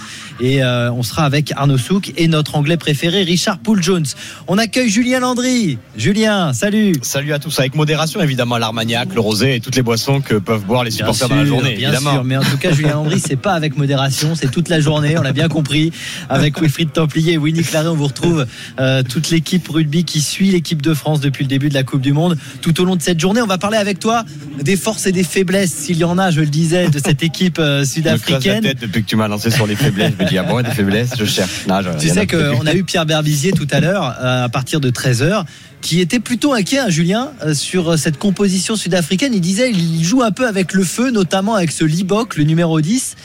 Et 0.41 0.63
euh, 0.63 0.93
on 0.93 1.03
sera 1.03 1.25
avec 1.25 1.53
Arnaud 1.57 1.79
Souk 1.79 2.13
et 2.17 2.29
notre 2.29 2.57
anglais 2.57 2.77
préféré, 2.77 3.23
Richard 3.23 3.59
Poul-Jones. 3.59 4.07
On 4.49 4.59
accueille 4.59 4.89
Julien 4.89 5.21
Landry. 5.21 5.79
Julien, 5.97 6.53
salut. 6.53 6.95
Salut 7.03 7.33
à 7.33 7.39
tous, 7.39 7.59
avec 7.59 7.75
modération 7.75 8.21
évidemment, 8.21 8.59
l'armagnac, 8.59 9.15
le 9.15 9.21
rosé 9.21 9.57
et 9.57 9.61
toutes 9.61 9.77
les 9.77 9.83
boissons 9.83 10.21
que 10.21 10.35
peuvent 10.35 10.65
boire 10.65 10.85
les 10.85 10.91
supporters 10.91 11.29
dans 11.29 11.37
la 11.37 11.45
journée, 11.45 11.75
bien 11.75 11.91
évidemment. 11.91 12.13
sûr. 12.13 12.25
Mais 12.25 12.37
en 12.37 12.43
tout 12.43 12.57
cas, 12.59 12.73
Julien 12.73 12.95
Landry, 12.95 13.21
c'est 13.21 13.37
pas 13.37 13.53
avec 13.53 13.77
modération, 13.77 14.35
c'est 14.35 14.51
toute 14.51 14.69
la 14.69 14.81
journée. 14.81 15.19
On 15.19 15.23
l'a 15.23 15.33
bien 15.33 15.49
compris. 15.49 15.93
Avec 16.29 16.61
Wilfried 16.61 16.93
Templier 16.93 17.35
et 17.35 17.39
Winnie 17.39 17.63
Claret, 17.63 17.89
on 17.89 17.95
vous 17.95 18.07
retrouve 18.07 18.47
euh, 18.83 19.03
toute 19.03 19.31
l'équipe 19.31 19.67
rugby 19.69 20.05
qui 20.05 20.21
suit 20.21 20.51
l'équipe 20.51 20.83
de 20.83 20.93
France 20.93 21.21
depuis 21.21 21.45
le 21.45 21.49
début 21.49 21.69
de 21.69 21.75
la 21.75 21.85
Coupe 21.85 22.01
du 22.03 22.13
Monde. 22.13 22.37
Tout 22.61 22.81
au 22.81 22.85
long 22.85 22.97
de 22.97 23.03
cette 23.03 23.21
journée, 23.21 23.41
on 23.41 23.47
va 23.47 23.57
parler 23.59 23.79
avec 23.79 23.99
toi 24.01 24.25
des 24.61 24.77
forces 24.77 25.07
et 25.07 25.13
des 25.13 25.23
faiblesses, 25.25 25.73
s'il 25.73 25.97
y 25.99 26.05
en 26.05 26.19
a, 26.19 26.31
je 26.31 26.41
le 26.41 26.47
disais, 26.47 26.89
de 26.89 26.99
cette 26.99 27.23
équipe 27.23 27.59
euh, 27.59 27.85
sud-africaine. 27.87 28.75
depuis 28.81 29.03
que 29.03 29.09
tu 29.09 29.17
m'as 29.17 29.29
lancé 29.29 29.51
sur 29.51 29.67
les 29.67 29.77
faiblesses. 29.77 30.13
Je 30.19 30.25
me 30.25 30.29
dis, 30.29 30.37
ah 30.39 30.43
bon, 30.43 30.61
des 30.63 30.71
faiblesses, 30.71 31.11
je 31.19 31.25
cherche. 31.25 31.67
Non, 31.69 31.81
je- 31.81 31.99
Tu 31.99 32.09
sais 32.09 32.27
qu'on 32.27 32.67
a 32.67 32.75
eu 32.75 32.85
Pierre 32.85 33.07
Berbizier 33.07 33.53
tout 33.53 33.69
à 33.71 33.81
l'heure, 33.81 34.15
euh, 34.21 34.45
à 34.45 34.49
partir 34.49 34.81
de 34.81 34.91
13h, 34.91 35.45
qui 35.81 36.01
était 36.01 36.21
plutôt 36.21 36.53
inquiet, 36.53 36.79
hein, 36.81 36.89
Julien, 36.91 37.31
sur 37.55 37.99
cette 37.99 38.19
composition 38.19 38.77
sud-africaine. 38.77 39.33
Il 39.35 39.41
disait 39.41 39.71
il 39.73 40.05
joue 40.05 40.23
un 40.23 40.31
peu 40.31 40.47
avec 40.47 40.75
le 40.75 40.85
feu, 40.85 41.11
notamment 41.11 41.55
avec 41.55 41.71
ce 41.73 41.85
Libok, 41.85 42.37
le 42.37 42.45
numéro 42.45 42.81
10 42.81 43.17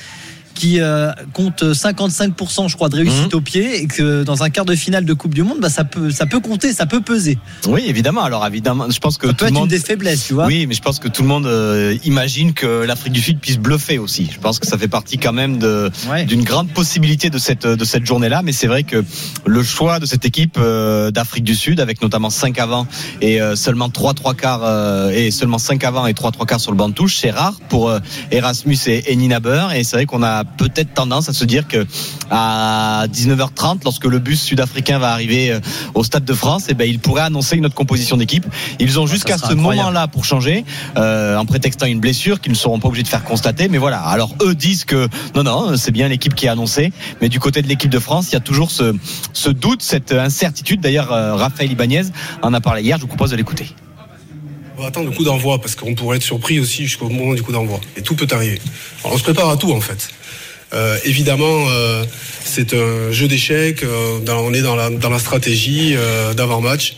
qui 0.58 0.80
euh, 0.82 1.12
compte 1.34 1.64
55% 1.64 2.68
je 2.70 2.76
crois 2.76 2.89
de 2.89 2.95
réussite 2.95 3.32
Mhm. 3.32 3.38
au 3.38 3.41
pied 3.41 3.82
et 3.84 3.88
que 3.88 4.24
dans 4.24 4.43
un 4.43 4.49
quart 4.49 4.66
de 4.66 4.76
finale 4.76 5.05
de 5.05 5.14
Coupe 5.14 5.34
du 5.34 5.43
Monde 5.43 5.60
bah, 5.62 5.70
ça 5.70 5.84
peut 5.84 6.12
ça 6.12 6.26
peut 6.26 6.39
compter 6.39 6.74
ça 6.74 6.86
peut 6.86 7.01
peser 7.01 7.38
Oui, 7.68 7.84
évidemment. 7.88 8.24
Alors 8.24 8.45
évidemment, 8.45 8.89
je 8.89 8.99
pense 8.99 9.18
que 9.18 9.28
ça 9.28 9.34
tout 9.34 9.38
peut 9.39 9.45
le 9.45 9.49
être 9.49 9.53
monde. 9.55 9.72
une 9.72 9.78
des 9.78 9.84
faiblesses 9.84 10.26
tu 10.28 10.34
vois 10.34 10.45
Oui, 10.47 10.66
mais 10.68 10.74
je 10.74 10.82
pense 10.82 10.99
que 10.99 11.08
tout 11.08 11.22
le 11.22 11.28
monde 11.28 11.45
euh, 11.45 11.97
imagine 12.05 12.53
que 12.53 12.84
l'Afrique 12.86 13.14
du 13.14 13.22
Sud 13.22 13.39
puisse 13.39 13.58
bluffer 13.60 13.97
aussi. 13.99 14.30
Je 14.32 14.39
pense 14.39 14.60
que 14.60 14.68
ça 14.68 14.78
fait 14.78 14.88
partie 14.88 15.18
quand 15.18 15.34
même 15.34 15.58
de 15.58 15.89
d'une 16.28 16.43
grande 16.43 16.70
possibilité 16.70 17.30
de 17.30 17.38
cette 17.38 17.66
de 17.68 17.86
cette 17.86 18.05
journée-là. 18.05 18.41
Mais 18.43 18.51
c'est 18.51 18.68
vrai 18.68 18.84
que 18.84 19.03
le 19.45 19.64
choix 19.64 19.99
de 19.99 20.05
cette 20.05 20.26
équipe 20.26 20.58
euh, 20.58 21.12
d'Afrique 21.12 21.43
du 21.43 21.55
Sud, 21.55 21.80
avec 21.80 22.01
notamment 22.01 22.30
5 22.30 22.58
avant 22.60 22.88
et 23.22 23.39
seulement 23.55 23.89
3 23.89 24.14
trois 24.14 24.34
quarts 24.34 25.10
et 25.12 25.32
seulement 25.32 25.58
5 25.60 25.84
avant 25.84 26.08
et 26.08 26.14
3 26.14 26.32
trois 26.32 26.45
quarts 26.45 26.60
sur 26.60 26.72
le 26.72 26.78
banc 26.78 26.89
de 26.89 26.93
touche, 26.93 27.18
c'est 27.18 27.32
rare 27.32 27.55
pour 27.70 27.91
Erasmus 28.32 28.78
et, 28.88 29.12
et 29.12 29.16
Nina 29.16 29.39
Beur. 29.39 29.74
Et 29.74 29.84
c'est 29.84 29.95
vrai 29.97 30.05
qu'on 30.05 30.24
a 30.24 30.43
peut-être 30.57 30.93
tendance 30.93 31.29
à 31.29 31.33
se 31.33 31.45
dire 31.45 31.67
que 31.67 31.85
à 32.31 33.05
19h30, 33.07 33.79
lorsque 33.83 34.05
le 34.05 34.19
bus 34.19 34.41
sud-africain 34.41 34.99
va 34.99 35.11
arriver 35.11 35.51
euh, 35.51 35.59
au 35.93 36.03
Stade 36.03 36.25
de 36.25 36.33
France, 36.33 36.69
et 36.69 36.73
ben 36.73 36.87
il 36.87 36.99
pourrait 36.99 37.23
annoncer 37.23 37.55
une 37.57 37.65
autre 37.65 37.75
composition 37.75 38.17
d'équipe. 38.17 38.45
Ils 38.79 38.99
ont 38.99 39.07
jusqu'à 39.07 39.37
sera 39.37 39.49
ce 39.49 39.53
moment-là 39.53 40.07
pour 40.07 40.25
changer, 40.25 40.65
euh, 40.97 41.37
en 41.37 41.45
prétextant 41.45 41.85
une 41.85 41.99
blessure 41.99 42.41
qu'ils 42.41 42.51
ne 42.51 42.57
seront 42.57 42.79
pas 42.79 42.87
obligés 42.87 43.03
de 43.03 43.07
faire 43.07 43.23
constater. 43.23 43.67
Mais 43.67 43.77
voilà. 43.77 43.99
Alors 43.99 44.35
eux 44.41 44.55
disent 44.55 44.85
que 44.85 45.07
non, 45.35 45.43
non, 45.43 45.77
c'est 45.77 45.91
bien 45.91 46.07
l'équipe 46.07 46.35
qui 46.35 46.45
est 46.45 46.49
annoncée. 46.49 46.91
Mais 47.21 47.29
du 47.29 47.39
côté 47.39 47.61
de 47.61 47.67
l'équipe 47.67 47.89
de 47.89 47.99
France, 47.99 48.29
il 48.29 48.33
y 48.33 48.37
a 48.37 48.41
toujours 48.41 48.71
ce, 48.71 48.95
ce 49.33 49.49
doute, 49.49 49.81
cette 49.81 50.11
incertitude. 50.11 50.81
D'ailleurs, 50.81 51.11
euh, 51.11 51.35
Raphaël 51.35 51.71
Ibanez 51.71 52.03
en 52.41 52.53
a 52.53 52.61
parlé 52.61 52.81
hier. 52.81 52.97
Je 52.97 53.01
vous 53.01 53.07
propose 53.07 53.31
de 53.31 53.35
l'écouter. 53.35 53.67
On 54.77 54.81
va 54.81 54.89
attendre 54.89 55.09
le 55.09 55.15
coup 55.15 55.23
d'envoi 55.23 55.59
parce 55.59 55.75
qu'on 55.75 55.95
pourrait 55.95 56.17
être 56.17 56.23
surpris 56.23 56.59
aussi 56.59 56.83
jusqu'au 56.83 57.09
moment 57.09 57.33
du 57.33 57.41
coup 57.41 57.51
d'envoi. 57.51 57.79
Et 57.95 58.03
tout 58.03 58.15
peut 58.15 58.27
arriver. 58.29 58.61
Alors, 59.03 59.15
on 59.15 59.17
se 59.17 59.23
prépare 59.23 59.49
à 59.49 59.57
tout 59.57 59.71
en 59.71 59.81
fait. 59.81 60.09
Euh, 60.74 60.97
évidemment, 61.05 61.70
euh, 61.70 62.03
c'est 62.43 62.74
un 62.74 63.11
jeu 63.11 63.28
d'échecs. 63.28 63.84
euh, 63.84 64.20
on 64.28 64.53
est 64.53 64.61
dans 64.61 64.76
la, 64.76 64.89
dans 64.89 65.09
la 65.09 65.20
stratégie 65.20 65.95
euh, 65.95 66.34
d'avant-match. 66.34 66.97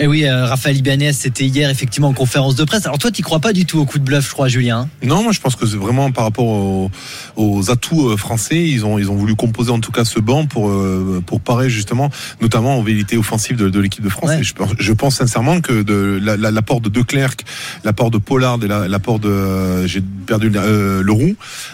Et 0.00 0.06
oui, 0.06 0.24
euh, 0.24 0.46
Raphaël 0.46 0.78
Ibanez, 0.78 1.12
c'était 1.12 1.44
hier 1.44 1.68
effectivement 1.68 2.08
en 2.08 2.12
conférence 2.14 2.54
de 2.54 2.64
presse. 2.64 2.86
Alors 2.86 2.96
toi, 2.96 3.10
tu 3.10 3.20
crois 3.22 3.40
pas 3.40 3.52
du 3.52 3.66
tout 3.66 3.78
au 3.78 3.84
coup 3.84 3.98
de 3.98 4.04
bluff, 4.04 4.26
je 4.26 4.32
crois, 4.32 4.48
Julien. 4.48 4.88
Non, 5.02 5.22
moi 5.22 5.32
je 5.32 5.40
pense 5.40 5.54
que 5.54 5.66
c'est 5.66 5.76
vraiment 5.76 6.10
par 6.12 6.24
rapport 6.24 6.46
aux, 6.46 6.90
aux 7.36 7.70
atouts 7.70 8.08
euh, 8.08 8.16
français, 8.16 8.66
ils 8.66 8.86
ont 8.86 8.98
ils 8.98 9.10
ont 9.10 9.14
voulu 9.16 9.34
composer 9.36 9.70
en 9.70 9.80
tout 9.80 9.92
cas 9.92 10.06
ce 10.06 10.18
banc 10.18 10.46
pour 10.46 10.70
euh, 10.70 11.22
pour 11.26 11.42
parer 11.42 11.68
justement, 11.68 12.08
notamment 12.40 12.78
aux 12.78 12.82
vérités 12.82 13.18
offensives 13.18 13.56
de, 13.58 13.68
de 13.68 13.80
l'équipe 13.80 14.02
de 14.02 14.08
France. 14.08 14.30
Ouais. 14.30 14.40
Et 14.40 14.44
je, 14.44 14.54
pense- 14.54 14.70
je 14.78 14.92
pense 14.94 15.16
sincèrement 15.16 15.60
que 15.60 15.82
de 15.82 16.18
la- 16.22 16.38
la- 16.38 16.50
l'apport 16.50 16.80
de 16.80 16.88
De 16.88 17.02
Klerk, 17.02 17.44
l'apport 17.84 18.10
de 18.10 18.16
Pollard 18.16 18.60
et 18.64 18.68
la- 18.68 18.88
l'apport 18.88 19.18
de 19.18 19.28
euh, 19.28 19.86
j'ai 19.86 20.00
perdu 20.26 20.48
le- 20.48 20.58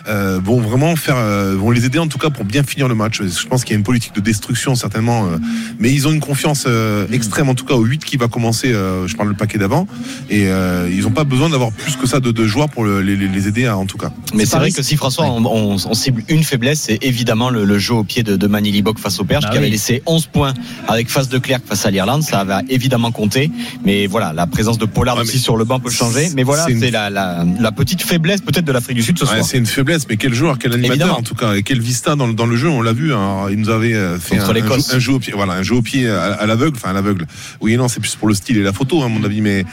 euh, 0.08 0.40
vont 0.44 0.60
vraiment 0.60 0.96
faire 0.96 1.18
vont 1.56 1.70
les 1.70 1.84
aider 1.84 2.00
en 2.00 2.08
tout 2.08 2.18
cas 2.18 2.30
pour 2.30 2.44
bien 2.44 2.64
finir 2.64 2.88
le 2.88 2.96
match. 2.96 3.22
Je 3.22 3.46
pense 3.46 3.62
qu'il 3.62 3.74
y 3.74 3.76
a 3.76 3.78
une 3.78 3.84
politique 3.84 4.16
de 4.16 4.20
destruction 4.20 4.74
certainement, 4.74 5.26
euh, 5.28 5.36
mais 5.78 5.92
ils 5.92 6.08
ont 6.08 6.10
une 6.10 6.18
confiance 6.18 6.64
euh, 6.66 7.06
extrême 7.12 7.48
en 7.48 7.54
tout 7.54 7.64
cas 7.64 7.74
au 7.74 7.84
8 7.84 8.07
qui 8.08 8.16
va 8.16 8.28
commencer. 8.28 8.72
euh, 8.72 9.06
je 9.06 9.16
parle 9.16 9.28
le 9.28 9.34
paquet 9.34 9.58
d'avant 9.58 9.86
et 10.30 10.48
euh, 10.48 10.88
ils 10.92 11.02
n'ont 11.02 11.10
pas 11.10 11.24
besoin 11.24 11.48
d'avoir 11.48 11.70
plus 11.72 11.96
que 11.96 12.06
ça 12.06 12.20
de, 12.20 12.30
de 12.30 12.46
joueurs 12.46 12.68
pour 12.68 12.84
le- 12.84 13.00
les, 13.02 13.48
aider 13.48 13.66
à, 13.66 13.76
en 13.76 13.86
tout 13.86 13.98
cas. 13.98 14.10
Mais 14.34 14.44
c'est 14.46 14.56
vrai 14.56 14.70
que 14.72 14.82
si 14.82 14.96
François, 14.96 15.26
on, 15.26 15.44
on- 15.44 15.76
on 15.76 15.94
cible 15.94 16.22
une 16.28 16.42
faiblesse, 16.42 16.80
c'est 16.80 16.98
évidemment 17.02 17.50
le, 17.50 17.64
le 17.64 17.78
jeu 17.78 17.94
au 17.94 18.04
pied 18.04 18.22
de, 18.22 18.36
de 18.36 18.46
Manili 18.46 18.82
Bock 18.82 18.98
face 18.98 19.20
au 19.20 19.24
Perche, 19.24 19.44
Bah 19.44 19.50
qui 19.50 19.58
avait 19.58 19.70
laissé 19.70 20.02
11 20.06 20.26
points 20.26 20.54
avec 20.88 21.08
face 21.10 21.28
de 21.28 21.38
Clerc 21.38 21.60
face 21.66 21.86
à 21.86 21.90
l'Irlande. 21.90 22.22
Ça 22.22 22.44
va 22.44 22.62
évidemment 22.68 23.10
compter. 23.12 23.50
Mais 23.84 24.06
voilà, 24.06 24.32
la 24.32 24.46
présence 24.46 24.78
de 24.78 24.86
Pollard 24.86 25.16
aussi 25.18 25.38
sur 25.38 25.56
le 25.56 25.64
banc 25.64 25.78
peut 25.80 25.90
changer. 25.90 26.28
Mais 26.34 26.42
voilà, 26.42 26.64
c'est 26.66 26.72
une- 26.72 26.88
la, 26.90 27.10
la, 27.10 27.44
la 27.60 27.72
petite 27.72 28.02
faiblesse 28.02 28.40
peut-être 28.40 28.64
de 28.64 28.72
l'Afrique 28.72 28.96
du 28.96 29.02
Sud 29.02 29.18
ce 29.18 29.24
Ouais, 29.24 29.30
soir. 29.30 29.44
c'est 29.44 29.58
une 29.58 29.66
faiblesse, 29.66 30.06
mais 30.08 30.16
quel 30.16 30.34
joueur, 30.34 30.58
quel 30.58 30.72
animateur 30.72 30.94
Évidemment. 30.96 31.18
en 31.18 31.22
tout 31.22 31.34
cas, 31.34 31.54
et 31.54 31.62
quel 31.62 31.80
vista 31.80 32.16
dans, 32.16 32.26
le- 32.26 32.32
dans 32.34 32.46
le 32.46 32.56
jeu, 32.56 32.68
on 32.68 32.82
l'a 32.82 32.92
vu. 32.92 33.12
hein. 33.14 33.46
il 33.50 33.58
nous 33.58 33.68
avait 33.70 33.94
euh, 33.94 34.18
fait 34.18 34.38
un, 34.38 34.46
jeu, 34.54 34.62
un 34.94 34.98
jeu 34.98 35.12
au 35.12 35.18
pied, 35.18 35.32
voilà, 35.36 35.54
un 35.54 35.62
jeu 35.62 35.74
au 35.76 35.82
pied 35.82 36.08
à, 36.08 36.32
à 36.34 36.46
l'aveugle, 36.46 36.76
enfin 36.76 36.90
à 36.90 36.92
l'aveugle. 36.92 37.26
Oui, 37.60 37.76
non, 37.76 37.88
c'est 37.88 37.97
plus 37.98 38.16
pour 38.16 38.28
le 38.28 38.34
style 38.34 38.56
et 38.58 38.62
la 38.62 38.72
photo, 38.72 39.02
hein, 39.02 39.06
à 39.06 39.08
mon 39.08 39.24
avis, 39.24 39.40
mais 39.40 39.64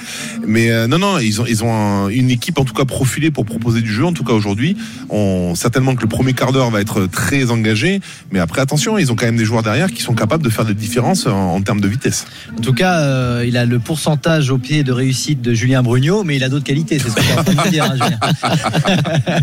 mais 0.45 0.71
euh, 0.71 0.87
non, 0.87 0.97
non, 0.99 1.19
ils 1.19 1.41
ont 1.41 1.45
ils 1.45 1.63
ont 1.63 1.73
un- 1.73 2.09
une 2.09 2.29
équipe 2.29 2.57
en 2.59 2.65
tout 2.65 2.73
cas 2.73 2.85
profilée 2.85 3.31
pour 3.31 3.45
proposer 3.45 3.81
du 3.81 3.91
jeu. 3.91 4.05
En 4.05 4.13
tout 4.13 4.23
cas 4.23 4.33
aujourd'hui, 4.33 4.75
on 5.09 5.53
certainement 5.55 5.95
que 5.95 6.01
le 6.01 6.07
premier 6.07 6.33
quart 6.33 6.51
d'heure 6.51 6.69
va 6.71 6.81
être 6.81 7.05
très 7.07 7.51
engagé, 7.51 8.01
mais 8.31 8.39
après 8.39 8.61
attention, 8.61 8.97
ils 8.97 9.11
ont 9.11 9.15
quand 9.15 9.25
même 9.25 9.37
des 9.37 9.45
joueurs 9.45 9.63
derrière 9.63 9.91
qui 9.91 10.01
sont 10.01 10.13
capables 10.15 10.43
de 10.43 10.49
faire 10.49 10.65
des 10.65 10.73
différences 10.73 11.25
en, 11.27 11.55
en 11.55 11.61
termes 11.61 11.81
de 11.81 11.87
vitesse. 11.87 12.25
En 12.57 12.61
tout 12.61 12.73
cas, 12.73 12.99
euh, 13.01 13.43
il 13.47 13.57
a 13.57 13.65
le 13.65 13.79
pourcentage 13.79 14.49
au 14.51 14.57
pied 14.57 14.83
de 14.83 14.91
réussite 14.91 15.41
de 15.41 15.53
Julien 15.53 15.83
Brugnot, 15.83 16.23
mais 16.23 16.35
il 16.35 16.43
a 16.43 16.49
d'autres 16.49 16.65
qualités. 16.65 16.99
C'est 16.99 17.09
ce 17.09 17.15
que 17.15 17.21
tu 17.21 17.27
es 17.29 17.33
en 17.37 17.43
train 17.43 17.53
de 17.53 17.61
me 17.61 17.69
dire, 17.71 17.83
hein, 17.85 17.93
Julien. 17.95 18.19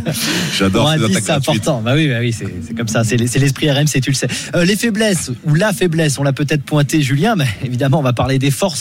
J'adore 0.58 0.82
Pour 0.84 0.90
un 0.90 0.98
ces 0.98 1.06
10, 1.08 1.16
attaques 1.16 1.24
c'est 1.24 1.32
important. 1.32 1.82
Bah 1.82 1.92
oui, 1.94 2.08
bah 2.08 2.16
oui, 2.20 2.32
c'est 2.32 2.74
comme 2.76 2.88
ça. 2.88 3.04
C'est 3.04 3.16
l'esprit 3.16 3.70
RMC, 3.70 4.00
tu 4.02 4.10
le 4.10 4.14
sais. 4.14 4.28
Euh, 4.54 4.64
les 4.64 4.76
faiblesses 4.76 5.30
ou 5.44 5.54
la 5.54 5.72
faiblesse, 5.72 6.18
on 6.18 6.22
l'a 6.22 6.32
peut-être 6.32 6.62
pointé, 6.62 7.02
Julien, 7.02 7.34
mais 7.36 7.46
évidemment, 7.64 7.98
on 8.00 8.02
va 8.02 8.12
parler 8.12 8.38
des 8.38 8.50
forces 8.50 8.71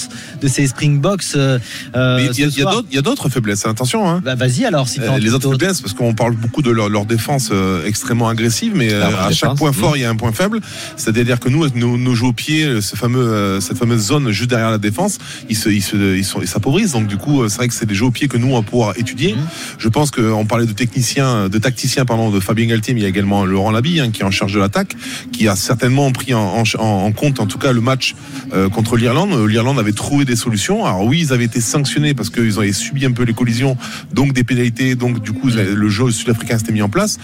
de 0.42 0.48
ces 0.48 0.68
Springboks. 0.68 1.24
Euh, 1.36 1.60
euh, 1.96 2.20
il 2.34 2.40
y 2.40 2.44
a- 2.44 2.48
y 2.48 2.62
d'autres- 2.62 2.86
il 2.90 2.96
y 2.96 3.00
a 3.00 3.02
d'autres 3.02 3.30
faiblesses, 3.30 3.66
attention. 3.66 4.10
Hein. 4.10 4.22
Bah, 4.24 4.36
Vas-y 4.36 4.66
alors, 4.66 4.88
si 4.88 5.00
Euh, 5.00 5.18
les 5.20 5.34
autres 5.34 5.50
faiblesses, 5.52 5.82
parce 5.82 5.94
qu'on 5.94 6.14
parle 6.14 6.36
beaucoup 6.36 6.62
de 6.62 6.72
leur, 6.72 6.90
leur 6.90 7.06
défense 7.06 7.50
euh, 7.52 7.86
extrêmement 7.86 8.28
agressive, 8.30 8.74
mais 8.76 8.92
euh, 8.92 9.00
La 9.00 9.26
à 9.26 9.32
chaque 9.32 9.56
point 9.56 9.72
oui. 9.72 9.76
fort, 9.80 9.98
il 9.98 10.02
y 10.02 10.06
a 10.06 10.10
un 10.10 10.16
point 10.16 10.32
faible. 10.32 10.62
C'est-à-dire 10.98 11.40
que 11.40 11.50
nous, 11.50 11.68
nos, 11.76 11.98
nos 11.98 12.16
jeux 12.16 12.26
au 12.28 12.34
pied, 12.34 12.64
euh, 12.66 12.82
ce 12.82 12.96
fameux, 12.96 13.20
euh, 13.22 13.60
cette 13.62 13.78
fameuse 13.78 14.02
zone 14.06 14.32
juste 14.32 14.50
derrière 14.50 14.72
la 14.72 14.78
défense, 14.78 15.18
ils 15.50 15.56
se, 15.58 15.70
ils 15.70 15.82
se, 15.82 16.22
s'appauvrissent. 16.46 16.92
Donc 16.94 17.08
du 17.08 17.18
coup, 17.18 17.42
euh, 17.42 17.50
c'est 17.50 17.58
vrai 17.58 17.68
que 17.68 17.74
c'est 17.74 17.86
des 17.86 17.96
jeux 17.96 18.06
au 18.06 18.12
pied 18.12 18.28
que 18.28 18.38
nous 18.38 18.48
on 18.48 18.56
va 18.60 18.62
pouvoir 18.62 18.98
étudier. 18.98 19.36
Je 19.78 19.88
pense 19.90 20.12
qu'on 20.12 20.46
parlait 20.46 20.66
de 20.66 20.74
technicien, 20.74 21.50
de 21.50 21.58
tacticien, 21.58 22.06
pardon, 22.06 22.30
de 22.32 22.40
Fabien 22.40 22.66
Galtier, 22.68 22.94
mais 22.94 23.02
il 23.02 23.04
y 23.04 23.06
a 23.06 23.10
également 23.10 23.46
Laurent 23.46 23.72
Labille 23.72 24.00
hein, 24.00 24.10
qui 24.12 24.22
est 24.22 24.26
en 24.26 24.32
charge 24.32 24.54
de 24.54 24.60
l'attaque, 24.60 24.96
qui 25.32 25.48
a 25.48 25.56
certainement 25.56 26.12
pris 26.12 26.34
en, 26.34 26.42
en, 26.42 26.64
en- 26.80 26.84
en 27.06 27.12
compte, 27.12 27.40
en 27.40 27.46
tout 27.48 27.58
cas, 27.58 27.72
le 27.72 27.82
match 27.82 28.16
euh, 28.54 28.70
contre 28.70 28.98
l'Irlande. 28.98 29.32
Euh, 29.34 29.48
L'Irlande 29.48 29.80
avait 29.82 29.92
trouvé 29.94 30.24
des 30.26 30.36
solutions. 30.36 30.86
Alors 30.86 31.04
oui, 31.04 31.20
ils 31.26 31.34
avaient 31.34 31.46
été 31.46 31.60
sanctionnés 31.62 32.14
parce 32.14 32.30
qu'ils 32.30 32.58
avaient 32.58 32.72
subi 32.74 33.06
un 33.06 33.12
peu 33.12 33.24
les 33.24 33.34
collisions, 33.34 33.76
donc 34.14 34.32
des 34.34 34.44
pénalités, 34.44 34.96
donc 34.96 35.22
du 35.22 35.32
coup 35.34 35.50
le 35.50 35.90
jeu 35.90 36.10
sud-africain 36.12 36.58
s'était 36.58 36.72
mis 36.72 36.82
en 36.82 36.90
place. 36.90 37.18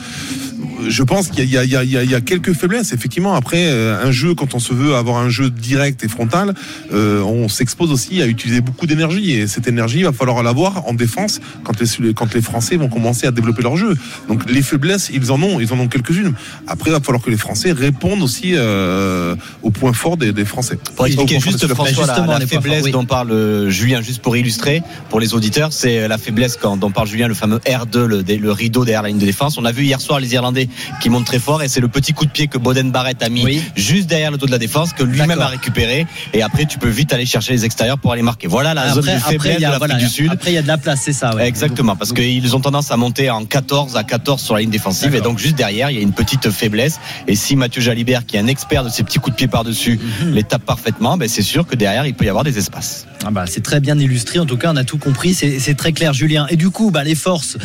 Je 0.87 1.03
pense 1.03 1.29
qu'il 1.29 1.49
y, 1.49 1.57
a- 1.57 1.63
y 1.63 1.75
y 1.85 2.13
y 2.15 2.21
quelques 2.23 2.53
faiblesses, 2.53 2.93
effectivement. 2.93 3.33
Après, 3.33 3.63
euh, 3.67 4.05
un 4.07 4.11
jeu, 4.11 4.35
quand 4.35 4.53
on 4.53 4.59
se 4.59 4.73
veut 4.73 4.95
avoir 4.95 5.17
un 5.17 5.29
jeu 5.29 5.49
direct 5.49 6.03
et 6.03 6.07
frontal, 6.07 6.53
euh, 6.93 7.21
on 7.21 7.47
s'expose 7.49 7.91
aussi 7.91 8.21
à 8.21 8.27
utiliser 8.27 8.61
beaucoup 8.61 8.85
d'énergie. 8.85 9.31
Et 9.31 9.47
cette 9.47 9.67
énergie, 9.67 9.99
il 9.99 10.03
va 10.05 10.13
falloir 10.13 10.43
l'avoir 10.43 10.87
en 10.87 10.93
défense 10.93 11.39
quand 11.63 11.79
les, 11.79 12.13
quand 12.13 12.33
les 12.33 12.41
Français 12.41 12.75
vont 12.77 12.89
commencer 12.89 13.25
à 13.27 13.31
développer 13.31 13.63
leur 13.63 13.75
jeu. 13.75 13.95
Donc 14.29 14.49
les 14.49 14.61
faiblesses, 14.61 15.09
ils 15.13 15.31
en 15.31 15.41
ont, 15.41 15.59
ils 15.59 15.73
en 15.73 15.79
ont 15.79 15.87
quelques-unes. 15.87 16.33
Après, 16.67 16.91
il 16.91 16.93
va 16.93 16.99
falloir 17.01 17.23
que 17.23 17.31
les 17.31 17.37
Français 17.37 17.71
répondent 17.71 18.21
aussi 18.21 18.51
euh, 18.55 19.35
aux 19.63 19.71
points 19.71 19.93
forts 19.93 20.17
des, 20.17 20.31
des 20.31 20.45
Français. 20.45 20.77
Pour 20.95 21.05
expliquer 21.07 21.39
juste 21.51 21.67
François 21.75 22.05
la, 22.07 22.13
la 22.39 22.45
faiblesse 22.47 22.77
forts, 22.79 22.85
oui. 22.85 22.91
dont 22.91 23.05
parle 23.05 23.31
euh, 23.31 23.69
Julien, 23.69 24.01
juste 24.01 24.21
pour 24.21 24.35
illustrer 24.37 24.81
pour 25.09 25.19
les 25.19 25.33
auditeurs, 25.33 25.73
c'est 25.73 26.07
la 26.07 26.17
faiblesse 26.17 26.57
quand 26.59 26.77
dont 26.77 26.91
parle 26.91 27.07
Julien, 27.07 27.27
le 27.27 27.33
fameux 27.33 27.59
R2, 27.59 28.05
le, 28.05 28.51
rideau 28.51 28.85
derrière 28.85 29.01
la 29.03 29.09
ligne 29.09 29.17
de 29.19 29.25
défense. 29.25 29.57
On 29.57 29.65
a 29.65 29.71
vu 29.71 29.83
hier 29.83 29.99
soir 30.01 30.19
les 30.19 30.33
Irlandais 30.33 30.69
qui 31.01 31.09
montent 31.09 31.25
très 31.25 31.39
fort 31.39 31.61
et 31.63 31.67
c'est 31.67 31.79
le 31.81 31.87
petit 31.87 32.13
coup 32.13 32.25
de 32.25 32.31
pied 32.31 32.47
que 32.47 32.57
Boden 32.57 32.91
Barrett 32.91 33.21
a 33.23 33.29
mis 33.29 33.43
Oui. 33.43 33.61
juste 33.75 34.07
derrière 34.07 34.31
le 34.31 34.37
dos 34.37 34.45
de 34.45 34.51
la 34.51 34.57
défense 34.57 34.93
que 34.93 35.03
lui-même 35.03 35.39
a 35.41 35.47
récupéré 35.47 36.07
et 36.33 36.41
après 36.41 36.65
tu 36.65 36.77
peux 36.79 36.89
vite 36.89 37.13
aller 37.13 37.25
chercher 37.25 37.53
les 37.53 37.65
extérieurs 37.65 37.97
pour 37.99 38.11
aller 38.11 38.21
marquer. 38.21 38.47
Voilà 38.47 38.73
la 38.73 38.93
zone 38.93 39.03
de 39.05 39.09
Après, 39.11 39.31
faiblesse 39.33 39.57
de 39.57 39.61
l'Afrique 39.61 39.77
voilà, 39.79 39.95
du 39.95 40.07
Sud. 40.07 40.29
après, 40.31 40.51
il 40.51 40.55
y 40.55 40.57
a 40.57 40.61
de 40.61 40.67
la 40.67 40.77
place, 40.77 41.01
c'est 41.03 41.13
ça. 41.13 41.35
ouais. 41.35 41.47
Exactement, 41.47 41.95
parce 41.95 42.13
qu'ils 42.13 42.55
ont 42.55 42.59
tendance 42.59 42.91
à 42.91 42.97
monter 42.97 43.29
en 43.29 43.45
14 43.45 43.95
à 43.95 44.03
14 44.03 44.41
sur 44.41 44.53
la 44.55 44.61
ligne 44.61 44.69
défensive 44.69 45.13
et 45.15 45.21
donc 45.21 45.37
juste 45.39 45.55
derrière, 45.55 45.89
il 45.91 45.95
y 45.97 45.99
a 45.99 46.03
une 46.03 46.13
petite 46.13 46.49
faiblesse. 46.49 46.99
Et 47.27 47.35
si 47.35 47.55
Mathieu 47.55 47.81
Jalibert, 47.81 48.25
qui 48.25 48.37
est 48.37 48.39
un 48.39 48.47
expert 48.47 48.83
de 48.83 48.89
ces 48.89 49.03
petits 49.03 49.19
coups 49.19 49.31
de 49.35 49.37
pied 49.37 49.47
par-dessus, 49.47 49.99
Mhm. 50.21 50.33
les 50.33 50.43
tape 50.43 50.63
parfaitement, 50.63 51.17
ben 51.17 51.27
c'est 51.27 51.41
sûr 51.41 51.65
que 51.67 51.75
derrière, 51.75 52.05
il 52.05 52.13
peut 52.13 52.25
y 52.25 52.29
avoir 52.29 52.36
des 52.43 52.57
espaces. 52.57 53.05
Ah 53.25 53.31
bah, 53.31 53.45
c'est 53.45 53.61
très 53.61 53.79
bien 53.79 53.97
illustré, 53.99 54.39
en 54.39 54.45
tout 54.45 54.57
cas 54.57 54.71
on 54.73 54.75
a 54.75 54.83
tout 54.83 54.97
compris, 54.97 55.33
c'est 55.33 55.75
très 55.75 55.91
clair 55.91 56.13
Julien. 56.13 56.47
Et 56.49 56.55
du 56.55 56.69
coup, 56.69 56.91
bah, 56.91 57.03
les 57.03 57.15
forces, 57.15 57.57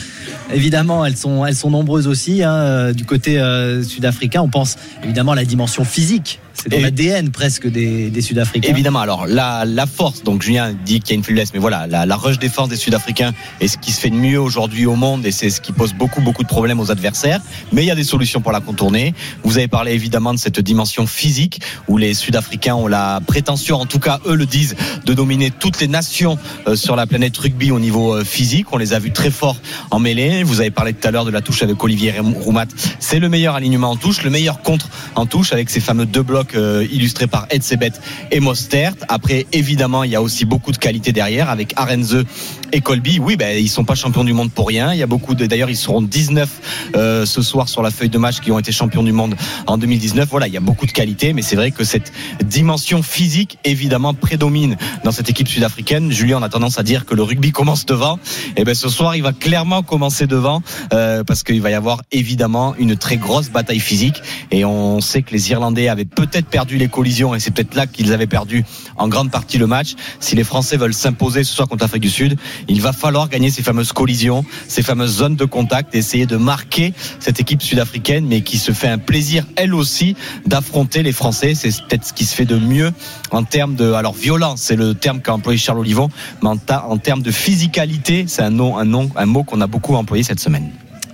évidemment, 0.53 1.05
elles 1.07 1.17
sont, 1.17 1.47
elles 1.47 1.57
sont 1.57 1.71
nombreuses 1.71 2.07
aussi. 2.07 2.43
hein, 2.43 2.53
euh, 2.53 2.93
du 2.93 3.05
côté 3.05 3.41
euh, 3.41 3.83
sud-africain, 3.83 4.43
on 4.43 4.49
pense 4.49 4.77
évidemment 5.03 5.33
à 5.33 5.37
la 5.37 5.45
dimension 5.45 5.85
physique. 5.85 6.42
C'est 6.55 6.69
dans 6.69 6.81
l'ADN 6.81 7.31
presque 7.31 7.67
des, 7.69 8.11
des 8.11 8.21
Sud-Africains. 8.21 8.69
Évidemment, 8.69 9.01
alors 9.01 9.27
la, 9.27 9.65
la 9.65 9.87
force, 9.87 10.23
donc 10.23 10.43
Julien 10.43 10.75
dit 10.85 11.01
qu'il 11.01 11.11
y 11.11 11.13
a 11.13 11.17
une 11.17 11.25
faiblesse, 11.25 11.53
mais 11.55 11.61
voilà, 11.61 11.87
la, 11.87 12.07
la 12.07 12.17
rush 12.17 12.39
défense 12.39 12.69
des 12.69 12.77
Sud-Africains 12.77 13.33
est 13.61 13.69
ce 13.69 13.79
qui 13.79 13.93
se 13.93 14.01
fait 14.01 14.11
de 14.11 14.17
mieux 14.17 14.41
aujourd'hui 14.41 14.87
au 14.87 14.95
monde 14.95 15.25
et 15.27 15.33
c'est 15.33 15.51
ce 15.51 15.61
qui 15.61 15.73
pose 15.73 15.95
beaucoup, 15.95 16.21
beaucoup 16.21 16.43
de 16.43 16.49
problèmes 16.49 16.81
aux 16.81 16.91
adversaires. 16.91 17.41
Mais 17.73 17.83
il 17.83 17.87
y 17.87 17.91
a 17.91 17.95
des 17.95 18.05
solutions 18.05 18.41
pour 18.41 18.53
la 18.53 18.61
contourner. 18.61 19.15
Vous 19.43 19.59
avez 19.59 19.69
parlé 19.69 19.93
évidemment 19.93 20.35
de 20.35 20.39
cette 20.39 20.61
dimension 20.61 21.07
physique 21.07 21.61
où 21.89 21.97
les 21.99 22.15
Sud-Africains 22.15 22.75
ont 22.75 22.87
la 22.87 23.21
prétention, 23.27 23.77
en 23.81 23.87
tout 23.87 23.99
cas 23.99 24.21
eux 24.27 24.35
le 24.37 24.47
disent, 24.47 24.77
de 25.05 25.15
dominer 25.15 25.51
toutes 25.51 25.81
les 25.81 25.89
nations 25.89 26.39
euh, 26.67 26.77
sur 26.77 26.97
la 26.97 27.07
planète 27.07 27.37
rugby 27.37 27.71
au 27.71 27.81
niveau 27.81 28.15
euh, 28.15 28.25
physique. 28.25 28.67
On 28.73 28.77
les 28.79 28.93
a 28.93 28.99
vus 28.99 29.13
très 29.13 29.31
forts 29.31 29.57
en 29.91 29.99
mêlée. 29.99 30.43
Vous 30.43 30.61
avez 30.61 30.71
parlé 30.71 30.93
tout 30.93 31.07
à 31.07 31.11
l'heure 31.11 31.25
de 31.25 31.31
la 31.31 31.41
touche 31.41 31.63
avec 31.63 31.83
Olivier 31.83 32.15
Roumat. 32.19 32.67
C'est 32.99 33.19
le 33.19 33.29
meilleur 33.29 33.55
alignement 33.55 33.91
en 33.91 33.97
touche, 33.97 34.23
le 34.23 34.31
meilleur 34.31 34.63
contre 34.63 34.89
en 35.15 35.27
touche 35.27 35.53
avec 35.53 35.71
ces 35.71 35.81
fameux 35.81 36.07
deux 36.07 36.23
blocs 36.23 36.42
euh, 36.55 36.87
illustrés 36.91 37.27
par 37.27 37.47
Edsebet 37.51 37.93
et 38.31 38.41
Mostert. 38.41 38.95
Après, 39.09 39.47
évidemment, 39.53 40.05
il 40.05 40.11
y 40.11 40.17
a 40.17 40.23
aussi 40.23 40.45
beaucoup 40.45 40.73
de 40.73 40.79
qualité 40.79 41.13
derrière 41.13 41.51
avec 41.51 41.73
Arenze 41.77 42.25
et 42.73 42.81
Colby. 42.81 43.19
Oui, 43.19 43.37
ben, 43.37 43.57
ils 43.57 43.69
sont 43.69 43.85
pas 43.85 43.95
champions 43.95 44.25
du 44.25 44.33
monde 44.33 44.51
pour 44.51 44.69
rien. 44.69 44.93
Il 44.93 44.99
y 44.99 45.03
a 45.03 45.07
beaucoup 45.07 45.35
de, 45.35 45.47
d'ailleurs, 45.47 45.71
ils 45.71 45.77
seront 45.77 46.03
19 46.03 46.49
euh, 46.97 47.27
ce 47.27 47.43
soir 47.43 47.69
sur 47.69 47.83
la 47.83 47.91
feuille 47.91 48.09
de 48.09 48.19
match 48.19 48.41
qui 48.41 48.51
ont 48.51 48.59
été 48.59 48.73
champions 48.73 49.03
du 49.03 49.13
monde 49.13 49.35
en 49.67 49.79
2019. 49.79 50.29
Voilà, 50.31 50.47
il 50.47 50.53
y 50.53 50.57
a 50.57 50.61
beaucoup 50.61 50.87
de 50.87 50.93
qualité, 50.93 51.33
mais 51.33 51.43
c'est 51.43 51.57
vrai 51.57 51.71
que 51.71 51.85
cette 51.85 52.13
dimension 52.45 53.03
physique, 53.03 53.59
évidemment, 53.65 54.15
prédomine 54.15 54.77
dans 55.05 55.13
cette 55.13 55.31
équipe 55.31 55.49
sud-africaine. 55.49 56.11
Julien, 56.11 56.39
on 56.41 56.43
a 56.43 56.49
tendance 56.49 56.79
à 56.79 56.83
dire 56.83 57.05
que 57.05 57.15
le 57.15 57.23
rugby 57.23 57.53
commence 57.53 57.87
devant. 57.87 58.19
Et 58.57 58.65
ben, 58.65 58.75
ce 58.75 58.89
soir, 58.89 59.17
il 59.17 59.23
va 59.23 59.33
clairement 59.33 59.83
commencer 59.83 60.27
devant 60.27 60.63
euh, 60.93 61.25
parce 61.25 61.43
qu'il 61.43 61.61
va 61.61 61.71
y 61.71 61.75
avoir 61.75 62.03
évidemment 62.11 62.75
une 62.79 62.97
très 62.97 63.17
grosse 63.17 63.51
bataille 63.51 63.81
physique. 63.81 64.23
Et 64.51 64.65
on 64.65 65.01
sait 65.01 65.23
que 65.23 65.33
les 65.33 65.51
Irlandais 65.51 65.89
avaient 65.89 66.05
peut-être 66.05 66.32
perdu 66.41 66.79
les 66.79 66.89
collisions 66.89 67.35
et 67.35 67.41
c'est 67.41 67.51
peut-être 67.51 67.75
là 67.75 67.87
qu'ils 67.87 68.13
avaient 68.13 68.27
perdu 68.27 68.65
en 68.97 69.09
grande 69.09 69.31
partie 69.31 69.59
le 69.59 69.67
match. 69.67 69.95
Si 70.21 70.35
les 70.35 70.45
Français 70.45 70.77
veulent 70.77 70.95
s'imposer 70.95 71.45
ce 71.45 71.55
soir 71.55 71.69
contre 71.69 71.85
l'Afrique 71.85 72.03
du 72.03 72.11
Sud, 72.11 72.39
il 72.69 72.81
va 72.81 72.93
falloir 72.93 73.29
gagner 73.29 73.51
ces 73.51 73.63
fameuses 73.63 73.93
collisions, 73.93 74.45
ces 74.69 74.83
fameuses 74.83 75.17
zones 75.17 75.37
de 75.37 75.45
contact 75.45 75.95
essayer 75.95 76.27
de 76.27 76.37
marquer 76.37 76.95
cette 77.21 77.41
équipe 77.41 77.63
sud-africaine, 77.63 78.27
mais 78.27 78.41
qui 78.41 78.59
se 78.59 78.73
fait 78.73 78.89
un 78.89 78.99
plaisir, 78.99 79.47
elle 79.57 79.75
aussi, 79.75 80.17
d'affronter 80.47 81.03
les 81.03 81.13
Français. 81.13 81.55
C'est 81.55 81.71
peut-être 81.71 82.07
ce 82.07 82.13
qui 82.13 82.25
se 82.25 82.35
fait 82.35 82.45
de 82.45 82.57
mieux 82.57 82.93
en 83.31 83.45
termes 83.45 83.75
de, 83.75 83.93
alors 83.93 84.15
violence, 84.15 84.63
c'est 84.63 84.77
le 84.77 84.95
terme 84.95 85.21
qu'a 85.21 85.35
employé 85.35 85.59
Charles 85.59 85.79
Olivon, 85.79 86.09
mais 86.43 86.49
en, 86.49 86.59
en 86.89 86.99
termes 86.99 87.23
de 87.23 87.31
physicalité, 87.31 88.25
c'est 88.27 88.43
un 88.43 88.51
nom, 88.51 88.79
un 88.79 88.85
nom, 88.85 89.11
un 89.17 89.27
mot 89.27 89.43
qu'on 89.45 89.61
a 89.61 89.67
beaucoup 89.67 89.95
employé 89.95 90.23
cette 90.23 90.41
semaine. 90.41 90.71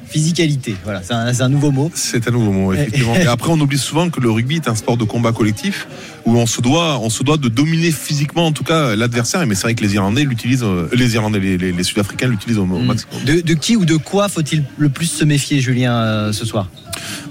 Physicalité, 0.09 0.75
voilà, 0.85 1.03
c'est 1.03 1.43
un, 1.43 1.49
nouveau 1.49 1.71
mot. 1.71 1.91
C'est 1.95 2.27
un 2.29 2.31
nouveau 2.31 2.51
mot, 2.51 2.73
effectivement. 2.73 3.15
Et 3.15 3.27
après, 3.27 3.51
on 3.51 3.61
oublie 3.61 3.79
souvent 3.79 4.09
que 4.09 4.21
le 4.21 4.31
rugby 4.31 4.57
est 4.57 4.69
un 4.69 4.75
sport 4.75 4.97
de 4.97 5.05
combat 5.05 5.33
collectif 5.33 5.87
où 6.29 6.37
on 6.37 6.47
se 6.47 6.61
doit, 6.61 6.99
on 7.01 7.11
se 7.11 7.23
doit 7.23 7.39
de 7.39 7.49
dominer 7.49 7.91
physiquement 7.91 8.47
en 8.47 8.53
tout 8.53 8.65
cas 8.65 8.95
l'adversaire. 8.95 9.47
Mais 9.47 9.55
c'est 9.55 9.63
vrai 9.63 9.75
que 9.75 9.83
les 9.83 9.95
Irlandais 9.95 10.25
l'utilisent, 10.25 10.63
euh, 10.63 10.89
les 10.93 11.15
Irlandais, 11.15 11.41
les, 11.41 11.57
les- 11.59 11.73
les 11.73 11.83
Sud-Africains 11.83 12.29
l'utilisent 12.29 12.59
au, 12.59 12.67
Hmm. 12.67 12.85
maximum. 12.85 13.25
De, 13.25 13.41
de 13.41 13.55
qui 13.55 13.77
ou 13.77 13.85
de 13.85 13.97
quoi 13.97 14.29
faut-il 14.29 14.65
le 14.77 14.89
plus 14.91 15.07
se 15.07 15.25
méfier, 15.25 15.61
Julien, 15.61 15.95
euh, 15.95 16.33
ce 16.33 16.45
soir? 16.45 16.69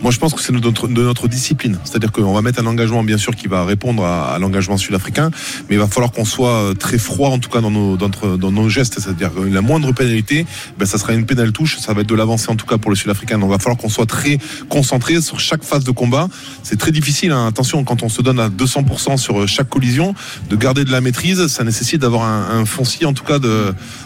Moi, 0.02 0.12
je 0.12 0.18
pense 0.20 0.34
que 0.34 0.42
c'est 0.42 0.54
de 0.54 0.60
notre, 0.60 0.88
de 0.88 1.04
notre 1.04 1.28
discipline. 1.28 1.78
C'est-à-dire 1.84 2.12
qu'on 2.12 2.34
va 2.34 2.42
mettre 2.42 2.62
un 2.62 2.66
engagement, 2.66 3.04
bien 3.04 3.18
sûr, 3.18 3.36
qui 3.36 3.48
va 3.48 3.66
répondre 3.66 4.04
à, 4.04 4.34
à 4.34 4.40
l'engagement 4.40 4.78
sud-africain, 4.78 5.30
mais 5.70 5.76
il 5.76 5.80
va 5.80 5.88
falloir 5.88 6.12
qu'on 6.12 6.26
soit 6.26 6.50
euh, 6.54 6.74
très 6.74 6.98
froid, 6.98 7.30
en 7.30 7.40
tout 7.40 7.50
cas, 7.50 7.60
dans 7.62 7.72
nos, 7.72 7.98
dans, 7.98 8.06
notre- 8.08 8.38
dans 8.38 8.52
nos 8.52 8.70
gestes. 8.70 9.00
C'est-à-dire 9.00 9.34
que 9.34 9.42
la 9.42 9.62
moindre 9.62 9.92
pénalité, 9.92 10.46
ben, 10.80 10.86
ça 10.86 10.98
sera 10.98 11.14
une 11.14 11.26
pénale 11.26 11.52
touche, 11.52 11.78
ça 11.80 11.94
va 11.94 12.02
être 12.02 12.08
de 12.08 12.16
l'avancée, 12.16 12.50
en 12.50 12.56
tout 12.56 12.66
cas, 12.66 12.78
pour 12.78 12.90
le 12.92 12.96
sud-africain. 12.96 13.38
Donc, 13.38 13.50
il 13.50 13.52
va 13.54 13.60
falloir 13.60 13.78
qu'on 13.78 13.90
soit 13.90 14.06
très 14.06 14.38
concentré 14.70 15.20
sur 15.22 15.40
chaque 15.40 15.64
phase 15.64 15.84
de 15.84 15.92
combat. 15.92 16.30
C'est 16.64 16.78
très 16.78 16.92
difficile, 16.92 17.32
hein. 17.32 17.46
attention, 17.48 17.84
quand 17.84 18.04
on 18.04 18.10
se 18.10 18.22
donne 18.22 18.40
à 18.40 18.50
200% 18.50 18.87
sur 19.18 19.48
chaque 19.48 19.70
collision, 19.70 20.16
de 20.50 20.56
garder 20.56 20.84
de 20.84 20.92
la 20.92 21.02
maîtrise, 21.02 21.48
ça 21.48 21.64
nécessite 21.64 22.02
d'avoir 22.02 22.24
un, 22.24 22.66
foncier, 22.66 23.06
en 23.06 23.14
tout 23.14 23.24
cas, 23.24 23.40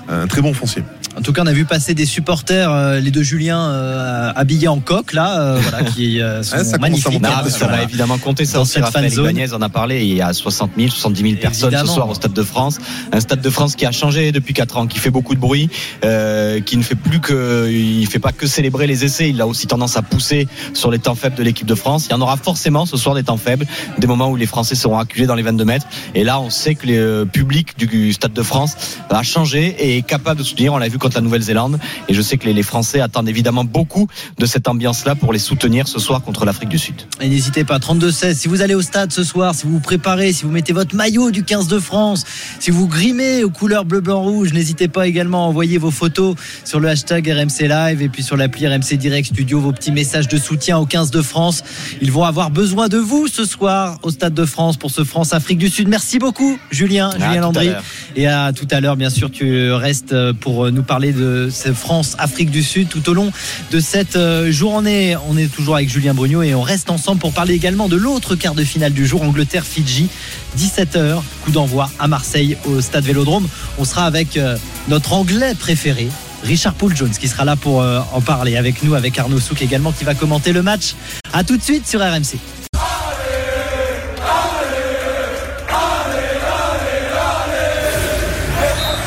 un 0.10 0.28
très 0.28 0.42
bon 0.42 0.54
foncier. 0.54 0.84
En 1.22 1.24
tout 1.24 1.34
cas, 1.34 1.44
on 1.44 1.48
a 1.48 1.54
vu 1.54 1.66
passer 1.66 1.94
des 1.94 2.08
supporters, 2.08 2.72
euh, 2.72 3.00
les 3.00 3.12
deux 3.12 3.22
Julien 3.22 3.70
euh, 3.70 4.32
habillés 4.36 4.68
en 4.68 4.80
coq, 4.80 5.14
là, 5.14 5.40
euh, 5.40 5.60
voilà, 5.62 5.84
qui 5.84 6.20
euh, 6.20 6.42
sont 6.42 6.58
Ouais, 6.58 6.64
ça 6.64 6.80
magnifiques. 6.80 7.22
ça 7.50 7.68
va 7.68 7.84
évidemment 7.84 8.18
compter 8.18 8.44
ça 8.44 8.58
dans 8.58 8.64
aussi. 8.64 8.72
cette 8.72 8.86
Raphaël 8.86 9.06
fan 9.12 9.16
zone. 9.18 9.30
Ibanez 9.38 9.54
en 9.54 9.62
a 9.62 9.70
parlé. 9.70 10.04
Il 10.04 10.16
y 10.16 10.22
a 10.24 10.34
60 10.34 10.72
000, 10.76 10.90
70 10.90 11.22
000 11.22 11.36
personnes 11.40 11.68
Évidemment. 11.68 11.88
ce 11.90 11.94
soir 11.94 12.10
au 12.10 12.16
Stade 12.16 12.34
de 12.34 12.42
France. 12.42 12.80
Un 13.12 13.20
Stade 13.20 13.40
de 13.42 13.50
France 13.52 13.76
qui 13.76 13.86
a 13.86 13.92
changé 13.92 14.32
depuis 14.32 14.56
4 14.56 14.78
ans, 14.78 14.88
qui 14.88 14.98
fait 14.98 15.12
beaucoup 15.12 15.36
de 15.36 15.40
bruit, 15.40 15.70
euh, 16.04 16.60
qui 16.60 16.76
ne 16.76 16.82
fait 16.82 16.96
plus 16.96 17.20
que, 17.20 17.70
il 17.72 18.08
fait 18.08 18.18
pas 18.18 18.32
que 18.32 18.48
célébrer 18.48 18.88
les 18.88 19.06
essais. 19.06 19.30
Il 19.30 19.40
a 19.42 19.46
aussi 19.46 19.68
tendance 19.68 19.98
à 19.98 20.02
pousser 20.02 20.48
sur 20.74 20.90
les 20.90 20.98
temps 20.98 21.14
faibles 21.14 21.36
de 21.36 21.44
l'équipe 21.44 21.68
de 21.68 21.76
France. 21.76 22.08
Il 22.08 22.14
y 22.14 22.16
en 22.16 22.22
aura 22.22 22.36
forcément 22.38 22.88
ce 22.88 22.98
soir 22.98 23.14
des 23.14 23.22
temps 23.24 23.38
faibles, 23.38 23.68
des 24.00 24.08
moments 24.08 24.30
où 24.32 24.36
les 24.38 24.48
Français 24.48 24.74
seront 24.74 24.98
acculés 24.98 25.28
dans 25.28 25.36
les 25.36 25.44
22 25.44 25.66
mètres. 25.66 25.86
Et 26.16 26.24
là, 26.24 26.40
on 26.40 26.50
sait 26.50 26.74
que 26.74 26.88
le 26.88 26.94
euh, 26.96 27.26
public 27.26 27.78
du 27.78 28.12
Stade 28.12 28.34
de 28.34 28.42
France 28.42 28.76
a 29.12 29.22
changé 29.22 29.76
et 29.78 29.98
est 29.98 30.02
capable 30.02 30.40
de 30.40 30.44
soutenir. 30.44 30.74
On 30.74 30.80
l'a 30.80 30.88
vu 30.88 30.98
contre 31.12 31.18
la 31.20 31.24
Nouvelle-Zélande. 31.26 31.78
Et 32.08 32.14
je 32.14 32.22
sais 32.22 32.38
que 32.38 32.46
les, 32.46 32.54
les 32.54 32.64
Français 32.64 33.02
attendent 33.02 33.28
évidemment 33.28 33.66
beaucoup 33.66 34.08
de 34.40 34.46
cette 34.46 34.68
ambiance-là 34.68 35.16
pour 35.16 35.34
les 35.34 35.40
soutenir 35.40 35.88
ce 35.88 36.00
soir 36.00 36.22
contre 36.24 36.46
l'Afrique 36.46 36.70
du 36.70 36.80
Sud. 36.80 36.96
Et 37.20 37.28
n'hésitez 37.28 37.64
pas, 37.66 37.78
32-16, 37.80 38.36
si 38.36 38.48
vous 38.48 38.62
allez 38.62 38.76
au 38.76 38.82
stade 38.82 39.12
ce 39.12 39.24
soir, 39.24 39.54
si 39.54 39.66
vous 39.66 39.74
vous 39.74 39.80
préparez, 39.80 40.32
si 40.32 40.44
vous 40.46 40.52
mettez 40.52 40.72
votre 40.74 40.96
maillot 40.96 41.32
du 41.32 41.44
15 41.44 41.68
de 41.68 41.80
France, 41.80 42.24
si 42.60 42.72
vous 42.72 42.88
grimez 42.88 43.44
aux 43.44 43.50
couleurs 43.50 43.84
bleu, 43.86 44.00
blanc, 44.00 44.22
rouge, 44.22 44.54
n'hésitez 44.54 44.88
pas 44.88 45.08
également 45.08 45.46
à 45.46 45.48
envoyer 45.50 45.78
vos 45.78 45.92
photos 45.92 46.36
sur 46.64 46.80
le 46.80 46.88
hashtag 46.90 47.28
RMC 47.30 47.68
Live 47.68 48.02
et 48.02 48.10
puis 48.10 48.24
sur 48.24 48.38
l'appli 48.38 48.68
RMC 48.68 48.94
Direct 48.98 49.28
Studio, 49.28 49.60
vos 49.60 49.74
petits 49.74 49.92
messages 49.92 50.28
de 50.28 50.38
soutien 50.38 50.78
au 50.78 50.86
15 50.86 51.12
de 51.12 51.22
France. 51.22 51.64
Ils 52.02 52.12
vont 52.12 52.24
avoir 52.24 52.50
besoin 52.52 52.88
de 52.88 52.98
vous 52.98 53.28
ce 53.28 53.44
soir 53.46 54.00
au 54.04 54.12
Stade 54.12 54.34
de 54.34 54.46
France 54.46 54.78
pour 54.78 54.92
ce 54.92 55.04
France-Afrique 55.04 55.58
du 55.58 55.70
Sud. 55.70 55.88
Merci 55.88 56.20
beaucoup, 56.20 56.58
Julien, 56.72 57.10
À 57.10 57.14
Julien 57.14 57.32
à 57.32 57.40
Landry. 57.42 57.68
l'heure. 57.68 57.84
Et 58.16 58.28
à 58.28 58.52
tout 58.54 58.68
à 58.72 58.80
l'heure, 58.80 58.96
bien 58.96 59.10
sûr, 59.10 59.32
tu 59.32 59.72
restes 59.72 60.16
pour 60.34 60.72
nous 60.72 60.84
parler 60.84 60.91
de 61.00 61.50
ce 61.50 61.72
France-Afrique 61.72 62.52
du 62.52 62.62
Sud 62.62 62.90
tout 62.90 63.10
au 63.10 63.14
long 63.14 63.32
de 63.72 63.80
cette 63.80 64.18
euh, 64.18 64.52
journée. 64.52 65.16
On 65.30 65.38
est 65.38 65.48
toujours 65.48 65.76
avec 65.76 65.90
Julien 65.90 66.14
Brugnot 66.14 66.44
et 66.44 66.54
on 66.54 66.62
reste 66.62 66.90
ensemble 66.90 67.22
pour 67.22 67.32
parler 67.32 67.54
également 67.54 67.88
de 67.88 67.96
l'autre 67.96 68.36
quart 68.36 68.56
de 68.56 68.64
finale 68.66 68.92
du 68.92 69.08
jour, 69.08 69.22
Angleterre-Fidji, 69.22 70.10
17h, 70.58 71.22
coup 71.46 71.52
d'envoi 71.52 71.90
à 71.98 72.10
Marseille 72.10 72.58
au 72.66 72.82
Stade 72.82 73.06
Vélodrome. 73.06 73.48
On 73.80 73.86
sera 73.86 74.06
avec 74.06 74.36
euh, 74.36 74.58
notre 74.90 75.14
Anglais 75.14 75.56
préféré. 75.58 76.10
Richard 76.44 76.74
Poole 76.74 76.96
Jones 76.96 77.12
qui 77.12 77.30
sera 77.30 77.46
là 77.46 77.56
pour 77.56 77.82
euh, 77.82 78.02
en 78.12 78.20
parler 78.20 78.58
avec 78.58 78.84
nous, 78.84 78.94
avec 78.94 79.18
Arnaud 79.18 79.40
Souk 79.40 79.62
également 79.62 79.94
qui 79.94 80.04
va 80.04 80.14
commenter 80.14 80.52
le 80.52 80.62
match. 80.62 80.96
À 81.32 81.46
tout 81.46 81.56
de 81.56 81.64
suite 81.64 81.88
sur 81.88 82.02
RMC. 82.02 82.38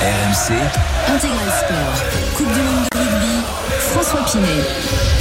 RMC, 0.00 0.93
Intégral 1.14 1.48
Sport, 1.48 2.36
Coupe 2.36 2.52
du 2.52 2.60
Monde 2.60 2.86
de 2.92 2.98
rugby, 2.98 3.44
François 3.78 4.24
Pinet. 4.24 5.13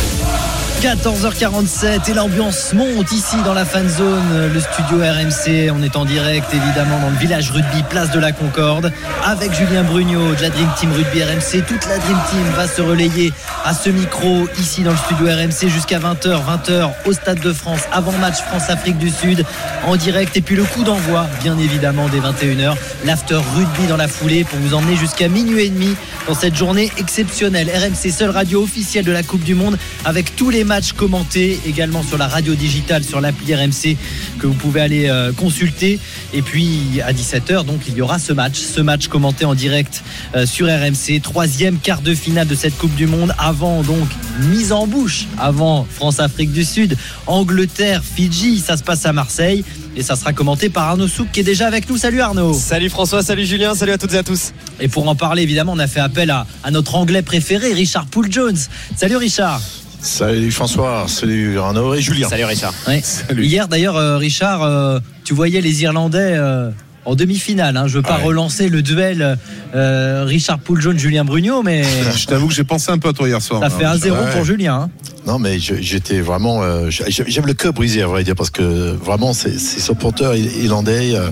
14h47 0.84 2.11
et 2.11 2.14
l'ambiance 2.14 2.73
monte 2.73 3.10
ici 3.14 3.38
dans 3.45 3.53
la 3.53 3.64
fan 3.64 3.88
zone, 3.88 4.51
le 4.53 4.60
studio 4.60 4.97
RMC. 4.97 5.72
On 5.72 5.81
est 5.81 5.95
en 5.95 6.03
direct 6.03 6.53
évidemment 6.53 6.99
dans 6.99 7.10
le 7.10 7.15
village 7.15 7.51
rugby, 7.51 7.84
place 7.89 8.11
de 8.11 8.19
la 8.19 8.34
Concorde, 8.34 8.91
avec 9.23 9.53
Julien 9.53 9.84
Brugnot 9.84 10.35
de 10.35 10.41
la 10.41 10.49
Dream 10.49 10.68
Team 10.77 10.91
Rugby 10.91 11.23
RMC. 11.23 11.64
Toute 11.65 11.88
la 11.88 11.99
Dream 11.99 12.19
Team 12.30 12.43
va 12.57 12.68
se 12.68 12.81
relayer 12.81 13.31
à 13.64 13.73
ce 13.73 13.91
micro 13.91 14.45
ici 14.60 14.81
dans 14.81 14.91
le 14.91 14.97
studio 14.97 15.27
RMC 15.27 15.69
jusqu'à 15.69 15.99
20h, 15.99 16.41
20h 16.43 16.89
au 17.05 17.14
Stade 17.14 17.39
de 17.39 17.53
France, 17.53 17.84
avant 17.93 18.11
match 18.19 18.41
France-Afrique 18.41 18.97
du 18.97 19.10
Sud 19.10 19.45
en 19.85 19.95
direct. 19.95 20.35
Et 20.35 20.41
puis 20.41 20.57
le 20.57 20.65
coup 20.65 20.84
d'envoi, 20.84 21.27
bien 21.41 21.57
évidemment, 21.60 22.10
dès 22.10 22.19
21h, 22.19 22.76
l'after 23.05 23.39
rugby 23.55 23.88
dans 23.88 23.95
la 23.95 24.10
foulée 24.10 24.43
pour 24.43 24.60
vous 24.60 24.73
emmener 24.73 24.97
jusqu'à 24.97 25.30
minuit 25.30 25.64
et 25.64 25.69
demi 25.69 25.95
dans 26.27 26.35
cette 26.35 26.57
journée 26.57 26.91
exceptionnelle. 26.97 27.69
RMC, 27.73 28.11
seule 28.11 28.31
radio 28.31 28.64
officielle 28.64 29.05
de 29.05 29.14
la 29.14 29.23
Coupe 29.23 29.43
du 29.43 29.55
Monde, 29.55 29.77
avec 30.03 30.35
tous 30.35 30.49
les 30.49 30.65
matchs 30.65 30.72
commentés 30.81 31.59
également 31.67 32.01
sur 32.01 32.17
la 32.17 32.27
radio 32.27 32.55
digitale, 32.55 33.03
sur 33.03 33.21
l'appli 33.21 33.53
RMC 33.53 33.95
que 34.39 34.47
vous 34.47 34.53
pouvez 34.53 34.81
aller 34.81 35.07
euh, 35.07 35.31
consulter. 35.31 35.99
Et 36.33 36.41
puis 36.41 37.01
à 37.05 37.13
17h, 37.13 37.65
donc 37.65 37.81
il 37.87 37.95
y 37.95 38.01
aura 38.01 38.17
ce 38.17 38.33
match, 38.33 38.57
ce 38.57 38.81
match 38.81 39.07
commenté 39.07 39.45
en 39.45 39.53
direct 39.53 40.03
euh, 40.35 40.45
sur 40.45 40.67
RMC, 40.67 41.21
troisième 41.21 41.77
quart 41.77 42.01
de 42.01 42.15
finale 42.15 42.47
de 42.47 42.55
cette 42.55 42.77
Coupe 42.77 42.95
du 42.95 43.05
Monde, 43.05 43.33
avant 43.37 43.83
donc 43.83 44.07
mise 44.49 44.71
en 44.71 44.87
bouche, 44.87 45.27
avant 45.37 45.85
France-Afrique 45.89 46.51
du 46.51 46.63
Sud, 46.63 46.97
Angleterre, 47.27 48.03
Fidji, 48.03 48.59
ça 48.59 48.75
se 48.75 48.83
passe 48.83 49.05
à 49.05 49.13
Marseille. 49.13 49.63
Et 49.95 50.01
ça 50.01 50.15
sera 50.15 50.33
commenté 50.33 50.69
par 50.69 50.87
Arnaud 50.87 51.07
Souk 51.07 51.27
qui 51.31 51.41
est 51.41 51.43
déjà 51.43 51.67
avec 51.67 51.87
nous. 51.87 51.97
Salut 51.97 52.19
Arnaud. 52.19 52.53
Salut 52.53 52.89
François, 52.89 53.21
salut 53.21 53.45
Julien, 53.45 53.75
salut 53.75 53.91
à 53.91 53.99
toutes 53.99 54.13
et 54.13 54.17
à 54.17 54.23
tous. 54.23 54.51
Et 54.79 54.87
pour 54.87 55.07
en 55.07 55.13
parler, 55.13 55.43
évidemment, 55.43 55.73
on 55.73 55.79
a 55.79 55.85
fait 55.85 55.99
appel 55.99 56.31
à, 56.31 56.47
à 56.63 56.71
notre 56.71 56.95
anglais 56.95 57.21
préféré, 57.21 57.73
Richard 57.73 58.07
Poole 58.07 58.31
Jones. 58.31 58.57
Salut 58.95 59.17
Richard. 59.17 59.61
Salut 60.03 60.51
François, 60.51 61.05
salut 61.07 61.57
Arnaud 61.57 61.93
et 61.93 62.01
Julien. 62.01 62.27
Salut 62.27 62.43
Richard. 62.43 62.73
Ouais. 62.89 63.01
Hier 63.38 63.69
d'ailleurs, 63.69 63.95
euh, 63.95 64.17
Richard, 64.17 64.61
euh, 64.61 64.99
tu 65.23 65.34
voyais 65.34 65.61
les 65.61 65.81
Irlandais 65.84 66.35
euh, 66.35 66.71
en 67.05 67.15
demi-finale. 67.15 67.77
Hein. 67.77 67.88
Je 67.88 67.95
veux 67.97 68.01
pas 68.01 68.17
Ouais. 68.17 68.23
relancer 68.23 68.69
le 68.69 68.81
duel 68.81 69.38
euh, 69.75 70.23
Richard 70.25 70.59
Poole 70.59 70.81
Jones, 70.81 70.97
Julien 70.99 71.23
Brugnot, 71.25 71.63
mais 71.63 71.84
Je 72.17 72.25
t'avoue 72.25 72.47
que 72.47 72.53
j'ai 72.53 72.63
pensé 72.63 72.91
un 72.91 72.97
peu 72.97 73.09
à 73.09 73.13
toi 73.13 73.27
hier 73.27 73.41
soir. 73.41 73.61
ça 73.61 73.69
fait 73.69 73.85
un 73.85 73.97
zéro 73.97 74.17
Ouais. 74.17 74.31
pour 74.31 74.45
Julien. 74.45 74.75
hein. 74.75 74.89
Non 75.25 75.39
mais 75.39 75.57
j'étais 75.57 76.19
vraiment, 76.19 76.63
euh, 76.63 76.89
j'ai- 76.89 77.23
j'aime 77.27 77.45
le 77.45 77.53
cœur 77.53 77.71
brisé 77.71 78.01
à 78.01 78.07
vrai 78.07 78.23
dire 78.25 78.35
parce 78.35 78.49
que 78.49 78.61
vraiment 78.91 79.31
ces, 79.34 79.57
ces 79.57 79.80
supporters 79.80 80.35
i- 80.35 80.63
irlandais, 80.63 81.15
euh, 81.15 81.30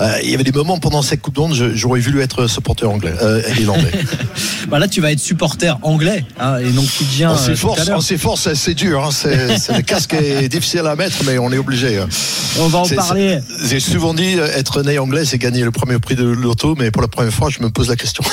euh, 0.00 0.16
il 0.24 0.30
y 0.30 0.34
avait 0.34 0.42
des 0.42 0.50
moments 0.50 0.78
pendant 0.78 1.00
cette 1.00 1.20
Coupe 1.22 1.38
je- 1.52 1.74
j'aurais 1.76 2.00
voulu 2.00 2.20
être 2.22 2.48
supporter 2.48 2.90
anglais, 2.90 3.14
euh, 3.22 3.40
irlandais. 3.60 3.92
Bah 4.68 4.78
là, 4.78 4.88
tu 4.88 5.02
vas 5.02 5.12
être 5.12 5.20
supporter 5.20 5.78
anglais 5.82 6.24
hein, 6.40 6.56
et 6.58 6.70
non 6.72 6.82
fidjien. 6.82 7.30
on 7.32 7.34
euh, 7.34 7.36
s'efforce, 7.36 7.88
on 7.94 8.00
s'efforce, 8.00 8.40
c'est- 8.44 8.54
c'est 8.54 8.74
dur, 8.74 9.04
hein, 9.04 9.10
c'est 9.12 9.58
c'est- 9.58 9.76
le 9.76 9.82
casque 9.82 10.14
est 10.14 10.48
difficile 10.48 10.80
à 10.86 10.96
mettre, 10.96 11.18
mais 11.26 11.36
on 11.38 11.52
est 11.52 11.58
obligé. 11.58 11.98
hein. 11.98 12.08
On 12.58 12.68
va 12.68 12.78
en 12.78 12.84
C'est- 12.84 12.94
parler. 12.96 13.38
c'est- 13.60 13.68
J'ai 13.68 13.80
souvent 13.80 14.14
dit 14.14 14.38
être 14.56 14.82
anglais, 14.98 15.24
c'est 15.24 15.38
gagner 15.38 15.62
le 15.64 15.70
premier 15.70 15.98
prix 15.98 16.14
de 16.14 16.24
l'auto, 16.24 16.74
mais 16.78 16.90
pour 16.90 17.02
la 17.02 17.08
première 17.08 17.32
fois, 17.32 17.50
je 17.50 17.60
me 17.60 17.70
pose 17.70 17.88
la 17.88 17.96
question. 17.96 18.24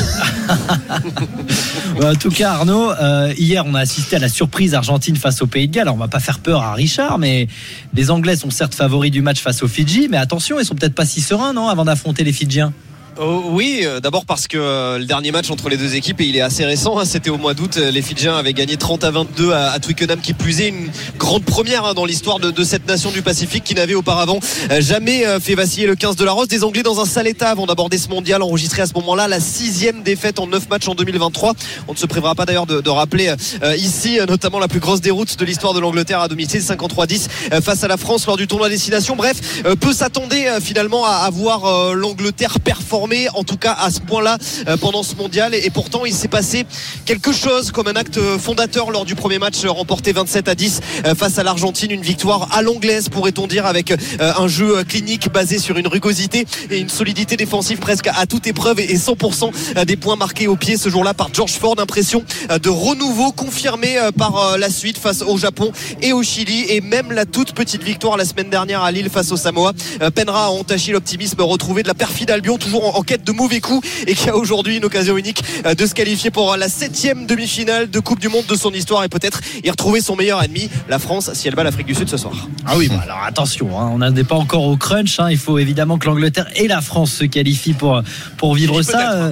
En 2.01 2.15
tout 2.15 2.29
cas, 2.29 2.51
Arnaud, 2.53 2.91
euh, 2.91 3.33
hier, 3.37 3.63
on 3.65 3.75
a 3.75 3.79
assisté 3.81 4.15
à 4.15 4.19
la 4.19 4.29
surprise 4.29 4.73
Argentine 4.73 5.15
face 5.15 5.41
au 5.41 5.47
Pays 5.47 5.67
de 5.67 5.73
Galles. 5.73 5.83
Alors, 5.83 5.95
on 5.95 5.99
va 5.99 6.07
pas 6.07 6.19
faire 6.19 6.39
peur 6.39 6.61
à 6.61 6.73
Richard, 6.73 7.19
mais 7.19 7.47
les 7.93 8.11
Anglais 8.11 8.35
sont 8.35 8.49
certes 8.49 8.73
favoris 8.73 9.11
du 9.11 9.21
match 9.21 9.41
face 9.41 9.61
aux 9.61 9.67
Fidji, 9.67 10.07
mais 10.09 10.17
attention, 10.17 10.59
ils 10.59 10.65
sont 10.65 10.75
peut-être 10.75 10.95
pas 10.95 11.05
si 11.05 11.21
sereins, 11.21 11.53
non, 11.53 11.67
avant 11.67 11.85
d'affronter 11.85 12.23
les 12.23 12.33
Fidjiens? 12.33 12.73
Oh, 13.19 13.43
oui, 13.47 13.81
euh, 13.83 13.99
d'abord 13.99 14.25
parce 14.25 14.47
que 14.47 14.57
euh, 14.57 14.97
le 14.97 15.05
dernier 15.05 15.31
match 15.31 15.51
entre 15.51 15.67
les 15.67 15.75
deux 15.75 15.95
équipes, 15.95 16.21
et 16.21 16.25
il 16.25 16.37
est 16.37 16.41
assez 16.41 16.63
récent, 16.63 16.97
hein, 16.97 17.03
c'était 17.03 17.29
au 17.29 17.37
mois 17.37 17.53
d'août, 17.53 17.75
euh, 17.77 17.91
les 17.91 18.01
Fidjiens 18.01 18.37
avaient 18.37 18.53
gagné 18.53 18.77
30 18.77 19.03
à 19.03 19.11
22 19.11 19.51
à, 19.51 19.77
Twickenham, 19.79 20.21
qui 20.21 20.31
est 20.31 20.67
une 20.69 20.89
grande 21.17 21.43
première 21.43 21.85
hein, 21.85 21.93
dans 21.93 22.05
l'histoire 22.05 22.39
de, 22.39 22.63
cette 22.63 22.87
nation 22.87 23.11
du 23.11 23.21
Pacifique 23.21 23.63
qui 23.63 23.75
n'avait 23.75 23.95
auparavant 23.95 24.39
euh, 24.71 24.81
jamais 24.81 25.25
euh, 25.25 25.39
fait 25.39 25.55
vaciller 25.55 25.87
le 25.87 25.95
15 25.95 26.15
de 26.15 26.23
la 26.23 26.31
Rose. 26.31 26.47
Des 26.47 26.63
Anglais 26.63 26.83
dans 26.83 26.99
un 26.99 27.05
sale 27.05 27.27
état 27.27 27.49
avant 27.49 27.65
d'aborder 27.65 27.97
ce 27.97 28.07
mondial, 28.07 28.41
enregistré 28.41 28.81
à 28.81 28.85
ce 28.85 28.93
moment-là 28.93 29.27
la 29.27 29.39
sixième 29.39 30.03
défaite 30.03 30.39
en 30.39 30.47
9 30.47 30.69
matchs 30.69 30.87
en 30.87 30.95
2023. 30.95 31.53
On 31.87 31.93
ne 31.93 31.97
se 31.97 32.05
privera 32.05 32.33
pas 32.35 32.45
d'ailleurs 32.45 32.65
de, 32.65 32.89
rappeler 32.89 33.33
euh, 33.63 33.75
ici 33.75 34.19
euh, 34.19 34.25
notamment 34.25 34.59
la 34.59 34.67
plus 34.67 34.79
grosse 34.79 35.01
déroute 35.01 35.37
de 35.37 35.45
l'histoire 35.45 35.73
de 35.73 35.79
l'Angleterre 35.79 36.19
à 36.19 36.27
domicile, 36.27 36.61
53-10 36.61 37.27
euh, 37.53 37.61
face 37.61 37.83
à 37.83 37.87
la 37.87 37.97
France 37.97 38.25
lors 38.25 38.37
du 38.37 38.47
tournoi 38.47 38.69
destination. 38.69 39.15
Bref, 39.15 39.61
euh, 39.65 39.75
peu 39.75 39.93
s'attendaient 39.93 40.47
euh, 40.47 40.59
finalement 40.59 41.05
à, 41.05 41.11
à 41.11 41.29
voir 41.29 41.65
euh, 41.65 41.93
l'Angleterre 41.93 42.59
performer 42.59 43.00
en 43.33 43.43
tout 43.43 43.57
cas 43.57 43.73
à 43.73 43.89
ce 43.89 43.99
point-là 43.99 44.37
euh, 44.67 44.77
pendant 44.77 45.03
ce 45.03 45.15
mondial. 45.15 45.55
Et, 45.55 45.69
pourtant 45.69 46.05
il 46.05 46.13
s'est 46.13 46.27
passé 46.27 46.65
quelque 47.05 47.31
chose 47.31 47.71
comme 47.71 47.87
un 47.87 47.95
acte 47.95 48.19
fondateur 48.37 48.91
lors 48.91 49.05
du 49.05 49.15
premier 49.15 49.39
match 49.39 49.63
euh, 49.63 49.71
remporté 49.71 50.11
27 50.11 50.47
à 50.47 50.55
10 50.55 50.81
euh, 51.05 51.15
face 51.15 51.37
à 51.39 51.43
l'Argentine. 51.43 51.91
Une 51.91 52.01
victoire 52.01 52.49
à 52.51 52.61
l'anglaise 52.61 53.09
pourrait-on 53.09 53.47
dire 53.47 53.65
avec 53.65 53.91
euh, 53.91 53.97
un 54.19 54.47
jeu 54.47 54.77
euh, 54.77 54.83
clinique 54.83 55.31
basé 55.31 55.57
sur 55.57 55.77
une 55.77 55.87
rugosité 55.87 56.45
et 56.69 56.77
une 56.77 56.89
solidité 56.89 57.37
défensive 57.37 57.79
presque 57.79 58.07
à 58.07 58.25
toute 58.25 58.47
épreuve 58.47 58.79
et 58.79 58.91
et 58.91 58.97
100% 58.97 59.51
euh, 59.77 59.85
des 59.85 59.95
points 59.95 60.15
marqués 60.17 60.47
au 60.47 60.55
pied 60.55 60.77
ce 60.77 60.89
jour-là 60.89 61.13
par 61.13 61.33
George 61.33 61.53
Ford. 61.53 61.75
Impression 61.79 62.23
euh, 62.49 62.59
de 62.59 62.69
renouveau 62.69 63.31
confirmée 63.31 63.97
euh, 63.97 64.11
par 64.11 64.37
euh, 64.37 64.57
la 64.57 64.69
suite 64.69 64.97
face 64.97 65.21
au 65.21 65.37
Japon 65.37 65.71
et 66.01 66.11
au 66.13 66.21
Chili. 66.21 66.65
Et 66.69 66.81
même 66.81 67.11
la 67.11 67.25
toute 67.25 67.53
petite 67.53 67.83
victoire 67.83 68.17
la 68.17 68.25
semaine 68.25 68.49
dernière 68.49 68.83
à 68.83 68.91
Lille 68.91 69.09
face 69.09 69.31
au 69.31 69.37
Samoa. 69.37 69.71
Euh, 70.01 70.09
peinera 70.11 70.45
à 70.45 70.49
entacher 70.49 70.91
l'optimisme 70.91 71.41
retrouvé 71.41 71.83
de 71.83 71.87
la 71.87 71.93
perfide 71.93 72.31
Albion 72.31 72.57
toujours 72.57 72.90
en, 72.90 72.90
en 72.95 73.03
quête 73.03 73.23
de 73.23 73.31
mauvais 73.31 73.59
coups 73.59 73.87
et 74.07 74.13
qui 74.15 74.29
a 74.29 74.35
aujourd'hui 74.35 74.77
une 74.77 74.85
occasion 74.85 75.17
unique 75.17 75.43
euh, 75.65 75.73
de 75.75 75.85
se 75.85 75.93
qualifier 75.93 76.31
pour 76.31 76.55
la 76.57 76.69
septième 76.69 77.25
demi-finale 77.25 77.89
de 77.89 77.99
Coupe 77.99 78.19
du 78.19 78.29
Monde 78.29 78.45
de 78.47 78.55
son 78.55 78.71
histoire 78.71 79.03
et 79.03 79.09
peut-être 79.09 79.41
y 79.63 79.69
retrouver 79.69 80.01
son 80.01 80.15
meilleur 80.15 80.43
ennemi 80.43 80.69
la 80.89 80.99
France 80.99 81.31
si 81.33 81.47
elle 81.47 81.55
bat 81.55 81.63
l'Afrique 81.63 81.87
du 81.87 81.95
Sud 81.95 82.09
ce 82.09 82.17
soir 82.17 82.33
Ah 82.65 82.73
oui, 82.77 82.87
bon, 82.87 82.99
alors 82.99 83.23
attention, 83.25 83.79
hein, 83.79 83.89
on 83.93 83.97
n'est 84.11 84.23
pas 84.23 84.35
encore 84.35 84.63
au 84.63 84.77
crunch. 84.77 85.19
hein, 85.19 85.29
il 85.29 85.37
faut 85.37 85.57
évidemment 85.59 85.97
que 85.97 86.05
l'Angleterre 86.07 86.47
et 86.55 86.67
la 86.67 86.81
France 86.81 87.11
se 87.11 87.25
qualifient 87.25 87.73
pour, 87.73 88.01
pour 88.37 88.55
vivre 88.55 88.81
ça. 88.81 89.31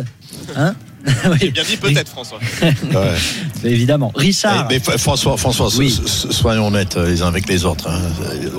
hein 0.55 0.75
j'ai 1.41 1.51
bien 1.51 1.63
dit 1.63 1.77
peut-être 1.77 2.09
François 2.09 2.39
évidemment. 3.63 4.11
Richard. 4.15 4.67
Mais, 4.69 4.79
mais 4.87 4.97
François, 4.97 5.37
François 5.37 5.69
so- 5.69 5.87
so- 5.89 6.31
soyons 6.31 6.67
honnêtes 6.67 6.97
euh, 6.97 7.09
les 7.09 7.21
uns 7.21 7.27
avec 7.27 7.47
les 7.49 7.65
autres. 7.65 7.87
hein. 7.89 7.99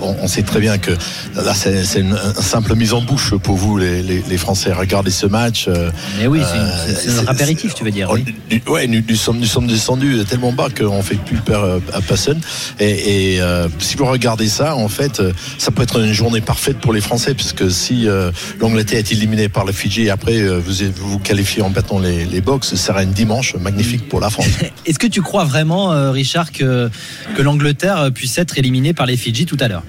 On, 0.02 0.16
on 0.22 0.28
sait 0.28 0.43
très 0.43 0.60
bien 0.60 0.78
que 0.78 0.90
là, 1.35 1.55
c'est 1.55 2.01
une, 2.01 2.12
une 2.12 2.35
simple 2.43 2.74
mise 2.74 2.93
en 2.93 3.01
bouche 3.02 3.35
pour 3.43 3.56
vous, 3.56 3.78
les, 3.78 4.02
les- 4.02 4.22
les 4.28 4.36
Français. 4.39 4.72
Regardez 4.72 5.10
ce 5.10 5.27
match. 5.27 5.66
euh, 5.68 5.90
Mais 6.18 6.27
oui, 6.27 6.40
c'est 6.43 6.59
euh, 6.59 6.94
c'est 6.94 7.12
notre 7.14 7.31
apéritif, 7.31 7.74
tu 7.74 7.85
veux 7.85 7.90
dire. 7.90 8.09
on- 8.10 8.14
oui. 8.14 8.24
du- 8.48 8.62
ouais, 8.68 8.86
nous, 8.86 9.02
nous 9.09 9.16
sommes, 9.16 9.39
nous 9.39 9.47
sommes 9.47 9.66
descendus 9.66 10.18
tellement 10.28 10.52
bas 10.52 10.68
qu'on 10.77 11.02
fait 11.02 11.16
plus 11.16 11.36
peur 11.39 11.81
à 11.93 12.01
personne. 12.01 12.40
Et, 12.78 13.35
et, 13.35 13.40
euh, 13.40 13.68
si 13.78 13.97
vous 13.97 14.06
regardez 14.06 14.48
ça, 14.48 14.77
en 14.77 14.89
fait, 14.89 15.22
ça 15.59 15.70
peut 15.70 15.82
être 15.82 16.01
une 16.01 16.12
journée 16.12 16.40
parfaite 16.40 16.78
pour 16.78 16.93
les 16.93 17.01
Français, 17.01 17.35
puisque 17.35 17.70
si 17.70 18.06
euh, 18.09 18.31
l'Angleterre 18.60 18.98
est 18.98 19.12
éliminée 19.12 19.48
par 19.48 19.64
le 19.64 19.72
Fidji, 19.72 20.02
et 20.06 20.10
après 20.10 20.43
vous 20.59 20.72
vous 20.97 21.10
vous 21.10 21.18
qualifiez 21.18 21.62
en 21.62 21.70
battant 21.70 21.98
les, 21.98 22.24
les 22.24 22.39
box, 22.40 22.68
ce 22.68 22.76
sera 22.76 23.00
un 23.00 23.06
dimanche 23.06 23.54
magnifique 23.56 24.08
pour 24.08 24.20
la 24.20 24.30
France. 24.30 24.46
Est-ce 24.86 24.98
que 24.98 25.06
tu 25.06 25.22
crois 25.22 25.44
vraiment, 25.44 25.92
euh, 25.92 26.10
Richard, 26.10 26.52
que, 26.52 26.90
que 27.36 27.42
l'Angleterre 27.42 28.10
puisse 28.14 28.38
être 28.38 28.58
éliminée 28.58 28.92
par 28.94 29.06
les 29.06 29.16
Fidji 29.16 29.46
tout 29.46 29.56
à 29.60 29.68
l'heure? 29.68 29.82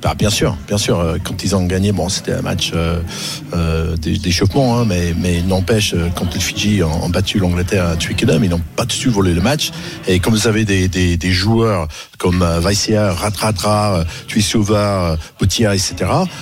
Bah, 0.00 0.14
bien 0.16 0.30
sûr, 0.30 0.56
bien 0.68 0.78
sûr. 0.78 1.00
euh, 1.00 1.16
Quand 1.22 1.42
ils 1.42 1.56
ont 1.56 1.66
gagné, 1.66 1.90
bon, 1.90 2.08
c'était 2.08 2.32
un 2.32 2.42
match 2.42 2.70
euh, 2.72 3.00
euh, 3.52 3.96
d'é- 3.96 4.16
d'échauffement, 4.18 4.78
hein, 4.78 4.84
mais, 4.86 5.12
mais 5.18 5.42
n'empêche, 5.42 5.92
quand 6.14 6.32
les 6.34 6.38
Fidji 6.40 6.84
ont, 6.84 7.04
ont 7.04 7.08
battu 7.08 7.40
l'Angleterre 7.40 7.84
à 7.86 7.96
Twickenham, 7.96 8.44
ils 8.44 8.50
n'ont 8.50 8.62
pas 8.76 8.84
dessus 8.84 9.08
volé 9.08 9.34
le 9.34 9.40
match. 9.40 9.70
Et 10.06 10.20
comme 10.20 10.34
vous 10.34 10.46
avez 10.46 10.64
des, 10.64 10.86
des, 10.86 11.16
des 11.16 11.32
joueurs 11.32 11.88
comme 12.18 12.42
euh, 12.42 12.60
Vaisia, 12.60 13.12
Ratratra, 13.12 13.98
euh, 14.00 14.04
Tuisova, 14.26 15.12
euh, 15.12 15.16
Boutier, 15.38 15.66
etc., 15.72 15.94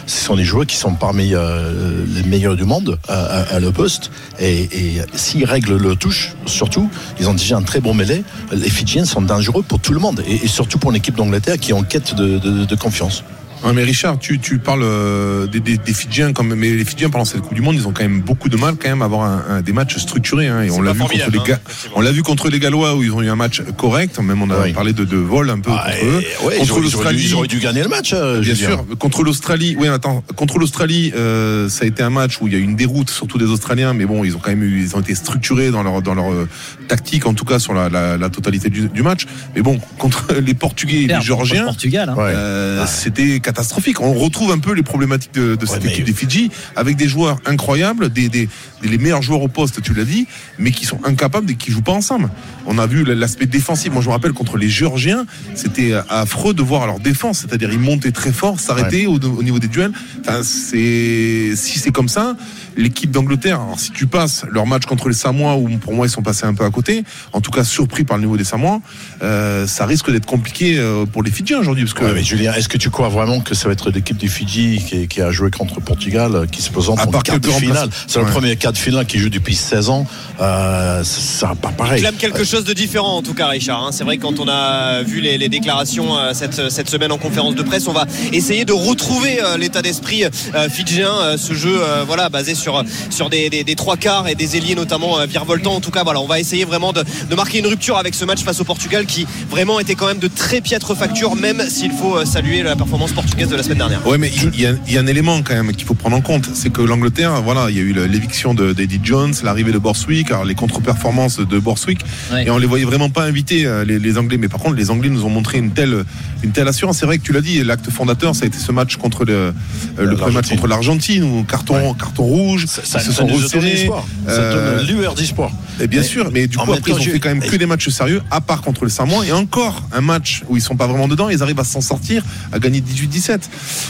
ce 0.06 0.24
sont 0.24 0.34
des 0.36 0.44
joueurs 0.44 0.66
qui 0.66 0.76
sont 0.76 0.94
parmi 0.94 1.34
euh, 1.34 2.04
les 2.08 2.22
meilleurs 2.22 2.56
du 2.56 2.64
monde 2.64 2.98
à, 3.08 3.12
à- 3.14 3.54
à 3.56 3.60
le 3.60 3.70
poste. 3.70 4.10
Et, 4.40 4.62
et 4.96 5.02
s'ils 5.14 5.44
règlent 5.44 5.76
le 5.76 5.94
touche, 5.94 6.34
surtout, 6.46 6.90
ils 7.20 7.28
ont 7.28 7.34
déjà 7.34 7.56
un 7.58 7.62
très 7.62 7.80
bon 7.80 7.94
mêlé. 7.94 8.24
Les 8.52 8.70
Fidjiens 8.70 9.04
sont 9.04 9.22
dangereux 9.22 9.62
pour 9.62 9.78
tout 9.78 9.92
le 9.92 10.00
monde, 10.00 10.22
et, 10.26 10.48
surtout 10.48 10.78
pour 10.78 10.90
une 10.90 10.96
équipe 10.96 11.16
d'Angleterre 11.16 11.58
qui 11.58 11.70
est 11.70 11.74
en 11.74 11.82
quête 11.82 12.14
de 12.14 12.74
confiance. 12.74 13.22
Ouais, 13.66 13.72
mais 13.72 13.82
Richard, 13.82 14.18
tu, 14.18 14.38
tu 14.38 14.58
parles 14.58 14.82
euh, 14.84 15.46
des, 15.48 15.58
des, 15.60 15.76
des 15.76 15.92
Fidjiens, 15.92 16.32
comme, 16.32 16.54
mais 16.54 16.70
les 16.70 16.84
Fidjiens 16.84 17.10
pendant 17.10 17.24
cette 17.24 17.40
Coupe 17.40 17.54
du 17.54 17.62
Monde, 17.62 17.74
ils 17.74 17.86
ont 17.88 17.92
quand 17.92 18.04
même 18.04 18.20
beaucoup 18.20 18.48
de 18.48 18.56
mal 18.56 18.76
quand 18.80 18.88
même 18.88 19.02
à 19.02 19.06
avoir 19.06 19.24
un, 19.24 19.44
un- 19.56 19.60
des 19.60 19.72
matchs 19.72 19.96
structurés. 19.98 20.46
Hein, 20.46 20.62
et 20.62 20.70
on 20.70 20.80
l'a 20.82 20.92
vu 20.92 21.00
contre 21.00 21.14
les 21.30 21.52
hein, 21.52 21.58
on 21.96 22.00
l'a 22.00 22.12
vu 22.12 22.22
contre 22.22 22.48
les 22.48 22.60
Gallois 22.60 22.94
où 22.94 23.02
ils 23.02 23.10
ont 23.12 23.22
eu 23.22 23.28
un 23.28 23.34
match 23.36 23.62
correct. 23.76 24.18
Même 24.20 24.40
on 24.42 24.50
a 24.50 24.60
Oui. 24.62 24.72
parlé 24.72 24.92
de, 24.92 25.04
de 25.04 25.16
vol 25.16 25.50
un 25.50 25.58
peu 25.58 25.70
Ah, 25.74 25.90
contre 25.90 26.04
eux. 26.06 26.22
ouais, 26.46 26.56
contre 26.58 26.72
auraient- 26.78 26.86
ils 26.86 26.94
auraient 26.96 27.14
dû- 27.14 27.22
ils 27.22 27.34
auraient 27.34 27.48
dû 27.48 27.58
gagner 27.58 27.82
le 27.82 27.88
match, 27.88 28.12
euh, 28.12 28.40
Bien 28.40 28.54
sûr. 28.54 28.84
Contre 28.98 29.22
l'Australie, 29.24 29.76
oui, 29.78 29.88
attends. 29.88 30.22
Contre 30.36 30.58
l'Australie, 30.58 31.12
euh, 31.16 31.68
ça 31.68 31.84
a 31.84 31.88
été 31.88 32.02
un 32.04 32.10
match 32.10 32.40
où 32.40 32.46
il 32.46 32.52
y 32.52 32.56
a 32.56 32.58
eu 32.60 32.62
une 32.62 32.76
déroute, 32.76 33.10
surtout 33.10 33.36
des 33.38 33.46
Australiens, 33.46 33.94
mais 33.94 34.04
bon, 34.06 34.22
ils 34.22 34.36
ont 34.36 34.38
quand 34.38 34.50
même 34.50 34.62
eu, 34.62 34.80
ils 34.80 34.94
ont 34.94 35.00
été 35.00 35.14
structurés 35.16 35.70
dans 35.72 35.82
leur 35.82 36.02
dans 36.02 36.14
leur 36.14 36.32
euh, 36.32 36.48
tactique, 36.86 37.26
en 37.26 37.34
tout 37.34 37.44
cas 37.44 37.58
sur 37.58 37.74
la, 37.74 37.88
la, 37.88 38.16
la 38.16 38.28
totalité 38.30 38.70
du, 38.70 38.88
du 38.88 39.02
match. 39.02 39.26
Mais 39.56 39.62
bon, 39.62 39.80
contre 39.98 40.34
les 40.40 40.54
Portugais 40.54 41.02
et 41.02 41.06
les 41.08 41.20
Géorgiens, 41.20 41.64
Portugal, 41.64 42.10
hein. 42.10 42.16
euh, 42.18 42.84
c'était 42.86 43.40
catastrophique. 43.60 44.00
On 44.00 44.12
retrouve 44.12 44.52
un 44.52 44.58
peu 44.58 44.72
les 44.74 44.82
problématiques 44.82 45.32
de, 45.34 45.54
de 45.56 45.66
cette 45.66 45.84
équipe 45.84 46.04
des 46.04 46.12
Fidji 46.12 46.50
avec 46.76 46.96
des 46.96 47.08
joueurs 47.08 47.38
incroyables, 47.46 48.10
des, 48.10 48.28
des, 48.28 48.48
des- 48.82 48.88
les 48.88 48.98
meilleurs 48.98 49.22
joueurs 49.22 49.40
au 49.42 49.48
poste, 49.48 49.80
tu 49.82 49.94
l'as 49.94 50.04
dit, 50.04 50.26
mais 50.58 50.70
qui 50.70 50.84
sont 50.84 51.00
incapables 51.04 51.50
et 51.50 51.54
qui 51.54 51.70
jouent 51.72 51.80
pas 51.82 51.92
ensemble. 51.92 52.28
On 52.66 52.78
a 52.78 52.86
vu 52.86 53.04
l'aspect 53.04 53.46
défensif. 53.46 53.92
Moi, 53.92 54.02
je 54.02 54.08
me 54.08 54.12
rappelle 54.12 54.32
contre 54.34 54.58
les 54.58 54.68
Géorgiens, 54.68 55.24
c'était 55.54 55.94
affreux 56.10 56.52
de 56.54 56.62
voir 56.62 56.86
leur 56.86 57.00
défense, 57.00 57.40
c'est-à-dire 57.40 57.72
ils 57.72 57.78
montaient 57.78 58.12
très 58.12 58.32
fort, 58.32 58.60
s'arrêtaient 58.60 59.06
au, 59.06 59.14
au 59.18 59.42
niveau 59.42 59.58
des 59.58 59.68
duels. 59.68 59.92
Enfin, 60.20 60.42
c'est 60.42 61.52
si 61.56 61.78
c'est 61.78 61.92
comme 61.92 62.08
ça, 62.08 62.36
l'équipe 62.76 63.10
d'Angleterre. 63.10 63.60
Alors, 63.60 63.78
si 63.78 63.90
tu 63.90 64.06
passes 64.06 64.44
leur 64.50 64.66
match 64.66 64.84
contre 64.84 65.08
les 65.08 65.14
Samoa, 65.14 65.56
où 65.56 65.68
pour 65.78 65.94
moi 65.94 66.06
ils 66.06 66.10
sont 66.10 66.22
passés 66.22 66.46
un 66.46 66.54
peu 66.54 66.64
à 66.64 66.70
côté, 66.70 67.04
en 67.32 67.40
tout 67.40 67.50
cas 67.50 67.64
surpris 67.64 68.04
par 68.04 68.16
le 68.16 68.24
niveau 68.24 68.36
des 68.36 68.44
Samoa, 68.44 68.80
euh, 69.22 69.66
ça 69.66 69.86
risque 69.86 70.10
d'être 70.10 70.26
compliqué 70.26 70.78
euh, 70.78 71.06
pour 71.06 71.22
les 71.22 71.30
Fidjiens 71.30 71.58
aujourd'hui, 71.58 71.84
parce 71.84 71.94
que 71.94 72.04
Ouais, 72.04 72.12
mais 72.14 72.22
Julien, 72.22 72.52
est-ce 72.54 72.68
que 72.68 72.78
tu 72.78 72.90
crois 72.90 73.08
vraiment 73.08 73.40
que 73.40 73.54
ça 73.54 73.68
va 73.68 73.72
être 73.72 73.90
l'équipe 73.90 74.16
du 74.16 74.28
Fidji 74.28 74.82
qui, 74.86 75.08
qui 75.08 75.20
a 75.20 75.30
joué 75.30 75.50
contre 75.50 75.74
le 75.76 75.82
Portugal, 75.82 76.34
euh, 76.34 76.46
qui 76.46 76.62
se 76.62 76.70
présente 76.70 77.00
en 77.00 77.10
quart 77.20 77.40
de 77.40 77.50
finale? 77.50 77.88
C'est 78.06 78.20
le 78.20 78.26
premier 78.26 78.56
quart 78.56 78.72
de 78.72 78.78
finale 78.78 79.06
qui 79.06 79.18
joue 79.18 79.30
depuis 79.30 79.54
16 79.54 79.88
ans. 79.90 80.06
Euh, 80.40 81.02
ça 81.04 81.54
pas 81.60 81.70
pareil. 81.70 82.00
clame 82.00 82.16
quelque 82.16 82.44
chose 82.44 82.64
de 82.64 82.72
différent 82.72 83.16
en 83.16 83.22
tout 83.22 83.32
cas 83.34 83.48
Richard 83.48 83.82
hein. 83.82 83.90
c'est 83.92 84.04
vrai 84.04 84.18
que 84.18 84.22
quand 84.22 84.38
on 84.38 84.48
a 84.48 85.02
vu 85.02 85.20
les, 85.20 85.38
les 85.38 85.48
déclarations 85.48 86.18
euh, 86.18 86.34
cette, 86.34 86.70
cette 86.70 86.90
semaine 86.90 87.10
en 87.10 87.18
conférence 87.18 87.54
de 87.54 87.62
presse 87.62 87.88
on 87.88 87.92
va 87.92 88.06
essayer 88.32 88.64
de 88.64 88.72
retrouver 88.72 89.42
euh, 89.42 89.56
l'état 89.56 89.80
d'esprit 89.80 90.24
euh, 90.24 90.68
fidjien 90.68 91.10
euh, 91.10 91.36
ce 91.38 91.54
jeu 91.54 91.74
euh, 91.80 92.04
voilà 92.06 92.28
basé 92.28 92.54
sur, 92.54 92.65
sur 93.10 93.30
des, 93.30 93.50
des, 93.50 93.64
des 93.64 93.74
trois 93.74 93.96
quarts 93.96 94.28
et 94.28 94.34
des 94.34 94.56
ailiers 94.56 94.74
notamment 94.74 95.18
euh, 95.18 95.26
virevoltants 95.26 95.74
en 95.76 95.80
tout 95.80 95.90
cas 95.90 96.02
voilà 96.04 96.20
on 96.20 96.26
va 96.26 96.40
essayer 96.40 96.64
vraiment 96.64 96.92
de, 96.92 97.02
de 97.30 97.34
marquer 97.34 97.58
une 97.58 97.66
rupture 97.66 97.96
avec 97.96 98.14
ce 98.14 98.24
match 98.24 98.42
face 98.42 98.60
au 98.60 98.64
Portugal 98.64 99.06
qui 99.06 99.26
vraiment 99.50 99.78
était 99.80 99.94
quand 99.94 100.06
même 100.06 100.18
de 100.18 100.28
très 100.28 100.60
piètre 100.60 100.96
facture 100.96 101.36
même 101.36 101.62
s'il 101.68 101.92
faut 101.92 102.16
euh, 102.16 102.24
saluer 102.24 102.62
la 102.62 102.76
performance 102.76 103.12
portugaise 103.12 103.48
de 103.48 103.56
la 103.56 103.62
semaine 103.62 103.78
dernière. 103.78 104.06
Ouais, 104.06 104.18
mais 104.18 104.30
il 104.54 104.60
y, 104.60 104.66
a- 104.66 104.74
il 104.86 104.92
y 104.92 104.98
a 104.98 105.00
un 105.00 105.06
élément 105.06 105.40
quand 105.42 105.54
même 105.54 105.72
qu'il 105.74 105.86
faut 105.86 105.94
prendre 105.94 106.16
en 106.16 106.20
compte, 106.20 106.48
c'est 106.54 106.70
que 106.72 106.80
l'Angleterre, 106.82 107.42
voilà, 107.42 107.66
il 107.70 107.76
y 107.76 107.80
a 107.80 107.82
eu 107.82 107.92
l'éviction 108.08 108.54
de- 108.54 108.72
d'Eddie 108.72 109.00
Jones, 109.02 109.34
l'arrivée 109.42 109.72
de 109.72 109.78
Borswick, 109.78 110.30
alors 110.30 110.44
les 110.44 110.54
contre-performances 110.54 111.38
de 111.40 111.58
Borswick, 111.58 112.00
et 112.44 112.50
on 112.50 112.58
les 112.58 112.66
voyait 112.66 112.84
vraiment 112.84 113.10
pas 113.10 113.22
invités 113.24 113.66
euh, 113.66 113.84
les, 113.84 113.98
les 113.98 114.18
Anglais. 114.18 114.36
Mais 114.38 114.48
par 114.48 114.60
contre, 114.60 114.76
les 114.76 114.90
Anglais 114.90 115.08
nous 115.10 115.24
ont 115.24 115.30
montré 115.30 115.58
une 115.58 115.72
telle, 115.72 116.04
une 116.42 116.52
telle 116.52 116.68
assurance. 116.68 116.98
C'est 116.98 117.06
vrai 117.06 117.18
que 117.18 117.22
tu 117.24 117.32
l'as 117.32 117.40
dit, 117.40 117.62
l'acte 117.64 117.90
fondateur, 117.90 118.34
ça 118.34 118.44
a 118.44 118.46
été 118.46 118.58
ce 118.58 118.72
match 118.72 118.96
contre 118.96 119.24
le, 119.24 119.32
euh, 119.32 119.52
le 119.98 120.16
premier 120.16 120.34
match 120.34 120.48
contre 120.48 120.66
l'Argentine 120.66 121.22
où 121.24 121.42
carton, 121.44 121.94
carton 121.94 122.22
rouge, 122.24 122.55
ça, 122.64 122.80
ils 122.84 122.88
ça 122.88 123.00
se 123.00 123.12
sont 123.12 123.26
resserrés. 123.26 123.90
Ça 124.26 124.52
donne 124.52 124.86
lueur 124.86 125.14
d'espoir. 125.14 125.50
Et 125.80 125.86
bien 125.86 126.00
Mais 126.00 126.06
sûr, 126.06 126.30
mais 126.32 126.46
du 126.46 126.56
coup 126.56 126.62
après 126.72 126.90
temps, 126.92 126.96
ils 126.98 127.08
ont 127.08 127.12
fait 127.12 127.20
quand 127.20 127.28
même 127.28 127.40
que 127.40 127.56
des 127.56 127.66
matchs 127.66 127.90
sérieux, 127.90 128.22
à 128.30 128.40
part 128.40 128.62
contre 128.62 128.84
le 128.84 128.90
Samoa, 128.90 129.26
et 129.26 129.32
encore 129.32 129.82
un 129.92 130.00
match 130.00 130.42
où 130.48 130.56
ils 130.56 130.62
sont 130.62 130.74
pas 130.76 130.86
vraiment 130.86 131.06
dedans, 131.08 131.28
ils 131.28 131.42
arrivent 131.42 131.60
à 131.60 131.64
s'en 131.64 131.82
sortir, 131.82 132.22
à 132.52 132.58
gagner 132.58 132.80
18-17. 132.80 133.40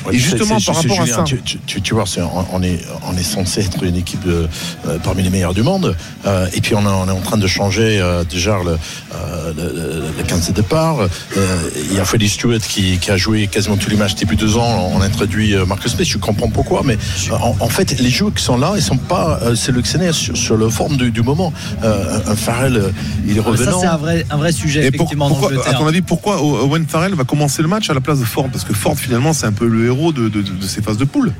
Ouais, 0.07 0.15
et 0.15 0.19
justement 0.19 0.59
par 0.61 0.75
rapport 0.75 1.01
à 1.01 1.07
ça. 1.07 1.23
Tu, 1.23 1.41
tu- 1.43 1.59
tu- 1.65 1.81
tu 1.81 1.95
vois, 1.95 2.05
on, 2.53 2.63
est, 2.63 2.81
on 3.07 3.17
est 3.17 3.23
censé 3.23 3.61
être 3.61 3.85
une 3.85 3.97
équipe 3.97 4.25
de, 4.27 4.49
euh, 4.89 4.99
parmi 5.05 5.23
les 5.23 5.31
meilleures 5.31 5.55
du 5.55 5.63
monde. 5.63 5.97
euh, 6.27 6.49
et 6.55 6.61
puis 6.61 6.75
on, 6.75 6.85
a- 6.87 6.91
on 6.93 7.07
est 7.07 7.11
en 7.13 7.21
train 7.21 7.37
de 7.37 7.47
changer 7.47 8.01
euh, 8.01 8.25
déjà 8.25 8.59
le, 8.65 8.73
euh, 8.73 9.53
le, 9.57 9.63
le- 9.63 10.05
le 10.19 10.23
15 10.25 10.49
de 10.49 10.53
départ. 10.55 10.99
Euh, 11.01 11.71
il 11.91 11.95
y 11.97 12.01
a 12.01 12.05
Freddie 12.05 12.29
Stewart 12.29 12.59
qui, 12.59 12.99
qui 12.99 13.11
a 13.13 13.17
joué 13.17 13.47
quasiment 13.47 13.77
tous 13.77 13.91
les 13.91 13.97
matchs 13.97 14.15
depuis 14.17 14.37
deux 14.37 14.57
ans. 14.57 14.91
On 14.93 15.01
a 15.01 15.05
introduit 15.07 15.55
euh, 15.55 15.65
Marcus 15.67 15.93
Smith. 15.93 16.09
Je 16.09 16.19
comprends 16.19 16.49
pourquoi. 16.49 16.83
Mais 16.85 16.95
euh, 17.31 17.35
en, 17.37 17.57
en 17.61 17.69
fait, 17.69 17.99
les 18.01 18.11
joueurs 18.11 18.35
qui 18.35 18.43
sont 18.43 18.56
là, 18.59 18.73
ils 18.77 18.83
sont 18.83 18.97
pas 18.97 19.39
euh, 19.43 19.55
sélectionnés 19.55 20.13
sur, 20.13 20.37
sur 20.37 20.57
la 20.59 20.69
forme 20.71 20.97
du, 20.97 21.11
du 21.11 21.23
moment. 21.23 21.53
Euh, 21.85 22.19
un 22.27 22.37
Farrell, 22.37 22.77
euh, 22.77 22.91
il 23.27 23.33
est 23.39 23.43
Ça, 23.43 23.49
revenant. 23.49 23.81
c'est 23.81 23.87
un 23.87 23.97
vrai, 23.97 24.27
un 24.31 24.37
vrai 24.37 24.53
sujet, 24.53 24.85
Et 24.85 24.87
effectivement, 24.89 25.27
en 25.27 25.29
pourquoi, 25.29 25.51
à 25.69 25.75
ton 25.75 25.87
avis, 25.87 26.03
pourquoi 26.03 26.43
Owen 26.43 26.87
Farrell 26.87 27.15
va 27.15 27.25
commencer 27.25 27.63
le 27.63 27.69
match 27.69 27.91
à 27.91 27.95
la 27.95 28.01
place 28.01 28.21
de 28.21 28.25
Ford? 28.25 28.49
Parce 28.51 28.65
que 28.65 28.75
Ford, 28.75 28.97
finalement, 28.99 29.33
c'est 29.33 29.47
un 29.47 29.53
peu 29.53 29.67
le 29.67 29.87
héros 29.87 30.13
de, 30.13 30.29
de, 30.29 30.43
de- 30.43 30.53
de 30.53 30.65
ces 30.67 30.83
phases 30.83 30.99
de 30.99 31.05
poule. 31.05 31.33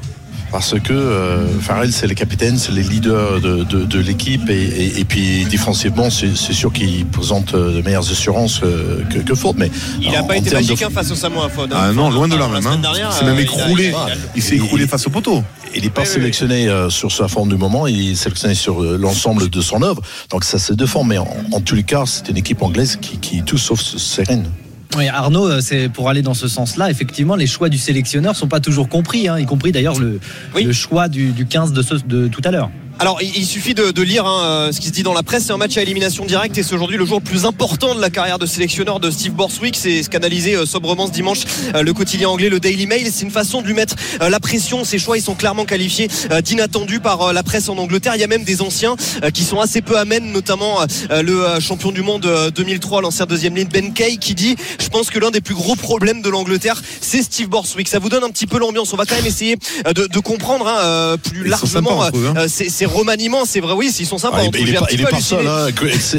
Parce 0.53 0.79
que 0.81 0.93
euh, 0.93 1.47
Farrell, 1.61 1.93
c'est 1.93 2.07
le 2.07 2.15
capitaine, 2.15 2.57
c'est 2.57 2.73
le 2.73 2.81
leader 2.81 3.41
de, 3.41 3.65
de, 3.65 3.85
de 3.85 3.99
l'équipe. 3.99 4.49
Et, 4.49 4.55
et, 4.63 5.01
et 5.01 5.05
puis, 5.05 5.45
défensivement, 5.45 6.09
c'est 6.09 6.35
c'est 6.37 6.53
sûr 6.53 6.73
qu'il 6.73 7.05
présente 7.07 7.55
euh, 7.55 7.77
de 7.77 7.83
meilleures 7.83 8.09
assurances 8.11 8.61
euh, 8.63 9.03
que, 9.11 9.19
que 9.19 9.35
Ford. 9.35 9.55
Mais 9.59 9.71
il 10.01 10.11
n'a 10.13 10.23
pas 10.23 10.37
été 10.37 10.51
de- 10.51 10.55
magique 10.55 10.81
hein, 10.83 10.89
face 10.93 11.11
au 11.11 11.15
Samoa 11.15 11.49
Fod 11.49 11.73
Ah 11.75 11.93
non, 11.93 12.11
loin 12.11 12.29
de 12.29 12.37
là 12.37 12.49
même. 12.49 12.67
hein. 12.67 12.81
s'est 13.11 13.25
même 13.25 13.37
euh, 13.37 13.41
écroulé. 13.41 13.93
il 14.35 14.43
s'est 14.43 14.57
écroulé 14.57 14.87
face 14.87 15.07
au 15.07 15.11
poteau. 15.11 15.43
Il 15.75 15.83
n'est 15.83 15.91
pas 15.91 16.05
sélectionné 16.07 16.69
euh, 16.69 16.89
sur 16.91 17.13
sa 17.13 17.29
forme 17.29 17.51
du 17.51 17.57
moment, 17.57 17.87
il 17.87 18.13
est 18.13 18.15
sélectionné 18.15 18.55
sur 18.55 18.81
l'ensemble 18.81 19.51
de 19.51 19.61
son 19.61 19.83
œuvre. 19.83 20.01
Donc 20.31 20.45
ça 20.45 20.59
c'est 20.59 20.75
deux 20.75 20.87
formes. 20.87 21.09
Mais 21.09 21.19
en, 21.19 21.29
en 21.53 21.61
tous 21.61 21.75
les 21.75 21.83
cas, 21.83 22.05
c'est 22.07 22.29
une 22.31 22.37
équipe 22.39 22.63
anglaise 22.63 22.97
qui, 23.03 23.19
qui 23.19 23.39
est 23.39 23.43
tout 23.45 23.59
sauf 23.59 23.81
sereine. 23.83 24.49
Oui, 24.97 25.09
Arnaud, 25.09 25.49
euh, 25.49 25.61
c'est 25.61 25.89
pour 25.89 26.09
aller 26.09 26.23
dans 26.23 26.35
ce 26.35 26.49
sens-là. 26.49 26.91
Effectivement, 26.91 27.35
les 27.37 27.47
choix 27.47 27.69
du 27.69 27.79
sélectionneur 27.79 28.37
sont 28.37 28.49
pas 28.49 28.61
toujours 28.61 28.89
compris, 28.89 29.29
hein, 29.29 29.39
y 29.39 29.45
compris 29.47 29.73
d'ailleurs 29.73 29.99
le, 29.99 30.21
le 30.65 30.73
choix 30.73 31.09
du, 31.09 31.33
du 31.33 31.45
15 31.47 31.73
de, 31.73 31.83
ce- 31.83 31.95
de 32.07 32.29
tout 32.29 32.41
à 32.45 32.51
l'heure. 32.51 32.71
Alors, 32.99 33.21
il, 33.21 33.45
suffit 33.45 33.75
de, 33.75 33.91
de 33.91 34.03
lire 34.03 34.25
hein, 34.25 34.43
euh, 34.43 34.73
ce 34.73 34.81
qui 34.81 34.87
se 34.87 34.93
dit 34.93 35.03
dans 35.03 35.13
la 35.13 35.23
presse. 35.23 35.45
C'est 35.45 35.53
un 35.53 35.59
match 35.59 35.77
à 35.77 35.83
élimination 35.83 36.25
directe 36.25 36.57
et 36.57 36.63
c'est 36.63 36.75
aujourd'hui 36.75 36.97
le 36.97 37.05
jour 37.05 37.19
le 37.19 37.25
plus 37.25 37.45
important 37.45 37.95
de 37.95 38.01
la 38.01 38.09
carrière 38.09 38.39
de 38.39 38.47
sélectionneur 38.47 39.01
de 39.01 39.11
Steve 39.11 39.33
Borswick. 39.33 39.77
C'est 39.77 40.03
ce 40.03 40.09
qu'analysait 40.09 40.57
euh, 40.57 40.65
sobrement 40.65 41.07
ce 41.07 41.13
dimanche 41.13 41.41
euh, 41.75 41.83
le 41.83 41.93
quotidien 41.93 42.31
anglais, 42.31 42.49
le 42.49 42.59
Daily 42.59 42.87
Mail. 42.87 43.07
C'est 43.13 43.25
une 43.25 43.31
façon 43.31 43.61
de 43.61 43.67
lui 43.67 43.75
mettre 43.75 43.97
euh, 44.23 44.31
la 44.31 44.41
pression. 44.41 44.83
Ses 44.85 44.99
choix, 44.99 45.19
ils 45.19 45.23
sont 45.23 45.35
clairement 45.35 45.67
qualifiés 45.67 46.09
euh, 46.31 46.41
d'inattendus 46.41 47.01
par 47.01 47.21
euh, 47.21 47.33
la 47.35 47.43
presse 47.43 47.69
en 47.69 47.77
Angleterre. 47.77 48.15
Il 48.15 48.21
y 48.21 48.25
a 48.25 48.29
même 48.29 48.45
des 48.45 48.63
anciens 48.63 48.97
euh, 49.23 49.31
qui 49.31 49.45
sont 49.45 49.61
assez 49.61 49.83
peu 49.83 49.99
amènes, 49.99 50.33
notamment 50.33 50.81
euh, 51.11 51.23
le 51.23 51.45
euh, 51.45 51.61
champion 51.61 51.93
du 51.93 52.03
monde 52.03 52.25
euh, 52.25 52.51
2003, 52.51 53.03
l'ancien 53.03 53.27
deuxième 53.27 53.55
ligne 53.55 53.69
Ben 53.69 53.93
Kay, 53.93 54.17
qui 54.17 54.35
dit 54.35 54.57
Je 54.81 54.89
pense 54.89 55.11
que 55.11 55.19
l'un 55.19 55.31
des 55.31 55.43
plus 55.43 55.55
gros 55.55 55.77
problèmes 55.77 56.23
de 56.23 56.31
l'Angleterre, 56.31 56.81
c'est 57.03 57.23
Steve 57.23 57.49
Borswick. 57.49 57.89
Ça 57.89 57.99
vous 57.99 58.09
donne 58.09 58.25
un 58.25 58.31
petit 58.31 58.47
peu 58.47 58.59
l'ambiance. 58.59 58.93
On 58.95 58.97
va 58.97 59.05
quand 59.05 59.17
même 59.17 59.27
essayer 59.27 59.57
euh, 59.87 59.93
de, 59.93 60.07
de 60.07 60.19
comprendre 60.19 60.67
hein, 60.67 61.17
plus 61.23 61.43
Ils 61.45 61.51
largement 61.51 62.03
sympas 62.03 62.19
hein. 62.37 62.49
ces, 62.49 62.86
ces 62.89 62.95
remaniements. 62.95 63.45
C'est 63.45 63.61
vrai, 63.61 63.73
oui, 63.75 63.93
ils 63.99 64.07
sont 64.07 64.19
sympas. 64.19 64.39
Ah, 64.41 64.45
il, 64.61 64.69
est 64.71 64.73
pas, 64.81 64.87
il 64.93 65.01
est 65.01 65.21
seul. 65.21 65.47
Hein. 65.47 65.67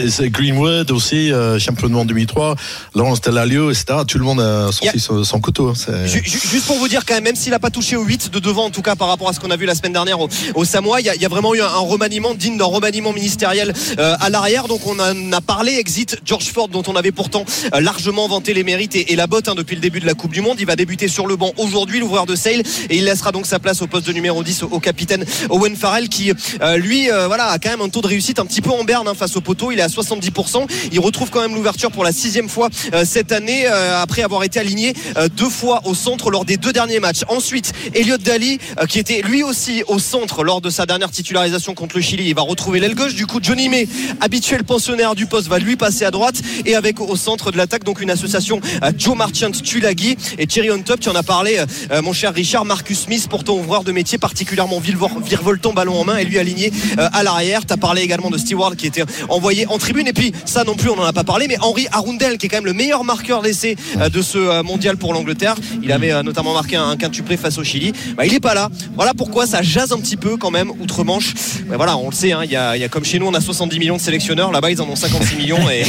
C'est- 0.10 0.30
Greenwood 0.30 0.92
aussi, 0.92 1.32
euh, 1.32 1.60
champion 1.60 1.88
du 1.88 1.94
monde 1.94 2.08
2003. 2.08 2.56
Laurence 2.96 3.22
Delalio, 3.22 3.72
etc. 3.72 4.00
Tout 4.08 4.18
le 4.20 4.24
monde 4.26 4.40
a 4.42 4.72
sorti 4.72 5.00
son, 5.00 5.24
son 5.24 5.40
couteau. 5.40 5.70
hein. 5.70 5.74
Juste 6.06 6.66
pour 6.66 6.78
vous 6.78 6.88
dire 6.88 7.06
quand 7.06 7.14
même, 7.16 7.24
même 7.24 7.36
s'il 7.36 7.52
n'a 7.52 7.60
pas 7.60 7.70
touché 7.70 7.96
au 7.96 8.04
8 8.04 8.32
de 8.32 8.40
devant, 8.40 8.66
en 8.66 8.70
tout 8.70 8.82
cas 8.82 8.96
par 8.96 9.08
rapport 9.08 9.30
à 9.30 9.34
ce 9.34 9.40
qu'on 9.40 9.52
a 9.52 9.56
vu 9.58 9.66
la 9.66 9.76
semaine 9.76 9.94
dernière 9.94 10.20
au, 10.20 10.28
au 10.56 10.66
Samoa, 10.66 11.00
il 11.02 11.06
y, 11.06 11.10
a- 11.10 11.16
il 11.16 11.22
y 11.22 11.26
a 11.26 11.30
vraiment 11.30 11.54
eu 11.56 11.62
un, 11.62 11.66
un 11.68 11.80
remaniement 11.80 12.34
digne 12.34 12.58
d'un 12.58 12.66
remaniement 12.66 13.14
ministériel 13.14 13.74
euh, 14.00 14.16
à 14.20 14.30
l'arrière. 14.30 14.68
Donc 14.68 14.86
on 14.88 14.98
en 15.00 15.32
a 15.34 15.42
parlé, 15.42 15.74
exit 15.76 16.18
George 16.26 16.46
Ford, 16.46 16.68
dont 16.70 16.84
on 16.88 16.96
avait 16.96 17.12
pourtant 17.12 17.46
euh, 17.74 17.80
largement 17.82 18.28
vanté 18.28 18.54
les 18.54 18.64
mérites 18.64 18.96
et, 18.96 19.12
et 19.14 19.16
la 19.16 19.28
botte 19.28 19.48
hein, 19.48 19.56
depuis 19.56 19.76
le 19.76 19.82
début 19.82 20.00
de 20.00 20.06
la 20.06 20.14
Coupe 20.14 20.32
du 20.34 20.42
Monde. 20.42 20.58
Il 20.60 20.66
va 20.66 20.76
débuter 20.76 21.08
sur 21.08 21.28
le 21.28 21.36
banc 21.36 21.52
aujourd'hui, 21.58 22.00
l'ouvreur 22.00 22.26
de 22.26 22.36
Sale, 22.36 22.62
et 22.90 22.98
il 22.98 23.06
laissera 23.06 23.32
donc 23.32 23.46
sa 23.46 23.60
place 23.60 23.82
au 23.82 23.88
poste 23.88 24.08
de 24.08 24.14
numéro 24.14 24.44
10 24.44 24.64
au, 24.64 24.68
au 24.68 24.80
capitaine 24.80 25.26
Owen 25.50 25.76
Farrell, 25.76 26.10
qui 26.10 26.32
euh, 26.62 26.78
lui, 26.78 27.12
euh, 27.12 27.28
voilà, 27.28 27.48
a 27.48 27.60
quand 27.60 27.70
même 27.70 27.82
un 27.82 27.90
taux 27.90 28.02
de 28.02 28.08
réussite 28.08 28.40
un 28.40 28.46
petit 28.46 28.62
peu 28.62 28.72
en 28.72 28.84
berne 28.84 29.08
hein, 29.08 29.14
face 29.14 29.36
au 29.36 29.42
poteau. 29.42 29.72
Il 29.72 29.80
est 29.80 29.84
à 29.84 29.88
70%. 29.88 30.68
Il 30.92 31.00
retrouve 31.00 31.30
quand 31.30 31.42
même 31.42 31.56
l'ouverture 31.56 31.92
pour 31.92 32.04
la 32.04 32.12
sixième 32.12 32.50
fois 32.50 32.70
euh, 32.94 33.06
cette 33.06 33.32
année, 33.32 33.66
après 33.68 34.24
avoir 34.24 34.44
été 34.44 34.60
aligné 34.60 34.94
deux 35.36 35.50
fois 35.50 35.82
au 35.86 35.94
centre 35.94 36.30
lors 36.32 36.46
des 36.46 36.58
deux 36.58 36.74
derniers 36.74 37.00
matchs. 37.00 37.22
Ensuite, 37.28 37.74
Elliot 37.94 38.18
Daly, 38.18 38.60
euh, 38.80 38.86
qui 38.86 39.00
était 39.00 39.22
lui 39.22 39.44
aussi 39.44 39.84
au 39.88 40.00
centre 40.00 40.44
lors 40.44 40.62
de 40.62 40.70
sa 40.70 40.86
dernière 40.86 41.12
titularisation 41.12 41.74
contre 41.74 41.96
le 41.96 42.02
Chili, 42.02 42.28
il 42.28 42.36
va 42.36 42.42
retrouver 42.42 42.80
l'aile 42.80 42.96
gauche. 42.96 43.16
Du 43.16 43.26
coup, 43.26 43.40
Johnny 43.42 43.70
May, 43.70 43.88
habituel 44.22 44.64
pensionnaire 44.64 45.16
du 45.16 45.26
poste, 45.26 45.48
va 45.48 45.60
lui 45.60 45.76
passer 45.76 46.06
à 46.06 46.12
droite 46.12 46.36
et 46.66 46.76
avec 46.76 47.00
au 47.00 47.16
centre 47.16 47.52
de 47.52 47.58
l'attaque 47.58 47.84
donc 47.84 48.02
une 48.02 48.10
association 48.10 48.62
euh, 48.84 48.92
Joe 48.98 49.16
Marchant 49.16 49.52
Tulagi 49.52 50.18
et 50.38 50.48
Thierry 50.48 50.72
on 50.72 50.82
top. 50.82 51.00
Tu 51.00 51.10
en 51.10 51.16
as 51.16 51.24
parlé, 51.24 51.64
mon 52.04 52.14
cher 52.14 52.34
Richard, 52.34 52.66
Marcus 52.66 53.02
Smith, 53.02 53.28
pourtant 53.30 53.54
ouvreur 53.54 53.84
de 53.84 53.92
métier 53.92 54.18
particulièrement 54.18 54.80
virevoltant 54.80 55.74
ballon 55.74 56.00
en 56.00 56.06
main 56.06 56.18
et 56.18 56.26
lui 56.26 56.38
aligné 56.48 56.72
euh, 56.98 57.10
à 57.12 57.24
l'arrière. 57.24 57.66
Tu 57.66 57.74
as 57.74 57.78
parlé 57.78 58.02
également 58.02 58.30
de 58.30 58.38
Stewart 58.38 58.76
qui 58.76 58.88
était 58.88 59.04
envoyé 59.30 59.68
en 59.68 59.78
tribune 59.78 60.08
et 60.08 60.14
puis 60.14 60.32
ça 60.46 60.64
non 60.64 60.76
plus 60.76 60.90
on 60.90 60.96
n'en 60.96 61.04
a 61.04 61.14
pas 61.14 61.24
parlé 61.24 61.48
mais 61.48 61.58
Henri 61.62 61.88
Arundel 61.92 62.38
qui 62.38 62.46
est 62.46 62.50
quand 62.50 62.58
même 62.58 62.66
le 62.66 62.74
meilleur 62.74 63.04
marqueur 63.04 63.42
d'essai 63.42 63.76
euh, 64.00 64.10
de 64.10 64.22
ce 64.22 64.38
euh, 64.38 64.64
mondial 64.64 64.98
pour 64.98 65.14
l'Angleterre. 65.14 65.56
Il 65.84 65.92
avait 65.92 66.22
notamment 66.24 66.54
marqué 66.54 66.76
un, 66.76 66.96
quintuplé 66.98 67.38
face 67.38 67.58
au 67.58 67.64
Chili. 67.64 67.92
Bah, 68.16 68.26
il 68.26 68.34
est 68.34 68.40
pas 68.40 68.54
là. 68.54 68.70
Voilà 68.96 69.14
pourquoi 69.14 69.46
ça 69.46 69.62
jase 69.62 69.92
un 69.92 70.00
petit 70.00 70.18
peu 70.18 70.38
quand 70.38 70.52
même 70.52 70.72
outre-Manche. 70.80 71.34
Mais 71.70 71.76
voilà, 71.76 71.98
on 71.98 72.10
le 72.10 72.16
sait, 72.16 72.32
hein, 72.32 72.42
il 72.44 72.52
y, 72.52 72.56
a, 72.56 72.76
il 72.76 72.82
y 72.82 72.84
a 72.84 72.90
comme 72.90 73.04
chez 73.06 73.20
nous 73.20 73.28
on 73.28 73.34
a 73.34 73.42
70 73.42 73.80
millions 73.80 73.98
de 73.98 74.02
sélectionneurs, 74.02 74.52
là-bas 74.52 74.72
ils 74.72 74.82
en 74.82 74.88
ont 74.88 74.96
56 74.96 75.36
millions 75.36 75.70
et 75.72 75.84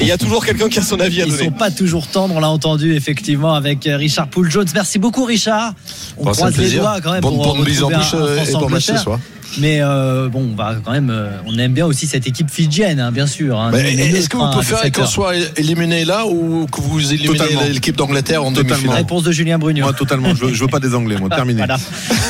il 0.00 0.06
y 0.06 0.12
a 0.12 0.18
toujours 0.18 0.44
quelqu'un 0.44 0.68
qui 0.68 0.78
a 0.78 0.82
son 0.82 1.00
avis 1.00 1.22
à 1.22 1.24
Ils 1.24 1.30
donner. 1.32 1.44
sont 1.46 1.50
pas 1.52 1.70
toujours 1.70 2.06
tendres, 2.06 2.34
on 2.36 2.40
l'a 2.40 2.50
entendu 2.50 2.94
effectivement 2.94 3.54
avec 3.54 3.78
Richard 3.84 4.28
Poul 4.28 4.50
Jones. 4.50 4.66
Merci 4.74 4.98
beaucoup 4.98 5.24
Richard. 5.24 5.74
On 6.18 6.24
Bon, 6.24 6.30
un 6.30 6.32
croise 6.34 6.56
les 6.58 6.70
doigts 6.78 7.00
quand 7.02 7.12
même 7.12 7.20
Bonne- 7.20 7.34
pour 7.34 7.46
en 7.46 7.50
retrouver 7.52 7.72
bouche, 7.72 8.14
un- 8.14 8.18
un 8.40 8.44
et 8.44 8.52
bon 8.52 8.68
match 8.68 8.84
ce 8.84 8.92
France-Angleterre. 8.92 9.18
Mais 9.58 9.78
euh, 9.82 10.28
bon, 10.28 10.48
on 10.52 10.56
va 10.56 10.76
quand 10.82 10.92
même, 10.92 11.10
euh, 11.10 11.30
on 11.46 11.58
aime 11.58 11.72
bien 11.72 11.86
aussi 11.86 12.06
cette 12.06 12.26
équipe 12.26 12.50
fidjienne, 12.50 13.00
hein, 13.00 13.12
bien 13.12 13.26
sûr. 13.26 13.60
hein. 13.60 13.70
Est-ce 13.72 14.28
que 14.28 14.36
vous 14.36 14.42
hein, 14.44 14.50
préférez 14.52 14.90
17 14.90 14.94
qu'on 14.94 15.06
soit 15.06 15.34
éliminé 15.56 16.04
là 16.04 16.26
ou 16.26 16.66
que 16.66 16.80
vous 16.80 17.12
éliminez 17.12 17.68
l'équipe 17.72 17.96
d'Angleterre 17.96 18.44
en 18.44 18.50
demi-finale 18.50 18.96
Réponse 18.96 19.22
de 19.24 19.32
Julien 19.32 19.58
Brugnon. 19.58 19.84
Moi, 19.84 19.92
totalement. 19.92 20.34
Je 20.34 20.46
veux, 20.46 20.54
je 20.54 20.60
veux 20.60 20.68
pas 20.68 20.80
des 20.80 20.94
Anglais, 20.94 21.16
moi. 21.18 21.28
Terminé. 21.34 21.58
Voilà, 21.58 21.76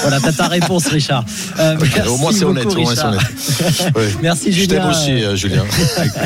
voilà 0.02 0.20
t'as 0.20 0.32
ta 0.32 0.48
réponse, 0.48 0.86
Richard. 0.88 1.24
Euh, 1.58 1.76
merci 1.80 2.08
au 2.08 2.16
moins, 2.18 2.32
c'est 2.32 2.44
honnête, 2.44 2.66
honnête. 2.66 3.20
Merci, 4.22 4.52
Je 4.52 4.64
t'aime 4.66 4.82
Julien. 4.82 4.90
aussi, 4.90 5.10
euh, 5.24 5.36
Julien. 5.36 5.62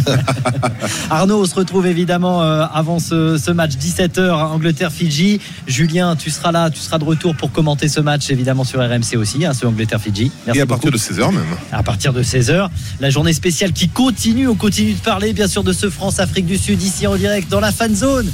Arnaud, 1.11 1.43
on 1.43 1.45
se 1.47 1.55
retrouve 1.55 1.87
évidemment 1.87 2.43
euh, 2.43 2.65
avant 2.73 2.99
ce, 2.99 3.39
ce 3.39 3.51
match 3.51 3.73
17h 3.73 4.31
Angleterre-Fidji. 4.31 5.41
Julien, 5.67 6.17
tu 6.17 6.31
seras 6.31 6.53
là, 6.53 6.71
tu 6.71 6.81
seras 6.81 6.99
de 6.99 7.05
retour 7.05 7.35
pour 7.35 7.53
commenter 7.53 7.89
ce 7.89 8.01
match 8.01 8.31
évidemment 8.31 8.65
sur 8.65 8.81
RMC 8.81 9.17
aussi, 9.17 9.45
hein, 9.45 9.53
ce 9.55 9.67
Angleterre-Fidji. 9.67 10.31
Merci 10.47 10.59
Et 10.59 10.63
à 10.63 10.67
beaucoup. 10.67 10.86
De 10.91 10.99
16h 10.99 11.33
même. 11.33 11.45
à 11.73 11.83
partir 11.83 12.13
de 12.13 12.23
16h. 12.23 12.69
La 13.01 13.11
journée 13.11 13.33
spéciale 13.33 13.73
qui 13.73 13.89
continue. 13.89 14.49
On 14.49 14.55
continue 14.55 14.93
de 14.93 15.01
parler, 15.01 15.33
bien 15.33 15.49
sûr, 15.49 15.65
de 15.65 15.73
ce 15.73 15.91
France-Afrique 15.91 16.47
du 16.47 16.57
Sud, 16.59 16.83
ici 16.83 17.07
en 17.07 17.17
direct, 17.17 17.51
dans 17.51 17.61
la 17.61 17.73
fan 17.73 17.95
zone. 17.95 18.31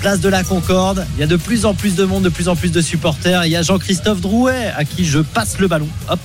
Place 0.00 0.20
de 0.20 0.28
la 0.28 0.44
Concorde. 0.44 1.06
Il 1.16 1.20
y 1.20 1.24
a 1.24 1.26
de 1.26 1.36
plus 1.36 1.64
en 1.64 1.74
plus 1.74 1.94
de 1.94 2.04
monde, 2.04 2.22
de 2.22 2.28
plus 2.28 2.48
en 2.48 2.56
plus 2.56 2.70
de 2.70 2.80
supporters. 2.80 3.46
Il 3.46 3.52
y 3.52 3.56
a 3.56 3.62
Jean-Christophe 3.62 4.20
Drouet 4.20 4.72
à 4.76 4.84
qui 4.84 5.04
je 5.04 5.20
passe 5.20 5.58
le 5.58 5.68
ballon. 5.68 5.88
Hop. 6.08 6.20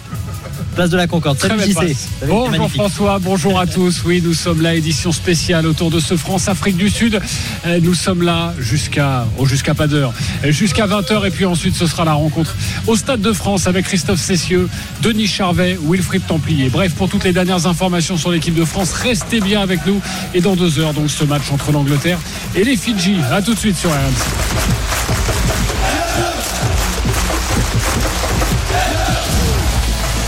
Place 0.75 0.89
de 0.89 0.97
la 0.97 1.07
Concorde. 1.07 1.37
Très 1.37 1.49
Salut 1.49 1.63
JC. 1.63 1.95
Bonjour. 2.27 2.69
François, 2.71 3.19
bonjour 3.19 3.59
à 3.59 3.67
tous. 3.67 4.03
Oui, 4.05 4.21
nous 4.23 4.33
sommes 4.33 4.61
là, 4.61 4.73
édition 4.73 5.11
spéciale 5.11 5.65
autour 5.65 5.91
de 5.91 5.99
ce 5.99 6.15
France-Afrique 6.15 6.77
du 6.77 6.89
Sud. 6.89 7.19
Euh, 7.65 7.79
Nous 7.81 7.93
sommes 7.93 8.21
là 8.21 8.53
jusqu'à 8.59 9.25
oh, 9.37 9.45
jusqu'à 9.45 9.73
pas 9.73 9.87
d'heure, 9.87 10.13
Euh, 10.45 10.51
jusqu'à 10.51 10.87
20h 10.87 11.27
et 11.27 11.31
puis 11.31 11.45
ensuite 11.45 11.75
ce 11.75 11.87
sera 11.87 12.05
la 12.05 12.13
rencontre 12.13 12.55
au 12.87 12.95
Stade 12.95 13.21
de 13.21 13.33
France 13.33 13.67
avec 13.67 13.85
Christophe 13.85 14.19
Cessieux, 14.21 14.69
Denis 15.01 15.27
Charvet, 15.27 15.77
Wilfried 15.83 16.25
Templier. 16.25 16.69
Bref, 16.69 16.93
pour 16.93 17.09
toutes 17.09 17.23
les 17.25 17.33
dernières 17.33 17.67
informations 17.67 18.17
sur 18.17 18.31
l'équipe 18.31 18.55
de 18.55 18.65
France, 18.65 18.93
restez 18.93 19.41
bien 19.41 19.61
avec 19.61 19.85
nous 19.85 20.01
et 20.33 20.41
dans 20.41 20.55
deux 20.55 20.79
heures 20.79 20.93
donc 20.93 21.09
ce 21.09 21.23
match 21.25 21.51
entre 21.51 21.71
l'Angleterre 21.71 22.19
et 22.55 22.63
les 22.63 22.77
Fidji. 22.77 23.17
À 23.31 23.41
tout 23.41 23.53
de 23.53 23.59
suite 23.59 23.77
sur 23.77 23.89
RMC. 23.89 23.97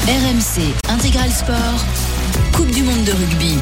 RMC 0.06 0.74
Intégral 0.90 1.32
Sport, 1.32 1.86
Coupe 2.54 2.72
du 2.72 2.84
Monde 2.84 3.06
de 3.06 3.14
rugby. 3.14 3.58